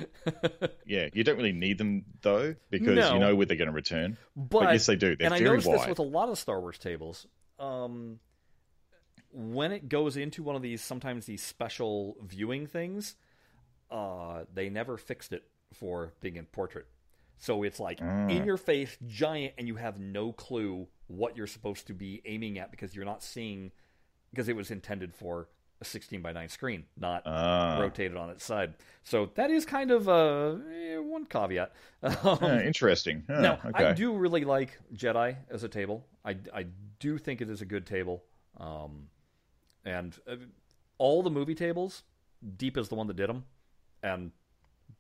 yeah, 0.85 1.07
you 1.13 1.23
don't 1.23 1.37
really 1.37 1.51
need 1.53 1.77
them 1.77 2.05
though 2.21 2.55
because 2.69 2.95
No. 2.95 3.13
you 3.13 3.19
know 3.19 3.35
where 3.35 3.45
they're 3.45 3.57
going 3.57 3.67
to 3.69 3.73
return. 3.73 4.17
But, 4.35 4.71
yes, 4.73 4.85
they 4.85 4.95
do. 4.95 5.15
They're 5.15 5.25
and 5.25 5.33
I 5.33 5.39
noticed 5.39 5.69
this 5.71 5.87
with 5.87 5.99
a 5.99 6.03
lot 6.03 6.29
of 6.29 6.37
Star 6.37 6.59
Wars 6.59 6.77
tables. 6.77 7.25
Um, 7.59 8.19
when 9.31 9.71
it 9.71 9.89
goes 9.89 10.17
into 10.17 10.43
one 10.43 10.55
of 10.55 10.61
these, 10.61 10.81
sometimes 10.81 11.25
these 11.25 11.43
special 11.43 12.17
viewing 12.25 12.65
things, 12.67 13.15
uh, 13.91 14.43
they 14.53 14.69
never 14.69 14.97
fixed 14.97 15.33
it 15.33 15.43
for 15.73 16.13
being 16.21 16.35
in 16.35 16.45
portrait. 16.45 16.87
So 17.37 17.63
it's 17.63 17.79
like 17.79 17.99
Mm. 17.99 18.31
in 18.35 18.45
your 18.45 18.57
face, 18.57 18.97
giant, 19.07 19.53
and 19.57 19.67
you 19.67 19.75
have 19.75 19.99
no 19.99 20.31
clue 20.33 20.87
what 21.09 21.35
you're 21.35 21.47
supposed 21.47 21.85
to 21.87 21.93
be 21.93 22.21
aiming 22.25 22.57
at 22.57 22.71
because 22.71 22.95
you're 22.95 23.03
not 23.05 23.21
seeing, 23.21 23.71
because 24.31 24.47
it 24.47 24.55
was 24.55 24.71
intended 24.71 25.13
for 25.13 25.49
a 25.81 25.85
16 25.85 26.21
by 26.21 26.31
9 26.33 26.49
screen, 26.49 26.85
not 26.97 27.23
Ah. 27.25 27.77
rotated 27.79 28.15
on 28.17 28.29
its 28.29 28.43
side. 28.43 28.73
So 29.03 29.29
that 29.35 29.49
is 29.49 29.65
kind 29.65 29.91
of 29.91 30.07
uh, 30.09 30.55
eh, 30.73 30.97
one 30.97 31.25
caveat. 31.25 31.73
Um, 32.23 32.43
interesting. 32.61 33.23
Now, 33.27 33.59
okay. 33.65 33.85
I 33.85 33.93
do 33.93 34.13
really 34.15 34.43
like 34.45 34.77
Jedi 34.93 35.35
as 35.49 35.63
a 35.63 35.69
table. 35.69 36.05
I, 36.23 36.37
I 36.53 36.65
do 36.99 37.17
think 37.17 37.41
it 37.41 37.49
is 37.49 37.61
a 37.61 37.65
good 37.65 37.85
table. 37.85 38.23
Um, 38.57 39.07
and 39.85 40.17
uh, 40.27 40.35
all 40.97 41.23
the 41.23 41.29
movie 41.29 41.55
tables, 41.55 42.03
Deep 42.57 42.77
is 42.77 42.87
the 42.89 42.95
one 42.95 43.07
that 43.07 43.15
did 43.15 43.29
them. 43.29 43.45
And 44.03 44.31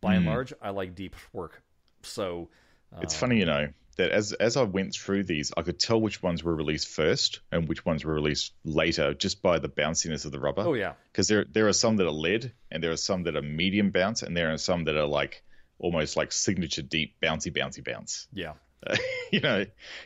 by 0.01 0.15
and 0.15 0.23
Hmm. 0.23 0.29
large, 0.29 0.53
I 0.61 0.69
like 0.71 0.95
Deep's 0.95 1.19
work. 1.33 1.61
So 2.03 2.49
uh, 2.95 3.01
It's 3.01 3.15
funny, 3.15 3.37
you 3.37 3.45
know, 3.45 3.67
that 3.99 4.11
as 4.11 4.31
as 4.33 4.55
I 4.55 4.63
went 4.63 4.95
through 4.95 5.25
these, 5.25 5.51
I 5.55 5.61
could 5.61 5.77
tell 5.77 5.99
which 5.99 6.23
ones 6.23 6.41
were 6.41 6.55
released 6.55 6.87
first 6.87 7.41
and 7.51 7.67
which 7.67 7.85
ones 7.85 8.05
were 8.05 8.13
released 8.13 8.53
later, 8.63 9.13
just 9.13 9.41
by 9.41 9.59
the 9.59 9.67
bounciness 9.67 10.25
of 10.25 10.31
the 10.31 10.39
rubber. 10.39 10.63
Oh 10.65 10.73
yeah, 10.73 10.93
because 11.11 11.27
there 11.27 11.45
there 11.51 11.67
are 11.67 11.73
some 11.73 11.97
that 11.97 12.07
are 12.07 12.11
lead, 12.11 12.53
and 12.71 12.81
there 12.81 12.91
are 12.91 12.97
some 12.97 13.23
that 13.23 13.35
are 13.35 13.41
medium 13.41 13.91
bounce, 13.91 14.23
and 14.23 14.35
there 14.35 14.51
are 14.53 14.57
some 14.57 14.85
that 14.85 14.95
are 14.95 15.05
like 15.05 15.43
almost 15.79 16.15
like 16.15 16.31
signature 16.31 16.81
deep 16.81 17.15
bouncy 17.21 17.51
bouncy 17.51 17.83
bounce. 17.83 18.27
yeah. 18.33 18.53
you 19.31 19.41
know, 19.41 19.65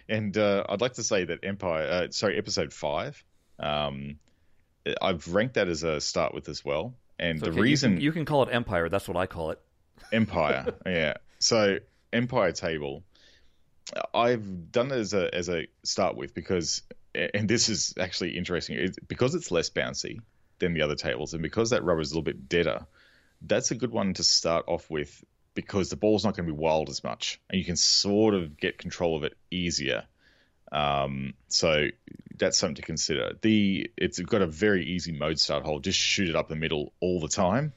and 0.09 0.35
uh, 0.35 0.63
I'd 0.67 0.81
like 0.81 0.93
to 0.93 1.03
say 1.03 1.25
that 1.25 1.43
Empire, 1.43 1.87
uh, 1.87 2.07
sorry, 2.09 2.39
Episode 2.39 2.73
Five, 2.73 3.23
um, 3.59 4.17
I've 4.99 5.31
ranked 5.31 5.53
that 5.53 5.67
as 5.67 5.83
a 5.83 6.01
start 6.01 6.33
with 6.33 6.49
as 6.49 6.65
well. 6.65 6.95
And 7.19 7.39
the 7.39 7.49
okay, 7.49 7.57
you 7.57 7.61
reason 7.61 7.93
can, 7.93 8.01
you 8.01 8.11
can 8.11 8.25
call 8.25 8.41
it 8.41 8.49
Empire. 8.51 8.89
That's 8.89 9.07
what 9.07 9.15
I 9.15 9.27
call 9.27 9.51
it. 9.51 9.61
Empire, 10.11 10.73
yeah. 10.87 11.13
So 11.37 11.77
Empire 12.11 12.51
table, 12.51 13.03
I've 14.13 14.71
done 14.71 14.91
it 14.91 14.97
as 14.97 15.13
a 15.13 15.33
as 15.33 15.49
a 15.49 15.67
start 15.83 16.15
with 16.15 16.33
because, 16.33 16.81
and 17.13 17.47
this 17.47 17.69
is 17.69 17.93
actually 17.99 18.37
interesting, 18.37 18.93
because 19.07 19.35
it's 19.35 19.51
less 19.51 19.69
bouncy 19.69 20.19
than 20.59 20.73
the 20.73 20.81
other 20.81 20.95
tables, 20.95 21.33
and 21.33 21.41
because 21.41 21.71
that 21.71 21.83
rubber 21.83 22.01
is 22.01 22.11
a 22.11 22.13
little 22.13 22.23
bit 22.23 22.49
deader, 22.49 22.85
that's 23.41 23.71
a 23.71 23.75
good 23.75 23.91
one 23.91 24.13
to 24.15 24.23
start 24.23 24.65
off 24.67 24.89
with 24.89 25.23
because 25.55 25.89
the 25.89 25.95
ball's 25.95 26.25
not 26.25 26.35
going 26.35 26.47
to 26.47 26.53
be 26.53 26.57
wild 26.59 26.89
as 26.89 27.03
much, 27.03 27.39
and 27.49 27.59
you 27.59 27.65
can 27.65 27.75
sort 27.75 28.33
of 28.33 28.57
get 28.57 28.77
control 28.77 29.15
of 29.15 29.23
it 29.23 29.37
easier. 29.51 30.03
Um, 30.71 31.35
so 31.49 31.89
that's 32.35 32.57
something 32.57 32.75
to 32.75 32.81
consider. 32.81 33.33
The 33.41 33.91
it's 33.95 34.19
got 34.19 34.41
a 34.41 34.47
very 34.47 34.85
easy 34.85 35.11
mode 35.11 35.39
start 35.39 35.63
hole. 35.63 35.79
Just 35.79 35.99
shoot 35.99 36.29
it 36.29 36.35
up 36.35 36.47
the 36.49 36.55
middle 36.55 36.93
all 36.99 37.19
the 37.19 37.27
time, 37.27 37.73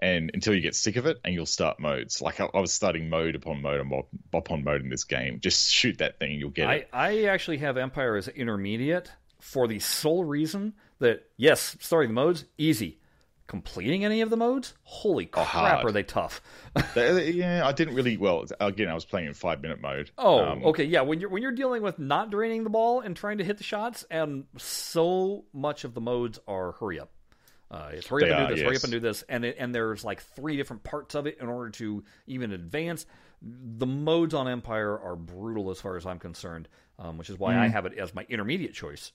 and 0.00 0.30
until 0.34 0.54
you 0.54 0.60
get 0.60 0.74
sick 0.74 0.96
of 0.96 1.06
it, 1.06 1.18
and 1.24 1.34
you'll 1.34 1.46
start 1.46 1.78
modes. 1.78 2.20
Like 2.20 2.40
I, 2.40 2.48
I 2.52 2.60
was 2.60 2.72
starting 2.72 3.08
mode 3.08 3.34
upon 3.34 3.62
mode 3.62 3.80
upon- 3.80 4.04
upon 4.32 4.64
mode 4.64 4.82
in 4.82 4.88
this 4.88 5.04
game. 5.04 5.40
Just 5.40 5.70
shoot 5.70 5.98
that 5.98 6.18
thing, 6.18 6.32
and 6.32 6.40
you'll 6.40 6.50
get 6.50 6.68
I, 6.68 6.74
it. 6.74 6.88
I 6.92 7.24
actually 7.24 7.58
have 7.58 7.76
Empire 7.76 8.16
as 8.16 8.28
intermediate 8.28 9.12
for 9.40 9.68
the 9.68 9.78
sole 9.78 10.24
reason 10.24 10.74
that 10.98 11.24
yes, 11.36 11.76
starting 11.80 12.10
the 12.10 12.14
modes 12.14 12.44
easy. 12.58 12.98
Completing 13.46 14.04
any 14.04 14.20
of 14.20 14.30
the 14.30 14.36
modes, 14.36 14.74
holy 14.84 15.26
crap, 15.26 15.44
hard. 15.44 15.84
are 15.84 15.90
they 15.90 16.04
tough? 16.04 16.40
They- 16.94 17.32
yeah, 17.32 17.66
I 17.66 17.72
didn't 17.72 17.96
really. 17.96 18.16
Well, 18.16 18.44
again, 18.60 18.86
I 18.88 18.94
was 18.94 19.04
playing 19.04 19.26
in 19.26 19.34
five 19.34 19.60
minute 19.60 19.80
mode. 19.80 20.12
Oh, 20.16 20.44
Um, 20.44 20.64
okay, 20.66 20.84
yeah. 20.84 21.00
When 21.00 21.18
you're 21.18 21.30
when 21.30 21.42
you're 21.42 21.50
dealing 21.50 21.82
with 21.82 21.98
not 21.98 22.30
draining 22.30 22.62
the 22.62 22.70
ball 22.70 23.00
and 23.00 23.16
trying 23.16 23.38
to 23.38 23.44
hit 23.44 23.58
the 23.58 23.64
shots, 23.64 24.04
and 24.08 24.44
so 24.56 25.46
much 25.52 25.82
of 25.82 25.94
the 25.94 26.00
modes 26.00 26.38
are 26.46 26.72
hurry 26.78 27.00
up. 27.00 27.10
Uh, 27.70 27.90
it's 27.92 28.06
hurry 28.08 28.24
They 28.24 28.30
up 28.32 28.38
and 28.38 28.46
are, 28.46 28.48
do 28.48 28.54
this, 28.56 28.62
hurry 28.64 28.72
yes. 28.74 28.80
up 28.80 28.84
and 28.84 28.92
do 28.92 29.00
this, 29.00 29.22
and 29.28 29.44
it, 29.44 29.56
and 29.58 29.74
there's 29.74 30.04
like 30.04 30.22
three 30.22 30.56
different 30.56 30.82
parts 30.82 31.14
of 31.14 31.26
it 31.26 31.38
in 31.40 31.46
order 31.48 31.70
to 31.70 32.02
even 32.26 32.52
advance. 32.52 33.06
The 33.42 33.86
modes 33.86 34.34
on 34.34 34.48
Empire 34.48 34.98
are 34.98 35.16
brutal 35.16 35.70
as 35.70 35.80
far 35.80 35.96
as 35.96 36.04
I'm 36.04 36.18
concerned, 36.18 36.68
um, 36.98 37.16
which 37.16 37.30
is 37.30 37.38
why 37.38 37.56
I 37.56 37.68
have 37.68 37.86
it 37.86 37.96
as 37.96 38.14
my 38.14 38.26
intermediate 38.28 38.74
choice. 38.74 39.12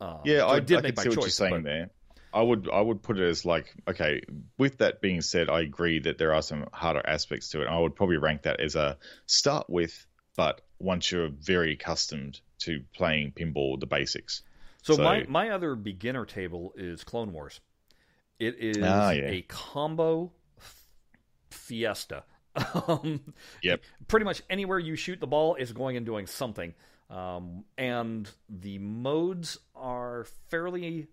Um, 0.00 0.08
Mm. 0.08 0.20
Yeah, 0.26 0.38
so 0.40 0.46
I, 0.46 0.56
it 0.58 0.66
did 0.66 0.78
I 0.78 0.80
make 0.82 0.96
my 0.96 1.02
see 1.02 1.08
what 1.08 1.14
choice, 1.16 1.24
you're 1.24 1.48
saying 1.48 1.54
but- 1.54 1.64
there. 1.64 1.90
I 2.32 2.42
would 2.42 2.68
I 2.70 2.80
would 2.80 3.02
put 3.02 3.18
it 3.18 3.26
as 3.26 3.44
like 3.46 3.74
okay. 3.88 4.20
With 4.58 4.78
that 4.78 5.00
being 5.00 5.22
said, 5.22 5.48
I 5.48 5.62
agree 5.62 5.98
that 6.00 6.18
there 6.18 6.34
are 6.34 6.42
some 6.42 6.66
harder 6.74 7.02
aspects 7.04 7.48
to 7.50 7.62
it. 7.62 7.66
I 7.66 7.78
would 7.78 7.96
probably 7.96 8.18
rank 8.18 8.42
that 8.42 8.60
as 8.60 8.76
a 8.76 8.98
start 9.24 9.68
with, 9.70 10.06
but 10.36 10.60
once 10.78 11.10
you're 11.10 11.30
very 11.30 11.72
accustomed 11.72 12.38
to 12.60 12.82
playing 12.94 13.32
pinball, 13.32 13.80
the 13.80 13.86
basics. 13.86 14.42
So, 14.82 14.94
So- 14.94 15.02
my 15.02 15.24
my 15.26 15.48
other 15.50 15.74
beginner 15.74 16.26
table 16.26 16.74
is 16.76 17.02
Clone 17.02 17.32
Wars. 17.32 17.60
It 18.38 18.56
is 18.58 18.78
Ah, 18.82 19.10
yeah. 19.10 19.26
a 19.28 19.42
combo 19.42 20.30
fiesta. 21.50 22.24
um, 22.88 23.20
Yep. 23.62 23.82
Pretty 24.08 24.24
much 24.24 24.42
anywhere 24.50 24.78
you 24.78 24.96
shoot 24.96 25.20
the 25.20 25.26
ball 25.26 25.54
is 25.56 25.72
going 25.72 25.96
and 25.96 26.04
doing 26.06 26.26
something. 26.26 26.74
Um, 27.10 27.64
and 27.76 28.30
the 28.48 28.78
modes 28.78 29.58
are 29.74 30.26
fairly 30.50 31.08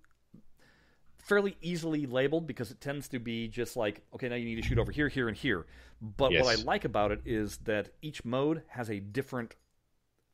fairly 1.17 1.57
easily 1.61 2.05
labeled 2.05 2.45
because 2.45 2.69
it 2.69 2.80
tends 2.80 3.07
to 3.07 3.17
be 3.17 3.47
just 3.47 3.76
like 3.76 4.03
okay 4.13 4.30
now 4.30 4.36
you 4.36 4.45
need 4.45 4.61
to 4.61 4.61
shoot 4.61 4.78
over 4.78 4.91
here 4.91 5.07
here 5.09 5.28
and 5.28 5.36
here 5.36 5.65
but 5.99 6.32
what 6.32 6.45
i 6.59 6.61
like 6.65 6.86
about 6.86 7.11
it 7.11 7.19
is 7.26 7.57
that 7.63 7.89
each 8.03 8.23
mode 8.23 8.61
has 8.67 8.91
a 8.91 8.99
different 8.99 9.55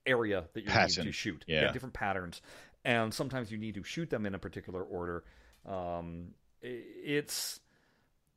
area 0.06 0.44
that 0.54 0.66
you 0.66 0.70
need 0.70 1.06
to 1.06 1.12
shoot 1.14 1.46
Yeah. 1.48 1.72
different 1.72 1.94
patterns 1.94 2.42
and 2.84 3.14
sometimes 3.14 3.50
you 3.54 3.58
need 3.58 3.76
to 3.76 3.84
shoot 3.84 4.10
them 4.10 4.26
in 4.26 4.36
a 4.36 4.40
particular 4.40 4.84
order 4.84 5.24
um, 5.66 6.34
it's 6.62 7.60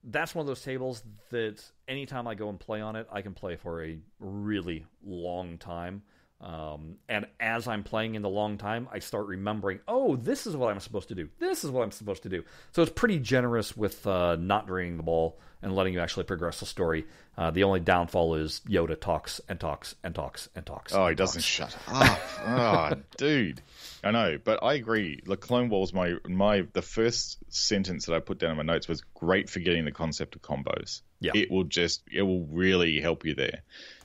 that's 0.05 0.35
one 0.35 0.43
of 0.43 0.47
those 0.47 0.63
tables 0.63 1.03
that 1.31 1.63
anytime 1.89 2.27
i 2.27 2.35
go 2.35 2.49
and 2.49 2.59
play 2.61 2.81
on 2.81 2.97
it 2.97 3.07
i 3.13 3.23
can 3.23 3.35
play 3.35 3.57
for 3.57 3.85
a 3.85 3.99
really 4.19 4.85
long 5.05 5.59
time 5.59 6.03
Um, 6.41 6.97
and 7.09 7.27
as 7.41 7.67
I'm 7.67 7.83
playing 7.83 8.17
in 8.17 8.23
the 8.23 8.29
long 8.29 8.59
time, 8.59 8.89
I 8.93 8.99
start 8.99 9.27
remembering, 9.27 9.81
oh, 9.89 10.17
this 10.17 10.47
is 10.47 10.57
what 10.57 10.71
I'm 10.71 10.81
supposed 10.81 11.09
to 11.09 11.15
do. 11.15 11.29
This 11.39 11.65
is 11.65 11.71
what 11.71 11.83
I'm 11.83 11.91
supposed 11.91 12.23
to 12.25 12.29
do. 12.29 12.45
So 12.73 12.83
it's 12.83 12.93
pretty 12.93 13.19
generous 13.19 13.77
with 13.77 14.07
uh, 14.07 14.37
not 14.37 14.67
draining 14.67 14.99
the 14.99 15.03
ball 15.03 15.39
and 15.63 15.75
letting 15.75 15.95
you 15.95 16.01
actually 16.01 16.25
progress 16.25 16.61
the 16.61 16.67
story. 16.67 17.07
Uh, 17.39 17.51
the 17.51 17.65
only 17.65 17.81
downfall 17.81 18.35
is 18.35 18.61
Yoda 18.69 19.01
talks 19.01 19.41
and 19.49 19.59
talks 19.59 19.95
and 20.05 20.15
talks 20.15 20.51
and 20.55 20.67
talks. 20.67 20.95
Oh, 20.95 21.03
and 21.03 21.11
he 21.11 21.15
doesn't 21.15 21.43
shut 21.43 21.75
up. 21.89 22.21
oh, 22.47 22.93
dude. 23.17 23.63
I 24.05 24.11
know, 24.11 24.39
but 24.43 24.63
I 24.63 24.75
agree. 24.75 25.21
The 25.25 25.39
Clone 25.39 25.71
Wars, 25.71 25.95
my 25.95 26.17
my 26.29 26.67
the 26.75 26.83
first 26.83 27.39
sentence 27.49 28.05
that 28.07 28.15
I 28.15 28.21
put 28.21 28.39
down 28.39 28.51
in 28.51 28.57
my 28.59 28.63
notes 28.63 28.87
was 28.87 29.01
great 29.15 29.49
for 29.49 29.61
getting 29.61 29.87
the 29.87 29.93
concept 29.93 30.37
of 30.37 30.43
combos. 30.43 31.01
Yeah. 31.21 31.33
It 31.35 31.51
will 31.51 31.65
just 31.65 32.03
it 32.13 32.23
will 32.23 32.45
really 32.45 33.01
help 33.01 33.25
you 33.25 33.35
there. 33.35 33.63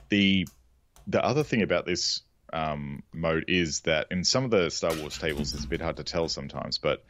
The 0.08 0.48
the 1.06 1.24
other 1.24 1.42
thing 1.42 1.62
about 1.62 1.86
this 1.86 2.22
um, 2.52 3.02
mode 3.12 3.44
is 3.48 3.80
that 3.80 4.08
in 4.10 4.24
some 4.24 4.44
of 4.44 4.50
the 4.50 4.70
Star 4.70 4.94
Wars 4.94 5.18
tables, 5.18 5.54
it's 5.54 5.64
a 5.64 5.68
bit 5.68 5.80
hard 5.80 5.96
to 5.96 6.04
tell 6.04 6.28
sometimes, 6.28 6.78
but 6.78 7.04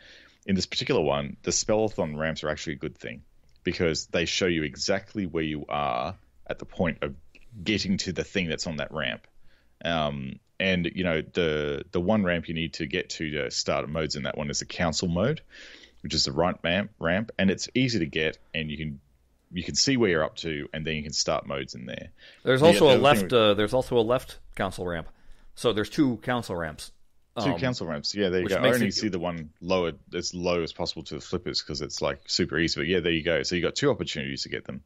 in 0.47 0.55
this 0.55 0.67
particular 0.67 1.01
one, 1.01 1.37
the 1.43 1.51
spellathon 1.51 2.17
ramps 2.17 2.45
are 2.45 2.49
actually 2.49 2.75
a 2.75 2.77
good 2.77 2.97
thing 2.97 3.23
because 3.63 4.07
they 4.07 4.25
show 4.25 4.47
you 4.47 4.63
exactly 4.63 5.27
where 5.27 5.45
you 5.45 5.65
are 5.69 6.15
at 6.47 6.59
the 6.59 6.65
point 6.65 6.99
of 7.03 7.15
getting 7.63 7.97
to 7.99 8.13
the 8.13 8.25
thing 8.25 8.49
that's 8.49 8.67
on 8.67 8.77
that 8.77 8.93
ramp. 8.93 9.27
Um, 9.85 10.41
and 10.59 10.91
you 10.95 11.05
know 11.05 11.23
the 11.23 11.85
the 11.91 12.01
one 12.01 12.23
ramp 12.23 12.47
you 12.47 12.55
need 12.55 12.75
to 12.75 12.87
get 12.87 13.09
to 13.11 13.31
to 13.31 13.51
start 13.51 13.89
modes 13.89 14.15
in 14.15 14.25
that 14.25 14.37
one 14.37 14.51
is 14.51 14.59
the 14.59 14.67
council 14.67 15.09
mode, 15.09 15.41
which 16.03 16.15
is 16.15 16.27
the 16.27 16.33
right 16.33 16.57
ramp 16.63 16.91
ramp, 16.99 17.33
and 17.39 17.51
it's 17.51 17.69
easy 17.75 17.99
to 18.01 18.07
get, 18.07 18.39
and 18.55 18.71
you 18.71 18.77
can 18.77 19.01
you 19.53 19.63
can 19.65 19.75
see 19.75 19.97
where 19.97 20.11
you're 20.11 20.25
up 20.25 20.37
to, 20.37 20.69
and 20.73 20.87
then 20.87 20.95
you 20.97 21.03
can 21.03 21.13
start 21.13 21.47
modes 21.47 21.75
in 21.75 21.87
there. 21.87 22.11
There's 22.45 22.63
also 22.63 22.95
a 22.95 22.99
left. 22.99 23.33
Uh, 23.33 23.55
there's 23.55 23.75
also 23.75 23.99
a 23.99 24.03
left 24.03 24.39
council 24.55 24.87
ramp. 24.87 25.09
So 25.55 25.73
there's 25.73 25.91
two 25.91 26.17
council 26.19 26.57
ramps. 26.57 26.93
Two 27.39 27.53
Um, 27.53 27.59
council 27.59 27.87
ramps. 27.87 28.15
Yeah, 28.15 28.29
there 28.29 28.41
you 28.43 28.49
go. 28.49 28.57
I 28.57 28.73
only 28.73 28.89
it- 28.89 28.95
see 28.95 29.09
the 29.09 29.19
one 29.19 29.51
lower 29.61 29.93
as 30.15 30.35
low 30.35 30.63
as 30.63 30.73
possible 30.73 31.03
to 31.05 31.15
the 31.15 31.21
flippers 31.21 31.63
because 31.63 31.81
it's 31.81 32.03
like 32.03 32.21
super 32.27 32.59
easy. 32.59 32.81
But 32.81 32.89
yeah, 32.89 33.01
there 33.01 33.13
you 33.13 33.23
go. 33.23 33.43
So 33.43 33.55
you 33.55 33.63
got 33.63 33.77
two 33.77 33.91
opportunities 33.91 34.43
to 34.43 34.49
get 34.49 34.65
them. 34.65 34.83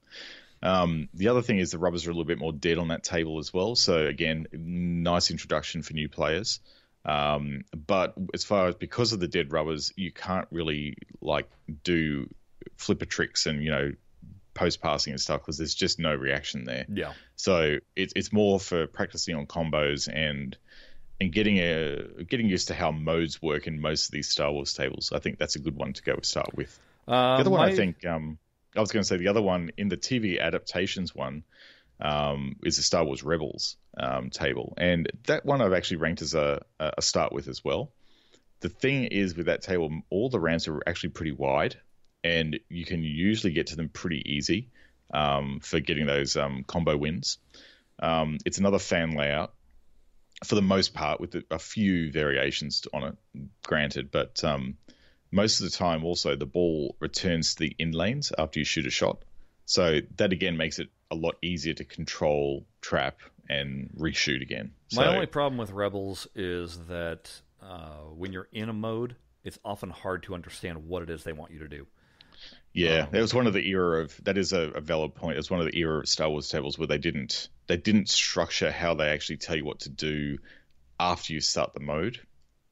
Um, 0.63 1.09
the 1.13 1.29
other 1.29 1.43
thing 1.43 1.59
is 1.59 1.71
the 1.71 1.79
rubbers 1.79 2.07
are 2.07 2.11
a 2.11 2.15
little 2.15 2.25
bit 2.25 2.39
more 2.39 2.53
dead 2.53 2.79
on 2.79 2.89
that 2.89 3.03
table 3.03 3.39
as 3.39 3.53
well. 3.53 3.75
So 3.77 4.07
again, 4.07 4.47
nice 4.53 5.31
introduction 5.31 5.83
for 5.83 5.93
new 5.95 6.09
players. 6.09 6.61
Um, 7.05 7.65
but 7.75 8.15
as 8.33 8.45
far 8.45 8.69
as 8.69 8.75
because 8.75 9.13
of 9.13 9.21
the 9.21 9.29
dead 9.29 9.53
rubbers, 9.53 9.93
you 9.97 10.11
can't 10.11 10.49
really 10.51 10.97
like 11.21 11.51
do 11.83 12.29
flipper 12.77 13.05
tricks 13.05 13.47
and 13.47 13.63
you 13.63 13.71
know 13.71 13.93
post 14.55 14.81
passing 14.81 15.13
and 15.13 15.21
stuff 15.21 15.41
because 15.41 15.59
there's 15.59 15.75
just 15.75 15.99
no 15.99 16.15
reaction 16.15 16.65
there. 16.65 16.87
Yeah. 16.89 17.13
So 17.37 17.79
it's 17.97 18.13
it's 18.17 18.33
more 18.33 18.59
for 18.61 18.87
practicing 18.87 19.35
on 19.37 19.47
combos 19.47 20.09
and 20.13 20.57
and 21.21 21.33
getting 21.33 21.59
a 21.59 22.25
getting 22.29 22.49
used 22.49 22.69
to 22.69 22.75
how 22.75 22.91
modes 22.91 23.41
work 23.43 23.67
in 23.67 23.81
most 23.81 24.07
of 24.07 24.13
these 24.13 24.29
Star 24.29 24.51
Wars 24.53 24.73
tables. 24.75 25.13
I 25.15 25.19
think 25.19 25.39
that's 25.39 25.57
a 25.57 25.61
good 25.61 25.77
one 25.77 25.93
to 25.93 26.03
go 26.03 26.17
start 26.23 26.55
with. 26.55 26.79
Uh, 27.07 27.37
The 27.37 27.41
other 27.43 27.51
one 27.51 27.61
my- 27.61 27.67
I 27.73 27.77
think 27.77 28.05
um, 28.07 28.39
I 28.77 28.81
was 28.81 28.91
going 28.91 29.03
to 29.03 29.09
say 29.09 29.17
the 29.17 29.29
other 29.29 29.43
one 29.43 29.71
in 29.77 29.89
the 29.89 29.97
TV 29.97 30.41
adaptations 30.41 31.15
one 31.15 31.45
um, 32.01 32.57
is 32.65 32.77
the 32.77 32.83
Star 32.83 33.05
Wars 33.05 33.23
Rebels 33.23 33.77
um, 33.97 34.31
table, 34.31 34.75
and 34.77 35.09
that 35.27 35.45
one 35.45 35.61
I've 35.61 35.73
actually 35.73 35.99
ranked 35.99 36.23
as 36.23 36.35
a 36.35 36.65
a 36.81 37.01
start 37.03 37.33
with 37.33 37.47
as 37.49 37.65
well. 37.65 37.91
The 38.61 38.69
thing 38.69 39.05
is 39.05 39.37
with 39.37 39.47
that 39.47 39.63
table, 39.63 39.91
all 40.11 40.29
the 40.31 40.41
ramps 40.41 40.67
are 40.69 40.81
actually 40.87 41.11
pretty 41.11 41.33
wide, 41.33 41.77
and 42.25 42.59
you 42.69 42.85
can 42.85 43.05
usually 43.05 43.53
get 43.53 43.69
to 43.69 43.77
them 43.77 43.89
pretty 43.89 44.23
easy 44.25 44.71
um, 45.13 45.61
for 45.63 45.79
getting 45.79 46.07
those 46.07 46.37
um, 46.37 46.65
combo 46.67 46.97
wins. 46.97 47.39
Um, 48.01 48.39
it's 48.45 48.59
another 48.59 48.81
fan 48.81 49.13
layout 49.13 49.55
for 50.43 50.57
the 50.57 50.63
most 50.63 50.95
part, 50.95 51.21
with 51.21 51.37
a 51.51 51.59
few 51.59 52.11
variations 52.11 52.83
on 52.93 53.05
it, 53.05 53.17
granted, 53.63 54.11
but 54.11 54.43
um, 54.45 54.77
most 55.31 55.61
of 55.61 55.71
the 55.71 55.77
time 55.77 56.05
also 56.05 56.37
the 56.37 56.47
ball 56.47 56.97
returns 56.99 57.55
to 57.55 57.61
the 57.61 57.77
in 57.79 57.93
lanes 57.93 58.33
after 58.37 58.59
you 58.59 58.65
shoot 58.65 58.87
a 58.87 58.91
shot. 58.91 59.23
So 59.67 60.01
that 60.17 60.33
again 60.33 60.57
makes 60.57 60.79
it 60.79 60.89
a 61.11 61.15
lot 61.15 61.37
easier 61.41 61.75
to 61.75 61.85
control, 61.85 62.67
trap, 62.81 63.21
and 63.49 63.91
reshoot 63.97 64.43
again. 64.43 64.73
My 64.95 65.05
So- 65.05 65.11
only 65.11 65.27
problem 65.27 65.57
with 65.59 65.71
Rebels 65.71 66.27
is 66.35 66.79
that 66.87 67.31
uh, 67.63 68.03
when 68.15 68.33
you're 68.33 68.49
in 68.53 68.69
a 68.69 68.75
mode, 68.75 69.17
it's 69.45 69.59
often 69.65 69.91
hard 69.91 70.23
to 70.25 70.35
understand 70.35 70.87
what 70.87 71.03
it 71.03 71.11
is 71.11 71.25
they 71.25 71.33
want 71.33 71.53
you 71.53 71.61
to 71.61 71.69
do. 71.69 71.87
Yeah, 72.75 73.05
um, 73.05 73.09
that 73.13 73.21
was 73.21 73.33
one 73.33 73.47
of 73.47 73.55
the 73.55 73.67
era 73.69 74.03
of 74.03 74.25
that 74.25 74.37
is 74.37 74.53
a, 74.53 74.73
a 74.73 74.81
valid 74.81 75.15
point. 75.15 75.35
It 75.35 75.39
was 75.39 75.51
one 75.51 75.61
of 75.61 75.67
the 75.71 75.79
era 75.79 76.01
of 76.01 76.09
Star 76.09 76.29
Wars 76.29 76.49
tables 76.49 76.77
where 76.77 76.89
they 76.89 76.99
didn't 76.99 77.49
they 77.69 77.77
didn't 77.77 78.09
structure 78.09 78.71
how 78.71 78.95
they 78.95 79.09
actually 79.09 79.39
tell 79.39 79.57
you 79.57 79.65
what 79.65 79.81
to 79.81 79.89
do 79.89 80.39
after 80.99 81.33
you 81.33 81.41
start 81.41 81.73
the 81.73 81.81
mode 81.81 82.21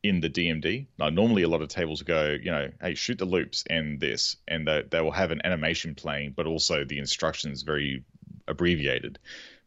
in 0.03 0.21
the 0.21 0.29
DMD. 0.29 0.87
Now, 0.99 1.11
normally 1.11 1.43
a 1.43 1.49
lot 1.49 1.63
of 1.63 1.69
tables 1.69 2.03
go, 2.03 2.31
you 2.31 2.51
know, 2.51 2.71
hey, 2.81 2.95
shoot 2.95 3.19
the 3.19 3.25
loops 3.25 3.65
and 3.71 4.01
this, 4.01 4.37
and 4.49 4.67
they, 4.67 4.83
they 4.91 5.01
will 5.01 5.13
have 5.13 5.31
an 5.31 5.43
animation 5.45 5.95
playing, 5.95 6.33
but 6.37 6.47
also 6.47 6.85
the 6.85 6.99
instructions 6.99 7.63
very 7.63 8.05
abbreviated. 8.49 9.21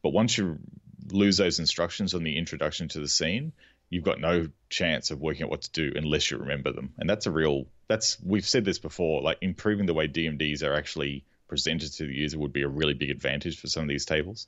But 0.03 0.09
once 0.09 0.38
you 0.38 0.59
lose 1.07 1.38
those 1.38 1.59
instructions 1.59 2.13
on 2.13 2.23
the 2.23 2.38
introduction 2.38 2.89
to 2.89 2.99
the 2.99 3.07
scene, 3.07 3.53
you've 3.89 4.03
got 4.03 4.19
no 4.19 4.49
chance 4.69 5.11
of 5.11 5.21
working 5.21 5.43
out 5.43 5.49
what 5.49 5.61
to 5.61 5.71
do 5.71 5.93
unless 5.95 6.29
you 6.29 6.38
remember 6.38 6.73
them. 6.73 6.93
And 6.97 7.09
that's 7.09 7.27
a 7.27 7.31
real 7.31 7.67
that's 7.88 8.17
we've 8.23 8.47
said 8.47 8.65
this 8.65 8.79
before, 8.79 9.21
like 9.21 9.38
improving 9.41 9.86
the 9.86 9.93
way 9.93 10.07
DMDs 10.07 10.63
are 10.63 10.73
actually 10.73 11.23
presented 11.47 11.91
to 11.93 12.07
the 12.07 12.13
user 12.13 12.39
would 12.39 12.53
be 12.53 12.63
a 12.63 12.67
really 12.67 12.93
big 12.93 13.09
advantage 13.11 13.59
for 13.59 13.67
some 13.67 13.83
of 13.83 13.89
these 13.89 14.05
tables. 14.05 14.47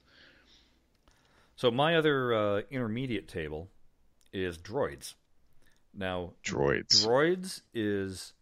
So 1.56 1.72
my 1.72 1.96
other 1.96 2.34
uh, 2.34 2.62
intermediate 2.70 3.28
table 3.28 3.70
is 4.34 4.58
droids. 4.58 5.14
Now, 5.94 6.34
Droids. 6.44 7.04
droids 7.06 7.62
is 7.74 8.34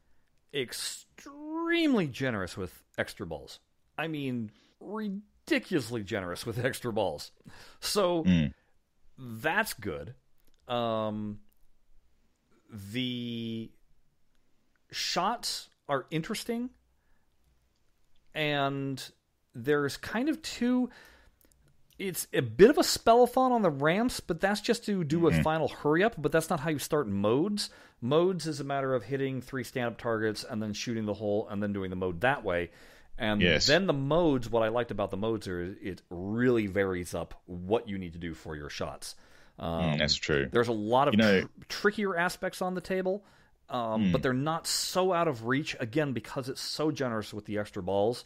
extremely 0.54 2.08
generous 2.08 2.58
with 2.58 2.82
extra 2.98 3.26
balls. 3.26 3.60
I 3.98 4.08
mean, 4.08 4.52
ridiculously 4.82 6.04
generous 6.04 6.46
with 6.46 6.58
extra 6.66 6.92
balls. 6.92 7.32
So 7.80 8.24
Mm. 8.24 8.54
that's 9.18 9.74
good. 9.74 10.14
Um, 10.68 11.40
the 12.94 13.70
shots 14.96 15.68
are 15.90 16.06
interesting, 16.10 16.70
and 18.34 19.04
there's 19.54 19.98
kind 19.98 20.30
of 20.30 20.42
two. 20.42 20.90
It's 21.98 22.28
a 22.34 22.42
bit 22.42 22.70
of 22.70 22.78
a 22.78 22.82
spellathon 22.82 23.52
on 23.52 23.62
the 23.62 23.70
ramps, 23.70 24.20
but 24.20 24.42
that's 24.42 24.60
just 24.60 24.86
to 24.86 25.04
do 25.06 25.28
a 25.28 25.44
final 25.44 25.70
hurry 25.70 26.04
up. 26.04 26.16
But 26.18 26.32
that's 26.34 26.50
not 26.50 26.60
how 26.60 26.70
you 26.70 26.80
start 26.80 27.08
modes. 27.08 27.70
Modes 28.02 28.48
is 28.48 28.60
a 28.60 28.66
matter 28.66 28.94
of 28.94 29.04
hitting 29.04 29.42
three 29.42 29.64
stand 29.64 29.88
up 29.88 29.98
targets 29.98 30.44
and 30.44 30.62
then 30.62 30.74
shooting 30.74 31.06
the 31.06 31.14
hole 31.14 31.48
and 31.50 31.64
then 31.64 31.72
doing 31.72 31.90
the 31.90 31.96
mode 31.96 32.20
that 32.22 32.44
way. 32.44 32.72
And 33.18 33.42
Yes. 33.42 33.68
then 33.68 33.88
the 33.88 33.94
modes, 33.94 34.50
what 34.50 34.62
I 34.62 34.68
liked 34.68 34.92
about 34.92 35.10
the 35.10 35.16
modes 35.16 35.48
are 35.48 35.62
it 35.82 36.02
really 36.10 36.68
varies 36.68 37.14
up 37.16 37.42
what 37.46 37.88
you 37.88 37.98
need 37.98 38.12
to 38.12 38.20
do 38.20 38.34
for 38.34 38.58
your 38.58 38.70
shots. 38.70 39.16
Um, 39.58 39.94
Mm, 39.94 39.98
that's 40.00 40.16
true. 40.16 40.50
there's 40.52 40.68
a 40.68 40.74
lot 40.74 41.08
of 41.08 41.14
You 41.14 41.20
know- 41.20 41.42
tr- 41.44 41.48
trickier 41.70 42.18
aspects 42.18 42.62
on 42.62 42.74
the 42.76 42.82
table, 42.82 43.24
um, 43.70 44.12
but 44.12 44.22
they're 44.22 44.34
not 44.34 44.68
so 44.68 45.14
out 45.14 45.28
of 45.28 45.48
reach. 45.48 45.76
Again, 45.80 46.14
because 46.14 46.50
it's 46.50 46.62
so 46.62 46.92
generous 46.92 47.34
with 47.34 47.46
the 47.46 47.58
extra 47.58 47.82
balls, 47.82 48.26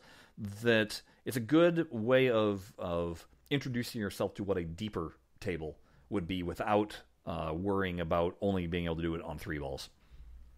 that 0.64 1.02
it's 1.26 1.38
a 1.38 1.42
good 1.42 1.88
way 1.92 2.30
of 2.30 2.74
of 2.78 3.28
introducing 3.50 4.02
yourself 4.02 4.36
to 4.36 4.44
what 4.44 4.58
a 4.58 4.64
deeper 4.64 5.18
table 5.40 5.78
would 6.10 6.28
be 6.28 6.44
without 6.44 7.02
uh, 7.26 7.52
worrying 7.54 8.00
about 8.00 8.36
only 8.42 8.68
being 8.68 8.86
able 8.86 8.96
to 8.98 9.02
do 9.02 9.16
it 9.16 9.22
on 9.22 9.38
three 9.38 9.60
balls. 9.60 9.90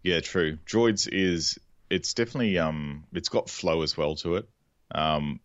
Yeah, 0.02 0.20
true. 0.20 0.58
Droids 0.66 1.08
is 1.10 1.58
it's 1.90 2.14
definitely 2.14 2.58
um 2.58 3.04
it's 3.12 3.28
got 3.28 3.50
flow 3.50 3.82
as 3.82 3.96
well 3.96 4.16
to 4.16 4.36
it. 4.36 4.48
Um 4.94 5.40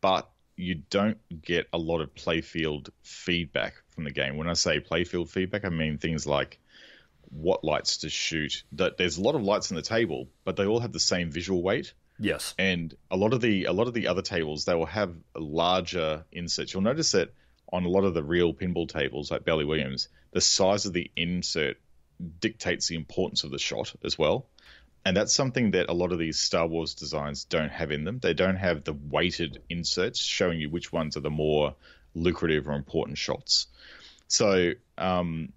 but 0.00 0.30
you 0.56 0.82
don't 0.90 1.18
get 1.42 1.68
a 1.72 1.78
lot 1.78 2.00
of 2.00 2.14
playfield 2.14 2.90
feedback 3.02 3.74
from 3.88 4.04
the 4.04 4.10
game. 4.10 4.36
When 4.36 4.48
I 4.48 4.52
say 4.52 4.78
playfield 4.78 5.30
feedback, 5.30 5.64
I 5.64 5.70
mean 5.70 5.98
things 5.98 6.26
like 6.26 6.60
what 7.30 7.64
lights 7.64 7.98
to 7.98 8.10
shoot. 8.10 8.62
That 8.72 8.96
there's 8.96 9.18
a 9.18 9.22
lot 9.22 9.34
of 9.34 9.42
lights 9.42 9.70
on 9.70 9.76
the 9.76 9.82
table, 9.82 10.28
but 10.44 10.56
they 10.56 10.66
all 10.66 10.80
have 10.80 10.92
the 10.92 11.00
same 11.00 11.30
visual 11.30 11.62
weight. 11.62 11.92
Yes. 12.22 12.54
and 12.58 12.94
a 13.10 13.16
lot 13.16 13.32
of 13.32 13.40
the 13.40 13.64
a 13.64 13.72
lot 13.72 13.88
of 13.88 13.94
the 13.94 14.08
other 14.08 14.20
tables 14.20 14.66
they 14.66 14.74
will 14.74 14.84
have 14.84 15.14
larger 15.34 16.24
inserts. 16.30 16.74
You'll 16.74 16.82
notice 16.82 17.12
that 17.12 17.32
on 17.72 17.84
a 17.84 17.88
lot 17.88 18.04
of 18.04 18.12
the 18.12 18.22
real 18.22 18.52
pinball 18.52 18.88
tables 18.88 19.30
like 19.30 19.44
Bally 19.44 19.64
Williams, 19.64 20.08
the 20.32 20.40
size 20.40 20.84
of 20.84 20.92
the 20.92 21.10
insert 21.16 21.78
dictates 22.40 22.88
the 22.88 22.96
importance 22.96 23.44
of 23.44 23.50
the 23.50 23.58
shot 23.58 23.94
as 24.04 24.18
well. 24.18 24.46
And 25.04 25.16
that's 25.16 25.32
something 25.32 25.70
that 25.70 25.88
a 25.88 25.94
lot 25.94 26.12
of 26.12 26.18
these 26.18 26.38
Star 26.38 26.66
Wars 26.66 26.94
designs 26.94 27.44
don't 27.44 27.70
have 27.70 27.90
in 27.90 28.04
them. 28.04 28.18
They 28.18 28.34
don't 28.34 28.56
have 28.56 28.84
the 28.84 28.92
weighted 28.92 29.62
inserts 29.70 30.20
showing 30.20 30.60
you 30.60 30.68
which 30.68 30.92
ones 30.92 31.16
are 31.16 31.20
the 31.20 31.30
more 31.30 31.74
lucrative 32.14 32.68
or 32.68 32.72
important 32.72 33.16
shots. 33.16 33.68
So 34.28 34.72
um, 34.98 35.52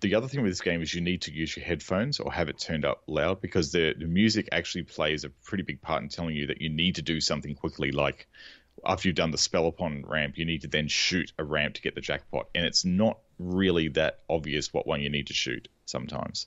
the 0.00 0.14
other 0.14 0.28
thing 0.28 0.42
with 0.42 0.52
this 0.52 0.60
game 0.60 0.82
is 0.82 0.94
you 0.94 1.00
need 1.00 1.22
to 1.22 1.32
use 1.32 1.56
your 1.56 1.64
headphones 1.64 2.20
or 2.20 2.32
have 2.32 2.48
it 2.48 2.58
turned 2.58 2.84
up 2.84 3.02
loud 3.06 3.40
because 3.40 3.72
the, 3.72 3.94
the 3.98 4.06
music 4.06 4.48
actually 4.52 4.82
plays 4.82 5.24
a 5.24 5.30
pretty 5.30 5.64
big 5.64 5.80
part 5.80 6.02
in 6.02 6.08
telling 6.08 6.36
you 6.36 6.48
that 6.48 6.60
you 6.60 6.68
need 6.68 6.96
to 6.96 7.02
do 7.02 7.20
something 7.20 7.54
quickly. 7.54 7.90
Like 7.90 8.26
after 8.84 9.08
you've 9.08 9.16
done 9.16 9.30
the 9.30 9.38
spell 9.38 9.66
upon 9.66 10.04
ramp, 10.06 10.36
you 10.36 10.44
need 10.44 10.62
to 10.62 10.68
then 10.68 10.88
shoot 10.88 11.32
a 11.38 11.44
ramp 11.44 11.76
to 11.76 11.82
get 11.82 11.94
the 11.94 12.02
jackpot. 12.02 12.48
And 12.54 12.66
it's 12.66 12.84
not 12.84 13.18
really 13.38 13.88
that 13.88 14.20
obvious 14.28 14.72
what 14.72 14.86
one 14.86 15.00
you 15.00 15.08
need 15.08 15.28
to 15.28 15.34
shoot 15.34 15.68
sometimes. 15.86 16.46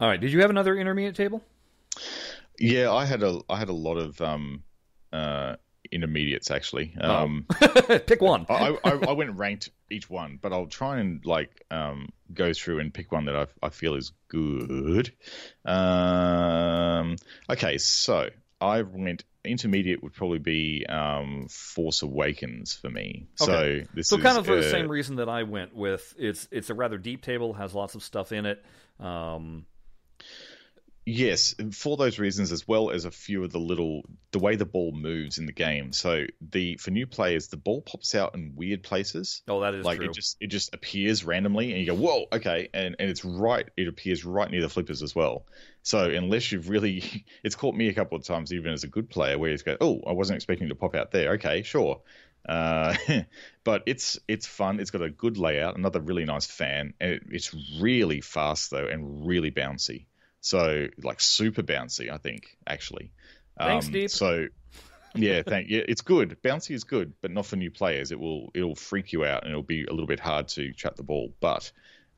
All 0.00 0.08
right. 0.08 0.20
Did 0.20 0.32
you 0.32 0.40
have 0.40 0.50
another 0.50 0.76
intermediate 0.76 1.14
table? 1.14 1.42
Yeah, 2.58 2.92
I 2.92 3.04
had 3.04 3.22
a 3.22 3.40
I 3.48 3.56
had 3.58 3.68
a 3.68 3.74
lot 3.74 3.96
of 3.96 4.20
um, 4.20 4.64
uh, 5.12 5.56
intermediates 5.92 6.50
actually. 6.50 6.94
Oh. 7.00 7.10
Um, 7.10 7.46
Pick 8.06 8.20
one. 8.20 8.46
I, 8.48 8.76
I, 8.84 8.90
I 9.08 9.12
went 9.12 9.36
ranked 9.36 9.70
each 9.90 10.08
one, 10.08 10.38
but 10.40 10.52
I'll 10.52 10.66
try 10.66 10.98
and 10.98 11.24
like 11.24 11.64
um, 11.70 12.08
go 12.32 12.52
through 12.52 12.80
and 12.80 12.92
pick 12.92 13.12
one 13.12 13.26
that 13.26 13.36
I, 13.36 13.46
I 13.62 13.68
feel 13.68 13.94
is 13.94 14.12
good. 14.28 15.12
Um, 15.64 17.16
okay, 17.50 17.78
so 17.78 18.28
I 18.60 18.82
went 18.82 19.24
intermediate 19.44 20.02
would 20.02 20.12
probably 20.12 20.38
be 20.38 20.86
um, 20.88 21.46
Force 21.48 22.02
Awakens 22.02 22.74
for 22.74 22.90
me. 22.90 23.26
Okay. 23.40 23.84
So 23.84 23.94
this 23.94 24.08
So 24.08 24.16
is, 24.16 24.22
kind 24.22 24.38
of 24.38 24.46
for 24.46 24.54
the 24.54 24.66
uh, 24.66 24.70
same 24.70 24.88
reason 24.88 25.16
that 25.16 25.28
I 25.28 25.42
went 25.42 25.74
with. 25.74 26.14
It's 26.18 26.48
it's 26.50 26.70
a 26.70 26.74
rather 26.74 26.98
deep 26.98 27.22
table, 27.22 27.52
has 27.54 27.74
lots 27.74 27.94
of 27.94 28.02
stuff 28.02 28.32
in 28.32 28.46
it. 28.46 28.64
Um, 29.00 29.66
Yes, 31.04 31.56
for 31.72 31.96
those 31.96 32.20
reasons, 32.20 32.52
as 32.52 32.68
well 32.68 32.90
as 32.90 33.04
a 33.04 33.10
few 33.10 33.42
of 33.42 33.50
the 33.50 33.58
little 33.58 34.02
the 34.30 34.38
way 34.38 34.54
the 34.54 34.64
ball 34.64 34.92
moves 34.92 35.38
in 35.38 35.46
the 35.46 35.52
game. 35.52 35.92
So 35.92 36.26
the 36.40 36.76
for 36.76 36.92
new 36.92 37.08
players, 37.08 37.48
the 37.48 37.56
ball 37.56 37.82
pops 37.82 38.14
out 38.14 38.36
in 38.36 38.54
weird 38.54 38.84
places. 38.84 39.42
oh, 39.48 39.60
that 39.60 39.74
is 39.74 39.84
like 39.84 39.98
true. 39.98 40.10
it 40.10 40.14
just 40.14 40.36
it 40.40 40.46
just 40.46 40.72
appears 40.74 41.24
randomly, 41.24 41.72
and 41.72 41.80
you 41.80 41.86
go, 41.86 41.96
"Whoa, 41.96 42.26
okay!" 42.32 42.68
And 42.72 42.94
and 43.00 43.10
it's 43.10 43.24
right. 43.24 43.68
It 43.76 43.88
appears 43.88 44.24
right 44.24 44.48
near 44.48 44.60
the 44.60 44.68
flippers 44.68 45.02
as 45.02 45.12
well. 45.12 45.46
So 45.82 46.08
unless 46.08 46.52
you've 46.52 46.68
really, 46.68 47.26
it's 47.42 47.56
caught 47.56 47.74
me 47.74 47.88
a 47.88 47.94
couple 47.94 48.16
of 48.16 48.24
times, 48.24 48.52
even 48.52 48.72
as 48.72 48.84
a 48.84 48.88
good 48.88 49.10
player, 49.10 49.38
where 49.38 49.50
you 49.50 49.56
just 49.56 49.64
go, 49.64 49.76
"Oh, 49.80 50.02
I 50.06 50.12
wasn't 50.12 50.36
expecting 50.36 50.68
to 50.68 50.76
pop 50.76 50.94
out 50.94 51.10
there." 51.10 51.32
Okay, 51.32 51.62
sure. 51.62 52.00
Uh, 52.48 52.94
but 53.64 53.82
it's 53.86 54.20
it's 54.28 54.46
fun. 54.46 54.78
It's 54.78 54.92
got 54.92 55.02
a 55.02 55.10
good 55.10 55.36
layout, 55.36 55.76
another 55.76 55.98
really 55.98 56.26
nice 56.26 56.46
fan, 56.46 56.94
and 57.00 57.14
it, 57.14 57.22
it's 57.28 57.52
really 57.80 58.20
fast 58.20 58.70
though, 58.70 58.86
and 58.86 59.26
really 59.26 59.50
bouncy. 59.50 60.06
So 60.42 60.88
like 61.02 61.20
super 61.20 61.62
bouncy, 61.62 62.10
I 62.12 62.18
think 62.18 62.58
actually. 62.66 63.12
Thanks, 63.56 63.86
um, 63.86 63.92
Deep. 63.92 64.10
So 64.10 64.48
yeah, 65.14 65.42
thank 65.42 65.70
yeah, 65.70 65.82
it's 65.88 66.02
good. 66.02 66.36
Bouncy 66.42 66.74
is 66.74 66.84
good, 66.84 67.14
but 67.22 67.30
not 67.30 67.46
for 67.46 67.56
new 67.56 67.70
players. 67.70 68.12
It 68.12 68.18
will 68.18 68.50
it'll 68.52 68.74
freak 68.74 69.12
you 69.12 69.24
out 69.24 69.44
and 69.44 69.52
it'll 69.52 69.62
be 69.62 69.84
a 69.84 69.90
little 69.90 70.06
bit 70.06 70.20
hard 70.20 70.48
to 70.48 70.72
trap 70.72 70.96
the 70.96 71.04
ball. 71.04 71.32
But 71.40 71.70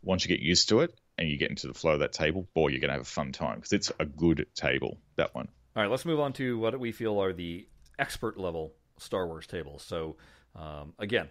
once 0.03 0.25
you 0.25 0.29
get 0.29 0.41
used 0.41 0.71
to 0.71 0.81
it 0.81 0.99
and 1.19 1.29
you 1.29 1.37
get 1.37 1.51
into 1.51 1.69
the 1.69 1.75
flow 1.75 1.93
of 1.93 2.01
that 2.01 2.13
table, 2.13 2.49
boy, 2.55 2.69
you're 2.69 2.81
gonna 2.81 2.95
have 2.95 3.03
a 3.03 3.05
fun 3.05 3.33
time 3.33 3.57
because 3.57 3.75
it's 3.75 3.93
a 4.01 4.07
good 4.07 4.47
table. 4.55 4.99
That 5.17 5.35
one. 5.35 5.49
All 5.77 5.83
right, 5.83 5.91
let's 5.91 6.07
move 6.07 6.21
on 6.21 6.33
to 6.35 6.59
what 6.59 6.79
we 6.81 6.93
feel 6.93 7.21
are 7.21 7.33
the 7.33 7.69
expert 7.99 8.39
level 8.39 8.73
Star 8.99 9.27
Wars 9.27 9.47
tables. 9.47 9.83
So 9.83 10.17
um, 10.57 10.95
again, 10.99 11.29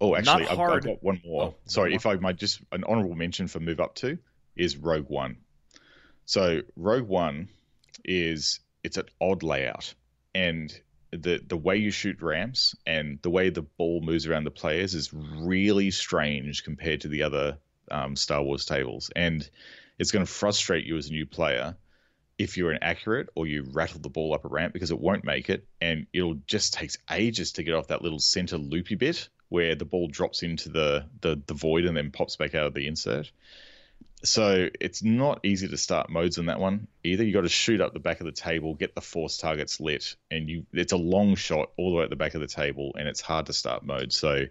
Oh, 0.00 0.14
actually, 0.14 0.46
I've, 0.46 0.58
I've 0.58 0.84
got 0.84 1.02
one 1.02 1.20
more. 1.24 1.42
Oh, 1.42 1.54
Sorry, 1.66 1.90
one 1.90 1.96
if 1.96 2.06
I 2.06 2.14
might 2.16 2.36
just 2.36 2.60
an 2.72 2.84
honorable 2.84 3.14
mention 3.14 3.48
for 3.48 3.60
move 3.60 3.80
up 3.80 3.94
to 3.96 4.18
is 4.56 4.76
Rogue 4.76 5.08
One. 5.08 5.38
So 6.26 6.62
Rogue 6.76 7.08
One 7.08 7.48
is 8.04 8.60
it's 8.82 8.96
an 8.96 9.06
odd 9.20 9.42
layout, 9.42 9.94
and 10.34 10.72
the 11.10 11.40
the 11.46 11.56
way 11.56 11.76
you 11.76 11.90
shoot 11.90 12.20
ramps 12.20 12.74
and 12.86 13.18
the 13.22 13.30
way 13.30 13.50
the 13.50 13.62
ball 13.62 14.00
moves 14.00 14.26
around 14.26 14.44
the 14.44 14.50
players 14.50 14.94
is 14.94 15.12
really 15.12 15.90
strange 15.90 16.64
compared 16.64 17.02
to 17.02 17.08
the 17.08 17.22
other 17.22 17.58
um, 17.90 18.16
Star 18.16 18.42
Wars 18.42 18.64
tables, 18.64 19.10
and 19.14 19.48
it's 19.98 20.10
going 20.10 20.24
to 20.24 20.30
frustrate 20.30 20.86
you 20.86 20.96
as 20.96 21.08
a 21.08 21.12
new 21.12 21.26
player 21.26 21.76
if 22.36 22.56
you're 22.56 22.72
inaccurate 22.72 23.28
or 23.36 23.46
you 23.46 23.64
rattle 23.72 24.00
the 24.00 24.08
ball 24.08 24.34
up 24.34 24.44
a 24.44 24.48
ramp 24.48 24.72
because 24.72 24.90
it 24.90 24.98
won't 24.98 25.24
make 25.24 25.50
it, 25.50 25.66
and 25.80 26.06
it'll 26.12 26.34
just 26.46 26.74
takes 26.74 26.96
ages 27.10 27.52
to 27.52 27.62
get 27.62 27.74
off 27.74 27.88
that 27.88 28.02
little 28.02 28.18
center 28.18 28.58
loopy 28.58 28.96
bit 28.96 29.28
where 29.50 29.74
the 29.76 29.84
ball 29.84 30.08
drops 30.08 30.42
into 30.42 30.68
the, 30.68 31.04
the, 31.20 31.40
the 31.46 31.54
void 31.54 31.84
and 31.84 31.96
then 31.96 32.10
pops 32.10 32.34
back 32.36 32.54
out 32.54 32.66
of 32.66 32.74
the 32.74 32.86
insert. 32.88 33.30
So 34.24 34.68
it's 34.80 35.02
not 35.02 35.40
easy 35.44 35.68
to 35.68 35.76
start 35.76 36.08
modes 36.08 36.38
on 36.38 36.46
that 36.46 36.58
one 36.58 36.88
either. 37.02 37.22
You 37.22 37.32
got 37.32 37.42
to 37.42 37.48
shoot 37.48 37.80
up 37.80 37.92
the 37.92 38.00
back 38.00 38.20
of 38.20 38.26
the 38.26 38.32
table, 38.32 38.74
get 38.74 38.94
the 38.94 39.00
force 39.00 39.36
targets 39.36 39.80
lit, 39.80 40.16
and 40.30 40.48
you 40.48 40.66
it's 40.72 40.92
a 40.92 40.96
long 40.96 41.34
shot 41.34 41.70
all 41.76 41.90
the 41.90 41.96
way 41.98 42.04
at 42.04 42.10
the 42.10 42.16
back 42.16 42.34
of 42.34 42.40
the 42.40 42.46
table, 42.46 42.94
and 42.98 43.06
it's 43.06 43.20
hard 43.20 43.46
to 43.46 43.52
start 43.52 43.84
mode. 43.84 44.12
So 44.12 44.46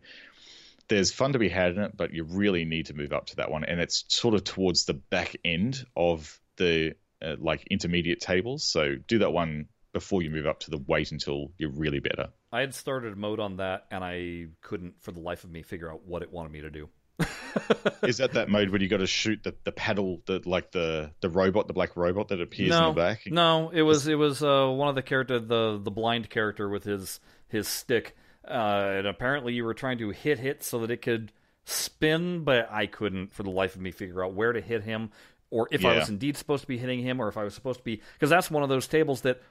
there's 0.90 1.12
fun 1.12 1.34
to 1.34 1.40
be 1.40 1.50
had 1.50 1.72
in 1.72 1.80
it, 1.82 1.98
but 1.98 2.14
you 2.14 2.24
really 2.24 2.66
need 2.66 2.88
to 2.88 2.94
move 2.94 3.14
up 3.14 3.28
to 3.28 3.38
that 3.38 3.50
one, 3.50 3.64
and 3.64 3.80
it's 3.80 4.06
sort 4.08 4.36
of 4.36 4.44
towards 4.44 4.86
the 4.86 4.94
back 4.94 5.36
end 5.44 5.84
of 5.96 6.40
the 6.58 6.94
uh, 7.24 7.36
like 7.40 7.66
intermediate 7.72 8.20
tables. 8.20 8.64
So 8.64 8.96
do 9.08 9.20
that 9.20 9.34
one 9.34 9.68
before 9.92 10.22
you 10.22 10.30
move 10.30 10.46
up 10.46 10.60
to 10.62 10.72
the 10.72 10.78
wait 10.78 11.12
until 11.12 11.52
you're 11.58 11.70
really 11.70 12.00
better. 12.00 12.30
I 12.52 12.62
had 12.62 12.76
started 12.76 13.14
a 13.14 13.16
mode 13.16 13.40
on 13.40 13.58
that, 13.58 13.86
and 13.90 14.04
I 14.04 14.48
couldn't, 14.62 15.02
for 15.02 15.12
the 15.12 15.20
life 15.20 15.44
of 15.44 15.52
me, 15.52 15.64
figure 15.64 15.92
out 15.92 16.06
what 16.06 16.22
it 16.22 16.32
wanted 16.32 16.52
me 16.52 16.62
to 16.62 16.70
do. 16.70 16.90
Is 18.04 18.18
that 18.18 18.34
that 18.34 18.50
mode 18.50 18.70
where 18.70 18.82
you 18.82 18.88
got 18.88 18.98
to 18.98 19.08
shoot 19.08 19.44
the, 19.44 19.54
the 19.64 19.72
paddle, 19.72 20.22
the 20.26 20.42
like 20.46 20.72
the 20.72 21.12
the 21.22 21.30
robot, 21.30 21.68
the 21.68 21.74
black 21.74 21.96
robot 21.96 22.30
that 22.30 22.42
appears 22.42 22.70
no, 22.70 22.90
in 22.90 22.96
the 22.96 23.02
back? 23.02 23.22
no, 23.28 23.70
it 23.70 23.84
was 23.84 24.08
it 24.08 24.16
was 24.16 24.44
uh, 24.44 24.68
one 24.68 24.90
of 24.90 24.96
the 24.96 25.04
character, 25.04 25.40
the 25.40 25.80
the 25.82 25.92
blind 25.92 26.30
character 26.30 26.68
with 26.68 26.84
his 26.84 27.20
his 27.48 27.68
stick, 27.68 28.16
uh, 28.48 28.96
and 28.98 29.08
apparently 29.08 29.54
you 29.54 29.64
were 29.64 29.74
trying 29.74 30.00
to 30.00 30.10
hit 30.10 30.40
hit 30.40 30.64
so 30.64 30.80
that 30.80 30.92
it 30.92 31.02
could 31.02 31.32
spin, 31.66 32.44
but 32.44 32.70
I 32.72 32.88
couldn't, 32.88 33.32
for 33.34 33.44
the 33.44 33.52
life 33.52 33.76
of 33.76 33.82
me, 33.82 33.92
figure 33.92 34.24
out 34.24 34.34
where 34.34 34.52
to 34.52 34.62
hit 34.62 34.84
him, 34.84 35.12
or 35.50 35.68
if 35.72 35.86
I 35.86 35.96
was 35.98 36.10
indeed 36.10 36.36
supposed 36.36 36.62
to 36.62 36.68
be 36.68 36.78
hitting 36.78 37.02
him, 37.02 37.22
or 37.22 37.28
if 37.28 37.38
I 37.38 37.44
was 37.44 37.54
supposed 37.54 37.80
to 37.80 37.84
be 37.86 38.02
because 38.14 38.30
that's 38.30 38.50
one 38.50 38.64
of 38.64 38.70
those 38.70 38.88
tables 38.88 39.22
that, 39.22 39.42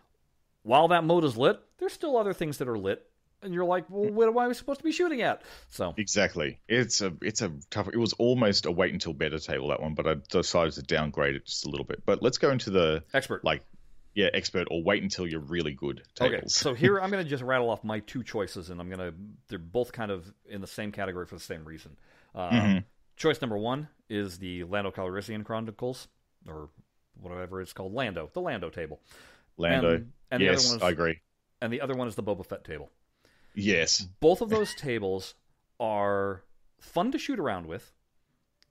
while 0.65 0.89
that 0.89 1.05
mode 1.05 1.25
is 1.25 1.37
lit, 1.37 1.61
there's 1.79 1.93
still 1.93 2.17
other 2.17 2.35
things 2.35 2.59
that 2.59 2.69
are 2.69 2.79
lit, 2.79 3.09
and 3.43 3.53
you're 3.53 3.65
like, 3.65 3.85
well, 3.89 4.11
what 4.11 4.29
am 4.29 4.39
I 4.39 4.53
supposed 4.53 4.79
to 4.81 4.85
be 4.85 4.93
shooting 4.93 5.23
at? 5.23 5.43
So 5.71 5.95
Exactly. 5.97 6.59
It's 6.69 7.01
a 7.01 7.13
it's 7.23 7.43
a 7.43 7.53
tough. 7.71 7.89
It 7.89 7.97
was 7.99 8.13
almost 8.15 8.67
a 8.67 8.71
wait 8.71 8.93
until 8.93 9.13
better 9.13 9.39
table 9.39 9.69
that 9.69 9.81
one, 9.83 9.95
but 9.95 10.07
I 10.07 10.15
decided 10.31 10.75
to 10.75 10.83
downgrade 10.83 11.35
it 11.37 11.47
just 11.47 11.67
a 11.67 11.69
little 11.71 11.87
bit. 11.87 12.03
But 12.07 12.23
let's 12.23 12.39
go 12.39 12.51
into 12.51 12.71
the 12.71 13.03
expert. 13.15 13.45
like 13.45 13.65
yeah 14.15 14.29
expert 14.35 14.69
or 14.71 14.83
wait 14.83 15.03
until 15.03 15.27
you're 15.27 15.41
really 15.41 15.73
good 15.73 16.03
tables. 16.15 16.35
Okay, 16.35 16.47
so 16.49 16.75
here 16.75 17.01
I'm 17.01 17.11
going 17.11 17.25
to 17.25 17.29
just 17.31 17.43
rattle 17.43 17.71
off 17.71 17.83
my 17.83 18.01
two 18.01 18.23
choices, 18.23 18.71
and 18.71 18.81
I'm 18.81 18.89
going 18.89 18.99
to. 19.01 19.15
They're 19.49 19.59
both 19.59 19.93
kind 19.93 20.11
of 20.11 20.31
in 20.49 20.61
the 20.61 20.67
same 20.67 20.93
category 20.93 21.27
for 21.27 21.35
the 21.35 21.41
same 21.41 21.65
reason. 21.65 21.97
Uh, 22.35 22.51
Mhm. 22.51 22.85
Choice 23.17 23.41
number 23.41 23.59
one 23.59 23.89
is 24.09 24.39
the 24.39 24.65
Lando 24.65 24.91
Calrissian 24.91 25.45
Chronicles, 25.45 26.09
or 26.49 26.71
whatever 27.21 27.61
it's 27.61 27.73
called, 27.73 27.93
Lando, 27.93 28.31
the 28.33 28.41
Lando 28.41 28.69
table. 28.71 29.01
Lando. 29.59 29.97
And, 29.97 30.13
and 30.31 30.43
yes, 30.43 30.63
the 30.71 30.77
other 30.77 30.79
one 30.85 30.89
I 30.89 30.93
agree. 30.93 31.21
and 31.61 31.73
the 31.73 31.81
other 31.83 31.95
one 31.95 32.09
is 32.09 32.15
the 32.15 32.23
Boba 32.23 32.45
Fett 32.45 32.65
table. 32.65 32.91
Yes. 33.55 34.01
Both 34.21 34.41
of 34.41 34.49
those 34.51 34.75
tables 34.75 35.35
are 35.81 36.43
fun 36.81 37.13
to 37.13 37.19
shoot 37.19 37.39
around 37.39 37.67
with, 37.67 37.93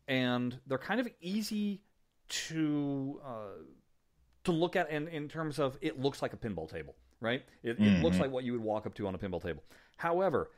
and 0.07 0.59
they're 0.67 0.77
kind 0.77 0.99
of 0.99 1.07
easy 1.21 1.81
to 2.29 3.19
uh, 3.25 3.63
to 4.43 4.51
look 4.51 4.75
at 4.75 4.89
in, 4.89 5.07
in 5.07 5.27
terms 5.27 5.59
of 5.59 5.77
it 5.81 5.99
looks 5.99 6.21
like 6.21 6.33
a 6.33 6.37
pinball 6.37 6.69
table, 6.69 6.95
right? 7.19 7.43
It, 7.63 7.79
it 7.79 8.01
looks 8.01 8.17
Mhm. 8.17 8.21
like 8.21 8.31
what 8.31 8.43
you 8.43 8.53
would 8.53 8.61
walk 8.61 8.85
up 8.87 8.93
to 8.95 9.07
on 9.07 9.13
a 9.13 9.17
pinball 9.17 9.41
table. 9.41 9.63
However, 9.97 10.49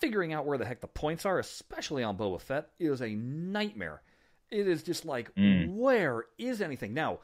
figuring 0.00 0.32
out 0.32 0.44
where 0.46 0.58
the 0.58 0.64
heck 0.64 0.80
the 0.80 0.88
points 0.88 1.24
are, 1.24 1.38
especially 1.38 2.02
on 2.02 2.16
Boba 2.16 2.40
Fett, 2.40 2.70
is 2.80 3.00
a 3.00 3.10
nightmare. 3.10 4.02
It 4.50 4.66
is 4.66 4.82
just 4.82 5.04
like, 5.04 5.32
Mm. 5.36 5.74
where 5.76 6.24
is 6.38 6.60
anything? 6.60 6.94
Now, 6.94 7.20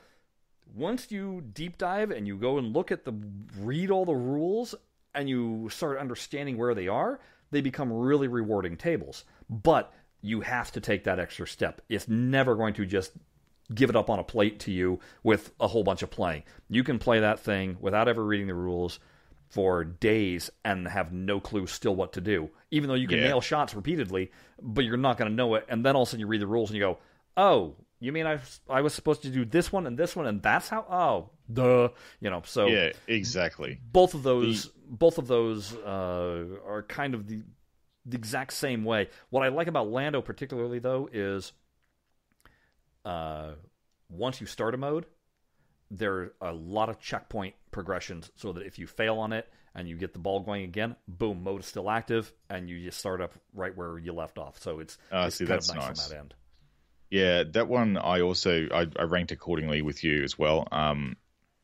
once 0.75 1.11
you 1.11 1.41
deep 1.53 1.79
dive 1.79 2.11
and 2.11 2.27
you 2.27 2.37
go 2.37 2.59
and 2.59 2.73
look 2.75 2.93
at 2.93 3.05
the 3.05 3.13
read 3.59 3.91
all 3.91 4.05
the 4.05 4.15
rules 4.15 4.75
and 5.19 5.29
you 5.29 5.69
start 5.71 5.99
understanding 5.99 6.57
where 6.57 6.75
they 6.75 6.89
are, 6.89 7.19
they 7.51 7.61
become 7.61 7.93
really 7.93 8.29
rewarding 8.29 8.77
tables. 8.77 9.25
But 9.51 9.93
you 10.23 10.41
have 10.43 10.71
to 10.73 10.81
take 10.81 11.05
that 11.05 11.19
extra 11.19 11.47
step. 11.47 11.81
It's 11.89 12.09
never 12.09 12.55
going 12.55 12.75
to 12.75 12.87
just 12.87 13.13
give 13.75 13.91
it 13.91 13.97
up 13.97 14.09
on 14.09 14.19
a 14.19 14.25
plate 14.25 14.61
to 14.61 14.71
you 14.73 15.01
with 15.23 15.51
a 15.61 15.67
whole 15.67 15.83
bunch 15.85 16.03
of 16.03 16.11
playing. 16.11 16.45
You 16.71 16.85
can 16.85 16.99
play 16.99 17.21
that 17.21 17.41
thing 17.41 17.77
without 17.81 18.09
ever 18.09 18.25
reading 18.25 18.47
the 18.47 18.55
rules 18.55 18.99
for 19.51 19.83
days 19.85 20.51
and 20.65 20.87
have 20.87 21.13
no 21.13 21.41
clue 21.41 21.67
still 21.67 21.97
what 21.97 22.13
to 22.13 22.21
do. 22.21 22.51
Even 22.71 22.89
though 22.89 22.95
you 22.95 23.09
can 23.09 23.19
Yeah. 23.19 23.25
nail 23.29 23.41
shots 23.41 23.75
repeatedly, 23.75 24.31
but 24.63 24.85
you're 24.85 24.97
not 24.97 25.19
going 25.19 25.31
to 25.31 25.35
know 25.37 25.55
it. 25.57 25.67
And 25.69 25.85
then 25.85 25.97
all 25.97 26.03
of 26.03 26.09
a 26.09 26.11
sudden 26.11 26.21
you 26.21 26.27
read 26.27 26.41
the 26.41 26.47
rules 26.47 26.71
and 26.71 26.77
you 26.77 26.83
go, 26.83 26.99
"Oh, 27.39 27.77
you 28.01 28.13
mean 28.13 28.27
I 28.27 28.39
I 28.69 28.83
was 28.83 28.93
supposed 28.93 29.23
to 29.23 29.31
do 29.31 29.45
this 29.47 29.73
one 29.73 29.87
and 29.87 29.97
this 29.99 30.15
one 30.15 30.27
and 30.27 30.43
that's 30.43 30.69
how? 30.69 30.85
Oh, 30.91 31.31
duh." 31.51 31.89
You 32.21 32.29
know, 32.31 32.43
so 32.45 32.67
Yeah. 32.67 32.91
Exactly. 33.07 33.81
both 33.91 34.13
of 34.15 34.23
those 34.23 34.67
both 34.87 35.17
of 35.19 35.27
those 35.27 35.75
uh, 35.75 36.45
are 36.67 36.83
kind 36.83 37.15
of 37.15 37.27
the 37.27 37.43
the 38.05 38.17
exact 38.17 38.53
same 38.55 38.85
way. 38.85 39.09
What 39.31 39.43
I 39.45 39.49
like 39.49 39.67
about 39.69 39.89
Lando 39.89 40.21
particularly 40.23 40.79
though 40.79 41.09
is 41.13 41.53
uh, 43.05 43.53
once 44.11 44.41
you 44.41 44.47
start 44.47 44.75
a 44.75 44.77
mode, 44.79 45.07
there 45.91 46.13
are 46.15 46.33
a 46.51 46.53
lot 46.53 46.89
of 46.89 46.99
checkpoint 47.01 47.55
progressions 47.71 48.31
so 48.37 48.53
that 48.53 48.67
if 48.67 48.79
you 48.79 48.87
fail 48.87 49.19
on 49.19 49.33
it 49.33 49.49
and 49.75 49.89
you 49.89 49.97
get 49.97 50.13
the 50.13 50.19
ball 50.19 50.41
going 50.41 50.65
again, 50.65 50.97
boom, 51.07 51.43
mode 51.43 51.61
is 51.61 51.67
still 51.67 51.91
active 51.91 52.33
and 52.51 52.69
you 52.69 52.81
just 52.85 52.99
start 52.99 53.21
up 53.21 53.33
right 53.55 53.77
where 53.77 53.99
you 53.99 54.13
left 54.13 54.39
off. 54.39 54.61
So 54.61 54.81
it's, 54.81 54.99
Ah, 55.13 55.27
it's 55.27 55.37
see, 55.37 55.45
kind 55.47 55.57
that's 55.57 55.69
of 55.71 55.77
nice, 55.77 55.89
nice. 55.89 56.05
on 56.07 56.11
that 56.11 56.19
end. 56.19 56.35
Yeah, 57.11 57.45
that 57.53 57.69
one 57.69 57.97
I 57.97 58.21
also 58.21 58.69
I, 58.73 58.87
I 58.99 59.05
ranked 59.05 59.33
accordingly 59.33 59.83
with 59.83 60.05
you 60.05 60.23
as 60.23 60.39
well. 60.39 60.69
Um, 60.71 61.17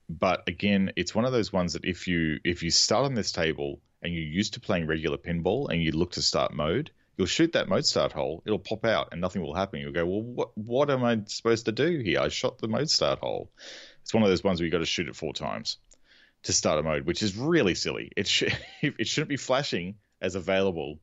but 0.09 0.45
again, 0.47 0.93
it's 0.97 1.15
one 1.15 1.25
of 1.25 1.33
those 1.33 1.53
ones 1.53 1.75
that 1.75 1.85
if 1.85 2.07
you 2.09 2.39
if 2.45 2.63
you 2.63 2.71
start 2.71 3.05
on 3.05 3.15
this 3.15 3.33
table 3.33 3.81
and 4.03 4.13
you're 4.13 4.23
used 4.23 4.55
to 4.55 4.61
playing 4.61 4.87
regular 4.87 5.17
pinball 5.17 5.71
and 5.71 5.83
you 5.83 5.93
look 5.93 6.13
to 6.13 6.23
start 6.23 6.53
mode, 6.53 6.91
you'll 7.17 7.27
shoot 7.27 7.53
that 7.53 7.69
mode 7.69 7.87
start 7.87 8.13
hole, 8.13 8.43
it'll 8.47 8.59
pop 8.59 8.85
out 8.85 9.09
and 9.13 9.21
nothing 9.21 9.43
will 9.43 9.55
happen. 9.55 9.81
You'll 9.81 9.93
go, 9.93 10.07
well, 10.07 10.23
what 10.23 10.59
what 10.59 10.91
am 10.91 11.05
I 11.05 11.21
supposed 11.27 11.67
to 11.67 11.73
do 11.73 11.99
here? 11.99 12.21
I 12.21 12.29
shot 12.29 12.59
the 12.59 12.69
mode 12.69 12.91
start 12.91 13.19
hole. 13.19 13.51
It's 14.03 14.15
one 14.15 14.23
of 14.23 14.29
those 14.29 14.45
ones 14.45 14.61
where 14.61 14.67
you 14.67 14.73
got 14.73 14.79
to 14.79 14.87
shoot 14.87 15.09
it 15.09 15.17
four 15.17 15.33
times 15.33 15.79
to 16.45 16.53
start 16.53 16.79
a 16.79 16.83
mode, 16.83 17.07
which 17.07 17.23
is 17.23 17.37
really 17.37 17.75
silly. 17.75 18.11
It 18.17 18.27
should 18.27 18.57
it 18.83 19.09
shouldn't 19.09 19.31
be 19.31 19.37
flashing 19.37 19.97
as 20.21 20.35
available 20.35 21.01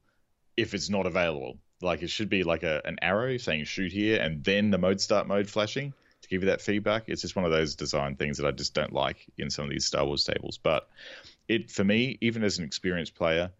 if 0.57 0.73
it's 0.73 0.89
not 0.89 1.05
available. 1.05 1.57
Like 1.81 2.01
it 2.01 2.09
should 2.09 2.29
be 2.29 2.43
like 2.43 2.63
a, 2.63 2.81
an 2.85 2.97
arrow 3.01 3.37
saying 3.37 3.65
shoot 3.65 3.91
here 3.91 4.21
and 4.21 4.43
then 4.43 4.71
the 4.71 4.77
mode 4.77 5.01
start 5.01 5.27
mode 5.27 5.49
flashing 5.49 5.93
to 6.21 6.29
give 6.29 6.43
you 6.43 6.49
that 6.49 6.61
feedback. 6.61 7.05
It's 7.07 7.21
just 7.21 7.35
one 7.35 7.45
of 7.45 7.51
those 7.51 7.75
design 7.75 8.15
things 8.15 8.37
that 8.37 8.47
I 8.47 8.51
just 8.51 8.73
don't 8.73 8.93
like 8.93 9.25
in 9.37 9.49
some 9.49 9.65
of 9.65 9.71
these 9.71 9.85
Star 9.85 10.05
Wars 10.05 10.23
tables. 10.23 10.59
But 10.61 10.87
it 11.47 11.71
for 11.71 11.83
me, 11.83 12.17
even 12.21 12.43
as 12.43 12.57
an 12.57 12.65
experienced 12.65 13.15
player, 13.15 13.51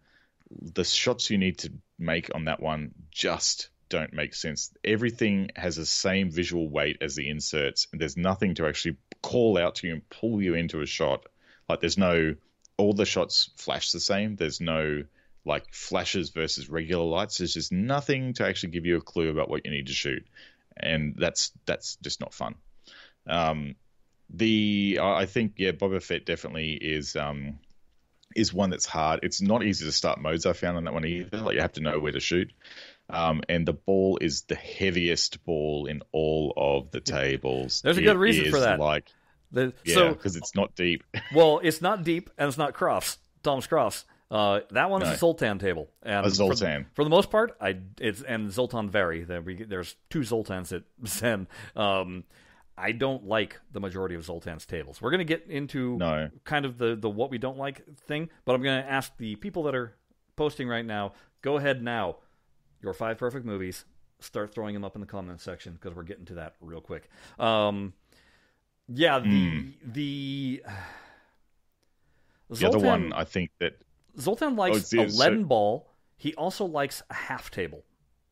the 0.60 0.84
shots 0.84 1.30
you 1.30 1.38
need 1.38 1.58
to 1.58 1.72
make 1.98 2.34
on 2.34 2.44
that 2.44 2.60
one 2.60 2.92
just 3.10 3.68
don't 3.88 4.12
make 4.12 4.34
sense. 4.34 4.72
Everything 4.84 5.50
has 5.54 5.76
the 5.76 5.86
same 5.86 6.30
visual 6.30 6.68
weight 6.68 6.98
as 7.02 7.14
the 7.14 7.28
inserts, 7.28 7.88
and 7.92 8.00
there's 8.00 8.16
nothing 8.16 8.54
to 8.54 8.66
actually 8.66 8.96
call 9.22 9.58
out 9.58 9.76
to 9.76 9.86
you 9.86 9.92
and 9.94 10.08
pull 10.08 10.40
you 10.40 10.54
into 10.54 10.80
a 10.80 10.86
shot. 10.86 11.26
Like 11.68 11.80
there's 11.80 11.98
no 11.98 12.34
all 12.76 12.94
the 12.94 13.04
shots 13.04 13.50
flash 13.56 13.92
the 13.92 14.00
same. 14.00 14.36
There's 14.36 14.60
no 14.60 15.04
like 15.44 15.72
flashes 15.72 16.30
versus 16.30 16.68
regular 16.68 17.04
lights. 17.04 17.38
There's 17.38 17.54
just 17.54 17.72
nothing 17.72 18.34
to 18.34 18.46
actually 18.46 18.70
give 18.70 18.86
you 18.86 18.96
a 18.96 19.00
clue 19.00 19.30
about 19.30 19.48
what 19.48 19.64
you 19.64 19.70
need 19.70 19.88
to 19.88 19.92
shoot, 19.92 20.24
and 20.76 21.14
that's 21.18 21.52
that's 21.66 21.96
just 21.96 22.20
not 22.20 22.34
fun. 22.34 22.54
Um, 23.26 23.76
the 24.30 24.98
I 25.02 25.26
think 25.26 25.54
yeah, 25.56 25.72
Boba 25.72 26.02
Fett 26.02 26.24
definitely 26.24 26.72
is 26.72 27.16
um, 27.16 27.58
is 28.34 28.52
one 28.52 28.70
that's 28.70 28.86
hard. 28.86 29.20
It's 29.22 29.40
not 29.42 29.62
easy 29.62 29.84
to 29.84 29.92
start 29.92 30.20
modes. 30.20 30.46
I 30.46 30.52
found 30.52 30.76
on 30.76 30.84
that 30.84 30.94
one 30.94 31.04
either. 31.04 31.38
Like 31.38 31.54
you 31.54 31.60
have 31.60 31.72
to 31.72 31.80
know 31.80 31.98
where 31.98 32.12
to 32.12 32.20
shoot. 32.20 32.52
Um, 33.10 33.42
and 33.48 33.66
the 33.66 33.74
ball 33.74 34.18
is 34.20 34.42
the 34.42 34.54
heaviest 34.54 35.44
ball 35.44 35.86
in 35.86 36.02
all 36.12 36.54
of 36.56 36.90
the 36.92 37.00
tables. 37.00 37.82
There's 37.82 37.98
a 37.98 38.02
good 38.02 38.16
reason 38.16 38.50
for 38.50 38.60
that. 38.60 38.80
Like, 38.80 39.06
The- 39.50 39.74
yeah, 39.84 39.94
so, 39.94 40.08
because 40.14 40.36
it's 40.36 40.54
not 40.54 40.74
deep. 40.74 41.04
well, 41.34 41.60
it's 41.62 41.82
not 41.82 42.04
deep 42.04 42.30
and 42.38 42.48
it's 42.48 42.56
not 42.56 42.72
Crofts, 42.74 43.18
Tom's 43.42 43.66
Crofts. 43.66 44.04
Uh, 44.32 44.60
that 44.70 44.88
one 44.88 45.02
is 45.02 45.08
a 45.10 45.16
Zoltan 45.18 45.58
table, 45.58 45.90
and 46.02 46.24
A 46.24 46.30
for- 46.30 46.34
Zoltan. 46.34 46.86
For, 46.94 47.04
the 47.04 47.10
most 47.10 47.30
part, 47.30 47.54
I 47.60 47.76
it's 48.00 48.22
and 48.22 48.50
Zoltan 48.50 48.88
vary. 48.88 49.24
There 49.24 49.42
we, 49.42 49.62
there's 49.62 49.94
two 50.08 50.20
Zoltans 50.20 50.72
at 50.72 50.84
Zen. 51.06 51.46
Um, 51.76 52.24
I 52.78 52.92
don't 52.92 53.26
like 53.26 53.60
the 53.72 53.80
majority 53.80 54.14
of 54.14 54.22
Zoltan's 54.24 54.64
tables. 54.64 55.02
We're 55.02 55.10
going 55.10 55.18
to 55.18 55.24
get 55.26 55.46
into 55.50 55.98
No. 55.98 56.30
kind 56.44 56.64
of 56.64 56.78
the 56.78 56.96
the 56.96 57.10
what 57.10 57.30
we 57.30 57.36
don't 57.36 57.58
like 57.58 57.84
thing, 58.06 58.30
but 58.46 58.54
I'm 58.54 58.62
going 58.62 58.82
to 58.82 58.90
ask 58.90 59.14
the 59.18 59.36
people 59.36 59.64
that 59.64 59.74
are 59.74 59.94
posting 60.36 60.66
right 60.66 60.84
now. 60.86 61.12
Go 61.42 61.58
ahead 61.58 61.82
now. 61.82 62.16
Your 62.82 62.94
five 62.94 63.18
perfect 63.18 63.44
movies. 63.44 63.84
Start 64.20 64.54
throwing 64.54 64.72
them 64.72 64.84
up 64.84 64.94
in 64.94 65.00
the 65.02 65.06
comments 65.06 65.42
section 65.44 65.74
because 65.74 65.94
we're 65.94 66.04
getting 66.04 66.24
to 66.26 66.34
that 66.36 66.54
real 66.62 66.80
quick. 66.80 67.10
Um, 67.38 67.92
yeah, 68.88 69.18
the 69.18 69.50
Hmm. 69.50 69.70
the 69.84 70.62
The 72.50 72.66
other 72.68 72.78
one, 72.78 73.12
I 73.12 73.24
think 73.24 73.50
that 73.60 73.74
Zoltan 74.18 74.52
oh, 74.54 74.56
likes 74.56 74.92
it's- 74.92 75.14
a 75.14 75.18
leaden 75.18 75.44
ball. 75.44 75.88
He 76.16 76.34
also 76.34 76.64
likes 76.66 77.02
a 77.10 77.14
half 77.14 77.50
table. 77.50 77.84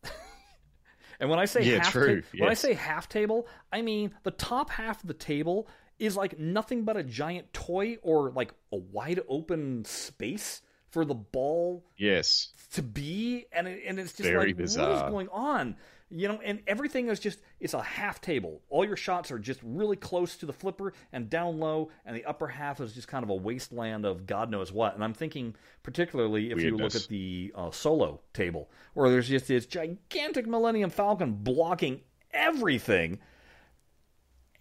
and 1.20 1.28
when 1.28 1.38
I 1.38 1.44
say 1.44 1.62
Yeah, 1.62 1.78
half 1.82 1.92
true, 1.92 2.22
ta- 2.22 2.28
when 2.38 2.48
I 2.48 2.54
say 2.54 2.74
half 2.74 3.08
table, 3.08 3.46
I 3.72 3.82
mean 3.82 4.14
the 4.22 4.30
top 4.30 4.70
half 4.70 5.02
of 5.02 5.08
the 5.08 5.14
table 5.14 5.68
is 5.98 6.16
like 6.16 6.38
nothing 6.38 6.84
but 6.84 6.96
a 6.96 7.02
giant 7.02 7.52
toy 7.52 7.98
or 8.02 8.30
like 8.30 8.52
a 8.72 8.76
wide 8.76 9.20
open 9.28 9.84
space 9.84 10.62
for 10.88 11.04
the 11.04 11.14
ball 11.14 11.84
yes, 11.96 12.48
to 12.72 12.82
be 12.82 13.46
and 13.52 13.68
it, 13.68 13.82
and 13.86 13.98
it's 14.00 14.12
just 14.12 14.28
Very 14.28 14.38
like 14.38 14.46
what 14.48 14.56
bizarre. 14.56 15.06
is 15.06 15.10
going 15.12 15.28
on 15.30 15.76
you 16.10 16.28
know 16.28 16.40
and 16.44 16.60
everything 16.66 17.08
is 17.08 17.20
just 17.20 17.40
it's 17.60 17.74
a 17.74 17.82
half 17.82 18.20
table. 18.20 18.60
All 18.68 18.84
your 18.84 18.96
shots 18.96 19.30
are 19.30 19.38
just 19.38 19.60
really 19.62 19.96
close 19.96 20.36
to 20.38 20.46
the 20.46 20.52
flipper 20.52 20.92
and 21.12 21.30
down 21.30 21.58
low 21.58 21.90
and 22.04 22.16
the 22.16 22.24
upper 22.24 22.48
half 22.48 22.80
is 22.80 22.92
just 22.92 23.08
kind 23.08 23.22
of 23.22 23.30
a 23.30 23.34
wasteland 23.34 24.04
of 24.04 24.26
god 24.26 24.50
knows 24.50 24.72
what. 24.72 24.94
And 24.94 25.04
i'm 25.04 25.14
thinking 25.14 25.54
particularly 25.82 26.50
if 26.50 26.60
you 26.60 26.76
look 26.76 26.94
at 26.94 27.06
the 27.08 27.52
uh, 27.54 27.70
solo 27.70 28.20
table 28.32 28.70
where 28.94 29.10
there's 29.10 29.28
just 29.28 29.48
this 29.48 29.66
gigantic 29.66 30.46
millennium 30.46 30.90
falcon 30.90 31.32
blocking 31.32 32.00
everything 32.32 33.18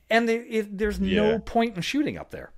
and 0.09 0.27
there, 0.27 0.43
it, 0.47 0.77
there's 0.77 0.99
no 0.99 1.39
point 1.39 1.75
in 1.75 1.81
shooting 1.81 2.17
up 2.17 2.31
there. 2.31 2.51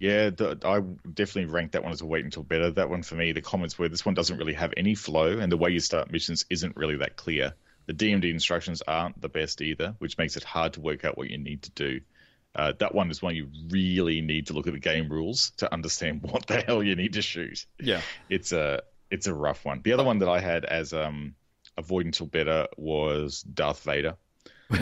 Yeah, 0.00 0.30
the, 0.30 0.58
I 0.64 0.80
definitely 1.10 1.52
rank 1.52 1.72
that 1.72 1.84
one 1.84 1.92
as 1.92 2.00
a 2.00 2.06
wait 2.06 2.24
until 2.24 2.42
better. 2.42 2.70
That 2.72 2.90
one 2.90 3.04
for 3.04 3.14
me, 3.14 3.30
the 3.30 3.40
comments 3.40 3.78
were 3.78 3.88
this 3.88 4.04
one 4.04 4.14
doesn't 4.14 4.36
really 4.36 4.54
have 4.54 4.74
any 4.76 4.96
flow, 4.96 5.38
and 5.38 5.52
the 5.52 5.56
way 5.56 5.70
you 5.70 5.78
start 5.78 6.10
missions 6.10 6.44
isn't 6.50 6.76
really 6.76 6.96
that 6.96 7.16
clear. 7.16 7.54
The 7.86 7.94
DMD 7.94 8.30
instructions 8.30 8.82
aren't 8.86 9.20
the 9.20 9.28
best 9.28 9.60
either, 9.60 9.94
which 9.98 10.18
makes 10.18 10.36
it 10.36 10.44
hard 10.44 10.74
to 10.74 10.80
work 10.80 11.04
out 11.04 11.18
what 11.18 11.30
you 11.30 11.38
need 11.38 11.62
to 11.62 11.70
do. 11.72 12.00
Uh, 12.54 12.72
that 12.78 12.94
one 12.94 13.10
is 13.10 13.22
one 13.22 13.34
you 13.34 13.48
really 13.70 14.20
need 14.20 14.48
to 14.48 14.52
look 14.52 14.66
at 14.66 14.74
the 14.74 14.78
game 14.78 15.08
rules 15.08 15.50
to 15.56 15.72
understand 15.72 16.22
what 16.30 16.46
the 16.46 16.60
hell 16.60 16.82
you 16.82 16.94
need 16.94 17.14
to 17.14 17.22
shoot. 17.22 17.64
yeah 17.80 18.02
it's 18.28 18.52
a 18.52 18.82
it's 19.10 19.26
a 19.26 19.34
rough 19.34 19.64
one. 19.64 19.82
The 19.82 19.92
other 19.92 20.04
one 20.04 20.18
that 20.20 20.28
I 20.28 20.40
had 20.40 20.64
as 20.64 20.92
um 20.92 21.34
avoid 21.76 22.06
until 22.06 22.26
better 22.26 22.66
was 22.76 23.42
Darth 23.42 23.82
Vader. 23.84 24.16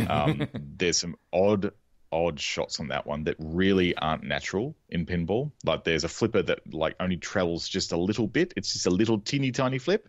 Um, 0.08 0.48
there's 0.76 0.98
some 0.98 1.16
odd 1.32 1.72
odd 2.12 2.40
shots 2.40 2.80
on 2.80 2.88
that 2.88 3.06
one 3.06 3.24
that 3.24 3.36
really 3.38 3.94
aren't 3.96 4.24
natural 4.24 4.74
in 4.88 5.06
pinball. 5.06 5.52
Like 5.64 5.84
there's 5.84 6.04
a 6.04 6.08
flipper 6.08 6.42
that 6.42 6.60
like 6.72 6.96
only 6.98 7.16
travels 7.16 7.68
just 7.68 7.92
a 7.92 7.96
little 7.96 8.26
bit. 8.26 8.52
It's 8.56 8.72
just 8.72 8.86
a 8.86 8.90
little 8.90 9.18
teeny 9.20 9.52
tiny 9.52 9.78
flip. 9.78 10.08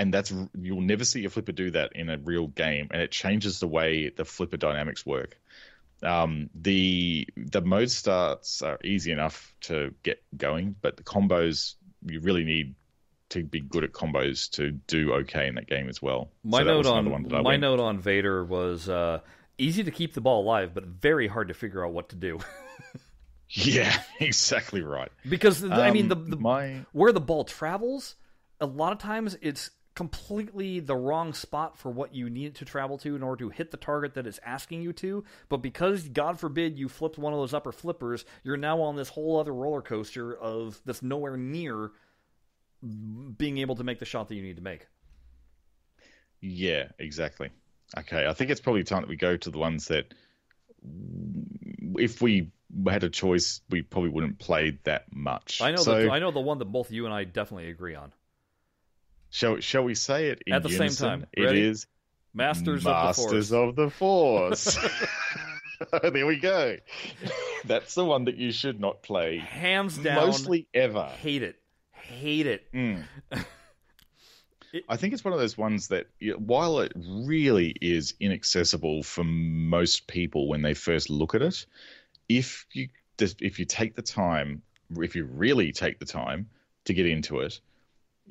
And 0.00 0.14
that's 0.14 0.32
you'll 0.58 0.80
never 0.80 1.04
see 1.04 1.26
a 1.26 1.30
flipper 1.30 1.52
do 1.52 1.70
that 1.72 1.92
in 1.94 2.08
a 2.08 2.16
real 2.16 2.46
game, 2.46 2.88
and 2.90 3.02
it 3.02 3.10
changes 3.10 3.60
the 3.60 3.68
way 3.68 4.08
the 4.08 4.24
flipper 4.24 4.56
dynamics 4.56 5.04
work. 5.04 5.38
Um, 6.02 6.48
the 6.54 7.28
the 7.36 7.60
mode 7.60 7.90
starts 7.90 8.62
are 8.62 8.78
easy 8.82 9.12
enough 9.12 9.54
to 9.62 9.92
get 10.02 10.22
going, 10.34 10.74
but 10.80 10.96
the 10.96 11.02
combos 11.02 11.74
you 12.06 12.20
really 12.20 12.44
need 12.44 12.74
to 13.28 13.44
be 13.44 13.60
good 13.60 13.84
at 13.84 13.92
combos 13.92 14.50
to 14.52 14.70
do 14.70 15.12
okay 15.12 15.46
in 15.48 15.54
that 15.56 15.66
game 15.68 15.88
as 15.90 16.00
well. 16.00 16.30
My 16.42 16.60
So 16.60 16.64
note 16.64 16.86
on 16.86 17.10
one 17.10 17.22
that 17.24 17.34
I 17.34 17.42
my 17.42 17.56
note 17.56 17.78
on 17.80 17.98
Vader 17.98 18.42
was 18.42 18.88
uh, 18.88 19.20
easy 19.58 19.84
to 19.84 19.90
keep 19.90 20.14
the 20.14 20.22
ball 20.22 20.42
alive, 20.42 20.72
but 20.72 20.84
very 20.86 21.28
hard 21.28 21.48
to 21.48 21.54
figure 21.54 21.84
out 21.84 21.92
what 21.92 22.08
to 22.08 22.16
do 22.16 22.38
Yeah, 23.50 24.00
exactly 24.20 24.80
right. 24.80 25.10
because 25.28 25.64
I 25.64 25.90
mean 25.90 26.08
the, 26.08 26.16
Um, 26.16 26.30
the 26.30 26.36
my 26.36 26.86
where 26.92 27.12
the 27.12 27.20
ball 27.20 27.44
travels, 27.44 28.14
a 28.60 28.66
lot 28.66 28.92
of 28.92 28.98
times 28.98 29.36
it's 29.42 29.70
completely 29.94 30.80
the 30.80 30.96
wrong 30.96 31.34
spot 31.34 31.76
for 31.76 31.90
what 31.90 32.14
you 32.14 32.30
need 32.30 32.54
to 32.56 32.64
travel 32.64 32.96
to 32.98 33.16
in 33.16 33.22
order 33.22 33.44
to 33.44 33.50
hit 33.50 33.70
the 33.70 33.76
target 33.76 34.14
that 34.14 34.26
it's 34.26 34.40
asking 34.44 34.82
you 34.82 34.92
to. 34.94 35.24
But 35.48 35.58
because 35.58 36.08
God 36.08 36.38
forbid 36.38 36.78
you 36.78 36.88
flipped 36.88 37.18
one 37.18 37.32
of 37.32 37.38
those 37.38 37.52
upper 37.52 37.72
flippers, 37.72 38.24
you're 38.44 38.56
now 38.56 38.80
on 38.82 38.96
this 38.96 39.08
whole 39.08 39.38
other 39.38 39.52
roller 39.52 39.82
coaster 39.82 40.34
of 40.36 40.80
that's 40.84 41.02
nowhere 41.02 41.36
near 41.36 41.90
being 43.36 43.58
able 43.58 43.76
to 43.76 43.84
make 43.84 43.98
the 43.98 44.06
shot 44.06 44.28
that 44.28 44.36
you 44.36 44.42
need 44.42 44.56
to 44.56 44.62
make. 44.62 44.86
yeah, 46.40 46.88
exactly. 46.98 47.50
Okay, 47.98 48.26
I 48.26 48.32
think 48.32 48.50
it's 48.50 48.60
probably 48.60 48.84
time 48.84 49.02
that 49.02 49.08
we 49.08 49.16
go 49.16 49.36
to 49.36 49.50
the 49.50 49.58
ones 49.58 49.88
that, 49.88 50.14
if 51.96 52.22
we 52.22 52.52
had 52.88 53.02
a 53.04 53.10
choice, 53.10 53.60
we 53.68 53.82
probably 53.82 54.10
wouldn't 54.10 54.38
play 54.38 54.78
that 54.84 55.12
much. 55.12 55.60
I 55.60 55.72
know 55.72 55.78
So, 55.78 56.04
the, 56.04 56.10
I 56.10 56.20
know 56.20 56.30
the 56.30 56.40
one 56.40 56.58
that 56.58 56.66
both 56.66 56.90
you 56.90 57.04
and 57.04 57.12
I 57.12 57.24
definitely 57.24 57.68
agree 57.68 57.96
on. 57.96 58.12
Shall 59.30 59.60
shall 59.60 59.84
we 59.84 59.94
say 59.94 60.28
it 60.28 60.42
in 60.46 60.52
At 60.52 60.62
the 60.62 60.70
same 60.70 60.90
time. 60.90 61.26
It 61.32 61.42
Ready? 61.42 61.62
is 61.62 61.86
Masters, 62.34 62.84
Masters 62.84 63.52
of 63.52 63.74
the 63.76 63.90
Force. 63.90 64.76
of 64.78 64.78
the 64.78 64.80
Force. 64.80 65.98
there 66.12 66.26
we 66.26 66.38
go. 66.38 66.76
That's 67.64 67.94
the 67.94 68.04
one 68.04 68.26
that 68.26 68.36
you 68.36 68.52
should 68.52 68.78
not 68.80 69.02
play 69.02 69.38
Hands 69.38 69.96
down, 69.98 70.26
mostly 70.26 70.68
ever. 70.74 71.04
hate 71.04 71.42
it, 71.42 71.56
hate 71.92 72.46
it. 72.46 72.70
Mm. 72.72 73.04
It- 74.72 74.84
I 74.88 74.96
think 74.96 75.12
it's 75.12 75.24
one 75.24 75.32
of 75.34 75.40
those 75.40 75.58
ones 75.58 75.88
that, 75.88 76.06
while 76.38 76.78
it 76.78 76.92
really 76.94 77.74
is 77.80 78.14
inaccessible 78.20 79.02
for 79.02 79.24
most 79.24 80.06
people 80.06 80.46
when 80.46 80.62
they 80.62 80.74
first 80.74 81.10
look 81.10 81.34
at 81.34 81.42
it, 81.42 81.66
if 82.28 82.66
you 82.72 82.88
if 83.18 83.58
you 83.58 83.64
take 83.64 83.96
the 83.96 84.02
time, 84.02 84.62
if 84.96 85.16
you 85.16 85.24
really 85.24 85.72
take 85.72 85.98
the 85.98 86.06
time 86.06 86.48
to 86.84 86.94
get 86.94 87.04
into 87.06 87.40
it, 87.40 87.60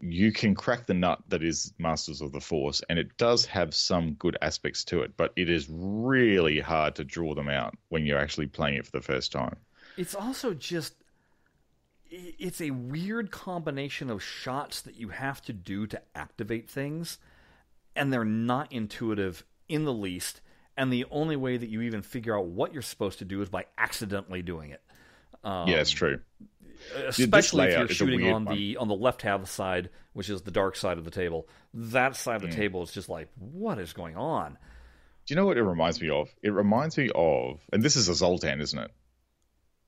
you 0.02 0.32
can 0.32 0.56
crack 0.56 0.86
the 0.86 0.94
nut 0.94 1.22
that 1.30 1.44
is 1.44 1.74
Masters 1.78 2.22
of 2.22 2.32
the 2.32 2.40
Force, 2.40 2.82
and 2.90 2.98
it 3.00 3.18
does 3.18 3.46
have 3.46 3.74
some 3.74 4.14
good 4.14 4.38
aspects 4.42 4.84
to 4.86 5.02
it, 5.02 5.18
but 5.18 5.34
it 5.36 5.50
is 5.50 5.68
really 5.70 6.60
hard 6.60 6.96
to 6.96 7.04
draw 7.04 7.34
them 7.34 7.50
out 7.50 7.76
when 7.90 8.06
you're 8.06 8.20
actually 8.20 8.48
playing 8.48 8.78
it 8.78 8.86
for 8.86 8.92
the 8.92 9.02
first 9.02 9.32
time. 9.32 9.56
It's 9.98 10.16
also 10.16 10.54
just 10.54 10.94
it's 12.12 12.60
a 12.60 12.72
weird 12.72 13.30
combination 13.30 14.10
of 14.10 14.24
shots 14.24 14.82
that 14.82 14.96
you 14.96 15.10
have 15.10 15.42
to 15.44 15.54
do 15.54 15.86
to 15.86 16.02
activate 16.16 16.68
things 16.68 17.20
and 17.96 18.12
they're 18.12 18.26
not 18.26 18.72
intuitive 18.72 19.46
in 19.68 19.86
the 19.86 19.94
least 19.94 20.42
and 20.76 20.92
the 20.94 21.06
only 21.12 21.36
way 21.36 21.58
that 21.58 21.70
you 21.70 21.82
even 21.82 22.02
figure 22.02 22.38
out 22.38 22.46
what 22.46 22.74
you're 22.74 22.82
supposed 22.82 23.20
to 23.20 23.26
do 23.26 23.42
is 23.42 23.50
by 23.50 23.66
accidentally 23.78 24.42
doing 24.42 24.72
it. 24.72 24.82
Um, 25.44 25.68
yeah, 25.68 25.78
it's 25.78 25.92
true. 25.92 26.20
Especially 27.08 27.66
if 27.66 27.72
you're 27.72 27.80
layout 27.80 27.86
is 27.86 27.92
a 27.92 27.94
shooting 27.94 28.32
on 28.32 28.46
one. 28.46 28.56
the 28.56 28.78
on 28.78 28.88
the 28.88 28.96
left 28.96 29.22
hand 29.22 29.48
side, 29.48 29.90
which 30.14 30.30
is 30.30 30.42
the 30.44 30.52
dark 30.52 30.76
side 30.76 30.98
of 30.98 31.06
the 31.06 31.12
table. 31.12 31.48
That 31.74 32.16
side 32.16 32.38
of 32.38 32.42
the 32.44 32.48
Mm. 32.50 32.56
table 32.56 32.84
is 32.84 32.92
just 32.92 33.10
like, 33.10 33.28
what 33.38 33.80
is 33.80 33.94
going 33.94 34.16
on? 34.18 34.58
Do 35.26 35.34
you 35.34 35.36
know 35.36 35.46
what 35.46 35.58
it 35.58 35.64
reminds 35.64 36.02
me 36.02 36.10
of? 36.10 36.30
It 36.42 36.50
reminds 36.52 36.98
me 36.98 37.10
of, 37.14 37.60
and 37.72 37.84
this 37.84 37.96
is 37.96 38.10
a 38.10 38.16
Zoltan, 38.16 38.62
isn't 38.62 38.80
it? 38.80 38.92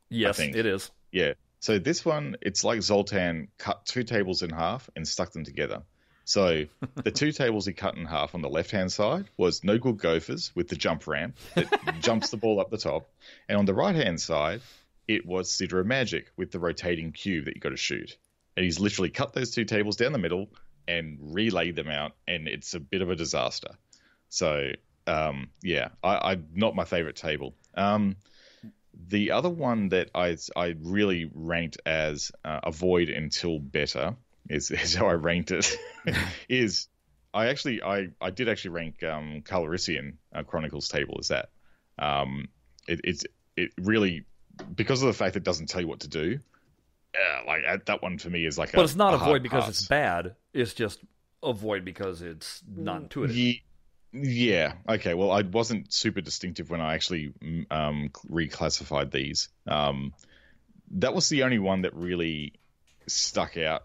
Yes, 0.10 0.40
it 0.40 0.66
is. 0.66 0.92
Yeah. 1.12 1.34
So 1.60 1.80
this 1.80 2.04
one, 2.04 2.36
it's 2.42 2.64
like 2.64 2.82
Zoltan 2.82 3.48
cut 3.58 3.86
two 3.86 4.04
tables 4.04 4.42
in 4.42 4.50
half 4.50 4.90
and 4.96 5.08
stuck 5.08 5.32
them 5.32 5.44
together. 5.44 5.84
So 6.26 6.66
the 6.96 7.12
two 7.12 7.32
tables 7.42 7.66
he 7.66 7.74
cut 7.74 7.96
in 7.98 8.06
half 8.06 8.36
on 8.36 8.42
the 8.42 8.50
left 8.50 8.72
hand 8.72 8.92
side 8.92 9.26
was 9.38 9.64
No 9.64 9.78
Good 9.78 9.98
Gofers 9.98 10.52
with 10.56 10.68
the 10.70 10.76
jump 10.76 11.08
ramp 11.08 11.38
that 11.56 11.96
jumps 12.02 12.30
the 12.30 12.38
ball 12.38 12.60
up 12.60 12.70
the 12.70 12.78
top, 12.78 13.10
and 13.50 13.58
on 13.58 13.66
the 13.66 13.74
right 13.74 13.96
hand 13.96 14.20
side, 14.22 14.62
it 15.08 15.26
was 15.26 15.50
Sidra 15.50 15.86
Magic 15.86 16.32
with 16.38 16.52
the 16.52 16.60
rotating 16.60 17.12
cube 17.12 17.46
that 17.46 17.56
you 17.56 17.62
got 17.62 17.70
to 17.70 17.78
shoot. 17.78 18.18
And 18.56 18.64
he's 18.64 18.80
literally 18.80 19.10
cut 19.10 19.34
those 19.34 19.52
two 19.52 19.66
tables 19.66 19.96
down 19.96 20.12
the 20.12 20.20
middle 20.20 20.50
and 20.88 21.18
relayed 21.22 21.76
them 21.76 21.90
out, 21.90 22.14
and 22.28 22.48
it's 22.48 22.74
a 22.74 22.80
bit 22.80 23.02
of 23.02 23.10
a 23.10 23.16
disaster. 23.16 23.70
So 24.30 24.72
um, 25.08 25.50
yeah, 25.62 25.90
I, 26.04 26.34
I 26.34 26.38
not 26.54 26.76
my 26.76 26.86
favorite 26.86 27.16
table. 27.16 27.56
Um, 27.76 28.16
the 29.08 29.32
other 29.32 29.50
one 29.50 29.90
that 29.90 30.10
I 30.14 30.38
I 30.56 30.76
really 30.82 31.30
ranked 31.34 31.78
as 31.86 32.32
uh, 32.44 32.60
avoid 32.64 33.10
until 33.10 33.60
better 33.60 34.16
is, 34.50 34.72
is 34.72 34.96
how 34.96 35.08
I 35.08 35.14
ranked 35.14 35.52
it. 35.52 35.76
is 36.50 36.88
I 37.34 37.48
actually 37.48 37.82
I, 37.82 38.10
I 38.20 38.30
did 38.30 38.50
actually 38.50 38.72
rank 38.72 39.04
um, 39.04 39.42
Calrissian 39.44 40.16
uh, 40.34 40.44
Chronicles 40.44 40.90
table 40.90 41.18
as 41.20 41.30
that. 41.30 41.50
Um, 41.98 42.50
it, 42.88 43.02
it's 43.04 43.26
it 43.56 43.72
really 43.78 44.26
because 44.76 45.02
of 45.02 45.08
the 45.08 45.14
fact 45.14 45.36
it 45.36 45.44
doesn't 45.44 45.68
tell 45.68 45.82
you 45.82 45.88
what 45.88 46.02
to 46.02 46.08
do. 46.08 46.40
Uh, 47.16 47.46
like 47.46 47.62
uh, 47.68 47.78
that 47.86 48.02
one 48.02 48.18
for 48.18 48.30
me 48.30 48.46
is 48.46 48.58
like, 48.58 48.72
But 48.72 48.82
a, 48.82 48.84
it's 48.86 48.96
not 48.96 49.14
a 49.14 49.18
avoid 49.18 49.44
because 49.44 49.66
pass. 49.66 49.80
it's 49.80 49.88
bad. 49.88 50.36
It's 50.54 50.74
just 50.74 51.00
avoid 51.44 51.84
because 51.84 52.22
it's 52.22 52.62
not 52.74 53.02
intuitive. 53.04 53.36
Ye- 53.36 53.64
Yeah. 54.14 54.74
Okay. 54.88 55.14
Well, 55.14 55.32
I 55.32 55.42
wasn't 55.42 55.92
super 55.94 56.22
distinctive 56.22 56.70
when 56.70 56.80
I 56.82 56.94
actually 56.94 57.34
mm, 57.42 57.66
um, 57.72 58.10
reclassified 58.30 59.12
these. 59.12 59.50
Um, 59.68 60.14
that 60.92 61.14
was 61.14 61.28
the 61.30 61.44
only 61.44 61.60
one 61.60 61.82
that 61.82 61.94
really 61.96 62.54
stuck 63.08 63.58
out 63.58 63.84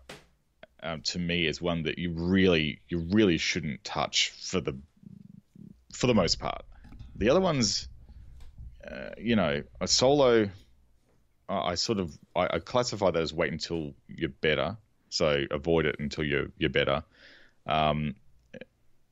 um, 0.83 1.03
to 1.03 1.19
me 1.19 1.47
as 1.49 1.61
one 1.61 1.85
that 1.85 1.99
you 1.99 2.13
really, 2.13 2.81
you 2.89 2.99
really 3.11 3.39
shouldn't 3.39 3.83
touch 3.83 4.31
for 4.31 4.61
the, 4.61 4.77
for 5.93 6.07
the 6.07 6.15
most 6.15 6.39
part. 6.39 6.63
The 7.17 7.31
other 7.31 7.41
ones, 7.41 7.89
uh, 8.89 9.11
you 9.19 9.35
know, 9.37 9.63
a 9.81 9.89
solo. 9.89 10.49
I 11.49 11.75
sort 11.77 11.99
of 11.99 12.17
I, 12.35 12.49
I 12.55 12.59
classify 12.59 13.11
that 13.11 13.23
as 13.23 13.33
wait 13.33 13.53
until 13.53 13.95
you're 14.09 14.29
better. 14.29 14.77
So 15.09 15.45
avoid 15.51 15.87
it 15.87 15.97
until 15.99 16.25
you're 16.25 16.49
you're 16.59 16.71
better. 16.71 17.05
Um, 17.67 18.17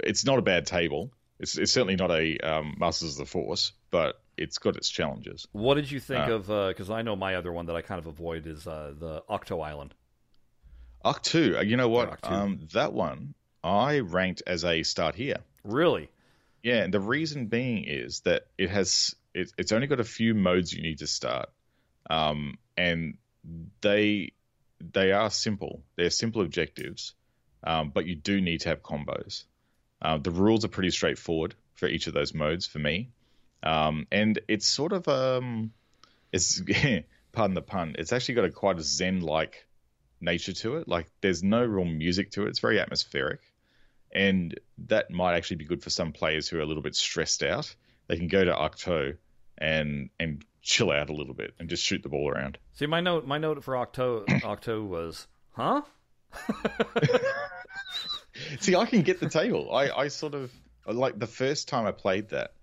it's 0.01 0.25
not 0.25 0.39
a 0.39 0.43
bad 0.43 0.67
table. 0.67 1.13
It's, 1.41 1.59
it's 1.59 1.73
certainly 1.73 1.97
not 1.97 2.11
a 2.11 2.39
um, 2.39 2.77
Masters 2.79 3.13
of 3.13 3.19
the 3.19 3.27
Force, 3.27 3.73
but 3.91 4.21
it's 4.37 4.59
got 4.59 4.77
its 4.77 4.89
challenges. 4.89 5.47
What 5.53 5.75
did 5.75 5.91
you 5.91 6.01
think 6.01 6.29
Uh, 6.29 6.35
of? 6.35 6.47
Because 6.47 6.91
I 6.91 7.03
know 7.03 7.17
my 7.17 7.37
other 7.37 7.53
one 7.53 7.67
that 7.67 7.77
I 7.77 7.83
kind 7.83 7.99
of 7.99 8.07
avoid 8.07 8.47
is 8.47 8.67
uh, 8.67 8.95
the 8.99 9.23
Octo 9.29 9.61
Island. 9.61 9.95
Octo, 11.05 11.59
uh, 11.59 11.63
you 11.63 11.77
know 11.77 11.89
what? 11.89 12.19
Um, 12.23 12.61
that 12.73 12.93
one 12.93 13.35
I 13.63 14.01
ranked 14.01 14.43
as 14.47 14.65
a 14.65 14.83
start 14.83 15.15
here. 15.15 15.39
Really? 15.65 16.09
Yeah, 16.63 16.83
and 16.83 16.95
the 16.95 17.01
reason 17.01 17.47
being 17.47 17.85
is 17.85 18.21
that 18.21 18.47
it 18.57 18.71
has 18.71 19.15
it, 19.35 19.53
it's 19.59 19.73
only 19.73 19.87
got 19.87 20.01
a 20.01 20.05
few 20.05 20.35
modes 20.35 20.73
you 20.73 20.83
need 20.83 20.99
to 20.99 21.07
start, 21.07 21.51
um, 22.11 22.59
and 22.77 23.17
they 23.81 24.33
they 24.93 25.13
are 25.13 25.31
simple. 25.31 25.83
They're 25.97 26.11
simple 26.11 26.43
objectives, 26.43 27.15
um, 27.63 27.91
but 27.95 28.07
you 28.07 28.15
do 28.15 28.41
need 28.41 28.61
to 28.63 28.71
have 28.71 28.83
combos. 28.83 29.45
Uh, 30.03 30.19
the 30.19 30.31
rules 30.31 30.65
are 30.65 30.69
pretty 30.69 30.91
straightforward 30.91 31.55
for 31.75 31.89
each 31.89 32.07
of 32.07 32.15
those 32.15 32.35
modes 32.35 32.67
for 32.67 32.79
me, 32.79 33.11
um, 33.63 34.07
and 34.13 34.39
it's 34.49 34.67
sort 34.67 34.93
of 34.93 35.09
um, 35.09 35.73
it's 36.33 36.63
pardon 37.33 37.55
the 37.55 37.63
pun. 37.63 37.97
It's 37.99 38.13
actually 38.13 38.35
got 38.35 38.45
a 38.45 38.51
quite 38.51 38.79
a 38.79 38.83
zen 38.83 39.21
like 39.21 39.67
nature 40.21 40.53
to 40.53 40.77
it. 40.77 40.89
Like 40.89 41.11
there's 41.21 41.43
no 41.43 41.65
real 41.65 41.85
music 41.85 42.33
to 42.33 42.43
it. 42.45 42.49
It's 42.49 42.61
very 42.61 42.81
atmospheric 42.81 43.41
and 44.15 44.59
that 44.87 45.11
might 45.11 45.35
actually 45.35 45.57
be 45.57 45.65
good 45.65 45.83
for 45.83 45.91
some 45.91 46.13
players 46.13 46.49
who 46.49 46.59
are 46.59 46.63
a 46.63 46.67
little 46.67 46.83
bit 46.83 46.95
stressed 46.95 47.43
out. 47.43 47.75
They 48.07 48.17
can 48.17 48.29
go 48.29 48.45
to 48.45 48.55
Octo 48.55 49.15
and 49.59 50.11
and 50.19 50.45
chill 50.65 50.91
out 50.91 51.11
a 51.11 51.13
little 51.13 51.35
bit 51.35 51.55
and 51.61 51.69
just 51.69 51.85
shoot 51.85 52.03
the 52.03 52.09
ball 52.09 52.29
around. 52.29 52.59
See, 52.73 52.87
my 52.87 53.01
note, 53.01 53.27
my 53.27 53.39
note 53.39 53.63
for 53.63 53.77
Octo, 53.77 54.25
Octo 54.45 54.83
was, 54.83 55.29
huh? 55.53 55.83
See, 58.59 58.75
I 58.75 58.87
can 58.87 59.03
get 59.03 59.21
the 59.21 59.29
table. 59.29 59.73
I, 59.73 59.91
I 59.91 60.09
sort 60.09 60.35
of 60.35 60.51
like 60.87 61.19
the 61.19 61.27
first 61.27 61.69
time 61.69 61.87
I 61.87 61.93
played 61.93 62.31
that 62.31 62.55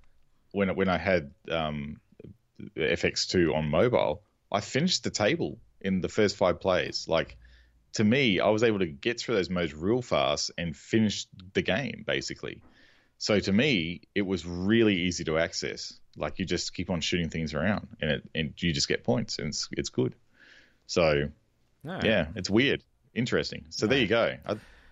when 0.52 0.76
when 0.76 0.90
I 0.90 0.98
had 0.98 1.32
um, 1.49 2.02
FX2 2.76 3.56
on 3.56 3.69
mobile. 3.69 4.23
I 4.52 4.60
finished 4.60 5.06
the 5.06 5.11
table 5.11 5.60
in 5.80 6.02
the 6.02 6.10
first 6.10 6.36
five 6.36 6.60
plays. 6.60 7.06
Like 7.07 7.38
to 7.94 8.03
me, 8.03 8.40
I 8.40 8.49
was 8.49 8.64
able 8.64 8.80
to 8.80 8.86
get 8.86 9.19
through 9.19 9.36
those 9.36 9.49
modes 9.49 9.73
real 9.73 10.02
fast 10.02 10.52
and 10.57 10.76
finish 10.76 11.28
the 11.53 11.61
game 11.61 12.03
basically. 12.06 12.61
So 13.22 13.39
to 13.39 13.53
me, 13.53 14.02
it 14.15 14.23
was 14.23 14.48
really 14.48 14.95
easy 14.95 15.23
to 15.26 15.38
access. 15.38 15.93
Like 16.18 16.39
you 16.39 16.45
just 16.45 16.73
keep 16.73 16.89
on 16.89 17.02
shooting 17.02 17.30
things 17.30 17.53
around, 17.53 17.88
and 18.02 18.10
it 18.10 18.30
and 18.34 18.53
you 18.57 18.73
just 18.73 18.88
get 18.88 19.03
points, 19.03 19.38
and 19.38 19.49
it's 19.49 19.69
it's 19.73 19.89
good. 19.89 20.15
So 20.88 21.30
yeah, 22.03 22.30
it's 22.35 22.49
weird, 22.49 22.84
interesting. 23.14 23.65
So 23.69 23.85
there 23.85 23.99
you 23.99 24.07
go. 24.07 24.38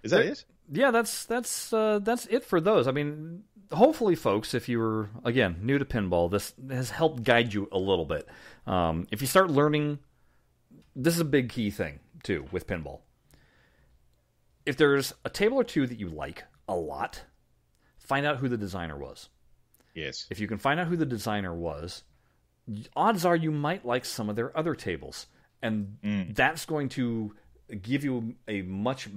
Is 0.03 0.11
that 0.11 0.21
it? 0.21 0.45
yeah, 0.71 0.91
that's 0.91 1.25
that's 1.25 1.73
uh, 1.73 1.97
that's 2.03 2.27
it 2.27 2.45
for 2.45 2.61
those. 2.61 2.87
I 2.87 2.91
mean, 2.91 3.45
hopefully, 3.71 4.13
folks, 4.13 4.53
if 4.53 4.69
you 4.69 4.77
were 4.77 5.09
again 5.25 5.61
new 5.63 5.79
to 5.79 5.85
pinball, 5.85 6.29
this 6.29 6.53
has 6.69 6.91
helped 6.91 7.23
guide 7.23 7.51
you 7.51 7.67
a 7.71 7.79
little 7.79 8.05
bit. 8.05 8.27
Um, 8.67 9.07
if 9.11 9.21
you 9.21 9.27
start 9.27 9.49
learning, 9.49 9.97
this 10.95 11.15
is 11.15 11.19
a 11.19 11.25
big 11.25 11.49
key 11.49 11.71
thing 11.71 11.99
too 12.21 12.45
with 12.51 12.67
pinball. 12.67 12.99
If 14.67 14.77
there's 14.77 15.15
a 15.25 15.31
table 15.31 15.57
or 15.57 15.63
two 15.63 15.87
that 15.87 15.99
you 15.99 16.09
like 16.09 16.43
a 16.67 16.75
lot, 16.75 17.23
find 18.09 18.25
out 18.25 18.37
who 18.37 18.49
the 18.49 18.57
designer 18.57 18.97
was. 18.97 19.29
Yes. 19.93 20.25
If 20.31 20.39
you 20.39 20.47
can 20.47 20.57
find 20.57 20.79
out 20.79 20.87
who 20.87 20.97
the 20.97 21.05
designer 21.05 21.53
was, 21.53 22.03
odds 22.95 23.23
are 23.23 23.35
you 23.35 23.51
might 23.51 23.85
like 23.85 24.03
some 24.03 24.29
of 24.29 24.35
their 24.35 24.55
other 24.57 24.73
tables. 24.73 25.27
And 25.61 26.31
that's 26.33 26.65
going 26.65 26.89
to 26.89 27.33
give 27.81 28.03
you 28.03 28.35
a 28.47 28.63
much 28.63 29.07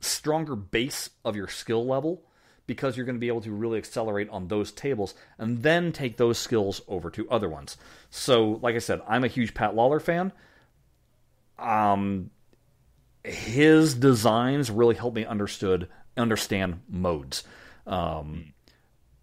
stronger 0.00 0.56
base 0.56 1.08
of 1.24 1.36
your 1.36 1.48
skill 1.48 1.86
level 1.86 2.22
because 2.66 2.96
you're 2.96 3.06
going 3.06 3.16
to 3.16 3.20
be 3.20 3.28
able 3.28 3.40
to 3.40 3.52
really 3.52 3.78
accelerate 3.78 4.28
on 4.28 4.48
those 4.48 4.72
tables 4.72 5.14
and 5.38 5.62
then 5.62 5.90
take 5.90 6.18
those 6.18 6.38
skills 6.38 6.82
over 6.86 7.10
to 7.10 7.28
other 7.30 7.48
ones. 7.48 7.76
So, 8.10 8.60
like 8.62 8.76
I 8.76 8.78
said, 8.78 9.00
I'm 9.08 9.24
a 9.24 9.28
huge 9.28 9.54
Pat 9.54 9.74
Lawlor 9.74 10.00
fan. 10.00 10.32
Um, 11.58 12.30
his 13.24 13.94
designs 13.94 14.70
really 14.70 14.94
helped 14.94 15.16
me 15.16 15.24
understood 15.24 15.88
understand 16.16 16.80
modes. 16.88 17.44
Um, 17.90 18.54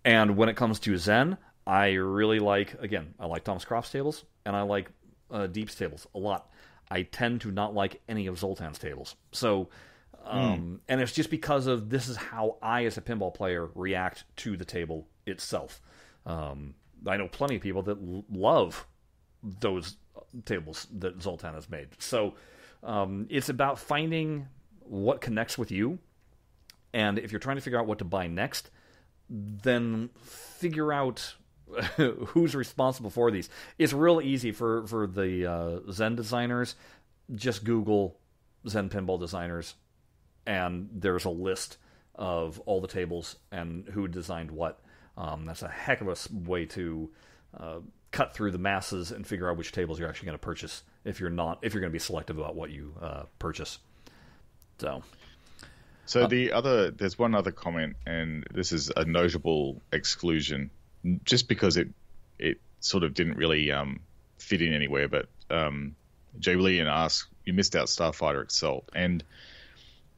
and 0.06 0.38
when 0.38 0.50
it 0.50 0.56
comes 0.56 0.80
to 0.82 0.98
Zen, 0.98 1.38
I 1.66 1.94
really 1.94 2.40
like 2.40 2.76
again, 2.82 3.16
I 3.20 3.26
like 3.26 3.44
Thomas 3.44 3.66
Croft's 3.66 3.92
tables 3.92 4.26
and 4.46 4.56
I 4.56 4.62
like 4.62 4.90
uh, 5.32 5.48
Deep's 5.48 5.74
tables 5.74 6.06
a 6.14 6.20
lot. 6.20 6.50
I 6.90 7.02
tend 7.04 7.42
to 7.42 7.52
not 7.52 7.74
like 7.74 8.02
any 8.08 8.28
of 8.28 8.40
Zoltan's 8.40 8.78
tables. 8.78 9.16
So, 9.32 9.70
um, 10.26 10.82
and 10.88 11.02
it's 11.02 11.12
just 11.12 11.30
because 11.30 11.68
of 11.68 11.90
this 11.90 12.08
is 12.08 12.16
how 12.16 12.58
I, 12.62 12.86
as 12.86 12.98
a 12.98 13.02
pinball 13.02 13.34
player, 13.34 13.70
react 13.76 14.24
to 14.38 14.56
the 14.56 14.64
table 14.64 15.08
itself. 15.26 15.82
Um, 16.26 16.76
I 17.06 17.18
know 17.18 17.28
plenty 17.28 17.56
of 17.58 17.62
people 17.62 17.84
that 17.84 17.98
l- 17.98 18.24
love 18.32 18.88
those 19.44 19.98
tables 20.46 20.88
that 20.98 21.22
Zoltan 21.22 21.54
has 21.54 21.70
made. 21.70 21.90
So, 22.00 22.36
um, 22.84 23.28
it's 23.30 23.50
about 23.50 23.80
finding 23.80 24.48
what 24.80 25.20
connects 25.20 25.58
with 25.58 25.72
you, 25.72 26.00
and 26.98 27.20
if 27.20 27.32
you're 27.32 27.38
trying 27.38 27.58
to 27.58 27.62
figure 27.62 27.78
out 27.78 27.86
what 27.86 28.00
to 28.00 28.06
buy 28.06 28.26
next, 28.26 28.72
then 29.30 30.10
figure 30.24 30.92
out 30.92 31.36
who's 31.98 32.56
responsible 32.56 33.12
for 33.12 33.30
these. 33.30 33.50
It's 33.78 33.94
real 33.94 34.20
easy 34.20 34.52
for 34.52 34.88
for 34.88 35.06
the 35.06 35.46
uh, 35.46 35.92
Zen 35.92 36.16
designers. 36.16 36.74
Just 37.36 37.64
Google 37.64 38.18
Zen 38.68 38.90
pinball 38.90 39.20
designers, 39.20 39.76
and 40.48 40.90
there's 40.92 41.26
a 41.26 41.30
list 41.30 41.78
of 42.16 42.60
all 42.62 42.82
the 42.82 42.88
tables 42.88 43.36
and 43.52 43.88
who 43.90 44.08
designed 44.08 44.50
what. 44.50 44.80
Um, 45.18 45.46
that's 45.46 45.62
a 45.62 45.68
heck 45.68 46.02
of 46.02 46.08
a 46.08 46.16
way 46.50 46.66
to 46.66 47.12
uh, 47.56 47.80
cut 48.10 48.34
through 48.34 48.50
the 48.50 48.58
masses 48.58 49.12
and 49.12 49.28
figure 49.28 49.52
out 49.52 49.58
which 49.58 49.72
tables 49.72 50.00
you're 50.00 50.10
actually 50.10 50.28
going 50.28 50.40
to 50.40 50.44
purchase 50.44 50.82
if 51.06 51.20
you're 51.20 51.30
not 51.30 51.60
if 51.62 51.76
you're 51.76 51.82
going 51.82 51.92
to 51.92 51.96
be 51.96 52.00
selective 52.00 52.40
about 52.40 52.56
what 52.56 52.72
you 52.72 52.96
uh, 53.00 53.24
purchase. 53.38 53.78
So 54.80 55.04
So 56.08 56.26
the 56.26 56.54
other, 56.54 56.92
there's 56.92 57.20
one 57.20 57.36
other 57.36 57.52
comment, 57.52 57.98
and 58.06 58.46
this 58.54 58.72
is 58.72 58.90
a 58.96 59.06
notable 59.06 59.82
exclusion, 59.92 60.72
just 61.24 61.48
because 61.48 61.78
it 61.78 61.90
it 62.40 62.60
sort 62.80 63.04
of 63.04 63.14
didn't 63.14 63.36
really 63.36 63.72
um, 63.72 64.00
fit 64.38 64.62
in 64.62 64.74
anywhere. 64.74 65.10
But 65.10 65.28
um, 65.50 65.96
Jay 66.40 66.56
Willian 66.56 66.88
asks, 66.88 67.30
"You 67.44 67.54
missed 67.54 67.76
out 67.76 67.88
Starfighter 67.88 68.48
Assault," 68.48 68.90
and 68.96 69.24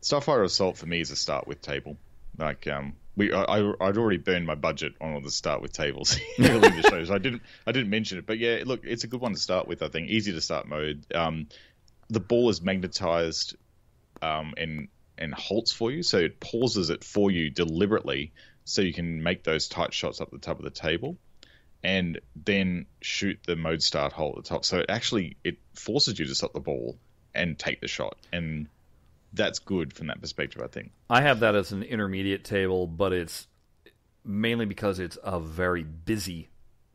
Starfighter 0.02 0.46
Assault 0.46 0.78
for 0.78 0.86
me 0.86 1.02
is 1.02 1.12
a 1.12 1.16
start 1.16 1.48
with 1.48 1.62
table. 1.62 1.98
Like 2.38 2.68
um, 2.68 2.96
we, 3.16 3.34
I, 3.34 3.74
I'd 3.82 3.98
already 3.98 4.18
burned 4.18 4.46
my 4.46 4.56
budget 4.56 4.94
on 5.02 5.14
all 5.14 5.22
the 5.22 5.32
start 5.32 5.62
with 5.62 5.74
tables 5.74 6.18
early 6.40 6.68
in 6.68 6.82
the 6.82 6.84
show, 6.84 7.04
so 7.04 7.14
I 7.14 7.18
didn't, 7.18 7.42
I 7.66 7.72
didn't 7.72 7.90
mention 7.90 8.18
it. 8.18 8.26
But 8.26 8.38
yeah, 8.38 8.64
look, 8.66 8.82
it's 8.84 9.04
a 9.04 9.08
good 9.08 9.20
one 9.20 9.34
to 9.34 9.40
start 9.40 9.68
with. 9.68 9.82
I 9.82 9.90
think 9.90 10.10
easy 10.10 10.32
to 10.34 10.42
start 10.42 10.68
mode. 10.68 11.04
Um, 11.14 11.48
the 12.10 12.20
ball 12.20 12.50
is 12.50 12.62
magnetized, 12.62 13.56
um, 14.22 14.54
and 14.56 14.88
and 15.20 15.34
halts 15.36 15.72
for 15.72 15.92
you, 15.92 16.02
so 16.02 16.18
it 16.18 16.40
pauses 16.40 16.90
it 16.90 17.04
for 17.04 17.30
you 17.30 17.52
deliberately, 17.52 18.32
so 18.64 18.82
you 18.82 18.94
can 18.94 19.22
make 19.22 19.44
those 19.44 19.68
tight 19.68 19.94
shots 19.94 20.22
up 20.22 20.32
the 20.32 20.40
top 20.40 20.58
of 20.58 20.64
the 20.64 20.72
table, 20.72 21.18
and 21.84 22.20
then 22.36 22.86
shoot 23.02 23.40
the 23.46 23.56
mode 23.56 23.84
start 23.84 24.14
hole 24.14 24.34
at 24.38 24.44
the 24.44 24.50
top. 24.50 24.66
So 24.66 24.80
it 24.80 24.88
actually 24.90 25.38
it 25.44 25.58
forces 25.76 26.18
you 26.18 26.26
to 26.26 26.34
stop 26.34 26.54
the 26.54 26.60
ball 26.60 26.98
and 27.36 27.60
take 27.60 27.82
the 27.82 27.88
shot, 27.88 28.18
and 28.34 28.68
that's 29.34 29.60
good 29.60 29.94
from 29.94 30.08
that 30.08 30.22
perspective. 30.22 30.62
I 30.64 30.68
think. 30.68 30.92
I 31.10 31.22
have 31.22 31.42
that 31.42 31.56
as 31.56 31.72
an 31.72 31.84
intermediate 31.84 32.44
table, 32.44 32.88
but 32.88 33.14
it's 33.14 33.48
mainly 34.26 34.66
because 34.66 35.00
it's 35.00 35.18
a 35.24 35.40
very 35.40 35.84
busy 35.84 36.50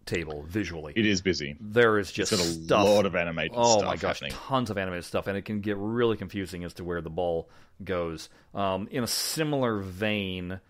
table 0.06 0.44
visually. 0.48 0.92
It 0.96 1.06
is 1.06 1.22
busy. 1.22 1.56
There 1.60 1.98
is 1.98 2.12
just 2.12 2.32
a 2.32 2.74
lot 2.74 3.06
of 3.06 3.14
animated 3.14 3.52
stuff. 3.52 3.78
oh 3.78 3.82
my 3.82 3.96
gosh, 3.96 4.20
happening. 4.20 4.32
tons 4.32 4.70
of 4.70 4.78
animated 4.78 5.04
stuff, 5.04 5.26
and 5.26 5.36
it 5.36 5.44
can 5.44 5.60
get 5.60 5.76
really 5.76 6.16
confusing 6.16 6.64
as 6.64 6.74
to 6.74 6.84
where 6.84 7.00
the 7.00 7.10
ball 7.10 7.48
goes. 7.82 8.28
Um, 8.54 8.88
in 8.90 9.02
a 9.02 9.06
similar 9.06 9.78
vein, 9.78 10.60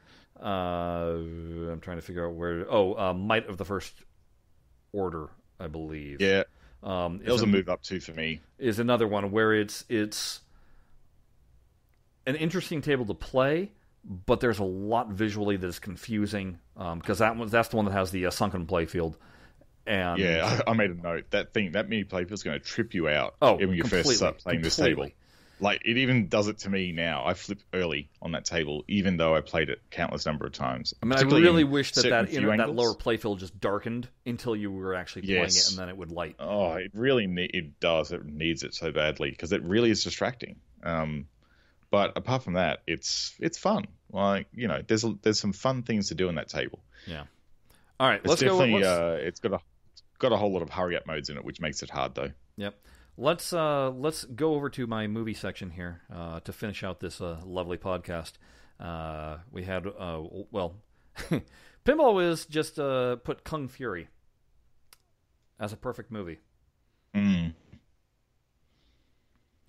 uh, 0.42 0.46
I'm 0.46 1.80
trying 1.80 1.96
to 1.96 2.02
figure 2.02 2.26
out 2.26 2.34
where. 2.34 2.66
Oh, 2.70 2.94
uh, 2.94 3.14
Might 3.14 3.48
of 3.48 3.56
the 3.56 3.64
First 3.64 3.94
Order, 4.92 5.28
I 5.58 5.68
believe. 5.68 6.20
Yeah, 6.20 6.44
um, 6.82 7.18
that 7.24 7.32
was 7.32 7.42
a 7.42 7.46
move 7.46 7.68
up 7.68 7.82
too 7.82 8.00
for 8.00 8.12
me. 8.12 8.40
is 8.58 8.78
another 8.78 9.08
one 9.08 9.30
where 9.30 9.54
it's 9.54 9.84
it's 9.88 10.40
an 12.26 12.36
interesting 12.36 12.82
table 12.82 13.06
to 13.06 13.14
play, 13.14 13.72
but 14.04 14.40
there's 14.40 14.58
a 14.58 14.64
lot 14.64 15.10
visually 15.10 15.56
that 15.56 15.66
is 15.66 15.78
confusing 15.78 16.58
because 16.74 17.18
that 17.18 17.36
one 17.36 17.48
that's 17.48 17.68
the 17.68 17.76
one 17.76 17.86
that 17.86 17.92
has 17.92 18.10
the 18.10 18.26
uh, 18.26 18.30
sunken 18.30 18.66
playfield. 18.66 19.16
And 19.86 20.18
Yeah, 20.18 20.60
I, 20.66 20.70
I 20.70 20.74
made 20.74 20.90
a 20.90 20.94
note. 20.94 21.30
That 21.30 21.52
thing, 21.52 21.72
that 21.72 21.88
mini 21.88 22.04
playfield 22.04 22.32
is 22.32 22.42
going 22.42 22.58
to 22.58 22.64
trip 22.64 22.94
you 22.94 23.08
out 23.08 23.34
oh, 23.42 23.54
when 23.54 23.74
you 23.74 23.84
first 23.84 24.10
start 24.16 24.38
playing 24.38 24.62
this 24.62 24.76
table. 24.76 25.10
Like 25.60 25.82
it 25.84 25.98
even 25.98 26.28
does 26.28 26.48
it 26.48 26.58
to 26.58 26.70
me 26.70 26.92
now. 26.92 27.24
I 27.24 27.34
flip 27.34 27.60
early 27.72 28.10
on 28.20 28.32
that 28.32 28.44
table, 28.44 28.84
even 28.88 29.16
though 29.16 29.36
I 29.36 29.40
played 29.40 29.70
it 29.70 29.80
countless 29.90 30.26
number 30.26 30.46
of 30.46 30.52
times. 30.52 30.94
I 31.02 31.06
mean, 31.06 31.18
I 31.18 31.22
really 31.22 31.64
wish 31.64 31.92
that 31.92 32.08
that, 32.10 32.32
inner, 32.32 32.56
that 32.56 32.74
lower 32.74 32.94
playfield 32.94 33.38
just 33.38 33.58
darkened 33.60 34.08
until 34.26 34.56
you 34.56 34.70
were 34.70 34.94
actually 34.94 35.22
playing 35.22 35.42
Yes. 35.42 35.68
it, 35.68 35.70
and 35.70 35.78
then 35.78 35.88
it 35.88 35.96
would 35.96 36.10
light. 36.10 36.36
Oh, 36.40 36.72
it 36.72 36.90
really 36.92 37.26
ne- 37.28 37.50
it 37.54 37.78
does. 37.78 38.10
It 38.10 38.24
needs 38.26 38.64
it 38.64 38.74
so 38.74 38.90
badly 38.90 39.30
because 39.30 39.52
it 39.52 39.62
really 39.62 39.90
is 39.90 40.02
distracting. 40.02 40.56
Um, 40.82 41.26
but 41.94 42.18
apart 42.18 42.42
from 42.42 42.54
that, 42.54 42.82
it's 42.88 43.36
it's 43.38 43.56
fun. 43.56 43.84
Like 44.10 44.48
you 44.52 44.66
know, 44.66 44.82
there's 44.84 45.04
a, 45.04 45.14
there's 45.22 45.38
some 45.38 45.52
fun 45.52 45.84
things 45.84 46.08
to 46.08 46.16
do 46.16 46.28
in 46.28 46.34
that 46.34 46.48
table. 46.48 46.80
Yeah. 47.06 47.22
All 48.00 48.08
right, 48.08 48.18
It's 48.18 48.28
let's 48.28 48.42
go. 48.42 48.48
definitely 48.58 48.82
Let's, 48.82 48.86
uh, 48.88 49.18
it's 49.20 49.38
got 49.38 49.52
a 49.52 49.60
got 50.18 50.32
a 50.32 50.36
whole 50.36 50.52
lot 50.52 50.62
of 50.62 50.70
hurry 50.70 50.96
up 50.96 51.06
modes 51.06 51.28
in 51.28 51.36
it, 51.36 51.44
which 51.44 51.60
makes 51.60 51.84
it 51.84 51.90
hard 51.90 52.16
though. 52.16 52.32
Yep. 52.56 52.74
Let's 53.16 53.52
uh, 53.52 53.90
let's 53.90 54.24
go 54.24 54.54
over 54.54 54.68
to 54.70 54.88
my 54.88 55.06
movie 55.06 55.34
section 55.34 55.70
here 55.70 56.00
uh, 56.12 56.40
to 56.40 56.52
finish 56.52 56.82
out 56.82 56.98
this 56.98 57.20
uh, 57.20 57.40
lovely 57.44 57.76
podcast. 57.76 58.32
Uh, 58.80 59.36
we 59.52 59.62
had 59.62 59.86
uh, 59.86 60.20
well, 60.50 60.74
Pinball 61.84 62.16
Wiz 62.16 62.44
just 62.46 62.80
uh, 62.80 63.14
put 63.16 63.44
Kung 63.44 63.68
Fury 63.68 64.08
as 65.60 65.72
a 65.72 65.76
perfect 65.76 66.10
movie. 66.10 66.40
Mm. 67.14 67.54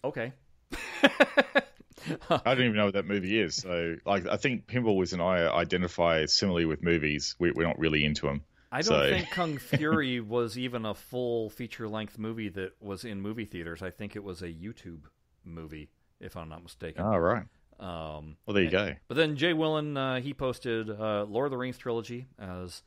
Okay. 0.03 0.33
I 2.29 2.53
don't 2.55 2.63
even 2.65 2.75
know 2.75 2.85
what 2.85 2.93
that 2.95 3.05
movie 3.07 3.39
is. 3.39 3.55
So, 3.55 3.95
like, 4.05 4.27
I 4.27 4.37
think 4.37 4.67
Pinball 4.67 4.97
Wiz 4.97 5.13
and 5.13 5.21
I 5.21 5.47
identify 5.47 6.25
similarly 6.25 6.65
with 6.65 6.83
movies. 6.83 7.35
We, 7.39 7.51
we're 7.51 7.67
not 7.67 7.79
really 7.79 8.03
into 8.05 8.25
them. 8.27 8.43
I 8.71 8.77
don't 8.81 8.85
So- 8.85 9.09
think 9.09 9.29
Kung 9.31 9.57
Fury 9.59 10.19
was 10.19 10.57
even 10.57 10.85
a 10.85 10.93
full 10.93 11.49
feature 11.49 11.87
length 11.87 12.17
movie 12.17 12.49
that 12.49 12.73
was 12.81 13.05
in 13.05 13.21
movie 13.21 13.45
theaters. 13.45 13.81
I 13.81 13.89
think 13.91 14.15
it 14.15 14.23
was 14.23 14.41
a 14.41 14.47
YouTube 14.49 15.03
movie, 15.43 15.89
if 16.19 16.35
I'm 16.35 16.49
not 16.49 16.61
mistaken. 16.63 17.03
Oh, 17.05 17.17
right. 17.17 17.43
Um, 17.79 18.37
Well, 18.45 18.53
there 18.53 18.63
you 18.63 18.69
go. 18.71 18.93
But 19.07 19.15
then 19.17 19.35
Jay 19.35 19.53
Willen, 19.53 19.97
uh, 19.97 20.19
he 20.21 20.33
posted 20.33 20.89
uh, 20.89 21.25
Lord 21.25 21.45
of 21.47 21.51
the 21.51 21.57
Rings 21.57 21.77
trilogy 21.77 22.25
as 22.39 22.83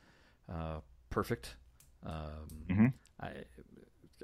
uh, 0.52 0.80
perfect. 1.10 1.56
Um, 2.06 2.48
Mhm. 2.70 2.92
I, 3.20 3.28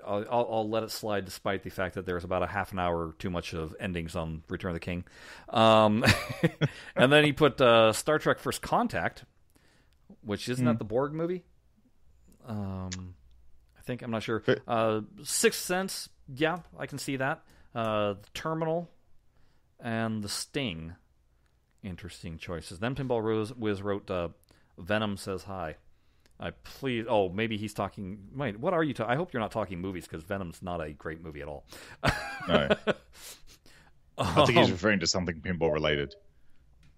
I'll, 0.07 0.25
I'll, 0.31 0.69
let 0.69 0.83
it 0.83 0.91
slide, 0.91 1.25
despite 1.25 1.63
the 1.63 1.71
fact 1.71 1.95
that 1.95 2.07
there's 2.07 2.25
about 2.25 2.43
a 2.43 2.47
half 2.47 2.73
an 2.73 2.79
hour 2.79 3.15
too 3.19 3.31
much 3.31 3.53
of 3.53 3.75
endings 3.79 4.17
on 4.17 4.43
Return 4.49 4.71
of 4.71 4.75
the 4.75 4.81
King. 4.81 5.05
Um, 5.49 6.05
and 6.97 7.13
then 7.13 7.25
he 7.25 7.33
put 7.33 7.61
uh, 7.61 7.93
Star 7.93 8.19
Trek: 8.19 8.39
First 8.39 8.63
Contact, 8.63 9.25
which 10.23 10.49
isn't 10.49 10.65
that 10.65 10.79
the 10.79 10.85
Borg 10.85 11.13
movie? 11.13 11.45
Um, 12.47 13.15
I 13.79 13.83
think 13.83 14.03
I'm 14.03 14.11
not 14.11 14.23
sure. 14.23 14.43
Uh, 14.67 15.03
Sixth 15.23 15.61
Sense, 15.61 16.09
yeah, 16.29 16.59
I 16.79 16.87
can 16.87 16.99
see 16.99 17.17
that. 17.17 17.43
Uh, 17.75 18.15
the 18.15 18.29
Terminal 18.35 18.91
and 19.81 20.23
the 20.23 20.29
Sting, 20.29 20.95
interesting 21.83 22.39
choices. 22.39 22.79
Then 22.79 22.95
Pinball 22.95 23.23
Rose 23.23 23.53
Wiz 23.53 23.83
wrote 23.83 24.11
uh, 24.11 24.29
Venom 24.79 25.17
says 25.17 25.45
hi. 25.45 25.77
I 26.41 26.51
please. 26.51 27.07
Oh, 27.09 27.29
maybe 27.29 27.57
he's 27.57 27.75
talking. 27.75 28.19
Wait, 28.35 28.59
what 28.59 28.75
are 28.75 28.83
you? 28.83 28.93
Ta- 28.95 29.07
I 29.09 29.15
hope 29.17 29.33
you're 29.33 29.41
not 29.41 29.53
talking 29.53 29.81
movies 29.81 30.07
because 30.07 30.25
Venom's 30.25 30.63
not 30.63 30.81
a 30.81 30.93
great 30.93 31.23
movie 31.23 31.43
at 31.43 31.49
all. 31.49 31.65
No, 32.49 32.69
I 34.19 34.47
think 34.47 34.59
he's 34.59 34.67
Um, 34.67 34.73
referring 34.73 35.01
to 35.01 35.07
something 35.07 35.41
pinball 35.41 35.73
related. 35.73 36.15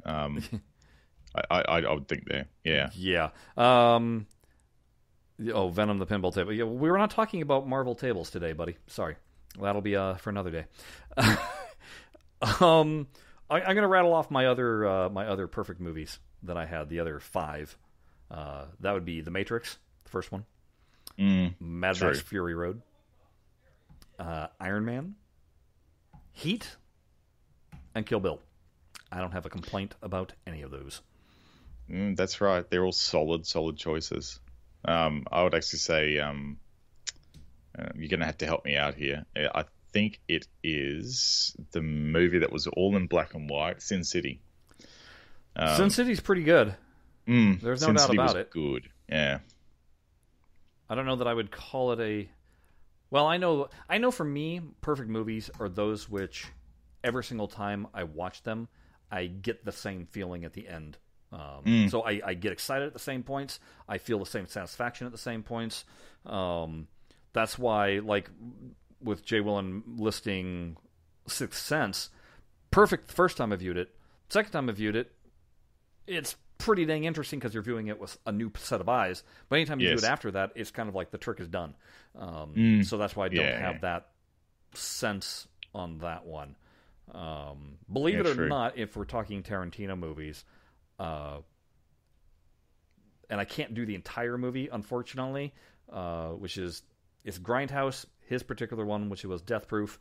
Um, 0.05 0.43
I, 1.51 1.63
I, 1.69 1.81
I 1.83 1.93
would 1.93 2.09
think 2.09 2.25
there. 2.27 2.47
Yeah. 2.65 2.91
Yeah. 2.95 3.31
Um. 3.57 4.27
Oh, 5.53 5.69
Venom 5.69 5.99
the 5.99 6.07
pinball 6.07 6.35
table. 6.35 6.53
Yeah, 6.53 6.65
we 6.65 6.91
were 6.91 6.97
not 6.97 7.11
talking 7.11 7.43
about 7.43 7.69
Marvel 7.69 7.95
tables 7.95 8.31
today, 8.31 8.55
buddy. 8.55 8.77
Sorry. 8.87 9.17
That'll 9.61 9.83
be 9.83 9.97
uh, 9.97 10.15
for 10.15 10.31
another 10.31 10.51
day. 10.51 10.65
um, 12.61 13.07
I, 13.51 13.61
I'm 13.61 13.75
gonna 13.75 13.89
rattle 13.89 14.13
off 14.15 14.31
my 14.31 14.47
other 14.47 14.87
uh, 14.87 15.09
my 15.11 15.27
other 15.27 15.47
perfect 15.47 15.81
movies 15.81 16.19
that 16.43 16.57
I 16.57 16.67
had. 16.67 16.89
The 16.89 17.01
other 17.01 17.21
five. 17.21 17.77
Uh, 18.31 18.65
that 18.81 18.93
would 18.93 19.05
be 19.05 19.21
The 19.21 19.31
Matrix, 19.31 19.79
the 20.05 20.11
first 20.11 20.33
one. 20.33 20.45
Mm, 21.19 21.55
Mad. 21.61 22.01
Max 22.01 22.21
Fury 22.21 22.55
Road. 22.55 22.83
Uh, 24.19 24.49
Iron 24.61 24.85
Man. 24.85 25.15
Heat. 26.33 26.77
And 27.95 28.05
Kill 28.05 28.21
Bill. 28.21 28.41
I 29.11 29.21
don't 29.21 29.33
have 29.33 29.47
a 29.47 29.51
complaint 29.51 29.95
about 30.03 30.33
any 30.47 30.63
of 30.63 30.71
those. 30.71 31.01
mm, 31.91 32.17
that's 32.17 32.41
right. 32.41 32.69
They're 32.69 32.85
all 32.85 32.93
solid, 32.93 33.47
solid 33.47 33.77
choices. 33.77 34.41
Um, 34.85 35.25
I 35.31 35.43
would 35.43 35.55
actually 35.55 35.79
say 35.79 36.19
um, 36.19 36.59
uh, 37.79 37.87
you're 37.95 38.09
going 38.09 38.21
to 38.21 38.27
have 38.27 38.39
to 38.39 38.47
help 38.47 38.65
me 38.65 38.77
out 38.77 38.95
here. 38.95 39.25
Uh, 39.35 39.49
I 39.55 39.65
think 39.93 40.21
it 40.29 40.47
is 40.63 41.57
the 41.71 41.81
movie 41.81 42.41
that 42.41 42.53
was 42.53 42.67
all 42.67 42.97
in 42.97 43.07
black 43.07 43.35
and 43.35 43.49
white, 43.49 43.81
Sin 43.81 44.05
City. 44.05 44.41
Um, 45.55 45.77
Sin 45.77 45.91
City's 45.91 46.21
pretty 46.21 46.43
good. 46.43 46.75
Mm, 47.27 47.61
there's 47.61 47.83
no 47.83 47.93
doubt 47.93 48.11
about 48.13 48.37
it. 48.37 48.51
Good. 48.51 48.89
Yeah. 49.09 49.39
I 50.89 50.95
don't 50.95 51.07
know 51.07 51.17
that 51.17 51.27
I 51.27 51.35
would 51.35 51.51
call 51.51 51.93
it 51.93 52.01
a. 52.01 52.29
Well, 53.11 53.27
I 53.27 53.37
know. 53.37 53.69
I 53.89 53.99
know 53.99 54.11
for 54.11 54.25
me, 54.25 54.61
perfect 54.81 55.09
movies 55.09 55.51
are 55.61 55.69
those 55.69 56.09
which, 56.09 56.47
every 57.03 57.25
single 57.25 57.49
time 57.49 57.87
I 57.95 58.05
watch 58.05 58.43
them, 58.43 58.69
I 59.11 59.27
get 59.27 59.65
the 59.65 59.73
same 59.73 60.07
feeling 60.07 60.45
at 60.45 60.53
the 60.53 60.69
end. 60.69 60.99
Um, 61.33 61.63
Mm. 61.65 61.91
So 61.91 62.03
I, 62.03 62.21
I 62.25 62.35
get 62.35 62.53
excited 62.53 62.87
at 62.87 62.93
the 62.93 62.99
same 63.01 63.23
points. 63.23 63.59
I 63.89 63.99
feel 63.99 64.19
the 64.19 64.27
same 64.27 64.47
satisfaction 64.47 65.07
at 65.07 65.13
the 65.13 65.19
same 65.19 65.43
points. 65.43 65.85
Um, 66.25 66.87
that's 67.33 67.59
why, 67.59 67.99
like 67.99 68.31
with 69.03 69.25
Jay 69.25 69.41
Willen 69.41 69.83
listing 69.97 70.77
Sixth 71.27 71.61
Sense, 71.65 72.11
perfect 72.71 73.09
the 73.09 73.15
first 73.15 73.37
time 73.37 73.53
I 73.53 73.57
viewed 73.57 73.77
it. 73.77 73.95
Second 74.29 74.53
time 74.53 74.69
I 74.69 74.73
viewed 74.73 74.97
it, 74.97 75.13
it's 76.07 76.37
pretty 76.67 76.85
dang 76.85 77.05
interesting 77.05 77.39
because 77.39 77.55
you're 77.55 77.63
viewing 77.63 77.87
it 77.89 77.99
with 77.99 78.19
a 78.27 78.33
new 78.33 78.51
set 78.57 78.81
of 78.83 78.89
eyes. 78.89 79.23
But 79.49 79.57
anytime 79.57 79.81
you 79.81 79.89
Yes. 79.89 80.01
do 80.01 80.07
it 80.07 80.11
after 80.11 80.31
that, 80.33 80.53
it's 80.57 80.71
kind 80.71 80.89
of 80.89 80.95
like 80.95 81.11
the 81.11 81.19
trick 81.19 81.41
is 81.41 81.49
done. 81.49 81.75
Um, 82.15 82.55
Mm. 82.55 82.85
So 82.85 82.99
that's 82.99 83.17
why 83.17 83.27
I 83.27 83.29
don't 83.29 83.45
Yeah. 83.47 83.59
have 83.73 83.81
that 83.83 84.11
sense 84.75 85.49
on 85.75 85.99
that 85.99 86.27
one. 86.27 86.57
Um, 87.13 87.79
believe 87.91 88.15
Yeah, 88.15 88.21
it 88.21 88.27
or 88.27 88.35
true. 88.35 88.49
not, 88.49 88.77
if 88.77 88.97
we're 88.97 89.05
talking 89.05 89.43
Tarantino 89.43 89.97
movies, 89.99 90.45
uh, 90.99 91.41
and 93.31 93.41
I 93.41 93.45
can't 93.45 93.75
do 93.75 93.87
the 93.87 93.95
entire 93.95 94.39
movie, 94.39 94.69
unfortunately, 94.69 95.55
uh, 95.91 96.31
which 96.31 96.59
is 96.59 96.83
it's 97.25 97.39
Grindhouse, 97.39 98.07
his 98.21 98.43
particular 98.43 98.85
one, 98.85 99.09
which 99.09 99.25
was 99.25 99.43
Death 99.43 99.69
Proof. 99.69 99.99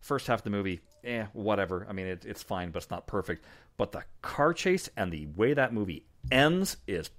First 0.00 0.26
half 0.26 0.40
of 0.40 0.44
the 0.44 0.50
movie, 0.50 0.80
eh, 1.06 1.26
whatever. 1.32 1.86
I 1.88 1.92
mean, 1.92 2.06
it, 2.06 2.24
it's 2.26 2.42
fine, 2.42 2.70
but 2.70 2.82
it's 2.82 2.90
not 2.90 3.06
perfect. 3.06 3.44
But 3.76 3.92
the 3.92 4.02
car 4.22 4.52
chase 4.52 4.88
and 4.96 5.12
the 5.12 5.26
way 5.36 5.54
that 5.54 5.72
movie 5.72 6.04
ends 6.30 6.76
is 6.86 7.10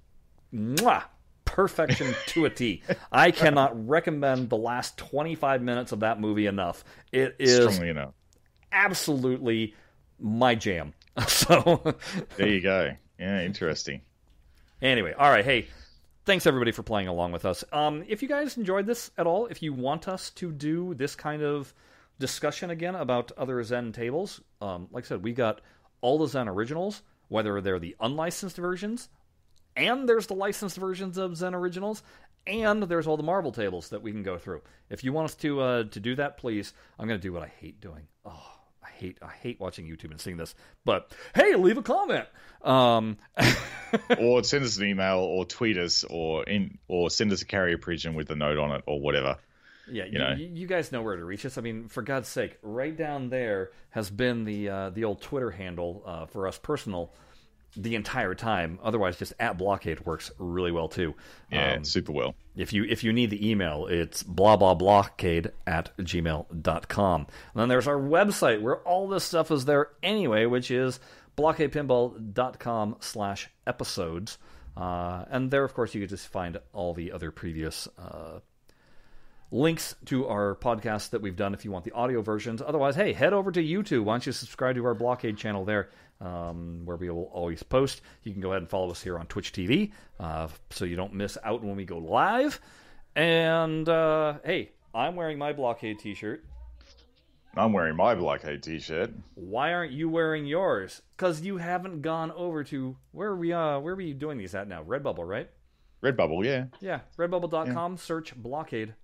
mwah, 0.54 1.04
perfection 1.44 2.14
to 2.28 2.44
a 2.44 2.50
T. 2.50 2.82
I 3.10 3.30
cannot 3.30 3.88
recommend 3.88 4.50
the 4.50 4.56
last 4.56 4.96
25 4.98 5.62
minutes 5.62 5.92
of 5.92 6.00
that 6.00 6.20
movie 6.20 6.46
enough. 6.46 6.84
It 7.12 7.36
is 7.38 7.78
enough. 7.78 8.12
absolutely 8.72 9.74
my 10.20 10.54
jam. 10.54 10.94
So, 11.26 11.96
There 12.36 12.46
you 12.48 12.60
go. 12.60 12.92
Yeah, 13.18 13.40
interesting. 13.42 14.02
anyway, 14.80 15.14
all 15.18 15.28
right. 15.30 15.44
Hey, 15.44 15.66
thanks 16.26 16.46
everybody 16.46 16.70
for 16.70 16.84
playing 16.84 17.08
along 17.08 17.32
with 17.32 17.44
us. 17.44 17.64
Um, 17.72 18.04
if 18.06 18.22
you 18.22 18.28
guys 18.28 18.56
enjoyed 18.56 18.86
this 18.86 19.10
at 19.18 19.26
all, 19.26 19.46
if 19.46 19.60
you 19.60 19.72
want 19.72 20.06
us 20.06 20.30
to 20.30 20.52
do 20.52 20.94
this 20.94 21.16
kind 21.16 21.42
of 21.42 21.74
discussion 22.18 22.70
again 22.70 22.94
about 22.94 23.32
other 23.36 23.62
Zen 23.62 23.92
tables, 23.92 24.40
um, 24.60 24.88
like 24.90 25.04
I 25.04 25.08
said, 25.08 25.22
we 25.22 25.32
got 25.32 25.60
all 26.00 26.18
the 26.18 26.26
Zen 26.26 26.48
originals, 26.48 27.02
whether 27.28 27.60
they're 27.60 27.78
the 27.78 27.96
unlicensed 28.00 28.56
versions, 28.56 29.08
and 29.76 30.08
there's 30.08 30.26
the 30.26 30.34
licensed 30.34 30.76
versions 30.76 31.18
of 31.18 31.36
Zen 31.36 31.54
originals, 31.54 32.02
and 32.46 32.82
there's 32.84 33.06
all 33.06 33.16
the 33.16 33.22
Marvel 33.22 33.52
tables 33.52 33.90
that 33.90 34.02
we 34.02 34.10
can 34.10 34.22
go 34.22 34.38
through. 34.38 34.62
If 34.90 35.04
you 35.04 35.12
want 35.12 35.26
us 35.26 35.34
to 35.36 35.60
uh, 35.60 35.84
to 35.84 36.00
do 36.00 36.16
that, 36.16 36.38
please. 36.38 36.72
I'm 36.98 37.06
going 37.06 37.20
to 37.20 37.22
do 37.22 37.32
what 37.32 37.42
I 37.42 37.52
hate 37.60 37.80
doing. 37.80 38.08
Oh, 38.24 38.52
I 38.82 38.88
hate 38.90 39.18
I 39.22 39.32
hate 39.32 39.60
watching 39.60 39.86
YouTube 39.86 40.10
and 40.10 40.20
seeing 40.20 40.36
this. 40.36 40.54
But 40.84 41.12
hey, 41.34 41.54
leave 41.54 41.78
a 41.78 41.82
comment. 41.82 42.26
Um, 42.62 43.18
or 44.18 44.42
send 44.44 44.64
us 44.64 44.78
an 44.78 44.86
email, 44.86 45.18
or 45.18 45.44
tweet 45.44 45.76
us, 45.76 46.04
or 46.04 46.44
in, 46.44 46.78
or 46.88 47.10
send 47.10 47.32
us 47.32 47.42
a 47.42 47.46
carrier 47.46 47.78
pigeon 47.78 48.14
with 48.14 48.30
a 48.30 48.36
note 48.36 48.58
on 48.58 48.72
it, 48.72 48.82
or 48.86 49.00
whatever. 49.00 49.36
Yeah, 49.90 50.04
you, 50.36 50.44
you, 50.44 50.50
you 50.62 50.66
guys 50.66 50.92
know 50.92 51.02
where 51.02 51.16
to 51.16 51.24
reach 51.24 51.44
us. 51.46 51.58
I 51.58 51.60
mean, 51.60 51.88
for 51.88 52.02
God's 52.02 52.28
sake, 52.28 52.58
right 52.62 52.96
down 52.96 53.28
there 53.30 53.70
has 53.90 54.10
been 54.10 54.44
the 54.44 54.68
uh, 54.68 54.90
the 54.90 55.04
old 55.04 55.20
Twitter 55.22 55.50
handle 55.50 56.02
uh, 56.06 56.26
for 56.26 56.46
us 56.46 56.58
personal 56.58 57.12
the 57.76 57.94
entire 57.94 58.34
time. 58.34 58.78
Otherwise, 58.82 59.18
just 59.18 59.34
at 59.38 59.58
blockade 59.58 60.00
works 60.06 60.30
really 60.38 60.72
well 60.72 60.88
too. 60.88 61.14
Yeah, 61.52 61.74
Um, 61.74 61.84
super 61.84 62.12
well. 62.12 62.34
if 62.56 62.72
you 62.72 62.84
if 62.84 63.04
you 63.04 63.12
need 63.12 63.30
the 63.30 63.50
email, 63.50 63.86
it's 63.86 64.22
blah 64.22 64.56
blah 64.56 64.74
blockade 64.74 65.52
at 65.66 65.96
gmail.com. 65.98 67.20
And 67.20 67.28
then 67.60 67.68
there's 67.68 67.86
our 67.86 67.98
website 67.98 68.62
where 68.62 68.78
all 68.78 69.06
this 69.08 69.24
stuff 69.24 69.50
is 69.50 69.64
there 69.66 69.90
anyway, 70.02 70.46
which 70.46 70.70
is 70.70 70.98
blockadepinball.com 71.36 72.96
slash 73.00 73.48
episodes. 73.66 74.38
Uh, 74.76 75.24
and 75.30 75.50
there, 75.50 75.64
of 75.64 75.74
course, 75.74 75.94
you 75.94 76.00
can 76.00 76.08
just 76.08 76.28
find 76.28 76.58
all 76.72 76.94
the 76.94 77.12
other 77.12 77.30
previous 77.30 77.88
uh, 77.98 78.38
links 79.50 79.94
to 80.06 80.26
our 80.26 80.56
podcasts 80.56 81.10
that 81.10 81.22
we've 81.22 81.36
done 81.36 81.54
if 81.54 81.64
you 81.64 81.70
want 81.70 81.84
the 81.84 81.92
audio 81.92 82.22
versions. 82.22 82.62
Otherwise, 82.64 82.96
hey, 82.96 83.12
head 83.12 83.32
over 83.32 83.50
to 83.50 83.62
YouTube. 83.62 84.04
Why 84.04 84.14
don't 84.14 84.26
you 84.26 84.32
subscribe 84.32 84.76
to 84.76 84.84
our 84.84 84.94
Blockade 84.94 85.36
channel 85.36 85.64
there, 85.64 85.90
um, 86.20 86.82
where 86.84 86.96
we 86.96 87.10
will 87.10 87.30
always 87.32 87.62
post. 87.62 88.02
You 88.24 88.32
can 88.32 88.40
go 88.40 88.50
ahead 88.50 88.62
and 88.62 88.70
follow 88.70 88.90
us 88.90 89.02
here 89.02 89.18
on 89.18 89.26
Twitch 89.26 89.52
TV 89.52 89.92
uh, 90.20 90.48
so 90.70 90.84
you 90.84 90.96
don't 90.96 91.14
miss 91.14 91.38
out 91.42 91.62
when 91.62 91.76
we 91.76 91.84
go 91.84 91.98
live. 91.98 92.60
And 93.16 93.88
uh, 93.88 94.34
hey, 94.44 94.72
I'm 94.94 95.16
wearing 95.16 95.38
my 95.38 95.52
Blockade 95.52 95.98
t 95.98 96.14
shirt. 96.14 96.44
I'm 97.56 97.72
wearing 97.72 97.96
my 97.96 98.14
blockade 98.14 98.62
t-shirt. 98.62 99.12
Why 99.34 99.72
aren't 99.72 99.90
you 99.90 100.08
wearing 100.08 100.46
yours? 100.46 101.02
Because 101.16 101.40
you 101.40 101.56
haven't 101.56 102.02
gone 102.02 102.30
over 102.30 102.62
to 102.64 102.96
where 103.10 103.30
are 103.30 103.36
we? 103.36 103.52
Uh, 103.52 103.80
where 103.80 103.94
are 103.94 103.96
we 103.96 104.12
doing 104.12 104.38
these 104.38 104.54
at 104.54 104.68
now? 104.68 104.84
Redbubble, 104.84 105.26
right? 105.26 105.50
Redbubble, 106.02 106.44
yeah. 106.44 106.66
Yeah, 106.80 107.00
Redbubble.com. 107.16 107.96
Search 107.96 108.36
Blockade. 108.36 108.94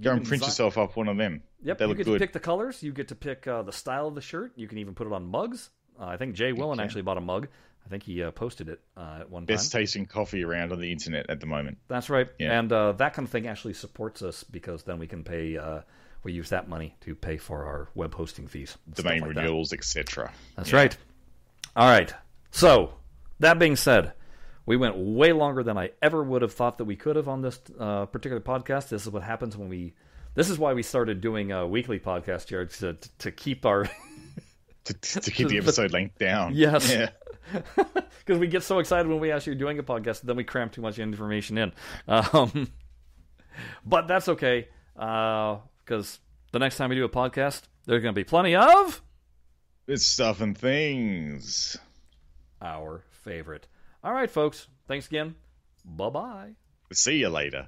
Go 0.00 0.12
and 0.12 0.20
print 0.26 0.42
design- 0.42 0.48
yourself 0.48 0.78
up 0.78 0.96
one 0.96 1.08
of 1.08 1.16
them. 1.16 1.42
Yep, 1.62 1.78
they 1.78 1.84
you 1.84 1.88
look 1.88 1.96
get 1.98 2.04
good. 2.06 2.12
to 2.14 2.18
pick 2.18 2.32
the 2.32 2.40
colors. 2.40 2.82
You 2.82 2.92
get 2.92 3.08
to 3.08 3.14
pick 3.14 3.46
uh, 3.46 3.62
the 3.62 3.72
style 3.72 4.06
of 4.08 4.14
the 4.14 4.20
shirt. 4.20 4.52
You 4.56 4.68
can 4.68 4.78
even 4.78 4.94
put 4.94 5.06
it 5.06 5.12
on 5.12 5.26
mugs. 5.26 5.70
Uh, 5.98 6.04
I 6.06 6.16
think 6.16 6.34
Jay 6.34 6.52
Willen 6.52 6.78
actually 6.80 7.02
bought 7.02 7.16
a 7.18 7.22
mug. 7.22 7.48
I 7.84 7.88
think 7.88 8.02
he 8.02 8.22
uh, 8.22 8.30
posted 8.32 8.68
it 8.68 8.80
uh, 8.96 9.18
at 9.20 9.30
one 9.30 9.42
point. 9.42 9.46
Best 9.48 9.70
time. 9.72 9.80
tasting 9.82 10.06
coffee 10.06 10.44
around 10.44 10.72
on 10.72 10.80
the 10.80 10.90
internet 10.90 11.30
at 11.30 11.40
the 11.40 11.46
moment. 11.46 11.78
That's 11.88 12.10
right. 12.10 12.28
Yeah. 12.38 12.58
And 12.58 12.72
uh, 12.72 12.92
that 12.92 13.14
kind 13.14 13.26
of 13.26 13.30
thing 13.32 13.46
actually 13.46 13.74
supports 13.74 14.22
us 14.22 14.42
because 14.44 14.82
then 14.82 14.98
we 14.98 15.06
can 15.06 15.22
pay. 15.24 15.56
Uh, 15.56 15.80
we 16.24 16.32
use 16.32 16.48
that 16.50 16.68
money 16.68 16.96
to 17.02 17.14
pay 17.14 17.36
for 17.36 17.64
our 17.64 17.88
web 17.94 18.12
hosting 18.12 18.48
fees, 18.48 18.76
Domain 18.92 19.20
like 19.22 19.34
that. 19.34 19.40
renewals, 19.42 19.72
etc. 19.72 20.32
That's 20.56 20.72
right. 20.72 20.96
All 21.76 21.88
right. 21.88 22.12
So, 22.50 22.94
that 23.38 23.58
being 23.60 23.76
said, 23.76 24.12
we 24.66 24.76
went 24.76 24.96
way 24.96 25.32
longer 25.32 25.62
than 25.62 25.78
I 25.78 25.90
ever 26.02 26.22
would 26.22 26.42
have 26.42 26.52
thought 26.52 26.78
that 26.78 26.84
we 26.84 26.96
could 26.96 27.16
have 27.16 27.28
on 27.28 27.40
this 27.40 27.60
uh, 27.78 28.06
particular 28.06 28.40
podcast. 28.40 28.88
This 28.88 29.06
is 29.06 29.10
what 29.10 29.22
happens 29.22 29.56
when 29.56 29.68
we. 29.68 29.94
This 30.34 30.50
is 30.50 30.58
why 30.58 30.74
we 30.74 30.82
started 30.82 31.20
doing 31.22 31.50
a 31.52 31.66
weekly 31.66 31.98
podcast, 31.98 32.46
Jared, 32.48 32.70
to, 32.72 32.98
to 33.20 33.30
keep 33.32 33.64
our. 33.64 33.88
To, 34.84 34.94
to 34.94 35.30
keep 35.32 35.48
the 35.48 35.58
episode 35.64 35.92
length 35.92 36.16
down. 36.16 36.54
Yes. 36.54 36.88
Yeah. 36.88 37.08
Because 38.24 38.38
we 38.38 38.46
get 38.46 38.62
so 38.62 38.78
excited 38.78 39.08
when 39.08 39.18
we 39.18 39.32
actually 39.32 39.54
are 39.54 39.58
doing 39.58 39.80
a 39.80 39.82
podcast, 39.82 40.20
then 40.22 40.36
we 40.36 40.44
cram 40.44 40.70
too 40.70 40.80
much 40.80 41.00
information 41.00 41.58
in. 41.58 41.72
Um, 42.06 42.70
but 43.84 44.06
that's 44.06 44.28
okay, 44.28 44.68
because 44.94 46.20
the 46.52 46.60
next 46.60 46.76
time 46.76 46.90
we 46.90 46.94
do 46.96 47.04
a 47.04 47.08
podcast, 47.08 47.62
there's 47.86 48.00
going 48.00 48.14
to 48.14 48.18
be 48.18 48.22
plenty 48.24 48.54
of 48.54 49.02
It's 49.88 50.06
stuff 50.06 50.40
and 50.40 50.56
things. 50.56 51.76
our 52.62 53.02
favorite. 53.10 53.66
All 54.06 54.12
right, 54.12 54.30
folks. 54.30 54.68
Thanks 54.86 55.08
again. 55.08 55.34
Bye 55.84 56.10
bye. 56.10 56.50
See 56.92 57.16
you 57.16 57.28
later. 57.28 57.66